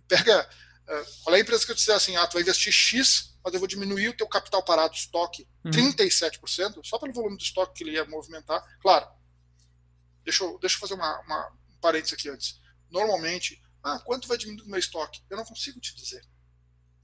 pega. 0.08 0.50
Uh, 0.88 1.22
qual 1.22 1.36
é 1.36 1.38
a 1.38 1.42
empresa 1.42 1.66
que 1.66 1.70
eu 1.70 1.76
disser 1.76 1.94
assim, 1.94 2.16
ah, 2.16 2.26
tu 2.26 2.32
vai 2.32 2.42
investir 2.42 2.72
X, 2.72 3.36
mas 3.44 3.52
eu 3.52 3.60
vou 3.60 3.68
diminuir 3.68 4.08
o 4.08 4.16
teu 4.16 4.26
capital 4.26 4.64
parado, 4.64 4.94
estoque, 4.94 5.46
uhum. 5.64 5.70
37%, 5.70 6.80
só 6.82 6.98
pelo 6.98 7.12
volume 7.12 7.36
do 7.36 7.42
estoque 7.42 7.74
que 7.74 7.84
ele 7.84 7.92
ia 7.92 8.06
movimentar. 8.06 8.64
Claro, 8.80 9.06
deixa 10.24 10.42
eu, 10.42 10.58
deixa 10.58 10.76
eu 10.76 10.80
fazer 10.80 10.94
uma, 10.94 11.20
uma 11.20 11.52
um 11.52 11.57
parênteses 11.80 12.14
aqui 12.14 12.28
antes. 12.28 12.60
Normalmente, 12.90 13.60
ah, 13.82 13.98
quanto 14.00 14.28
vai 14.28 14.38
diminuir 14.38 14.66
o 14.66 14.70
meu 14.70 14.78
estoque? 14.78 15.22
Eu 15.30 15.36
não 15.36 15.44
consigo 15.44 15.80
te 15.80 15.94
dizer. 15.94 16.22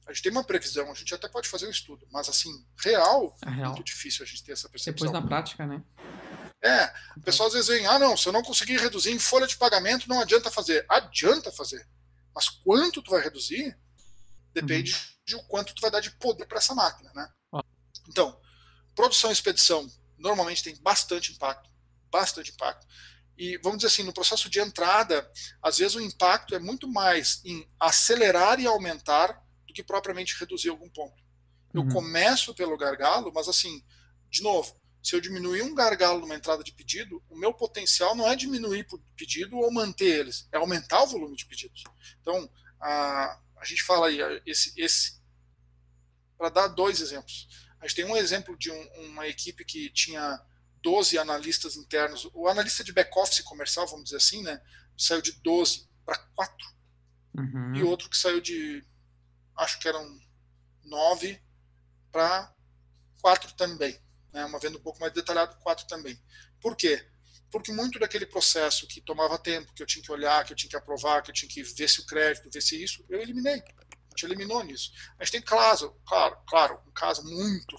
A 0.07 0.12
gente 0.12 0.22
tem 0.22 0.33
uma 0.33 0.45
previsão, 0.45 0.91
a 0.91 0.95
gente 0.95 1.14
até 1.14 1.29
pode 1.29 1.49
fazer 1.49 1.66
um 1.66 1.70
estudo, 1.70 2.07
mas 2.11 2.29
assim, 2.29 2.51
real, 2.79 3.35
é 3.45 3.51
real. 3.51 3.72
muito 3.72 3.85
difícil 3.85 4.22
a 4.22 4.27
gente 4.27 4.45
ter 4.45 4.53
essa 4.53 4.68
percepção. 4.68 5.07
Depois 5.07 5.22
na 5.22 5.27
prática, 5.27 5.66
né? 5.66 5.83
É, 6.62 6.93
o 7.16 7.20
pessoal 7.22 7.47
às 7.47 7.55
vezes 7.55 7.68
vem, 7.68 7.87
ah 7.87 7.99
não, 7.99 8.16
se 8.16 8.27
eu 8.29 8.33
não 8.33 8.43
conseguir 8.43 8.79
reduzir 8.79 9.11
em 9.11 9.18
folha 9.18 9.47
de 9.47 9.57
pagamento, 9.57 10.09
não 10.09 10.20
adianta 10.20 10.51
fazer. 10.51 10.85
Adianta 10.89 11.51
fazer. 11.53 11.89
Mas 12.35 12.49
quanto 12.49 13.03
tu 13.03 13.11
vai 13.11 13.22
reduzir, 13.22 13.79
depende 14.53 14.93
uhum. 14.93 14.99
de 15.27 15.37
o 15.37 15.43
quanto 15.45 15.75
tu 15.75 15.81
vai 15.81 15.91
dar 15.91 16.01
de 16.01 16.11
poder 16.12 16.47
para 16.47 16.59
essa 16.59 16.75
máquina, 16.75 17.11
né? 17.14 17.29
Então, 18.09 18.39
produção 18.95 19.31
e 19.31 19.33
expedição 19.33 19.91
normalmente 20.18 20.62
tem 20.62 20.77
bastante 20.83 21.33
impacto, 21.33 21.70
bastante 22.11 22.51
impacto. 22.51 22.87
E 23.37 23.59
vamos 23.59 23.78
dizer 23.78 23.89
assim, 23.89 24.03
no 24.03 24.12
processo 24.12 24.49
de 24.49 24.61
entrada, 24.61 25.28
às 25.62 25.78
vezes 25.78 25.97
o 25.97 26.01
impacto 26.01 26.55
é 26.55 26.59
muito 26.59 26.89
mais 26.89 27.41
em 27.45 27.68
acelerar 27.80 28.61
e 28.61 28.66
aumentar 28.66 29.43
do 29.66 29.74
que 29.74 29.82
propriamente 29.82 30.39
reduzir 30.39 30.68
algum 30.68 30.89
ponto. 30.89 31.22
Eu 31.72 31.82
uhum. 31.82 31.89
começo 31.89 32.55
pelo 32.55 32.76
gargalo, 32.76 33.32
mas 33.35 33.49
assim, 33.49 33.82
de 34.30 34.43
novo, 34.43 34.80
se 35.03 35.14
eu 35.14 35.20
diminuir 35.20 35.62
um 35.62 35.74
gargalo 35.74 36.20
numa 36.20 36.35
entrada 36.35 36.62
de 36.62 36.72
pedido, 36.72 37.22
o 37.28 37.37
meu 37.37 37.53
potencial 37.53 38.14
não 38.14 38.26
é 38.30 38.37
diminuir 38.37 38.85
por 38.85 38.99
pedido 39.16 39.59
ou 39.59 39.70
manter 39.70 40.20
eles, 40.20 40.49
é 40.51 40.57
aumentar 40.57 41.03
o 41.03 41.07
volume 41.07 41.37
de 41.37 41.45
pedidos. 41.45 41.82
Então, 42.20 42.49
a, 42.80 43.39
a 43.57 43.64
gente 43.64 43.82
fala 43.82 44.07
aí, 44.07 44.18
esse, 44.47 44.72
esse 44.80 45.20
para 46.39 46.49
dar 46.49 46.68
dois 46.68 47.01
exemplos. 47.01 47.49
A 47.80 47.87
gente 47.87 47.97
tem 47.97 48.05
um 48.07 48.16
exemplo 48.16 48.57
de 48.57 48.70
um, 48.70 48.89
uma 49.11 49.26
equipe 49.28 49.64
que 49.64 49.91
tinha 49.91 50.41
12 50.85 51.18
analistas 51.18 51.76
internos. 51.76 52.28
O 52.35 52.47
analista 52.47 52.85
de 52.85 52.93
back-office 52.93 53.41
comercial, 53.41 53.87
vamos 53.87 54.05
dizer 54.05 54.18
assim, 54.18 54.43
né, 54.43 54.61
saiu 54.97 55.22
de 55.22 55.32
12 55.41 55.89
para 56.05 56.18
4. 56.18 56.55
Uhum. 57.37 57.74
E 57.74 57.82
outro 57.82 58.11
que 58.11 58.16
saiu 58.16 58.41
de, 58.41 58.87
acho 59.57 59.80
que 59.80 59.89
eram 59.89 60.07
9 60.85 61.43
para 62.12 62.55
4 63.22 63.55
também. 63.55 63.99
Né, 64.30 64.45
uma 64.45 64.59
venda 64.59 64.76
um 64.76 64.82
pouco 64.82 65.01
mais 65.01 65.12
detalhado, 65.12 65.57
4 65.57 65.87
também. 65.87 66.20
Por 66.61 66.76
quê? 66.76 67.05
Porque 67.51 67.72
muito 67.72 67.99
daquele 67.99 68.26
processo 68.26 68.87
que 68.87 69.01
tomava 69.01 69.39
tempo, 69.39 69.72
que 69.72 69.82
eu 69.82 69.87
tinha 69.87 70.05
que 70.05 70.12
olhar, 70.12 70.45
que 70.45 70.53
eu 70.53 70.57
tinha 70.57 70.68
que 70.68 70.76
aprovar, 70.76 71.22
que 71.22 71.30
eu 71.30 71.35
tinha 71.35 71.49
que 71.49 71.62
ver 71.62 71.89
se 71.89 72.01
o 72.01 72.07
crédito, 72.07 72.51
ver 72.53 72.61
se 72.61 72.82
isso, 72.82 73.05
eu 73.09 73.20
eliminei. 73.20 73.61
A 73.61 74.11
gente 74.11 74.26
eliminou 74.26 74.62
nisso. 74.62 74.93
A 75.18 75.24
gente 75.24 75.32
tem 75.32 75.43
caso, 75.43 75.97
claro, 76.07 76.37
claro, 76.47 76.80
um 76.87 76.93
caso 76.93 77.24
muito 77.24 77.76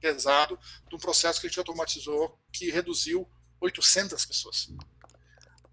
pesado 0.00 0.58
de 0.88 0.94
um 0.96 0.98
processo 0.98 1.40
que 1.40 1.46
a 1.46 1.50
gente 1.50 1.58
automatizou 1.58 2.38
que 2.52 2.70
reduziu 2.70 3.28
800 3.60 4.24
pessoas. 4.24 4.68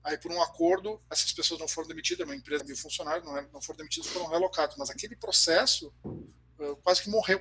Aí, 0.04 0.18
por 0.18 0.32
um 0.32 0.42
acordo, 0.42 1.02
essas 1.10 1.32
pessoas 1.34 1.60
não 1.60 1.68
foram 1.68 1.88
demitidas, 1.88 2.28
uma 2.28 2.36
empresa 2.36 2.64
de 2.64 2.76
funcionários 2.76 3.26
não, 3.26 3.38
é, 3.38 3.48
não 3.52 3.62
foram 3.62 3.78
demitidos, 3.78 4.08
foram 4.10 4.28
relocados. 4.28 4.78
Mas 4.78 4.90
aquele 4.90 5.16
processo 5.16 5.92
uh, 6.04 6.76
quase 6.84 7.02
que 7.02 7.10
morreu. 7.10 7.40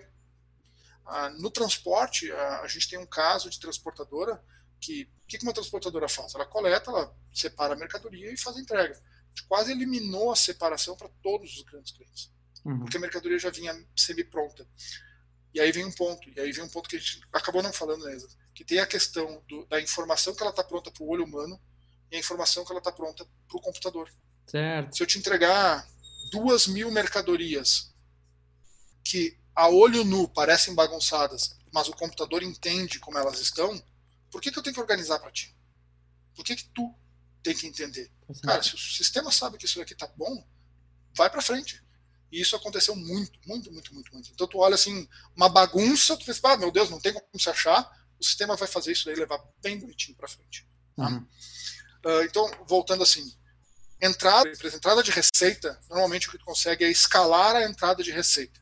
Uh, 1.06 1.42
no 1.42 1.50
transporte, 1.50 2.32
a 2.32 2.66
gente 2.66 2.88
tem 2.88 2.98
um 2.98 3.06
caso 3.06 3.50
de 3.50 3.60
transportadora 3.60 4.42
que 4.80 5.08
o 5.24 5.26
que 5.26 5.38
uma 5.42 5.52
transportadora 5.52 6.08
faz? 6.08 6.34
Ela 6.34 6.44
coleta, 6.44 6.90
ela 6.90 7.14
separa 7.32 7.74
a 7.74 7.76
mercadoria 7.76 8.30
e 8.30 8.36
faz 8.36 8.56
a 8.56 8.60
entrega. 8.60 8.94
A 8.94 9.28
gente 9.28 9.48
quase 9.48 9.72
eliminou 9.72 10.30
a 10.30 10.36
separação 10.36 10.96
para 10.96 11.08
todos 11.22 11.56
os 11.56 11.62
grandes 11.62 11.92
clientes, 11.92 12.30
uhum. 12.64 12.80
porque 12.80 12.98
a 12.98 13.00
mercadoria 13.00 13.38
já 13.38 13.50
vinha 13.50 13.74
semi-pronta. 13.96 14.68
E 15.54 15.60
aí 15.60 15.70
vem 15.70 15.84
um 15.84 15.92
ponto, 15.92 16.28
e 16.28 16.40
aí 16.40 16.50
vem 16.50 16.64
um 16.64 16.68
ponto 16.68 16.88
que 16.88 16.96
a 16.96 16.98
gente 16.98 17.20
acabou 17.32 17.62
não 17.62 17.72
falando, 17.72 18.04
né, 18.04 18.18
que 18.52 18.64
tem 18.64 18.80
a 18.80 18.86
questão 18.86 19.40
do, 19.48 19.64
da 19.66 19.80
informação 19.80 20.34
que 20.34 20.42
ela 20.42 20.50
está 20.50 20.64
pronta 20.64 20.90
para 20.90 21.02
o 21.02 21.08
olho 21.08 21.24
humano 21.24 21.60
e 22.10 22.16
a 22.16 22.18
informação 22.18 22.64
que 22.64 22.72
ela 22.72 22.80
está 22.80 22.90
pronta 22.90 23.24
para 23.46 23.56
o 23.56 23.60
computador. 23.60 24.10
Certo. 24.46 24.96
Se 24.96 25.02
eu 25.02 25.06
te 25.06 25.18
entregar 25.18 25.86
duas 26.30 26.66
mil 26.66 26.90
mercadorias 26.90 27.94
que 29.04 29.38
a 29.54 29.68
olho 29.68 30.02
nu 30.02 30.28
parecem 30.28 30.74
bagunçadas, 30.74 31.56
mas 31.72 31.88
o 31.88 31.92
computador 31.92 32.42
entende 32.42 32.98
como 32.98 33.18
elas 33.18 33.38
estão, 33.38 33.80
por 34.30 34.40
que, 34.40 34.50
que 34.50 34.58
eu 34.58 34.62
tenho 34.62 34.74
que 34.74 34.80
organizar 34.80 35.20
para 35.20 35.30
ti? 35.30 35.56
Por 36.34 36.44
que, 36.44 36.56
que 36.56 36.68
tu 36.70 36.92
tem 37.42 37.54
que 37.54 37.66
entender? 37.66 38.10
Cara, 38.42 38.62
se 38.62 38.74
o 38.74 38.78
sistema 38.78 39.30
sabe 39.30 39.58
que 39.58 39.66
isso 39.66 39.80
aqui 39.80 39.94
tá 39.94 40.08
bom, 40.16 40.44
vai 41.14 41.30
para 41.30 41.42
frente. 41.42 41.83
E 42.34 42.40
isso 42.40 42.56
aconteceu 42.56 42.96
muito, 42.96 43.38
muito, 43.46 43.72
muito, 43.72 43.94
muito, 43.94 44.12
muito. 44.12 44.32
Então 44.32 44.48
tu 44.48 44.58
olha 44.58 44.74
assim, 44.74 45.08
uma 45.36 45.48
bagunça, 45.48 46.16
tu 46.16 46.26
pensa, 46.26 46.40
ah, 46.42 46.56
meu 46.56 46.72
Deus, 46.72 46.90
não 46.90 46.98
tem 47.00 47.12
como 47.12 47.38
se 47.38 47.48
achar, 47.48 47.88
o 48.18 48.24
sistema 48.24 48.56
vai 48.56 48.66
fazer 48.66 48.90
isso 48.90 49.04
daí 49.04 49.14
levar 49.14 49.38
bem 49.62 49.78
bonitinho 49.78 50.16
para 50.16 50.26
frente. 50.26 50.68
Tá? 50.96 51.10
Uhum. 51.10 51.28
Uh, 52.04 52.22
então, 52.24 52.50
voltando 52.66 53.04
assim, 53.04 53.24
entrada, 54.02 54.50
entrada 54.50 55.00
de 55.00 55.12
receita, 55.12 55.80
normalmente 55.88 56.26
o 56.26 56.32
que 56.32 56.38
tu 56.38 56.44
consegue 56.44 56.84
é 56.84 56.90
escalar 56.90 57.54
a 57.54 57.62
entrada 57.62 58.02
de 58.02 58.10
receita. 58.10 58.60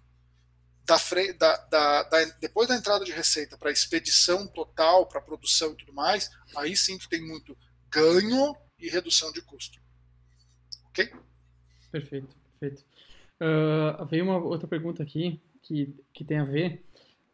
Da, 0.84 0.98
da, 1.38 1.56
da, 1.68 2.02
da 2.02 2.24
depois 2.40 2.68
da 2.68 2.76
entrada 2.76 3.06
de 3.06 3.12
receita 3.12 3.56
para 3.56 3.70
expedição 3.70 4.46
total, 4.48 5.06
para 5.06 5.22
produção 5.22 5.72
e 5.72 5.76
tudo 5.76 5.94
mais, 5.94 6.28
aí 6.56 6.76
sim 6.76 6.98
tu 6.98 7.08
tem 7.08 7.26
muito 7.26 7.56
ganho 7.88 8.54
e 8.78 8.90
redução 8.90 9.32
de 9.32 9.40
custo. 9.40 9.80
Ok? 10.88 11.10
Perfeito, 11.90 12.36
perfeito. 12.60 12.92
Uh, 13.42 14.04
veio 14.06 14.24
uma 14.24 14.36
outra 14.36 14.68
pergunta 14.68 15.02
aqui 15.02 15.40
que, 15.62 15.92
que 16.14 16.22
tem 16.22 16.38
a 16.38 16.44
ver, 16.44 16.84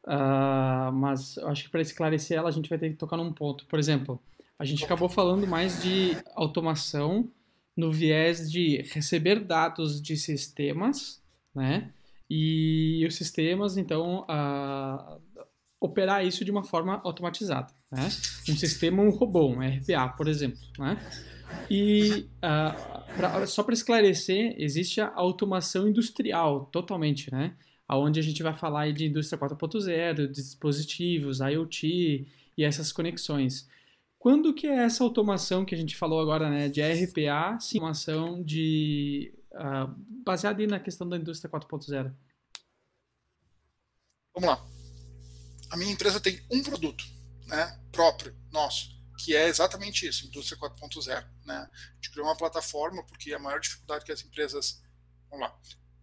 uh, 0.04 0.90
mas 0.90 1.36
acho 1.36 1.64
que 1.64 1.70
para 1.70 1.82
esclarecer 1.82 2.38
ela 2.38 2.48
a 2.48 2.52
gente 2.52 2.70
vai 2.70 2.78
ter 2.78 2.88
que 2.88 2.96
tocar 2.96 3.18
num 3.18 3.30
ponto. 3.30 3.66
Por 3.66 3.78
exemplo, 3.78 4.18
a 4.58 4.64
gente 4.64 4.82
acabou 4.82 5.08
falando 5.10 5.46
mais 5.46 5.82
de 5.82 6.16
automação 6.34 7.30
no 7.76 7.92
viés 7.92 8.50
de 8.50 8.80
receber 8.92 9.40
dados 9.40 10.00
de 10.00 10.16
sistemas, 10.16 11.22
né? 11.54 11.92
E 12.30 13.04
os 13.06 13.14
sistemas, 13.14 13.76
então, 13.76 14.24
uh, 14.24 15.20
operar 15.78 16.26
isso 16.26 16.42
de 16.44 16.50
uma 16.50 16.64
forma 16.64 17.02
automatizada, 17.04 17.72
né? 17.90 18.08
Um 18.48 18.56
sistema, 18.56 19.02
um 19.02 19.10
robô, 19.10 19.48
um 19.48 19.60
RPA, 19.60 20.08
por 20.16 20.28
exemplo, 20.28 20.58
né? 20.78 20.98
E 21.70 22.28
uh, 22.38 23.14
pra, 23.16 23.46
só 23.46 23.62
para 23.62 23.74
esclarecer, 23.74 24.54
existe 24.58 25.00
a 25.00 25.12
automação 25.14 25.88
industrial 25.88 26.66
totalmente, 26.66 27.32
né? 27.32 27.56
Onde 27.90 28.20
a 28.20 28.22
gente 28.22 28.42
vai 28.42 28.52
falar 28.52 28.92
de 28.92 29.06
indústria 29.06 29.38
4.0, 29.38 30.30
dispositivos, 30.30 31.40
IoT 31.40 32.26
e 32.56 32.64
essas 32.64 32.92
conexões. 32.92 33.66
Quando 34.18 34.52
que 34.52 34.66
é 34.66 34.84
essa 34.84 35.02
automação 35.04 35.64
que 35.64 35.74
a 35.74 35.78
gente 35.78 35.96
falou 35.96 36.20
agora, 36.20 36.50
né, 36.50 36.68
de 36.68 36.82
RPA, 36.82 37.58
sim, 37.60 37.78
automação 37.78 38.42
de 38.42 39.32
uh, 39.52 39.94
baseada 40.24 40.66
na 40.66 40.80
questão 40.80 41.08
da 41.08 41.16
indústria 41.16 41.50
4.0? 41.50 42.12
Vamos 44.34 44.50
lá. 44.50 44.66
A 45.70 45.76
minha 45.76 45.92
empresa 45.92 46.20
tem 46.20 46.40
um 46.50 46.62
produto, 46.62 47.04
né, 47.48 47.80
próprio, 47.90 48.36
nosso 48.50 48.98
que 49.18 49.34
é 49.34 49.48
exatamente 49.48 50.06
isso, 50.06 50.26
indústria 50.26 50.58
4.0. 50.58 51.26
Né? 51.44 51.54
A 51.56 51.94
gente 51.96 52.10
criou 52.10 52.26
uma 52.26 52.36
plataforma 52.36 53.02
porque 53.04 53.34
a 53.34 53.38
maior 53.38 53.58
dificuldade 53.58 54.04
que 54.04 54.12
as 54.12 54.24
empresas, 54.24 54.80
vamos 55.28 55.46
lá, 55.46 55.58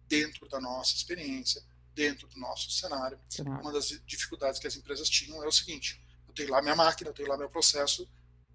dentro 0.06 0.46
da 0.48 0.60
nossa 0.60 0.94
experiência, 0.94 1.64
dentro 1.94 2.28
do 2.28 2.38
nosso 2.38 2.70
cenário, 2.70 3.18
cenário, 3.30 3.62
uma 3.62 3.72
das 3.72 3.88
dificuldades 4.04 4.60
que 4.60 4.66
as 4.66 4.76
empresas 4.76 5.08
tinham 5.08 5.42
é 5.42 5.46
o 5.48 5.52
seguinte: 5.52 6.00
eu 6.28 6.34
tenho 6.34 6.50
lá 6.50 6.60
minha 6.60 6.76
máquina, 6.76 7.08
eu 7.08 7.14
tenho 7.14 7.28
lá 7.28 7.38
meu 7.38 7.48
processo, 7.48 8.06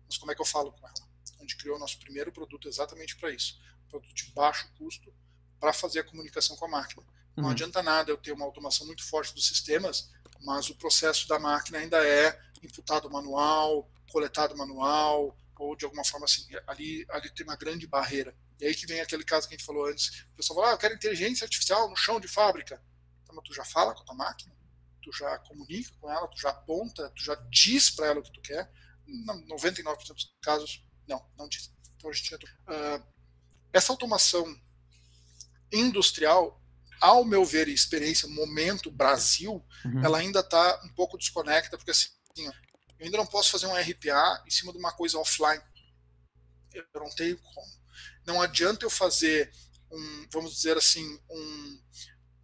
mas 0.06 0.18
como 0.18 0.32
é 0.32 0.36
que 0.36 0.42
eu 0.42 0.46
falo 0.46 0.72
com 0.72 0.88
ela? 0.88 1.10
A 1.40 1.42
gente 1.42 1.58
criou 1.58 1.76
o 1.76 1.80
nosso 1.80 1.98
primeiro 1.98 2.32
produto 2.32 2.70
exatamente 2.70 3.16
para 3.18 3.32
isso, 3.32 3.60
um 3.86 3.90
produto 3.90 4.14
de 4.14 4.32
baixo 4.32 4.72
custo 4.78 5.12
para 5.60 5.74
fazer 5.74 6.00
a 6.00 6.04
comunicação 6.04 6.56
com 6.56 6.66
a 6.66 6.70
máquina. 6.70 7.04
Não 7.36 7.46
uhum. 7.46 7.52
adianta 7.52 7.82
nada 7.82 8.12
eu 8.12 8.18
ter 8.18 8.32
uma 8.32 8.46
automação 8.46 8.86
muito 8.86 9.04
forte 9.04 9.34
dos 9.34 9.48
sistemas, 9.48 10.12
mas 10.42 10.70
o 10.70 10.76
processo 10.76 11.28
da 11.28 11.40
máquina 11.40 11.80
ainda 11.80 11.98
é 12.06 12.40
imputado 12.62 13.10
manual, 13.10 13.90
coletado 14.12 14.56
manual, 14.58 15.38
ou 15.58 15.76
de 15.76 15.86
alguma 15.86 16.04
forma 16.04 16.26
assim, 16.26 16.46
ali, 16.68 17.06
ali 17.10 17.30
tem 17.32 17.46
uma 17.46 17.56
grande 17.56 17.88
barreira. 17.88 18.36
E 18.60 18.66
aí 18.66 18.76
que 18.76 18.86
vem 18.86 19.00
aquele 19.00 19.24
caso 19.24 19.48
que 19.48 19.56
a 19.56 19.58
gente 19.58 19.66
falou 19.66 19.88
antes, 19.88 20.26
o 20.34 20.36
pessoal 20.36 20.60
fala, 20.60 20.72
ah, 20.72 20.74
eu 20.74 20.78
quero 20.78 20.94
inteligência 20.94 21.46
artificial 21.46 21.90
no 21.90 21.96
chão 21.96 22.20
de 22.20 22.28
fábrica. 22.28 22.82
Então, 23.24 23.36
mas 23.36 23.44
tu 23.46 23.54
já 23.54 23.66
fala 23.66 23.94
com 23.94 24.02
a 24.02 24.06
tua 24.06 24.16
máquina? 24.16 24.56
tu 25.02 25.12
já 25.12 25.38
comunica 25.40 25.92
com 26.00 26.10
ela, 26.10 26.28
tu 26.28 26.40
já 26.40 26.50
aponta, 26.50 27.10
tu 27.16 27.24
já 27.24 27.36
diz 27.50 27.90
para 27.90 28.08
ela 28.08 28.20
o 28.20 28.24
que 28.24 28.32
tu 28.32 28.42
quer. 28.42 28.72
99% 29.08 30.08
dos 30.14 30.36
casos, 30.42 30.86
não, 31.08 31.24
não 31.38 31.48
diz. 31.50 31.74
Então 31.98 32.10
a 32.10 32.14
gente 32.14 32.34
uh, 32.36 33.04
essa 33.74 33.92
automação 33.92 34.56
industrial, 35.72 36.62
ao 37.00 37.26
meu 37.26 37.44
ver 37.44 37.68
e 37.68 37.74
experiência, 37.74 38.28
momento 38.30 38.92
Brasil, 38.92 39.66
uhum. 39.84 40.06
ela 40.06 40.20
ainda 40.20 40.42
está 40.42 40.82
um 40.86 40.90
pouco 40.90 41.18
desconecta, 41.18 41.78
porque 41.78 41.92
assim, 41.92 42.10
eu 42.38 43.06
ainda 43.06 43.18
não 43.18 43.26
posso 43.26 43.52
fazer 43.52 43.66
um 43.68 43.76
RPA 43.76 44.44
em 44.46 44.52
cima 44.52 44.72
de 44.72 44.78
uma 44.78 44.92
coisa 44.92 45.18
offline. 45.18 45.62
Eu 46.74 46.86
não 46.96 47.10
tenho 47.10 47.38
como. 47.38 47.82
Não 48.26 48.42
adianta 48.42 48.86
eu 48.86 48.90
fazer 48.90 49.52
um, 49.92 50.28
vamos 50.32 50.54
dizer 50.54 50.78
assim, 50.78 51.20
um, 51.30 51.82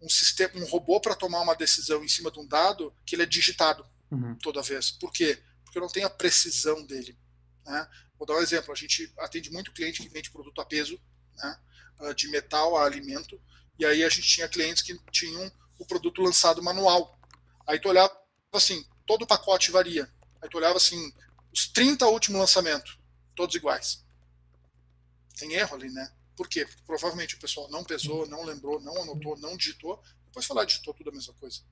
um 0.02 0.08
sistema, 0.08 0.52
um 0.56 0.66
robô 0.66 1.00
para 1.00 1.14
tomar 1.14 1.40
uma 1.40 1.54
decisão 1.54 2.04
em 2.04 2.08
cima 2.08 2.30
de 2.30 2.38
um 2.38 2.46
dado 2.46 2.94
que 3.06 3.14
ele 3.14 3.22
é 3.22 3.26
digitado 3.26 3.86
uhum. 4.10 4.36
toda 4.36 4.62
vez. 4.62 4.90
Por 4.90 5.12
quê? 5.12 5.42
Porque 5.64 5.78
eu 5.78 5.82
não 5.82 5.88
tenho 5.88 6.06
a 6.06 6.10
precisão 6.10 6.84
dele. 6.84 7.18
Né? 7.64 7.88
Vou 8.18 8.26
dar 8.26 8.34
um 8.34 8.42
exemplo. 8.42 8.72
A 8.72 8.76
gente 8.76 9.12
atende 9.18 9.50
muito 9.50 9.72
cliente 9.72 10.02
que 10.02 10.08
vende 10.08 10.30
produto 10.30 10.60
a 10.60 10.64
peso, 10.64 11.00
né? 11.36 11.58
Ah, 12.00 12.12
de 12.12 12.28
metal 12.28 12.76
a 12.76 12.84
alimento, 12.84 13.40
e 13.76 13.84
aí 13.84 14.04
a 14.04 14.08
gente 14.08 14.28
tinha 14.28 14.48
clientes 14.48 14.82
que 14.82 14.96
tinham 15.10 15.50
o 15.78 15.84
produto 15.84 16.22
lançado 16.22 16.62
manual. 16.62 17.18
Aí 17.66 17.78
tu 17.80 17.88
olhava 17.88 18.16
assim, 18.52 18.84
todo 19.08 19.22
o 19.22 19.26
pacote 19.26 19.70
varia. 19.70 20.08
Aí 20.40 20.48
tu 20.50 20.58
olhava 20.58 20.76
assim, 20.76 21.12
os 21.50 21.66
30 21.66 22.06
últimos 22.06 22.38
lançamentos, 22.38 22.98
todos 23.34 23.56
iguais. 23.56 24.04
Tem 25.36 25.54
erro 25.54 25.74
ali, 25.74 25.90
né? 25.90 26.12
Por 26.36 26.46
quê? 26.46 26.66
Porque 26.66 26.82
provavelmente 26.86 27.34
o 27.34 27.40
pessoal 27.40 27.68
não 27.70 27.82
pesou, 27.82 28.28
não 28.28 28.44
lembrou, 28.44 28.78
não 28.80 29.02
anotou, 29.02 29.36
não 29.38 29.56
digitou. 29.56 30.00
Depois 30.26 30.44
falar 30.44 30.66
digitou 30.66 30.92
tudo 30.92 31.08
a 31.10 31.12
mesma 31.12 31.32
coisa. 31.34 31.62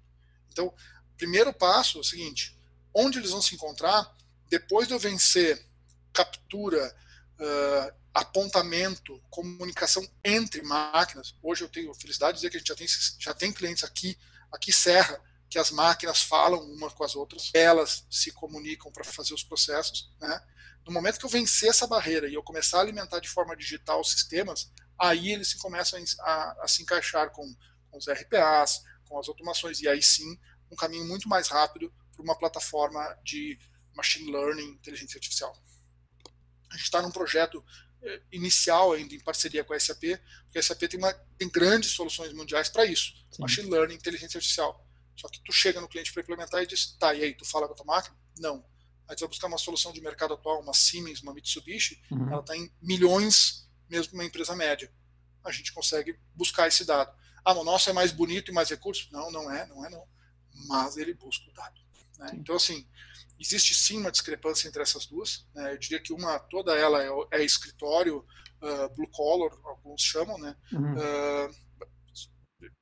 Então, 0.51 0.74
primeiro 1.16 1.53
passo 1.53 1.99
é 1.99 2.01
o 2.01 2.05
seguinte: 2.05 2.59
onde 2.93 3.18
eles 3.18 3.30
vão 3.30 3.43
se 3.43 3.55
encontrar 3.55 4.16
depois 4.49 4.89
de 4.89 4.95
eu 4.95 4.99
vencer 4.99 5.64
captura, 6.12 6.97
uh, 7.39 7.95
apontamento, 8.14 9.22
comunicação 9.28 10.09
entre 10.24 10.62
máquinas. 10.62 11.34
Hoje 11.43 11.62
eu 11.62 11.68
tenho 11.68 11.93
felicidade 11.95 12.32
de 12.32 12.39
dizer 12.39 12.51
que 12.51 12.57
a 12.57 12.61
gente 12.61 12.68
já 12.68 12.74
tem, 12.74 12.87
já 13.18 13.34
tem 13.34 13.53
clientes 13.53 13.84
aqui, 13.84 14.16
aqui 14.51 14.72
Serra, 14.72 15.20
que 15.49 15.59
as 15.59 15.70
máquinas 15.70 16.22
falam 16.22 16.61
uma 16.72 16.90
com 16.90 17.05
as 17.05 17.14
outras, 17.14 17.51
elas 17.55 18.07
se 18.11 18.32
comunicam 18.32 18.90
para 18.90 19.05
fazer 19.05 19.34
os 19.34 19.44
processos, 19.44 20.12
né? 20.20 20.40
No 20.86 20.92
momento 20.92 21.18
que 21.18 21.24
eu 21.24 21.30
vencer 21.30 21.70
essa 21.70 21.86
barreira 21.86 22.28
e 22.28 22.34
eu 22.34 22.42
começar 22.42 22.78
a 22.78 22.80
alimentar 22.80 23.18
de 23.18 23.28
forma 23.28 23.57
digital 23.57 24.01
os 24.01 24.11
sistemas, 24.11 24.70
aí 24.97 25.32
eles 25.32 25.49
se 25.49 25.59
começam 25.59 26.03
a, 26.20 26.64
a 26.64 26.68
se 26.68 26.82
encaixar 26.82 27.30
com, 27.30 27.44
com, 27.90 27.99
os 27.99 28.09
RPAs, 28.09 28.82
com 29.09 29.18
as 29.18 29.28
automações, 29.28 29.80
e 29.80 29.88
aí 29.88 30.03
sim 30.03 30.38
um 30.70 30.76
caminho 30.76 31.05
muito 31.07 31.28
mais 31.28 31.49
rápido 31.49 31.92
para 32.12 32.22
uma 32.22 32.38
plataforma 32.38 33.01
de 33.24 33.59
machine 33.94 34.30
learning, 34.30 34.70
inteligência 34.70 35.18
artificial. 35.18 35.53
A 36.70 36.76
gente 36.76 36.84
está 36.84 37.03
num 37.03 37.11
projeto 37.11 37.64
eh, 38.03 38.22
inicial 38.30 38.92
ainda 38.92 39.14
em 39.14 39.20
parceria 39.20 39.64
com 39.64 39.72
a 39.72 39.80
SAP, 39.80 40.03
porque 40.44 40.59
a 40.59 40.62
SAP 40.62 40.82
tem, 40.82 40.99
uma, 40.99 41.12
tem 41.36 41.49
grandes 41.49 41.90
soluções 41.90 42.32
mundiais 42.32 42.68
para 42.68 42.86
isso, 42.86 43.12
sim. 43.30 43.42
machine 43.42 43.70
learning, 43.70 43.94
inteligência 43.94 44.38
artificial. 44.38 44.86
Só 45.17 45.29
que 45.29 45.41
tu 45.43 45.53
chega 45.53 45.81
no 45.81 45.89
cliente 45.89 46.12
para 46.12 46.23
implementar 46.23 46.62
e 46.62 46.67
diz, 46.67 46.97
tá, 46.99 47.14
e 47.14 47.23
aí, 47.23 47.35
tu 47.35 47.45
fala 47.45 47.67
com 47.67 47.73
a 47.73 47.77
tua 47.77 47.87
máquina? 47.87 48.17
Não 48.39 48.64
Aí 49.09 49.17
você 49.17 49.25
vai 49.25 49.29
buscar 49.29 49.47
uma 49.47 49.59
solução 49.59 49.93
de 49.93 50.01
mercado 50.01 50.35
atual, 50.35 50.61
uma 50.61 50.75
Siemens, 50.75 51.23
uma 51.23 51.33
Mitsubishi, 51.33 52.03
uhum. 52.11 52.29
ela 52.29 52.41
está 52.41 52.57
em 52.57 52.71
milhões, 52.83 53.69
mesmo 53.89 54.14
uma 54.14 54.25
empresa 54.25 54.55
média. 54.55 54.93
A 55.45 55.53
gente 55.53 55.73
consegue 55.73 56.19
buscar 56.35 56.67
esse 56.67 56.85
dado. 56.85 57.14
Ah, 57.45 57.53
o 57.53 57.62
nosso 57.62 57.89
é 57.89 57.93
mais 57.93 58.11
bonito 58.11 58.51
e 58.51 58.55
mais 58.55 58.69
recursos? 58.69 59.09
Não, 59.12 59.31
não 59.31 59.51
é, 59.51 59.64
não 59.67 59.85
é 59.85 59.91
não. 59.91 60.05
Mas 60.67 60.97
ele 60.97 61.14
busca 61.14 61.49
o 61.49 61.55
dado. 61.55 61.81
Né? 62.19 62.31
Então, 62.35 62.57
assim, 62.57 62.85
existe 63.39 63.75
sim 63.75 63.99
uma 63.99 64.11
discrepância 64.11 64.67
entre 64.67 64.83
essas 64.83 65.07
duas. 65.07 65.47
Né? 65.55 65.73
Eu 65.73 65.79
diria 65.79 66.01
que 66.01 66.12
uma, 66.12 66.41
toda 66.41 66.75
ela 66.75 67.01
é, 67.01 67.09
é 67.39 67.45
escritório, 67.45 68.27
uh, 68.61 68.95
blue 68.97 69.09
collar, 69.11 69.57
alguns 69.64 70.03
chamam, 70.03 70.37
né? 70.39 70.57
Uhum. 70.73 70.95
Uh, 70.95 71.67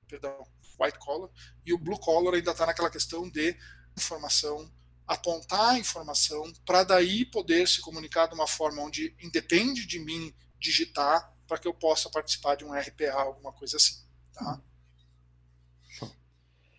perdão, 0.08 0.46
white 0.80 0.98
collar, 0.98 1.30
e 1.64 1.72
o 1.72 1.78
blue 1.78 1.98
collar 1.98 2.34
ainda 2.34 2.50
está 2.50 2.66
naquela 2.66 2.90
questão 2.90 3.28
de 3.28 3.56
informação 3.96 4.70
apontar 5.06 5.70
a 5.70 5.78
informação 5.78 6.50
para 6.64 6.82
daí 6.82 7.24
poder 7.26 7.68
se 7.68 7.80
comunicar 7.80 8.26
de 8.26 8.34
uma 8.34 8.46
forma 8.46 8.82
onde 8.82 9.14
independe 9.22 9.86
de 9.86 9.98
mim 9.98 10.34
digitar 10.58 11.32
para 11.46 11.58
que 11.58 11.68
eu 11.68 11.74
possa 11.74 12.10
participar 12.10 12.56
de 12.56 12.64
um 12.64 12.72
RPA, 12.72 13.12
alguma 13.12 13.52
coisa 13.52 13.76
assim. 13.76 14.02
Tá? 14.32 14.60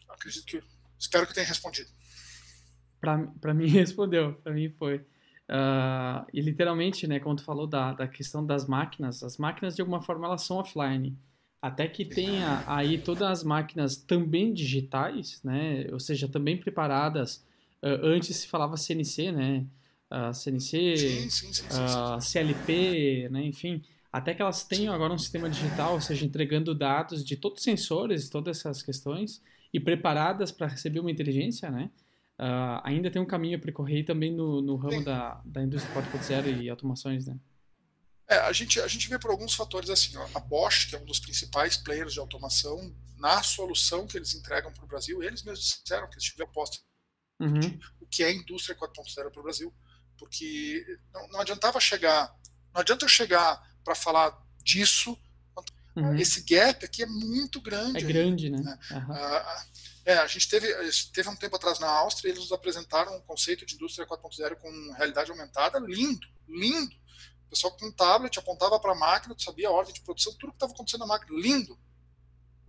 Acredito 0.09 0.45
que. 0.45 0.63
Espero 0.97 1.27
que 1.27 1.33
tenha 1.33 1.45
respondido. 1.45 1.89
Para 2.99 3.53
mim 3.53 3.67
respondeu, 3.69 4.33
para 4.35 4.53
mim 4.53 4.69
foi. 4.69 4.97
Uh, 5.47 6.25
e 6.33 6.41
literalmente, 6.41 7.05
né, 7.05 7.19
como 7.19 7.35
tu 7.35 7.43
falou 7.43 7.67
da, 7.67 7.93
da 7.93 8.07
questão 8.07 8.43
das 8.43 8.65
máquinas, 8.65 9.21
as 9.21 9.37
máquinas 9.37 9.75
de 9.75 9.81
alguma 9.81 10.01
forma 10.01 10.25
elas 10.25 10.41
são 10.41 10.57
offline. 10.57 11.15
Até 11.68 11.88
que 11.88 12.05
tenha 12.05 12.63
aí 12.68 12.97
todas 12.97 13.24
as 13.24 13.43
máquinas 13.43 13.95
também 13.95 14.53
digitais, 14.53 15.41
né, 15.43 15.88
ou 15.91 15.99
seja, 15.99 16.28
também 16.28 16.57
preparadas 16.57 17.43
Uh, 17.86 18.03
antes 18.03 18.36
se 18.36 18.47
falava 18.47 18.76
CNC, 18.78 19.32
né? 19.32 19.63
Uh, 20.09 20.34
CNC, 20.34 20.97
sim, 20.97 21.30
sim, 21.30 21.53
sim, 21.53 21.66
uh, 21.66 22.20
CLP, 22.20 23.30
né? 23.30 23.43
Enfim, 23.43 23.84
até 24.11 24.34
que 24.34 24.41
elas 24.41 24.63
tenham 24.63 24.91
agora 24.91 25.13
um 25.13 25.20
sistema 25.20 25.47
digital, 25.47 25.93
ou 25.93 26.01
seja, 26.01 26.26
entregando 26.26 26.74
dados 26.74 27.24
de 27.24 27.36
todos 27.36 27.59
os 27.59 27.63
sensores, 27.63 28.28
todas 28.28 28.57
essas 28.57 28.82
questões, 28.82 29.39
e 29.72 29.80
preparadas 29.80 30.51
para 30.51 30.66
receber 30.66 30.99
uma 30.99 31.11
inteligência, 31.11 31.70
né? 31.70 31.91
Ainda 32.84 33.09
tem 33.11 33.22
um 33.22 33.26
caminho 33.26 33.57
a 33.57 33.61
percorrer 33.61 34.03
também 34.03 34.34
no, 34.34 34.61
no 34.61 34.76
ramo 34.76 35.03
da, 35.03 35.41
da 35.45 35.63
indústria 35.63 35.93
4.0 35.93 36.61
e 36.61 36.70
automações, 36.70 37.28
né? 37.28 37.38
É, 38.28 38.38
a 38.38 38.51
gente, 38.51 38.82
a 38.82 38.88
gente 38.88 39.07
vê 39.07 39.19
por 39.19 39.30
alguns 39.30 39.53
fatores 39.53 39.89
assim, 39.89 40.17
ó, 40.17 40.28
a 40.34 40.39
Bosch, 40.39 40.88
que 40.89 40.95
é 40.95 40.99
um 40.99 41.05
dos 41.05 41.19
principais 41.19 41.78
players 41.78 42.13
de 42.13 42.19
automação, 42.19 42.93
na 43.17 43.41
solução 43.43 44.07
que 44.07 44.17
eles 44.17 44.34
entregam 44.34 44.73
para 44.73 44.84
o 44.84 44.88
Brasil, 44.88 45.21
eles 45.23 45.43
mesmos 45.43 45.82
disseram 45.84 46.07
que 46.07 46.15
eles 46.15 46.26
tiveram 46.26 46.51
posto 46.51 46.80
uhum. 47.39 47.80
o 47.99 48.05
que 48.07 48.23
é 48.23 48.28
a 48.28 48.34
indústria 48.34 48.76
4.0 48.76 49.32
para 49.32 49.39
o 49.39 49.43
Brasil. 49.43 49.73
Porque 50.17 50.86
não, 51.13 51.28
não, 51.30 51.39
adiantava 51.41 51.80
chegar, 51.80 52.34
não 52.73 52.82
adianta 52.82 53.05
eu 53.05 53.09
chegar 53.09 53.61
para 53.84 53.95
falar 53.95 54.38
disso. 54.63 55.17
Uhum. 55.95 56.15
Esse 56.15 56.41
gap 56.41 56.84
aqui 56.84 57.03
é 57.03 57.05
muito 57.05 57.61
grande. 57.61 57.99
É 57.99 58.01
grande, 58.01 58.49
né? 58.49 58.59
né? 58.59 58.80
Uhum. 58.91 59.13
Ah, 59.13 59.65
é, 60.05 60.17
a 60.17 60.28
gente 60.28 60.47
teve, 60.47 60.67
teve 61.13 61.30
um 61.30 61.36
tempo 61.36 61.55
atrás 61.55 61.80
na 61.80 61.88
Áustria, 61.88 62.30
eles 62.30 62.41
nos 62.41 62.51
apresentaram 62.51 63.15
um 63.15 63.21
conceito 63.21 63.65
de 63.65 63.76
indústria 63.76 64.07
4.0 64.07 64.55
com 64.57 64.93
realidade 64.93 65.32
aumentada, 65.32 65.80
lindo, 65.80 66.28
lindo. 66.47 66.95
O 67.45 67.49
pessoal 67.49 67.75
com 67.77 67.85
um 67.85 67.91
tablet 67.91 68.37
apontava 68.37 68.79
para 68.79 68.91
a 68.91 68.95
máquina, 68.95 69.35
tu 69.35 69.43
sabia 69.43 69.69
a 69.69 69.71
ordem 69.71 69.93
de 69.93 70.01
produção, 70.01 70.33
tudo 70.33 70.51
que 70.51 70.57
estava 70.57 70.73
acontecendo 70.73 71.01
na 71.01 71.07
máquina, 71.07 71.39
lindo. 71.39 71.77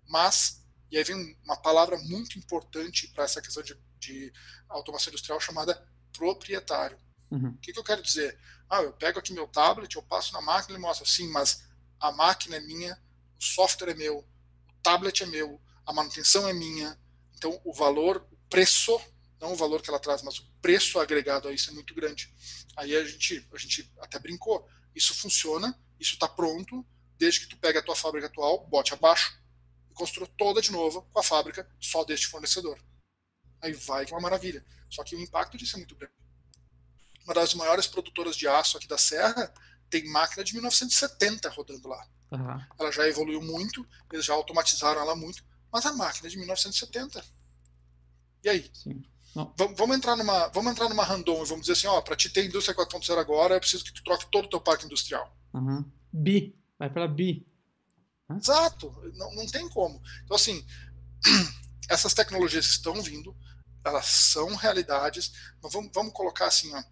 Mas, 0.07 0.65
e 0.91 0.97
aí 0.97 1.03
vem 1.03 1.37
uma 1.43 1.57
palavra 1.57 1.97
muito 1.97 2.37
importante 2.37 3.07
para 3.09 3.23
essa 3.23 3.41
questão 3.41 3.63
de 3.63 3.75
de 3.99 4.31
automação 4.69 5.11
industrial 5.11 5.39
chamada 5.39 5.81
proprietário. 6.13 6.97
Uhum. 7.29 7.49
O 7.49 7.57
que, 7.57 7.73
que, 7.73 7.79
eu 7.79 7.83
quero 7.83 8.01
dizer? 8.01 8.39
Ah, 8.69 8.81
eu 8.81 8.93
pego 8.93 9.19
aqui 9.19 9.33
meu 9.33 9.47
tablet, 9.47 9.95
eu 9.95 10.03
passo 10.03 10.33
na 10.33 10.41
máquina 10.41 10.77
e 10.77 10.81
mostra, 10.81 11.05
sim, 11.05 11.29
mas 11.29 11.67
a 11.99 12.11
máquina 12.11 12.57
é 12.57 12.59
minha, 12.59 12.97
o 13.39 13.43
software 13.43 13.91
é 13.91 13.93
meu, 13.93 14.19
o 14.19 14.73
tablet 14.81 15.23
é 15.23 15.25
meu, 15.25 15.59
a 15.85 15.93
manutenção 15.93 16.47
é 16.47 16.53
minha. 16.53 16.97
Então, 17.35 17.59
o 17.63 17.73
valor, 17.73 18.25
o 18.31 18.37
preço, 18.49 18.99
não 19.39 19.53
o 19.53 19.55
valor 19.55 19.81
que 19.81 19.89
ela 19.89 19.99
traz, 19.99 20.21
mas 20.21 20.39
o 20.39 20.45
preço 20.61 20.99
agregado 20.99 21.47
a 21.47 21.51
isso 21.51 21.69
é 21.69 21.73
muito 21.73 21.93
grande. 21.93 22.33
Aí 22.75 22.95
a 22.95 23.03
gente, 23.05 23.47
a 23.53 23.57
gente 23.57 23.91
até 23.99 24.19
brincou. 24.19 24.67
Isso 24.95 25.13
funciona, 25.13 25.77
isso 25.99 26.13
está 26.13 26.27
pronto, 26.27 26.85
desde 27.17 27.41
que 27.41 27.47
tu 27.47 27.57
pegue 27.57 27.77
a 27.77 27.83
tua 27.83 27.95
fábrica 27.95 28.27
atual, 28.27 28.65
bote 28.67 28.93
abaixo 28.93 29.39
e 29.91 29.93
construa 29.93 30.27
toda 30.37 30.61
de 30.61 30.71
novo 30.71 31.03
com 31.13 31.19
a 31.19 31.23
fábrica 31.23 31.69
só 31.79 32.03
deste 32.03 32.27
fornecedor 32.27 32.79
aí 33.61 33.73
vai 33.73 34.05
que 34.05 34.13
é 34.13 34.15
uma 34.15 34.21
maravilha. 34.21 34.65
Só 34.89 35.03
que 35.03 35.15
o 35.15 35.19
impacto 35.19 35.57
disso 35.57 35.75
é 35.75 35.79
muito 35.79 35.95
grande. 35.95 36.13
Uma 37.23 37.33
das 37.33 37.53
maiores 37.53 37.87
produtoras 37.87 38.35
de 38.35 38.47
aço 38.47 38.77
aqui 38.77 38.87
da 38.87 38.97
Serra 38.97 39.53
tem 39.89 40.07
máquina 40.09 40.43
de 40.43 40.53
1970 40.53 41.49
rodando 41.49 41.87
lá. 41.87 42.07
Uhum. 42.31 42.65
Ela 42.79 42.91
já 42.91 43.07
evoluiu 43.07 43.41
muito, 43.41 43.85
eles 44.11 44.25
já 44.25 44.33
automatizaram 44.33 45.01
ela 45.01 45.15
muito, 45.15 45.43
mas 45.71 45.85
a 45.85 45.93
máquina 45.93 46.27
é 46.27 46.29
de 46.29 46.37
1970. 46.37 47.23
E 48.43 48.49
aí? 48.49 48.71
Vamos 49.75 49.97
entrar 49.97 50.15
numa, 50.15 50.47
vamos 50.47 50.71
entrar 50.71 50.89
numa 50.89 51.03
random 51.03 51.43
e 51.43 51.45
vamos 51.45 51.61
dizer 51.61 51.73
assim, 51.73 51.87
ó, 51.87 52.01
para 52.01 52.15
te 52.15 52.29
ter 52.29 52.45
indústria 52.45 52.75
4.0 52.75 53.17
agora, 53.17 53.55
é 53.55 53.59
preciso 53.59 53.83
que 53.83 53.93
tu 53.93 54.03
troque 54.03 54.25
todo 54.31 54.45
o 54.45 54.49
teu 54.49 54.61
parque 54.61 54.85
industrial. 54.85 55.35
Uhum. 55.53 55.85
Bi, 56.11 56.57
vai 56.79 56.89
para 56.89 57.07
bi. 57.07 57.45
Exato, 58.29 58.91
não, 59.15 59.35
não 59.35 59.45
tem 59.47 59.67
como. 59.69 60.01
Então 60.23 60.35
assim, 60.35 60.65
essas 61.89 62.13
tecnologias 62.13 62.65
estão 62.65 63.01
vindo, 63.01 63.35
elas 63.85 64.05
são 64.05 64.55
realidades, 64.55 65.31
mas 65.61 65.71
vamos, 65.71 65.91
vamos 65.93 66.13
colocar 66.13 66.47
assim, 66.47 66.73
ó, 66.73 66.83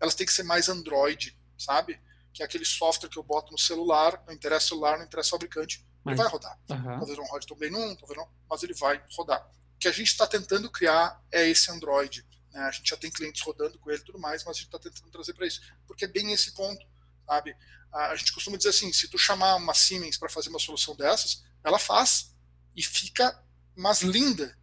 elas 0.00 0.14
têm 0.14 0.26
que 0.26 0.32
ser 0.32 0.42
mais 0.42 0.68
Android, 0.68 1.38
sabe? 1.58 2.00
Que 2.32 2.42
é 2.42 2.46
aquele 2.46 2.64
software 2.64 3.10
que 3.10 3.18
eu 3.18 3.22
boto 3.22 3.52
no 3.52 3.58
celular, 3.58 4.22
não 4.26 4.34
interessa 4.34 4.66
o 4.66 4.68
celular, 4.70 4.98
não 4.98 5.04
interessa 5.04 5.28
o 5.28 5.32
fabricante, 5.32 5.86
mas, 6.02 6.14
ele 6.14 6.22
vai 6.22 6.32
rodar. 6.32 6.58
Uhum. 6.70 6.98
Talvez 6.98 7.18
não 7.18 7.26
rode 7.26 7.46
tão 7.46 7.56
bem 7.56 7.70
num, 7.70 7.94
talvez 7.96 8.18
não, 8.18 8.28
mas 8.48 8.62
ele 8.62 8.74
vai 8.74 9.02
rodar. 9.16 9.46
Que 9.80 9.88
a 9.88 9.92
gente 9.92 10.08
está 10.08 10.26
tentando 10.26 10.70
criar 10.70 11.20
é 11.32 11.48
esse 11.48 11.70
Android. 11.70 12.24
Né? 12.52 12.60
A 12.60 12.70
gente 12.70 12.90
já 12.90 12.96
tem 12.98 13.10
clientes 13.10 13.40
rodando 13.40 13.78
com 13.78 13.90
ele 13.90 14.00
e 14.00 14.04
tudo 14.04 14.18
mais, 14.18 14.44
mas 14.44 14.56
a 14.56 14.60
gente 14.60 14.66
está 14.66 14.78
tentando 14.78 15.10
trazer 15.10 15.32
para 15.32 15.46
isso, 15.46 15.60
porque 15.86 16.04
é 16.04 16.08
bem 16.08 16.32
esse 16.32 16.52
ponto, 16.52 16.86
sabe? 17.26 17.56
A 17.92 18.14
gente 18.14 18.32
costuma 18.32 18.56
dizer 18.56 18.68
assim, 18.68 18.92
se 18.92 19.08
tu 19.08 19.18
chamar 19.18 19.56
uma 19.56 19.74
Siemens 19.74 20.16
para 20.16 20.28
fazer 20.28 20.50
uma 20.50 20.60
solução 20.60 20.94
dessas, 20.94 21.42
ela 21.64 21.78
faz 21.78 22.36
e 22.76 22.82
fica 22.82 23.42
mais 23.74 24.02
linda. 24.02 24.56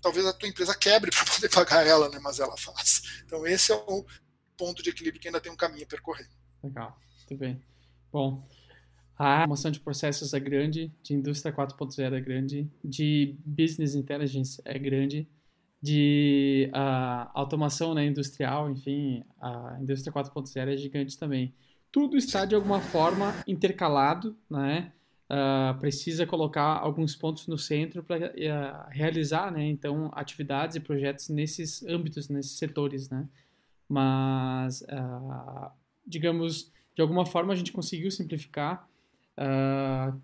Talvez 0.00 0.24
a 0.26 0.32
tua 0.32 0.48
empresa 0.48 0.76
quebre 0.76 1.10
para 1.16 1.24
poder 1.24 1.48
pagar 1.48 1.84
ela, 1.84 2.08
né? 2.10 2.20
mas 2.20 2.38
ela 2.38 2.56
faz. 2.56 3.22
Então 3.24 3.44
esse 3.46 3.72
é 3.72 3.74
o 3.74 4.06
ponto 4.56 4.82
de 4.82 4.90
equilíbrio 4.90 5.20
que 5.20 5.28
ainda 5.28 5.40
tem 5.40 5.50
um 5.50 5.56
caminho 5.56 5.84
a 5.84 5.88
percorrer. 5.88 6.28
Legal, 6.62 7.00
muito 7.16 7.36
bem. 7.36 7.64
Bom, 8.12 8.46
a 9.18 9.40
automação 9.40 9.70
de 9.70 9.80
processos 9.80 10.34
é 10.34 10.40
grande, 10.40 10.92
de 11.02 11.14
indústria 11.14 11.54
4.0 11.54 12.12
é 12.12 12.20
grande, 12.20 12.70
de 12.84 13.34
business 13.44 13.94
intelligence 13.94 14.60
é 14.64 14.78
grande, 14.78 15.26
de 15.80 16.70
uh, 16.72 17.30
automação 17.32 17.94
né, 17.94 18.04
industrial, 18.04 18.70
enfim, 18.70 19.22
a 19.40 19.78
indústria 19.80 20.12
4.0 20.12 20.68
é 20.68 20.76
gigante 20.76 21.18
também. 21.18 21.54
Tudo 21.90 22.16
está 22.16 22.44
de 22.44 22.54
alguma 22.54 22.80
forma 22.80 23.34
intercalado, 23.46 24.36
né? 24.50 24.92
Uh, 25.28 25.76
precisa 25.80 26.24
colocar 26.24 26.76
alguns 26.78 27.16
pontos 27.16 27.48
no 27.48 27.58
centro 27.58 28.02
para 28.02 28.28
uh, 28.28 28.32
ah, 28.52 28.88
realizar, 28.90 29.50
né? 29.50 29.64
Então, 29.64 30.10
atividades 30.14 30.76
e 30.76 30.80
projetos 30.80 31.28
nesses 31.28 31.82
âmbitos, 31.84 32.28
nesses 32.28 32.58
setores, 32.58 33.08
né? 33.08 33.28
Mas, 33.88 34.82
uh, 34.82 35.70
digamos, 36.06 36.70
de 36.94 37.02
alguma 37.02 37.24
forma 37.24 37.52
a 37.52 37.56
gente 37.56 37.72
conseguiu 37.72 38.10
simplificar 38.10 38.88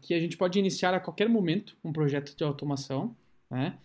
que 0.01 0.15
a 0.15 0.21
gente 0.21 0.37
pode 0.37 0.59
iniciar 0.59 0.95
a 0.95 1.01
qualquer 1.01 1.29
momento 1.29 1.77
um 1.85 1.93
projeto 1.93 2.37
de 2.37 2.45
automação, 2.45 3.15
né? 3.51 3.79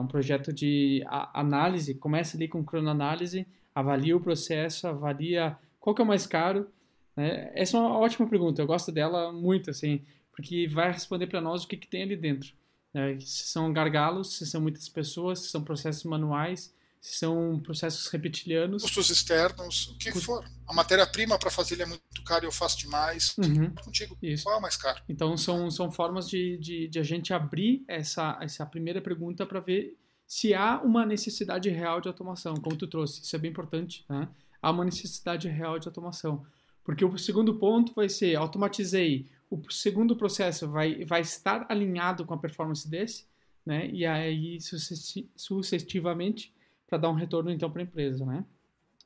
um 0.00 0.06
projeto 0.06 0.52
de 0.52 1.04
análise, 1.32 1.94
começa 1.94 2.36
ali 2.36 2.48
com 2.48 2.64
cronoanálise, 2.64 3.46
avalia 3.74 4.16
o 4.16 4.20
processo, 4.20 4.86
avalia 4.86 5.56
qual 5.80 5.94
que 5.94 6.02
é 6.02 6.04
o 6.04 6.08
mais 6.08 6.26
caro, 6.26 6.68
né? 7.16 7.50
Essa 7.54 7.76
é 7.76 7.80
uma 7.80 7.98
ótima 7.98 8.28
pergunta, 8.28 8.60
eu 8.60 8.66
gosto 8.66 8.90
dela 8.90 9.32
muito, 9.32 9.70
assim, 9.70 10.02
porque 10.32 10.66
vai 10.66 10.90
responder 10.90 11.26
para 11.26 11.40
nós 11.40 11.64
o 11.64 11.68
que, 11.68 11.76
que 11.76 11.86
tem 11.86 12.02
ali 12.02 12.16
dentro. 12.16 12.52
Né? 12.92 13.18
Se 13.20 13.46
são 13.46 13.72
gargalos, 13.72 14.36
se 14.36 14.46
são 14.46 14.60
muitas 14.60 14.88
pessoas, 14.88 15.40
se 15.40 15.48
são 15.48 15.62
processos 15.62 16.04
manuais, 16.04 16.74
são 17.04 17.60
processos 17.60 18.08
reptilianos. 18.08 18.82
Custos 18.82 19.10
externos, 19.10 19.88
o 19.88 19.98
que 19.98 20.10
Cust... 20.10 20.24
for. 20.24 20.42
A 20.66 20.72
matéria-prima 20.72 21.38
para 21.38 21.50
fazer 21.50 21.74
ele 21.74 21.82
é 21.82 21.86
muito 21.86 22.24
caro 22.24 22.46
e 22.46 22.48
eu 22.48 22.52
faço 22.52 22.78
demais. 22.78 23.36
Uhum. 23.36 23.74
Contigo, 23.74 24.16
Isso. 24.22 24.44
qual 24.44 24.54
é 24.54 24.58
o 24.58 24.62
mais 24.62 24.74
caro? 24.74 25.02
Então 25.06 25.36
são, 25.36 25.70
são 25.70 25.92
formas 25.92 26.26
de, 26.26 26.56
de, 26.56 26.88
de 26.88 26.98
a 26.98 27.02
gente 27.02 27.34
abrir 27.34 27.84
essa, 27.86 28.38
essa 28.40 28.64
primeira 28.64 29.02
pergunta 29.02 29.44
para 29.44 29.60
ver 29.60 29.98
se 30.26 30.54
há 30.54 30.80
uma 30.80 31.04
necessidade 31.04 31.68
real 31.68 32.00
de 32.00 32.08
automação, 32.08 32.54
como 32.54 32.74
tu 32.74 32.86
trouxe. 32.86 33.20
Isso 33.20 33.36
é 33.36 33.38
bem 33.38 33.50
importante. 33.50 34.06
Né? 34.08 34.26
Há 34.62 34.70
uma 34.70 34.86
necessidade 34.86 35.46
real 35.46 35.78
de 35.78 35.86
automação. 35.86 36.46
Porque 36.82 37.04
o 37.04 37.18
segundo 37.18 37.56
ponto 37.56 37.92
vai 37.94 38.08
ser, 38.08 38.34
automatizei, 38.34 39.28
o 39.50 39.60
segundo 39.70 40.16
processo 40.16 40.70
vai, 40.70 41.04
vai 41.04 41.20
estar 41.20 41.66
alinhado 41.68 42.24
com 42.24 42.32
a 42.32 42.38
performance 42.38 42.88
desse, 42.88 43.26
né? 43.64 43.90
E 43.90 44.06
aí 44.06 44.58
sucessivamente 45.36 46.54
para 46.94 46.98
dar 46.98 47.10
um 47.10 47.14
retorno 47.14 47.50
então 47.50 47.68
para 47.70 47.82
a 47.82 47.84
empresa, 47.84 48.24
né? 48.24 48.44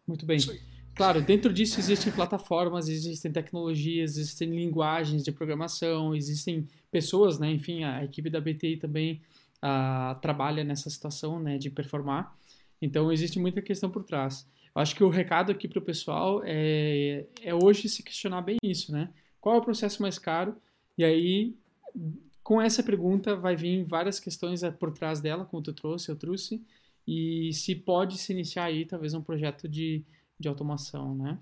Muito 0.06 0.26
bem. 0.26 0.38
Claro, 0.94 1.22
dentro 1.22 1.52
disso 1.52 1.80
existem 1.80 2.12
plataformas, 2.12 2.88
existem 2.88 3.32
tecnologias, 3.32 4.18
existem 4.18 4.50
linguagens 4.50 5.24
de 5.24 5.32
programação, 5.32 6.14
existem 6.14 6.68
pessoas, 6.90 7.38
né? 7.38 7.50
Enfim, 7.50 7.84
a 7.84 8.04
equipe 8.04 8.28
da 8.28 8.40
BTI 8.40 8.76
também 8.76 9.22
uh, 9.56 10.18
trabalha 10.20 10.62
nessa 10.64 10.90
situação, 10.90 11.40
né? 11.40 11.56
De 11.56 11.70
performar. 11.70 12.36
Então 12.82 13.10
existe 13.10 13.38
muita 13.38 13.62
questão 13.62 13.90
por 13.90 14.04
trás. 14.04 14.46
Eu 14.74 14.82
acho 14.82 14.94
que 14.94 15.02
o 15.02 15.08
recado 15.08 15.50
aqui 15.50 15.66
para 15.66 15.78
o 15.78 15.82
pessoal 15.82 16.42
é, 16.44 17.24
é 17.42 17.54
hoje 17.54 17.88
se 17.88 18.02
questionar 18.02 18.42
bem 18.42 18.58
isso, 18.62 18.92
né? 18.92 19.08
Qual 19.40 19.54
é 19.54 19.58
o 19.58 19.62
processo 19.62 20.02
mais 20.02 20.18
caro? 20.18 20.54
E 20.96 21.04
aí, 21.04 21.56
com 22.42 22.60
essa 22.60 22.82
pergunta, 22.82 23.34
vai 23.34 23.56
vir 23.56 23.82
várias 23.84 24.20
questões 24.20 24.60
por 24.78 24.92
trás 24.92 25.20
dela, 25.20 25.46
como 25.46 25.62
tu 25.62 25.72
trouxe, 25.72 26.10
eu 26.10 26.16
trouxe, 26.16 26.62
e 27.10 27.54
se 27.54 27.74
pode 27.74 28.18
se 28.18 28.34
iniciar 28.34 28.64
aí, 28.64 28.84
talvez, 28.84 29.14
um 29.14 29.22
projeto 29.22 29.66
de, 29.66 30.04
de 30.38 30.46
automação, 30.46 31.16
né? 31.16 31.40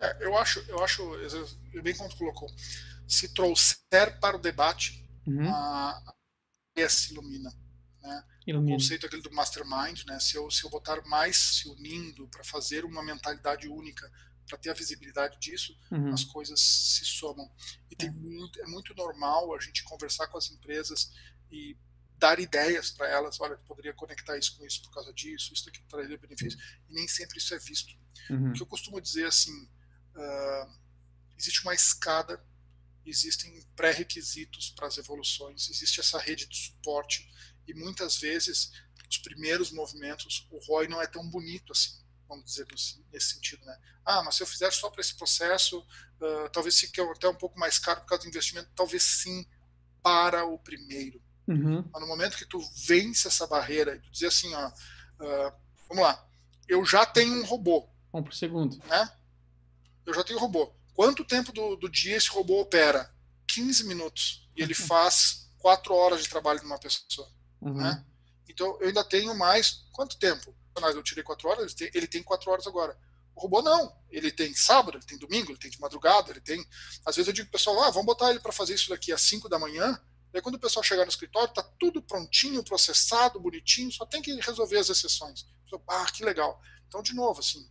É, 0.00 0.24
eu 0.24 0.36
acho, 0.36 0.58
eu 0.68 0.82
acho, 0.82 1.00
bem 1.80 1.96
como 1.96 2.08
tu 2.08 2.16
colocou, 2.16 2.48
se 3.06 3.32
trouxer 3.32 4.18
para 4.18 4.36
o 4.36 4.40
debate, 4.40 5.08
uhum. 5.24 5.48
a, 5.48 6.02
a 6.76 6.88
se 6.88 7.12
ilumina. 7.12 7.52
Né? 8.02 8.24
Ilumina. 8.48 8.74
O 8.74 8.78
conceito 8.80 9.06
aquele 9.06 9.22
do 9.22 9.32
mastermind, 9.32 10.04
né? 10.06 10.18
se, 10.18 10.34
eu, 10.34 10.50
se 10.50 10.64
eu 10.64 10.70
botar 10.70 11.04
mais 11.06 11.36
se 11.36 11.68
unindo 11.68 12.26
para 12.26 12.42
fazer 12.42 12.84
uma 12.84 13.02
mentalidade 13.02 13.68
única, 13.68 14.10
para 14.44 14.58
ter 14.58 14.70
a 14.70 14.74
visibilidade 14.74 15.38
disso, 15.38 15.72
uhum. 15.92 16.12
as 16.12 16.24
coisas 16.24 16.58
se 16.58 17.04
somam. 17.04 17.48
E 17.88 17.94
tem 17.94 18.08
é. 18.08 18.12
muito, 18.12 18.60
é 18.60 18.66
muito 18.66 18.92
normal 18.96 19.54
a 19.54 19.60
gente 19.60 19.84
conversar 19.84 20.26
com 20.26 20.36
as 20.36 20.50
empresas 20.50 21.12
e 21.48 21.76
dar 22.18 22.38
ideias 22.38 22.90
para 22.90 23.08
elas, 23.08 23.40
olha, 23.40 23.56
poderia 23.58 23.94
conectar 23.94 24.36
isso 24.36 24.56
com 24.56 24.66
isso 24.66 24.82
por 24.82 24.92
causa 24.92 25.12
disso, 25.12 25.52
isso 25.52 25.68
aqui 25.68 25.80
traria 25.88 26.18
benefício, 26.18 26.58
e 26.88 26.94
nem 26.94 27.06
sempre 27.06 27.38
isso 27.38 27.54
é 27.54 27.58
visto. 27.58 27.94
Uhum. 28.30 28.50
O 28.50 28.52
que 28.52 28.62
eu 28.62 28.66
costumo 28.66 29.00
dizer 29.00 29.26
assim, 29.26 29.52
uh, 29.62 30.78
existe 31.38 31.62
uma 31.62 31.74
escada, 31.74 32.42
existem 33.06 33.62
pré-requisitos 33.74 34.70
para 34.70 34.88
as 34.88 34.98
evoluções, 34.98 35.70
existe 35.70 36.00
essa 36.00 36.18
rede 36.18 36.46
de 36.46 36.56
suporte, 36.56 37.28
e 37.66 37.74
muitas 37.74 38.18
vezes 38.18 38.72
os 39.08 39.18
primeiros 39.18 39.70
movimentos, 39.70 40.46
o 40.50 40.58
ROI 40.58 40.88
não 40.88 41.00
é 41.00 41.06
tão 41.06 41.28
bonito 41.28 41.72
assim 41.72 41.98
vamos 42.28 42.44
dizer 42.44 42.66
nesse 43.10 43.34
sentido, 43.34 43.64
né? 43.64 43.76
Ah, 44.04 44.22
mas 44.22 44.34
se 44.34 44.42
eu 44.42 44.46
fizer 44.46 44.70
só 44.70 44.90
para 44.90 45.00
esse 45.00 45.14
processo, 45.14 45.80
uh, 45.80 46.50
talvez 46.52 46.78
fique 46.78 47.00
até 47.00 47.28
um 47.28 47.34
pouco 47.34 47.58
mais 47.58 47.78
caro 47.78 48.02
por 48.02 48.06
causa 48.06 48.24
do 48.24 48.28
investimento, 48.28 48.70
talvez 48.76 49.02
sim 49.02 49.46
para 50.02 50.44
o 50.44 50.58
primeiro. 50.58 51.22
Uhum. 51.48 51.84
Mas 51.90 52.02
no 52.02 52.06
momento 52.06 52.36
que 52.36 52.46
tu 52.46 52.60
vence 52.86 53.26
essa 53.26 53.46
barreira 53.46 53.96
e 53.96 54.00
tu 54.00 54.10
dizer 54.10 54.26
assim, 54.26 54.54
ó, 54.54 54.68
uh, 54.68 55.52
vamos 55.88 56.04
lá, 56.04 56.24
eu 56.68 56.84
já 56.84 57.06
tenho 57.06 57.40
um 57.40 57.44
robô. 57.44 57.88
Um 58.12 58.22
por 58.22 58.34
segundo. 58.34 58.76
Né? 58.86 59.10
Eu 60.04 60.14
já 60.14 60.22
tenho 60.22 60.38
um 60.38 60.42
robô. 60.42 60.72
Quanto 60.94 61.24
tempo 61.24 61.52
do, 61.52 61.76
do 61.76 61.88
dia 61.88 62.16
esse 62.16 62.28
robô 62.28 62.60
opera? 62.60 63.12
15 63.46 63.84
minutos. 63.84 64.48
E 64.56 64.62
ele 64.62 64.74
faz 64.74 65.50
4 65.58 65.94
horas 65.94 66.22
de 66.22 66.28
trabalho 66.28 66.60
de 66.60 66.66
uma 66.66 66.78
pessoa. 66.78 67.28
Uhum. 67.60 67.74
Né? 67.74 68.04
Então 68.48 68.78
eu 68.80 68.88
ainda 68.88 69.04
tenho 69.04 69.34
mais. 69.34 69.86
Quanto 69.92 70.18
tempo? 70.18 70.54
eu 70.94 71.02
tirei 71.02 71.24
quatro 71.24 71.48
horas, 71.48 71.64
ele 71.64 71.74
tem, 71.74 71.90
ele 71.92 72.06
tem 72.06 72.22
quatro 72.22 72.50
horas 72.50 72.66
agora. 72.66 72.96
O 73.34 73.40
robô 73.40 73.62
não. 73.62 73.96
Ele 74.10 74.30
tem 74.30 74.54
sábado, 74.54 74.96
ele 74.96 75.04
tem 75.04 75.18
domingo, 75.18 75.50
ele 75.50 75.58
tem 75.58 75.70
de 75.70 75.80
madrugada, 75.80 76.30
ele 76.30 76.40
tem. 76.40 76.64
Às 77.04 77.16
vezes 77.16 77.28
eu 77.28 77.32
digo 77.32 77.48
pro 77.48 77.58
pessoal, 77.58 77.82
ah, 77.82 77.90
vamos 77.90 78.06
botar 78.06 78.30
ele 78.30 78.40
para 78.40 78.52
fazer 78.52 78.74
isso 78.74 78.88
daqui 78.90 79.12
às 79.12 79.20
5 79.22 79.48
da 79.48 79.58
manhã. 79.58 80.00
Daí 80.32 80.42
quando 80.42 80.56
o 80.56 80.60
pessoal 80.60 80.82
chegar 80.82 81.04
no 81.04 81.10
escritório, 81.10 81.52
tá 81.52 81.62
tudo 81.78 82.02
prontinho, 82.02 82.62
processado, 82.62 83.40
bonitinho, 83.40 83.90
só 83.90 84.04
tem 84.04 84.20
que 84.20 84.34
resolver 84.40 84.78
as 84.78 84.88
exceções. 84.88 85.46
Ah, 85.88 86.06
que 86.06 86.24
legal. 86.24 86.60
Então, 86.86 87.02
de 87.02 87.14
novo, 87.14 87.40
assim, 87.40 87.66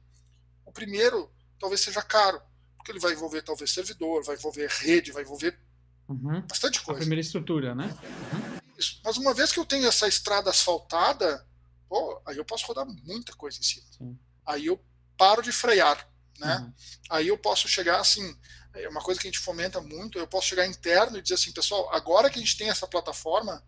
o 0.65 0.71
primeiro 0.71 1.31
talvez 1.59 1.81
seja 1.81 2.01
caro, 2.01 2.41
porque 2.75 2.91
ele 2.91 2.99
vai 2.99 3.13
envolver 3.13 3.41
talvez 3.41 3.71
servidor, 3.71 4.23
vai 4.23 4.35
envolver 4.35 4.67
rede, 4.69 5.11
vai 5.11 5.23
envolver 5.23 5.59
uhum. 6.07 6.41
bastante 6.41 6.81
coisa. 6.81 6.99
A 6.99 7.01
primeira 7.01 7.21
estrutura, 7.21 7.73
né? 7.73 7.85
Uhum. 8.33 8.59
Isso. 8.77 9.01
Mas 9.03 9.17
uma 9.17 9.33
vez 9.33 9.51
que 9.51 9.59
eu 9.59 9.65
tenho 9.65 9.87
essa 9.87 10.07
estrada 10.07 10.49
asfaltada, 10.49 11.45
pô, 11.89 12.21
aí 12.25 12.37
eu 12.37 12.45
posso 12.45 12.65
rodar 12.67 12.85
muita 12.85 13.33
coisa 13.33 13.57
em 13.59 13.63
cima. 13.63 13.87
Sim. 13.91 14.19
Aí 14.45 14.67
eu 14.67 14.79
paro 15.17 15.41
de 15.41 15.51
frear, 15.51 16.07
né? 16.37 16.57
Uhum. 16.57 16.73
Aí 17.09 17.27
eu 17.27 17.37
posso 17.37 17.67
chegar 17.67 17.99
assim, 17.99 18.37
é 18.83 18.89
uma 18.89 19.01
coisa 19.01 19.19
que 19.19 19.27
a 19.27 19.31
gente 19.31 19.39
fomenta 19.39 19.81
muito, 19.81 20.17
eu 20.17 20.27
posso 20.27 20.47
chegar 20.47 20.65
interno 20.65 21.17
e 21.17 21.21
dizer 21.21 21.35
assim, 21.35 21.51
pessoal, 21.51 21.93
agora 21.93 22.29
que 22.29 22.37
a 22.37 22.41
gente 22.41 22.57
tem 22.57 22.69
essa 22.69 22.87
plataforma, 22.87 23.63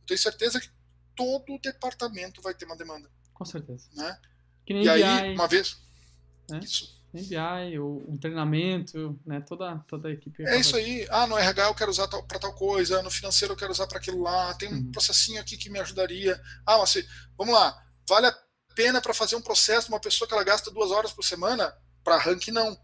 eu 0.00 0.06
tenho 0.06 0.18
certeza 0.18 0.60
que 0.60 0.68
todo 1.14 1.54
o 1.54 1.60
departamento 1.60 2.42
vai 2.42 2.54
ter 2.54 2.64
uma 2.64 2.76
demanda. 2.76 3.10
Com 3.32 3.44
certeza. 3.44 3.88
Né? 3.94 4.18
e 4.66 4.88
aí, 4.88 5.34
uma 5.34 5.46
vez... 5.46 5.76
É? 6.52 6.58
Isso. 6.58 6.94
MBI, 7.14 7.78
um 7.78 8.18
treinamento, 8.18 9.18
né? 9.24 9.40
Toda, 9.40 9.78
toda 9.86 10.08
a 10.08 10.12
equipe. 10.12 10.42
É 10.48 10.58
isso 10.58 10.76
aí. 10.76 11.06
Ah, 11.08 11.28
no 11.28 11.38
RH 11.38 11.68
eu 11.68 11.74
quero 11.74 11.90
usar 11.90 12.08
para 12.08 12.40
tal 12.40 12.52
coisa, 12.54 13.02
no 13.02 13.10
financeiro 13.10 13.54
eu 13.54 13.56
quero 13.56 13.70
usar 13.70 13.86
para 13.86 13.98
aquilo 13.98 14.20
lá, 14.20 14.52
tem 14.54 14.68
um 14.68 14.78
uhum. 14.78 14.90
processinho 14.90 15.40
aqui 15.40 15.56
que 15.56 15.70
me 15.70 15.78
ajudaria. 15.78 16.40
Ah, 16.66 16.76
mas 16.78 17.06
vamos 17.38 17.54
lá, 17.54 17.80
vale 18.08 18.26
a 18.26 18.36
pena 18.74 19.00
para 19.00 19.14
fazer 19.14 19.36
um 19.36 19.40
processo 19.40 19.88
uma 19.88 20.00
pessoa 20.00 20.26
que 20.26 20.34
ela 20.34 20.42
gasta 20.42 20.72
duas 20.72 20.90
horas 20.90 21.12
por 21.12 21.24
semana? 21.24 21.72
Para 22.02 22.16
arranque, 22.16 22.50
não. 22.50 22.76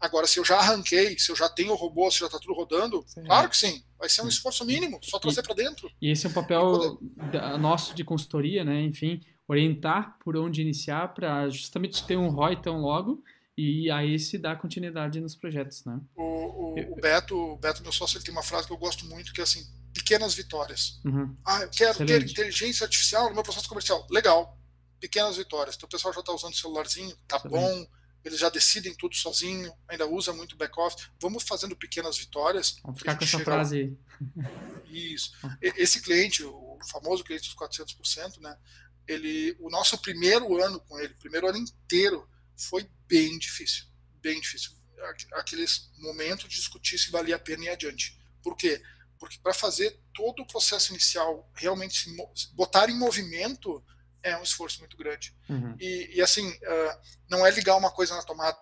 Agora, 0.00 0.26
se 0.26 0.38
eu 0.38 0.44
já 0.44 0.58
arranquei, 0.58 1.18
se 1.18 1.30
eu 1.30 1.36
já 1.36 1.48
tenho 1.48 1.72
o 1.72 1.76
robô, 1.76 2.10
se 2.10 2.20
já 2.20 2.26
está 2.26 2.38
tudo 2.38 2.54
rodando, 2.54 3.04
sim. 3.06 3.24
claro 3.24 3.48
que 3.48 3.56
sim. 3.56 3.82
Vai 3.98 4.08
ser 4.08 4.22
um 4.22 4.28
esforço 4.28 4.64
mínimo, 4.64 4.98
só 5.02 5.18
trazer 5.18 5.42
para 5.42 5.54
dentro. 5.54 5.90
E 6.00 6.10
esse 6.10 6.26
é 6.26 6.30
o 6.30 6.32
papel 6.32 6.98
poder... 7.16 7.58
nosso 7.58 7.94
de 7.94 8.04
consultoria, 8.04 8.62
né? 8.62 8.82
Enfim, 8.82 9.20
orientar 9.48 10.18
por 10.22 10.36
onde 10.36 10.60
iniciar 10.60 11.14
para 11.14 11.48
justamente 11.48 12.04
ter 12.06 12.16
um 12.16 12.28
ROI 12.28 12.60
tão 12.60 12.80
logo 12.80 13.22
e 13.56 13.90
aí 13.90 14.18
se 14.18 14.36
dá 14.36 14.54
continuidade 14.54 15.18
nos 15.18 15.34
projetos, 15.34 15.82
né? 15.84 15.98
O, 16.14 16.22
o, 16.22 16.92
o 16.92 16.96
Beto, 16.96 17.34
o 17.34 17.56
Beto, 17.56 17.82
meu 17.82 17.92
sócio, 17.92 18.18
ele 18.18 18.24
tem 18.24 18.32
uma 18.32 18.42
frase 18.42 18.66
que 18.66 18.72
eu 18.72 18.76
gosto 18.76 19.06
muito, 19.06 19.32
que 19.32 19.40
é 19.40 19.44
assim, 19.44 19.64
pequenas 19.94 20.34
vitórias. 20.34 21.00
Uhum. 21.04 21.34
Ah, 21.44 21.62
eu 21.62 21.70
quero 21.70 21.92
Excelente. 21.92 22.06
ter 22.06 22.30
inteligência 22.30 22.84
artificial 22.84 23.28
no 23.28 23.34
meu 23.34 23.42
processo 23.42 23.68
comercial. 23.68 24.06
Legal. 24.10 24.58
Pequenas 25.00 25.38
vitórias. 25.38 25.74
Então 25.74 25.86
o 25.86 25.90
pessoal 25.90 26.12
já 26.12 26.20
está 26.20 26.34
usando 26.34 26.52
o 26.52 26.56
celularzinho, 26.56 27.16
tá 27.26 27.36
Excelente. 27.38 27.58
bom. 27.58 27.86
Eles 28.26 28.40
já 28.40 28.48
decidem 28.50 28.92
tudo 28.94 29.14
sozinho, 29.14 29.72
ainda 29.88 30.04
usa 30.06 30.32
muito 30.32 30.56
back-office. 30.56 31.08
Vamos 31.20 31.44
fazendo 31.44 31.76
pequenas 31.76 32.18
vitórias. 32.18 32.76
Vamos 32.82 32.98
ficar 32.98 33.16
com 33.16 33.22
essa 33.24 33.38
frase 33.44 33.76
aí. 33.78 33.96
Isso. 34.90 35.32
Esse 35.62 36.00
cliente, 36.02 36.42
o 36.42 36.78
famoso 36.90 37.22
cliente 37.22 37.44
dos 37.48 37.54
400%, 37.56 38.40
né? 38.40 38.56
Ele, 39.06 39.56
o 39.60 39.70
nosso 39.70 39.96
primeiro 39.98 40.60
ano 40.60 40.80
com 40.80 40.98
ele, 40.98 41.14
primeiro 41.14 41.46
ano 41.48 41.58
inteiro, 41.58 42.28
foi 42.56 42.90
bem 43.06 43.38
difícil, 43.38 43.84
bem 44.20 44.40
difícil. 44.40 44.72
Aqu- 45.04 45.28
Aqueles 45.34 45.90
momentos 45.98 46.48
de 46.48 46.56
discutir 46.56 46.98
se 46.98 47.10
valia 47.12 47.36
a 47.36 47.38
pena 47.38 47.64
ir 47.66 47.68
adiante. 47.68 48.18
Por 48.42 48.56
quê? 48.56 48.82
Porque 49.18 49.38
para 49.38 49.54
fazer 49.54 50.00
todo 50.12 50.42
o 50.42 50.46
processo 50.46 50.90
inicial 50.92 51.48
realmente 51.54 52.10
se 52.34 52.54
botar 52.54 52.90
em 52.90 52.98
movimento 52.98 53.82
é 54.26 54.36
um 54.36 54.42
esforço 54.42 54.80
muito 54.80 54.96
grande. 54.96 55.34
Uhum. 55.48 55.76
E, 55.80 56.16
e, 56.16 56.22
assim, 56.22 56.52
ah, 56.64 57.00
não 57.30 57.46
é 57.46 57.50
ligar 57.50 57.76
uma 57.76 57.90
coisa 57.90 58.14
na 58.14 58.22
tomada. 58.22 58.58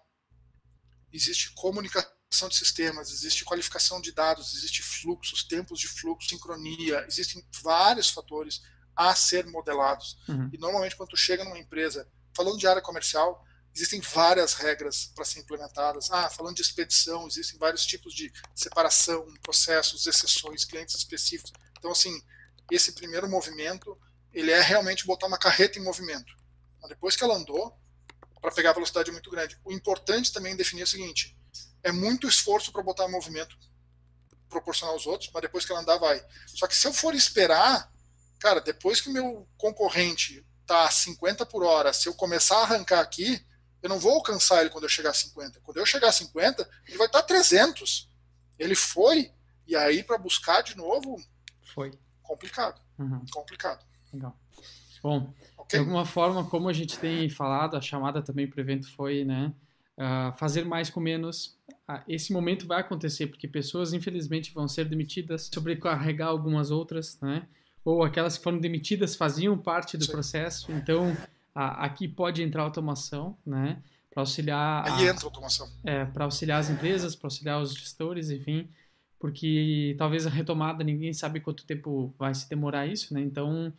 Existe 1.12 1.52
comunicação 1.54 2.48
de 2.48 2.56
sistemas, 2.56 3.10
existe 3.10 3.44
qualificação 3.44 4.00
de 4.00 4.12
dados, 4.12 4.54
existe 4.54 4.82
fluxos, 4.82 5.44
tempos 5.44 5.78
de 5.78 5.88
fluxo, 5.88 6.28
sincronia, 6.28 7.04
existem 7.06 7.44
vários 7.62 8.10
fatores 8.10 8.62
a 8.96 9.14
ser 9.14 9.46
modelados. 9.46 10.18
Uhum. 10.28 10.50
E 10.52 10.58
normalmente 10.58 10.96
quando 10.96 11.10
tu 11.10 11.16
chega 11.16 11.44
numa 11.44 11.58
empresa, 11.58 12.08
falando 12.34 12.58
de 12.58 12.66
área 12.66 12.82
comercial, 12.82 13.44
existem 13.74 14.00
várias 14.00 14.54
regras 14.54 15.12
para 15.14 15.24
ser 15.24 15.40
implementadas. 15.40 16.10
Ah, 16.10 16.28
falando 16.30 16.56
de 16.56 16.62
expedição, 16.62 17.26
existem 17.26 17.58
vários 17.58 17.86
tipos 17.86 18.12
de 18.14 18.32
separação, 18.54 19.26
processos, 19.42 20.06
exceções, 20.06 20.64
clientes 20.64 20.94
específicos. 20.94 21.52
Então, 21.78 21.90
assim, 21.90 22.20
esse 22.70 22.92
primeiro 22.92 23.28
movimento, 23.28 23.98
ele 24.34 24.50
é 24.50 24.60
realmente 24.60 25.06
botar 25.06 25.26
uma 25.26 25.38
carreta 25.38 25.78
em 25.78 25.82
movimento. 25.82 26.34
Mas 26.80 26.90
depois 26.90 27.16
que 27.16 27.24
ela 27.24 27.36
andou, 27.36 27.78
para 28.40 28.52
pegar 28.52 28.70
a 28.70 28.74
velocidade 28.74 29.08
é 29.08 29.12
muito 29.12 29.30
grande. 29.30 29.58
O 29.64 29.72
importante 29.72 30.32
também 30.32 30.52
é 30.52 30.56
definir 30.56 30.82
o 30.82 30.86
seguinte: 30.86 31.36
é 31.82 31.90
muito 31.92 32.28
esforço 32.28 32.70
para 32.72 32.82
botar 32.82 33.06
em 33.06 33.10
movimento, 33.10 33.56
proporcional 34.48 34.94
aos 34.94 35.06
outros, 35.06 35.30
mas 35.32 35.42
depois 35.42 35.64
que 35.64 35.72
ela 35.72 35.80
andar, 35.80 35.98
vai. 35.98 36.24
Só 36.46 36.66
que 36.66 36.76
se 36.76 36.86
eu 36.86 36.92
for 36.92 37.14
esperar, 37.14 37.90
cara, 38.38 38.60
depois 38.60 39.00
que 39.00 39.08
o 39.08 39.12
meu 39.12 39.48
concorrente 39.56 40.44
tá 40.66 40.86
a 40.86 40.90
50 40.90 41.44
por 41.46 41.64
hora, 41.64 41.92
se 41.92 42.08
eu 42.08 42.14
começar 42.14 42.58
a 42.58 42.62
arrancar 42.62 43.00
aqui, 43.00 43.44
eu 43.82 43.88
não 43.88 43.98
vou 43.98 44.12
alcançar 44.12 44.60
ele 44.60 44.70
quando 44.70 44.84
eu 44.84 44.88
chegar 44.88 45.10
a 45.10 45.14
50. 45.14 45.60
Quando 45.60 45.76
eu 45.78 45.84
chegar 45.86 46.08
a 46.08 46.12
50, 46.12 46.68
ele 46.86 46.96
vai 46.96 47.06
estar 47.06 47.18
a 47.18 47.22
300. 47.22 48.10
Ele 48.58 48.74
foi, 48.74 49.32
e 49.66 49.74
aí 49.76 50.02
para 50.02 50.16
buscar 50.16 50.62
de 50.62 50.76
novo, 50.76 51.16
Foi. 51.74 51.90
complicado, 52.22 52.80
Uhum. 52.98 53.24
complicado. 53.32 53.84
Legal. 54.14 54.36
Bom, 55.02 55.34
Ok? 55.58 55.70
De 55.70 55.76
alguma 55.78 56.04
forma, 56.06 56.44
como 56.44 56.68
a 56.68 56.72
gente 56.72 56.98
tem 56.98 57.28
falado, 57.28 57.76
a 57.76 57.80
chamada 57.80 58.22
também 58.22 58.46
para 58.46 58.58
o 58.58 58.60
evento 58.60 58.90
foi, 58.94 59.24
né, 59.24 59.52
ah, 59.98 60.32
fazer 60.38 60.64
mais 60.64 60.88
com 60.88 61.00
menos. 61.00 61.56
Ah, 61.86 62.02
esse 62.08 62.32
momento 62.32 62.66
vai 62.66 62.80
acontecer 62.80 63.26
porque 63.26 63.46
pessoas, 63.48 63.92
infelizmente, 63.92 64.52
vão 64.54 64.66
ser 64.68 64.84
demitidas, 64.86 65.50
sobrecarregar 65.52 66.28
algumas 66.28 66.70
outras, 66.70 67.18
né, 67.20 67.46
ou 67.84 68.02
aquelas 68.02 68.38
que 68.38 68.44
foram 68.44 68.58
demitidas 68.58 69.14
faziam 69.16 69.58
parte 69.58 69.96
do 69.98 70.04
Sim. 70.04 70.12
processo. 70.12 70.72
Então, 70.72 71.14
a- 71.54 71.84
aqui 71.84 72.08
pode 72.08 72.42
entrar 72.42 72.62
automação, 72.62 73.36
né, 73.44 73.82
para 74.10 74.22
auxiliar 74.22 74.86
Aí 74.86 75.06
a- 75.08 75.10
entra 75.10 75.26
automação. 75.26 75.68
é, 75.84 76.04
para 76.06 76.24
auxiliar 76.24 76.60
as 76.60 76.70
empresas, 76.70 77.14
para 77.16 77.26
auxiliar 77.26 77.60
os 77.60 77.74
gestores, 77.74 78.30
enfim, 78.30 78.68
porque 79.18 79.94
talvez 79.98 80.26
a 80.26 80.30
retomada 80.30 80.84
ninguém 80.84 81.12
sabe 81.12 81.40
quanto 81.40 81.64
tempo 81.66 82.14
vai 82.18 82.34
se 82.34 82.48
demorar 82.48 82.86
isso, 82.86 83.12
né? 83.14 83.20
Então 83.20 83.72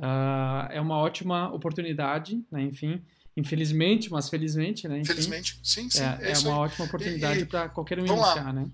ah, 0.00 0.68
é 0.70 0.80
uma 0.80 0.96
ótima 0.98 1.52
oportunidade, 1.52 2.44
né? 2.50 2.62
Enfim, 2.62 3.04
infelizmente, 3.36 4.10
mas 4.10 4.28
felizmente, 4.28 4.86
né? 4.88 4.98
Enfim, 4.98 5.12
Infelizmente, 5.12 5.60
sim, 5.62 5.88
sim. 5.90 6.00
é, 6.02 6.18
É, 6.22 6.32
é 6.32 6.38
uma 6.38 6.50
aí. 6.50 6.56
ótima 6.58 6.84
oportunidade 6.86 7.44
para 7.46 7.68
qualquer 7.68 7.98
um 7.98 8.06
iniciar, 8.06 8.52
né? 8.52 8.68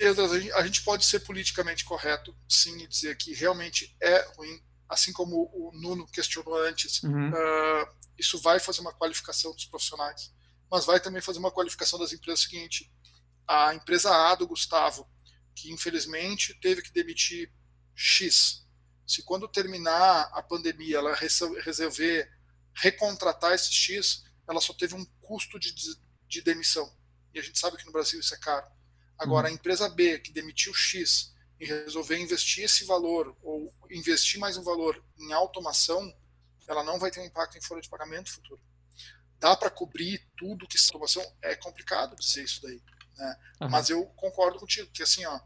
A 0.00 0.38
gente- 0.38 0.52
a 0.52 0.66
gente 0.66 0.82
pode 0.82 1.04
ser 1.04 1.20
politicamente 1.20 1.84
correto, 1.84 2.36
sim, 2.48 2.82
e 2.82 2.86
dizer 2.88 3.16
que 3.16 3.32
realmente 3.32 3.94
é 4.02 4.26
ruim, 4.36 4.60
assim 4.88 5.12
como 5.12 5.48
o 5.54 5.70
Nuno 5.80 6.06
questionou 6.08 6.56
antes. 6.64 7.02
Uhum, 7.04 7.30
ah, 7.32 7.88
isso 8.18 8.38
vai 8.40 8.58
fazer 8.58 8.80
uma 8.80 8.92
qualificação 8.92 9.52
dos 9.54 9.64
profissionais, 9.66 10.32
mas 10.70 10.84
vai 10.84 10.98
também 10.98 11.22
fazer 11.22 11.38
uma 11.38 11.50
qualificação 11.52 11.98
das 11.98 12.12
empresas 12.12 12.40
seguinte. 12.40 12.90
A 13.46 13.72
empresa 13.74 14.10
A 14.10 14.34
do 14.34 14.48
Gustavo, 14.48 15.06
que 15.54 15.70
infelizmente 15.72 16.54
teve 16.60 16.82
que 16.82 16.92
demitir 16.92 17.52
X, 17.94 18.63
se 19.06 19.22
quando 19.22 19.48
terminar 19.48 20.30
a 20.32 20.42
pandemia 20.42 20.98
ela 20.98 21.14
resol- 21.14 21.54
resolver 21.60 22.30
recontratar 22.74 23.52
esse 23.52 23.72
X, 23.72 24.24
ela 24.48 24.60
só 24.60 24.72
teve 24.72 24.94
um 24.94 25.04
custo 25.20 25.58
de, 25.58 25.74
de 26.28 26.42
demissão. 26.42 26.90
E 27.32 27.38
a 27.38 27.42
gente 27.42 27.58
sabe 27.58 27.76
que 27.76 27.86
no 27.86 27.92
Brasil 27.92 28.20
isso 28.20 28.34
é 28.34 28.38
caro. 28.38 28.66
Agora, 29.18 29.48
a 29.48 29.50
empresa 29.50 29.88
B, 29.88 30.18
que 30.18 30.32
demitiu 30.32 30.74
X 30.74 31.32
e 31.60 31.66
resolver 31.66 32.18
investir 32.18 32.64
esse 32.64 32.84
valor 32.84 33.36
ou 33.42 33.72
investir 33.90 34.40
mais 34.40 34.56
um 34.56 34.62
valor 34.62 35.02
em 35.18 35.32
automação, 35.32 36.12
ela 36.66 36.82
não 36.82 36.98
vai 36.98 37.10
ter 37.10 37.20
um 37.20 37.24
impacto 37.24 37.56
em 37.56 37.62
folha 37.62 37.80
de 37.80 37.88
pagamento 37.88 38.32
futuro. 38.32 38.60
Dá 39.38 39.56
para 39.56 39.70
cobrir 39.70 40.26
tudo 40.36 40.66
que 40.66 40.78
automação 40.86 41.22
é 41.42 41.54
complicado 41.54 42.16
dizer 42.16 42.44
isso 42.44 42.62
daí, 42.62 42.82
né? 43.16 43.38
aham, 43.60 43.68
Mas 43.70 43.90
eu 43.90 44.06
concordo 44.16 44.58
contigo 44.58 44.90
que 44.90 45.02
assim, 45.02 45.24
ó, 45.26 45.40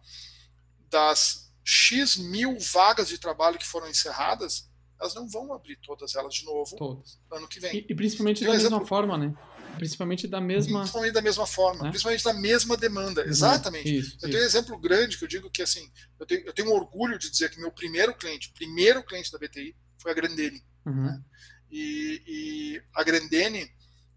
das 0.89 1.48
X 1.71 2.17
mil 2.17 2.57
vagas 2.73 3.09
de 3.09 3.19
trabalho 3.19 3.59
que 3.59 3.67
foram 3.67 3.89
encerradas, 3.91 4.71
elas 4.99 5.15
não 5.15 5.29
vão 5.29 5.53
abrir 5.53 5.77
todas 5.77 6.15
elas 6.15 6.33
de 6.35 6.45
novo 6.47 6.75
todos. 6.77 7.21
ano 7.31 7.47
que 7.47 7.61
vem. 7.61 7.77
E, 7.77 7.87
e 7.91 7.95
principalmente 7.95 8.39
Tem 8.39 8.47
da 8.47 8.53
um 8.53 8.57
mesma 8.57 8.69
exemplo- 8.69 8.87
forma, 8.87 9.19
né? 9.19 9.35
Principalmente 9.77 10.27
da 10.27 10.41
mesma. 10.41 10.79
Principalmente 10.81 11.13
da 11.13 11.21
mesma 11.23 11.47
forma, 11.47 11.83
Né? 11.85 11.91
principalmente 11.91 12.25
da 12.25 12.33
mesma 12.33 12.75
demanda. 12.77 13.23
Exatamente. 13.27 13.97
Isso, 13.99 14.15
Eu 14.17 14.31
tenho 14.31 14.35
um 14.43 14.47
isso. 14.47 14.57
exemplo 14.57 14.79
grande 14.79 15.19
que 15.19 15.25
eu 15.25 15.29
digo 15.29 15.51
que 15.51 15.61
assim, 15.63 15.89
eu 16.19 16.25
tenho, 16.27 16.41
eu 16.47 16.53
tenho 16.55 16.73
orgulho 16.73 17.19
de 17.19 17.31
dizer 17.31 17.51
que 17.51 17.61
meu 17.61 17.71
primeiro 17.71 18.15
cliente, 18.15 18.51
primeiro 18.55 19.05
cliente 19.05 19.31
da 19.31 19.39
BTI, 19.39 19.77
foi 19.99 20.11
a 20.11 20.15
Grandene. 20.15 20.65
Uhum, 20.87 21.23
E, 21.71 22.23
e 22.27 22.83
a 22.95 23.05
Grandene 23.05 23.71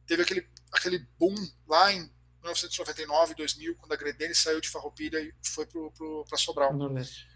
teve 0.08 0.24
aquele, 0.24 0.48
aquele 0.74 1.00
boom 1.20 1.36
lá 1.68 1.92
em 1.92 2.10
1999, 2.42 3.36
2000, 3.36 3.76
quando 3.76 3.92
a 3.92 3.96
Grandene 3.98 4.34
saiu 4.34 4.62
de 4.62 4.70
Farroupilha 4.70 5.20
e 5.20 5.34
foi 5.44 5.68
para 5.68 6.38
Sobral. 6.38 6.72
no 6.74 6.80
Nordeste. 6.80 7.28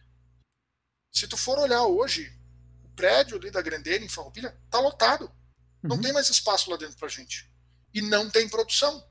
Se 1.15 1.27
tu 1.29 1.37
for 1.37 1.57
olhar 1.57 1.83
hoje, 1.85 2.37
o 2.83 2.89
prédio 2.89 3.37
ali 3.37 3.49
da 3.49 3.61
Grandene 3.61 4.05
em 4.05 4.09
Farroupilha 4.09 4.51
tá 4.69 4.79
lotado. 4.79 5.31
Não 5.81 5.95
Uhum. 5.95 6.01
tem 6.01 6.11
mais 6.11 6.29
espaço 6.29 6.69
lá 6.69 6.75
dentro 6.75 6.97
pra 6.97 7.07
gente. 7.07 7.49
E 7.93 8.01
não 8.01 8.29
tem 8.29 8.49
produção. 8.49 9.07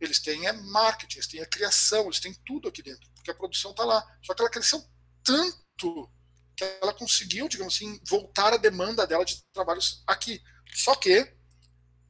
Eles 0.00 0.18
têm 0.18 0.46
é 0.46 0.52
marketing, 0.52 1.18
eles 1.18 1.26
têm 1.26 1.40
a 1.42 1.46
criação, 1.46 2.04
eles 2.04 2.20
têm 2.20 2.32
tudo 2.46 2.68
aqui 2.68 2.82
dentro, 2.82 3.06
porque 3.14 3.30
a 3.30 3.34
produção 3.34 3.74
tá 3.74 3.84
lá. 3.84 4.00
Só 4.24 4.32
que 4.34 4.40
ela 4.40 4.50
cresceu 4.50 4.82
tanto 5.22 6.10
que 6.56 6.64
ela 6.80 6.94
conseguiu, 6.94 7.48
digamos 7.48 7.74
assim, 7.74 8.00
voltar 8.08 8.54
a 8.54 8.56
demanda 8.56 9.06
dela 9.06 9.24
de 9.24 9.42
trabalhos 9.52 10.02
aqui. 10.06 10.42
Só 10.72 10.94
que 10.94 11.30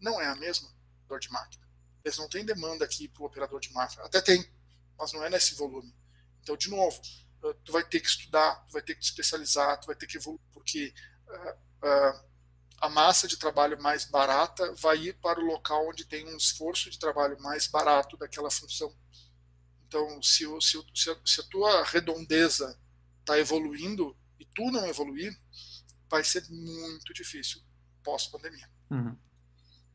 não 0.01 0.21
é 0.21 0.27
a 0.27 0.37
mesma 0.37 0.71
dor 1.09 1.19
de 1.19 1.31
máquina. 1.31 1.69
Eles 2.05 2.17
não 2.17 2.29
têm 2.29 2.45
demanda 2.45 2.85
aqui 2.85 3.09
para 3.09 3.25
o 3.25 3.27
operador 3.27 3.59
de 3.61 3.73
máquina. 3.73 4.05
Até 4.05 4.21
tem, 4.21 4.49
mas 4.97 5.13
não 5.13 5.25
é 5.25 5.31
nesse 5.31 5.57
volume. 5.57 5.93
Então, 6.43 6.57
de 6.57 6.71
novo, 6.71 7.01
tu 7.65 7.73
vai 7.73 7.85
ter 7.85 8.01
que 8.01 8.09
estudar, 8.09 8.65
tu 8.67 8.73
vai 8.73 8.83
ter 8.83 8.95
que 8.95 9.01
te 9.01 9.05
especializar, 9.11 9.81
tu 9.81 9.87
vai 9.87 9.97
ter 9.97 10.07
que 10.07 10.17
evoluir, 10.19 10.41
porque 10.53 10.93
ah, 11.29 11.57
ah, 11.83 12.25
a 12.83 12.89
massa 12.89 13.29
de 13.29 13.37
trabalho 13.39 13.81
mais 13.83 14.05
barata 14.05 14.75
vai 14.75 14.99
ir 15.09 15.15
para 15.21 15.41
o 15.41 15.45
local 15.45 15.89
onde 15.89 16.05
tem 16.05 16.27
um 16.27 16.37
esforço 16.37 16.91
de 16.91 16.99
trabalho 16.99 17.41
mais 17.41 17.67
barato 17.67 18.17
daquela 18.17 18.51
função. 18.51 18.95
Então, 19.87 20.23
se, 20.23 20.47
o- 20.47 20.61
se, 20.61 20.83
se, 20.95 21.11
a, 21.11 21.17
se 21.25 21.41
a 21.41 21.45
tua 21.45 21.85
redondeza 21.85 22.79
está 23.21 23.39
evoluindo 23.39 24.17
e 24.39 24.45
tu 24.45 24.71
não 24.71 24.87
evoluir, 24.87 25.37
vai 26.09 26.25
ser 26.25 26.45
muito 26.49 27.13
difícil 27.13 27.61
pós-pandemia. 28.03 28.69
Uhum. 28.91 29.17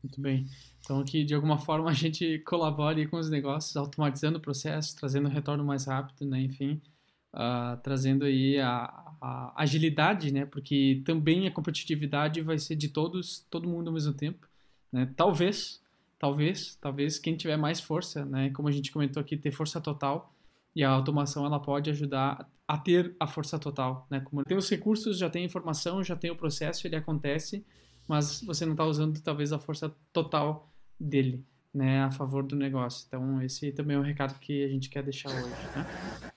Muito 0.02 0.20
bem. 0.20 0.48
Então, 0.80 1.02
que 1.04 1.24
de 1.24 1.34
alguma 1.34 1.58
forma 1.58 1.90
a 1.90 1.94
gente 1.94 2.38
colabore 2.46 3.08
com 3.08 3.16
os 3.16 3.28
negócios, 3.28 3.76
automatizando 3.76 4.38
o 4.38 4.40
processo, 4.40 4.94
trazendo 4.94 5.28
retorno 5.28 5.64
mais 5.64 5.86
rápido, 5.86 6.24
né? 6.24 6.40
Enfim, 6.40 6.80
ah, 7.38 7.78
trazendo 7.82 8.24
aí 8.24 8.58
a, 8.58 9.14
a 9.20 9.62
agilidade, 9.62 10.32
né? 10.32 10.46
Porque 10.46 11.02
também 11.04 11.46
a 11.46 11.50
competitividade 11.50 12.40
vai 12.40 12.58
ser 12.58 12.76
de 12.76 12.88
todos, 12.88 13.46
todo 13.50 13.68
mundo 13.68 13.88
ao 13.88 13.92
mesmo 13.92 14.14
tempo, 14.14 14.48
né? 14.90 15.12
Talvez, 15.14 15.82
talvez, 16.18 16.76
talvez 16.80 17.18
quem 17.18 17.36
tiver 17.36 17.58
mais 17.58 17.78
força, 17.78 18.24
né? 18.24 18.48
Como 18.50 18.68
a 18.68 18.72
gente 18.72 18.90
comentou 18.90 19.20
aqui, 19.20 19.36
ter 19.36 19.50
força 19.50 19.78
total 19.82 20.32
e 20.74 20.82
a 20.82 20.88
automação 20.88 21.44
ela 21.44 21.60
pode 21.60 21.90
ajudar 21.90 22.50
a 22.66 22.78
ter 22.78 23.14
a 23.20 23.26
força 23.26 23.58
total, 23.58 24.06
né? 24.10 24.20
Como 24.20 24.42
tem 24.42 24.56
os 24.56 24.70
recursos, 24.70 25.18
já 25.18 25.28
tem 25.28 25.42
a 25.42 25.46
informação, 25.46 26.02
já 26.02 26.16
tem 26.16 26.30
o 26.30 26.36
processo, 26.36 26.86
ele 26.86 26.96
acontece, 26.96 27.62
mas 28.08 28.40
você 28.40 28.64
não 28.64 28.72
está 28.72 28.86
usando 28.86 29.20
talvez 29.20 29.52
a 29.52 29.58
força 29.58 29.94
total 30.10 30.72
dele, 30.98 31.44
né, 31.74 32.02
a 32.02 32.10
favor 32.10 32.42
do 32.42 32.56
negócio. 32.56 33.04
Então 33.06 33.42
esse 33.42 33.72
também 33.72 33.94
é 33.94 34.00
um 34.00 34.02
recado 34.02 34.38
que 34.40 34.64
a 34.64 34.68
gente 34.68 34.88
quer 34.88 35.02
deixar 35.02 35.28
hoje, 35.28 35.50
né? 35.76 36.32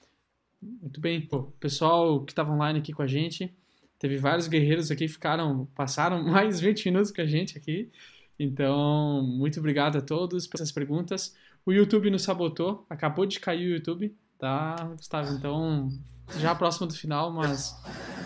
Muito 0.62 1.00
bem. 1.00 1.22
Pô, 1.22 1.44
pessoal 1.60 2.24
que 2.24 2.32
estava 2.32 2.52
online 2.52 2.80
aqui 2.80 2.92
com 2.92 3.02
a 3.02 3.08
gente, 3.08 3.54
teve 3.98 4.18
vários 4.18 4.48
guerreiros 4.48 4.92
aqui, 4.92 5.08
ficaram, 5.08 5.66
passaram 5.76 6.24
mais 6.28 6.60
20 6.60 6.86
minutos 6.86 7.12
com 7.12 7.22
a 7.22 7.26
gente 7.26 7.58
aqui. 7.58 7.92
Então, 8.38 9.22
muito 9.24 9.60
obrigado 9.60 9.98
a 9.98 10.02
todos 10.02 10.48
por 10.48 10.58
essas 10.58 10.72
perguntas. 10.72 11.36
O 11.66 11.74
YouTube 11.74 12.10
nos 12.10 12.24
sabotou, 12.24 12.86
acabou 12.90 13.26
de 13.26 13.40
cair 13.40 13.68
o 13.68 13.76
YouTube, 13.76 14.16
tá, 14.38 14.76
Gustavo? 14.96 15.34
Então, 15.34 15.90
já 16.38 16.56
próximo 16.56 16.88
do 16.88 16.94
final, 16.94 17.32
mas 17.32 17.72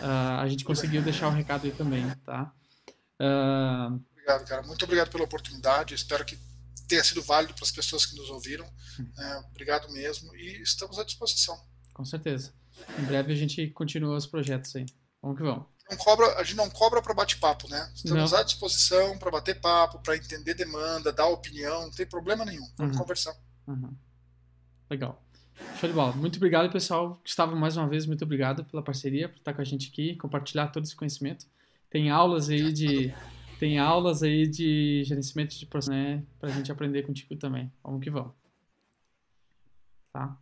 uh, 0.01 0.39
a 0.39 0.47
gente 0.47 0.63
conseguiu 0.63 1.01
deixar 1.01 1.27
o 1.27 1.31
recado 1.31 1.65
aí 1.65 1.71
também, 1.71 2.07
tá? 2.23 2.53
Uh... 3.19 3.99
Obrigado, 4.11 4.47
cara. 4.47 4.61
Muito 4.63 4.85
obrigado 4.85 5.09
pela 5.09 5.23
oportunidade. 5.23 5.95
Espero 5.95 6.23
que 6.23 6.37
tenha 6.87 7.03
sido 7.03 7.21
válido 7.23 7.53
para 7.55 7.63
as 7.63 7.71
pessoas 7.71 8.05
que 8.05 8.15
nos 8.15 8.29
ouviram. 8.29 8.65
É, 9.17 9.37
obrigado 9.51 9.91
mesmo 9.91 10.33
e 10.35 10.61
estamos 10.61 10.99
à 10.99 11.03
disposição. 11.03 11.59
Com 11.93 12.03
certeza. 12.03 12.53
Em 12.99 13.05
breve 13.05 13.33
a 13.33 13.35
gente 13.35 13.67
continua 13.69 14.17
os 14.17 14.25
projetos 14.25 14.75
aí. 14.75 14.85
Vamos 15.21 15.37
que 15.37 15.43
vamos. 15.43 15.65
Não 15.89 15.97
cobra, 15.97 16.39
a 16.39 16.43
gente 16.43 16.55
não 16.55 16.69
cobra 16.69 17.01
para 17.01 17.13
bate-papo, 17.13 17.69
né? 17.69 17.91
Estamos 17.93 18.31
não. 18.31 18.39
à 18.39 18.43
disposição 18.43 19.17
para 19.17 19.29
bater 19.29 19.59
papo, 19.59 19.99
para 19.99 20.15
entender 20.15 20.53
demanda, 20.53 21.11
dar 21.11 21.27
opinião, 21.27 21.83
não 21.83 21.91
tem 21.91 22.05
problema 22.05 22.45
nenhum. 22.45 22.67
Vamos 22.77 22.95
uhum. 22.95 23.01
conversar. 23.01 23.35
Uhum. 23.67 23.93
Legal. 24.89 25.21
Show 25.79 25.89
de 25.89 25.95
bola. 25.95 26.13
Muito 26.13 26.37
obrigado, 26.37 26.71
pessoal. 26.71 27.19
Gustavo, 27.21 27.55
mais 27.55 27.77
uma 27.77 27.87
vez, 27.87 28.05
muito 28.05 28.23
obrigado 28.23 28.65
pela 28.65 28.81
parceria, 28.81 29.29
por 29.29 29.37
estar 29.37 29.53
com 29.53 29.61
a 29.61 29.65
gente 29.65 29.89
aqui, 29.89 30.15
compartilhar 30.15 30.67
todo 30.67 30.83
esse 30.83 30.95
conhecimento. 30.95 31.45
Tem 31.89 32.09
aulas 32.09 32.49
aí 32.49 32.71
de 32.71 33.13
tem 33.59 33.79
aulas 33.79 34.23
aí 34.23 34.47
de 34.47 35.03
gerenciamento 35.05 35.57
de 35.57 35.65
processo, 35.65 35.91
né, 35.91 36.23
pra 36.39 36.49
gente 36.49 36.71
aprender 36.71 37.03
contigo 37.03 37.35
também. 37.35 37.71
Vamos 37.83 38.03
que 38.03 38.09
vamos. 38.09 38.33
Tá? 40.11 40.37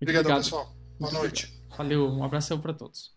Obrigado, 0.00 0.34
pessoal. 0.34 0.76
Boa 0.98 1.12
noite. 1.12 1.48
Valeu, 1.76 2.06
um 2.08 2.24
abração 2.24 2.60
para 2.60 2.74
todos. 2.74 3.14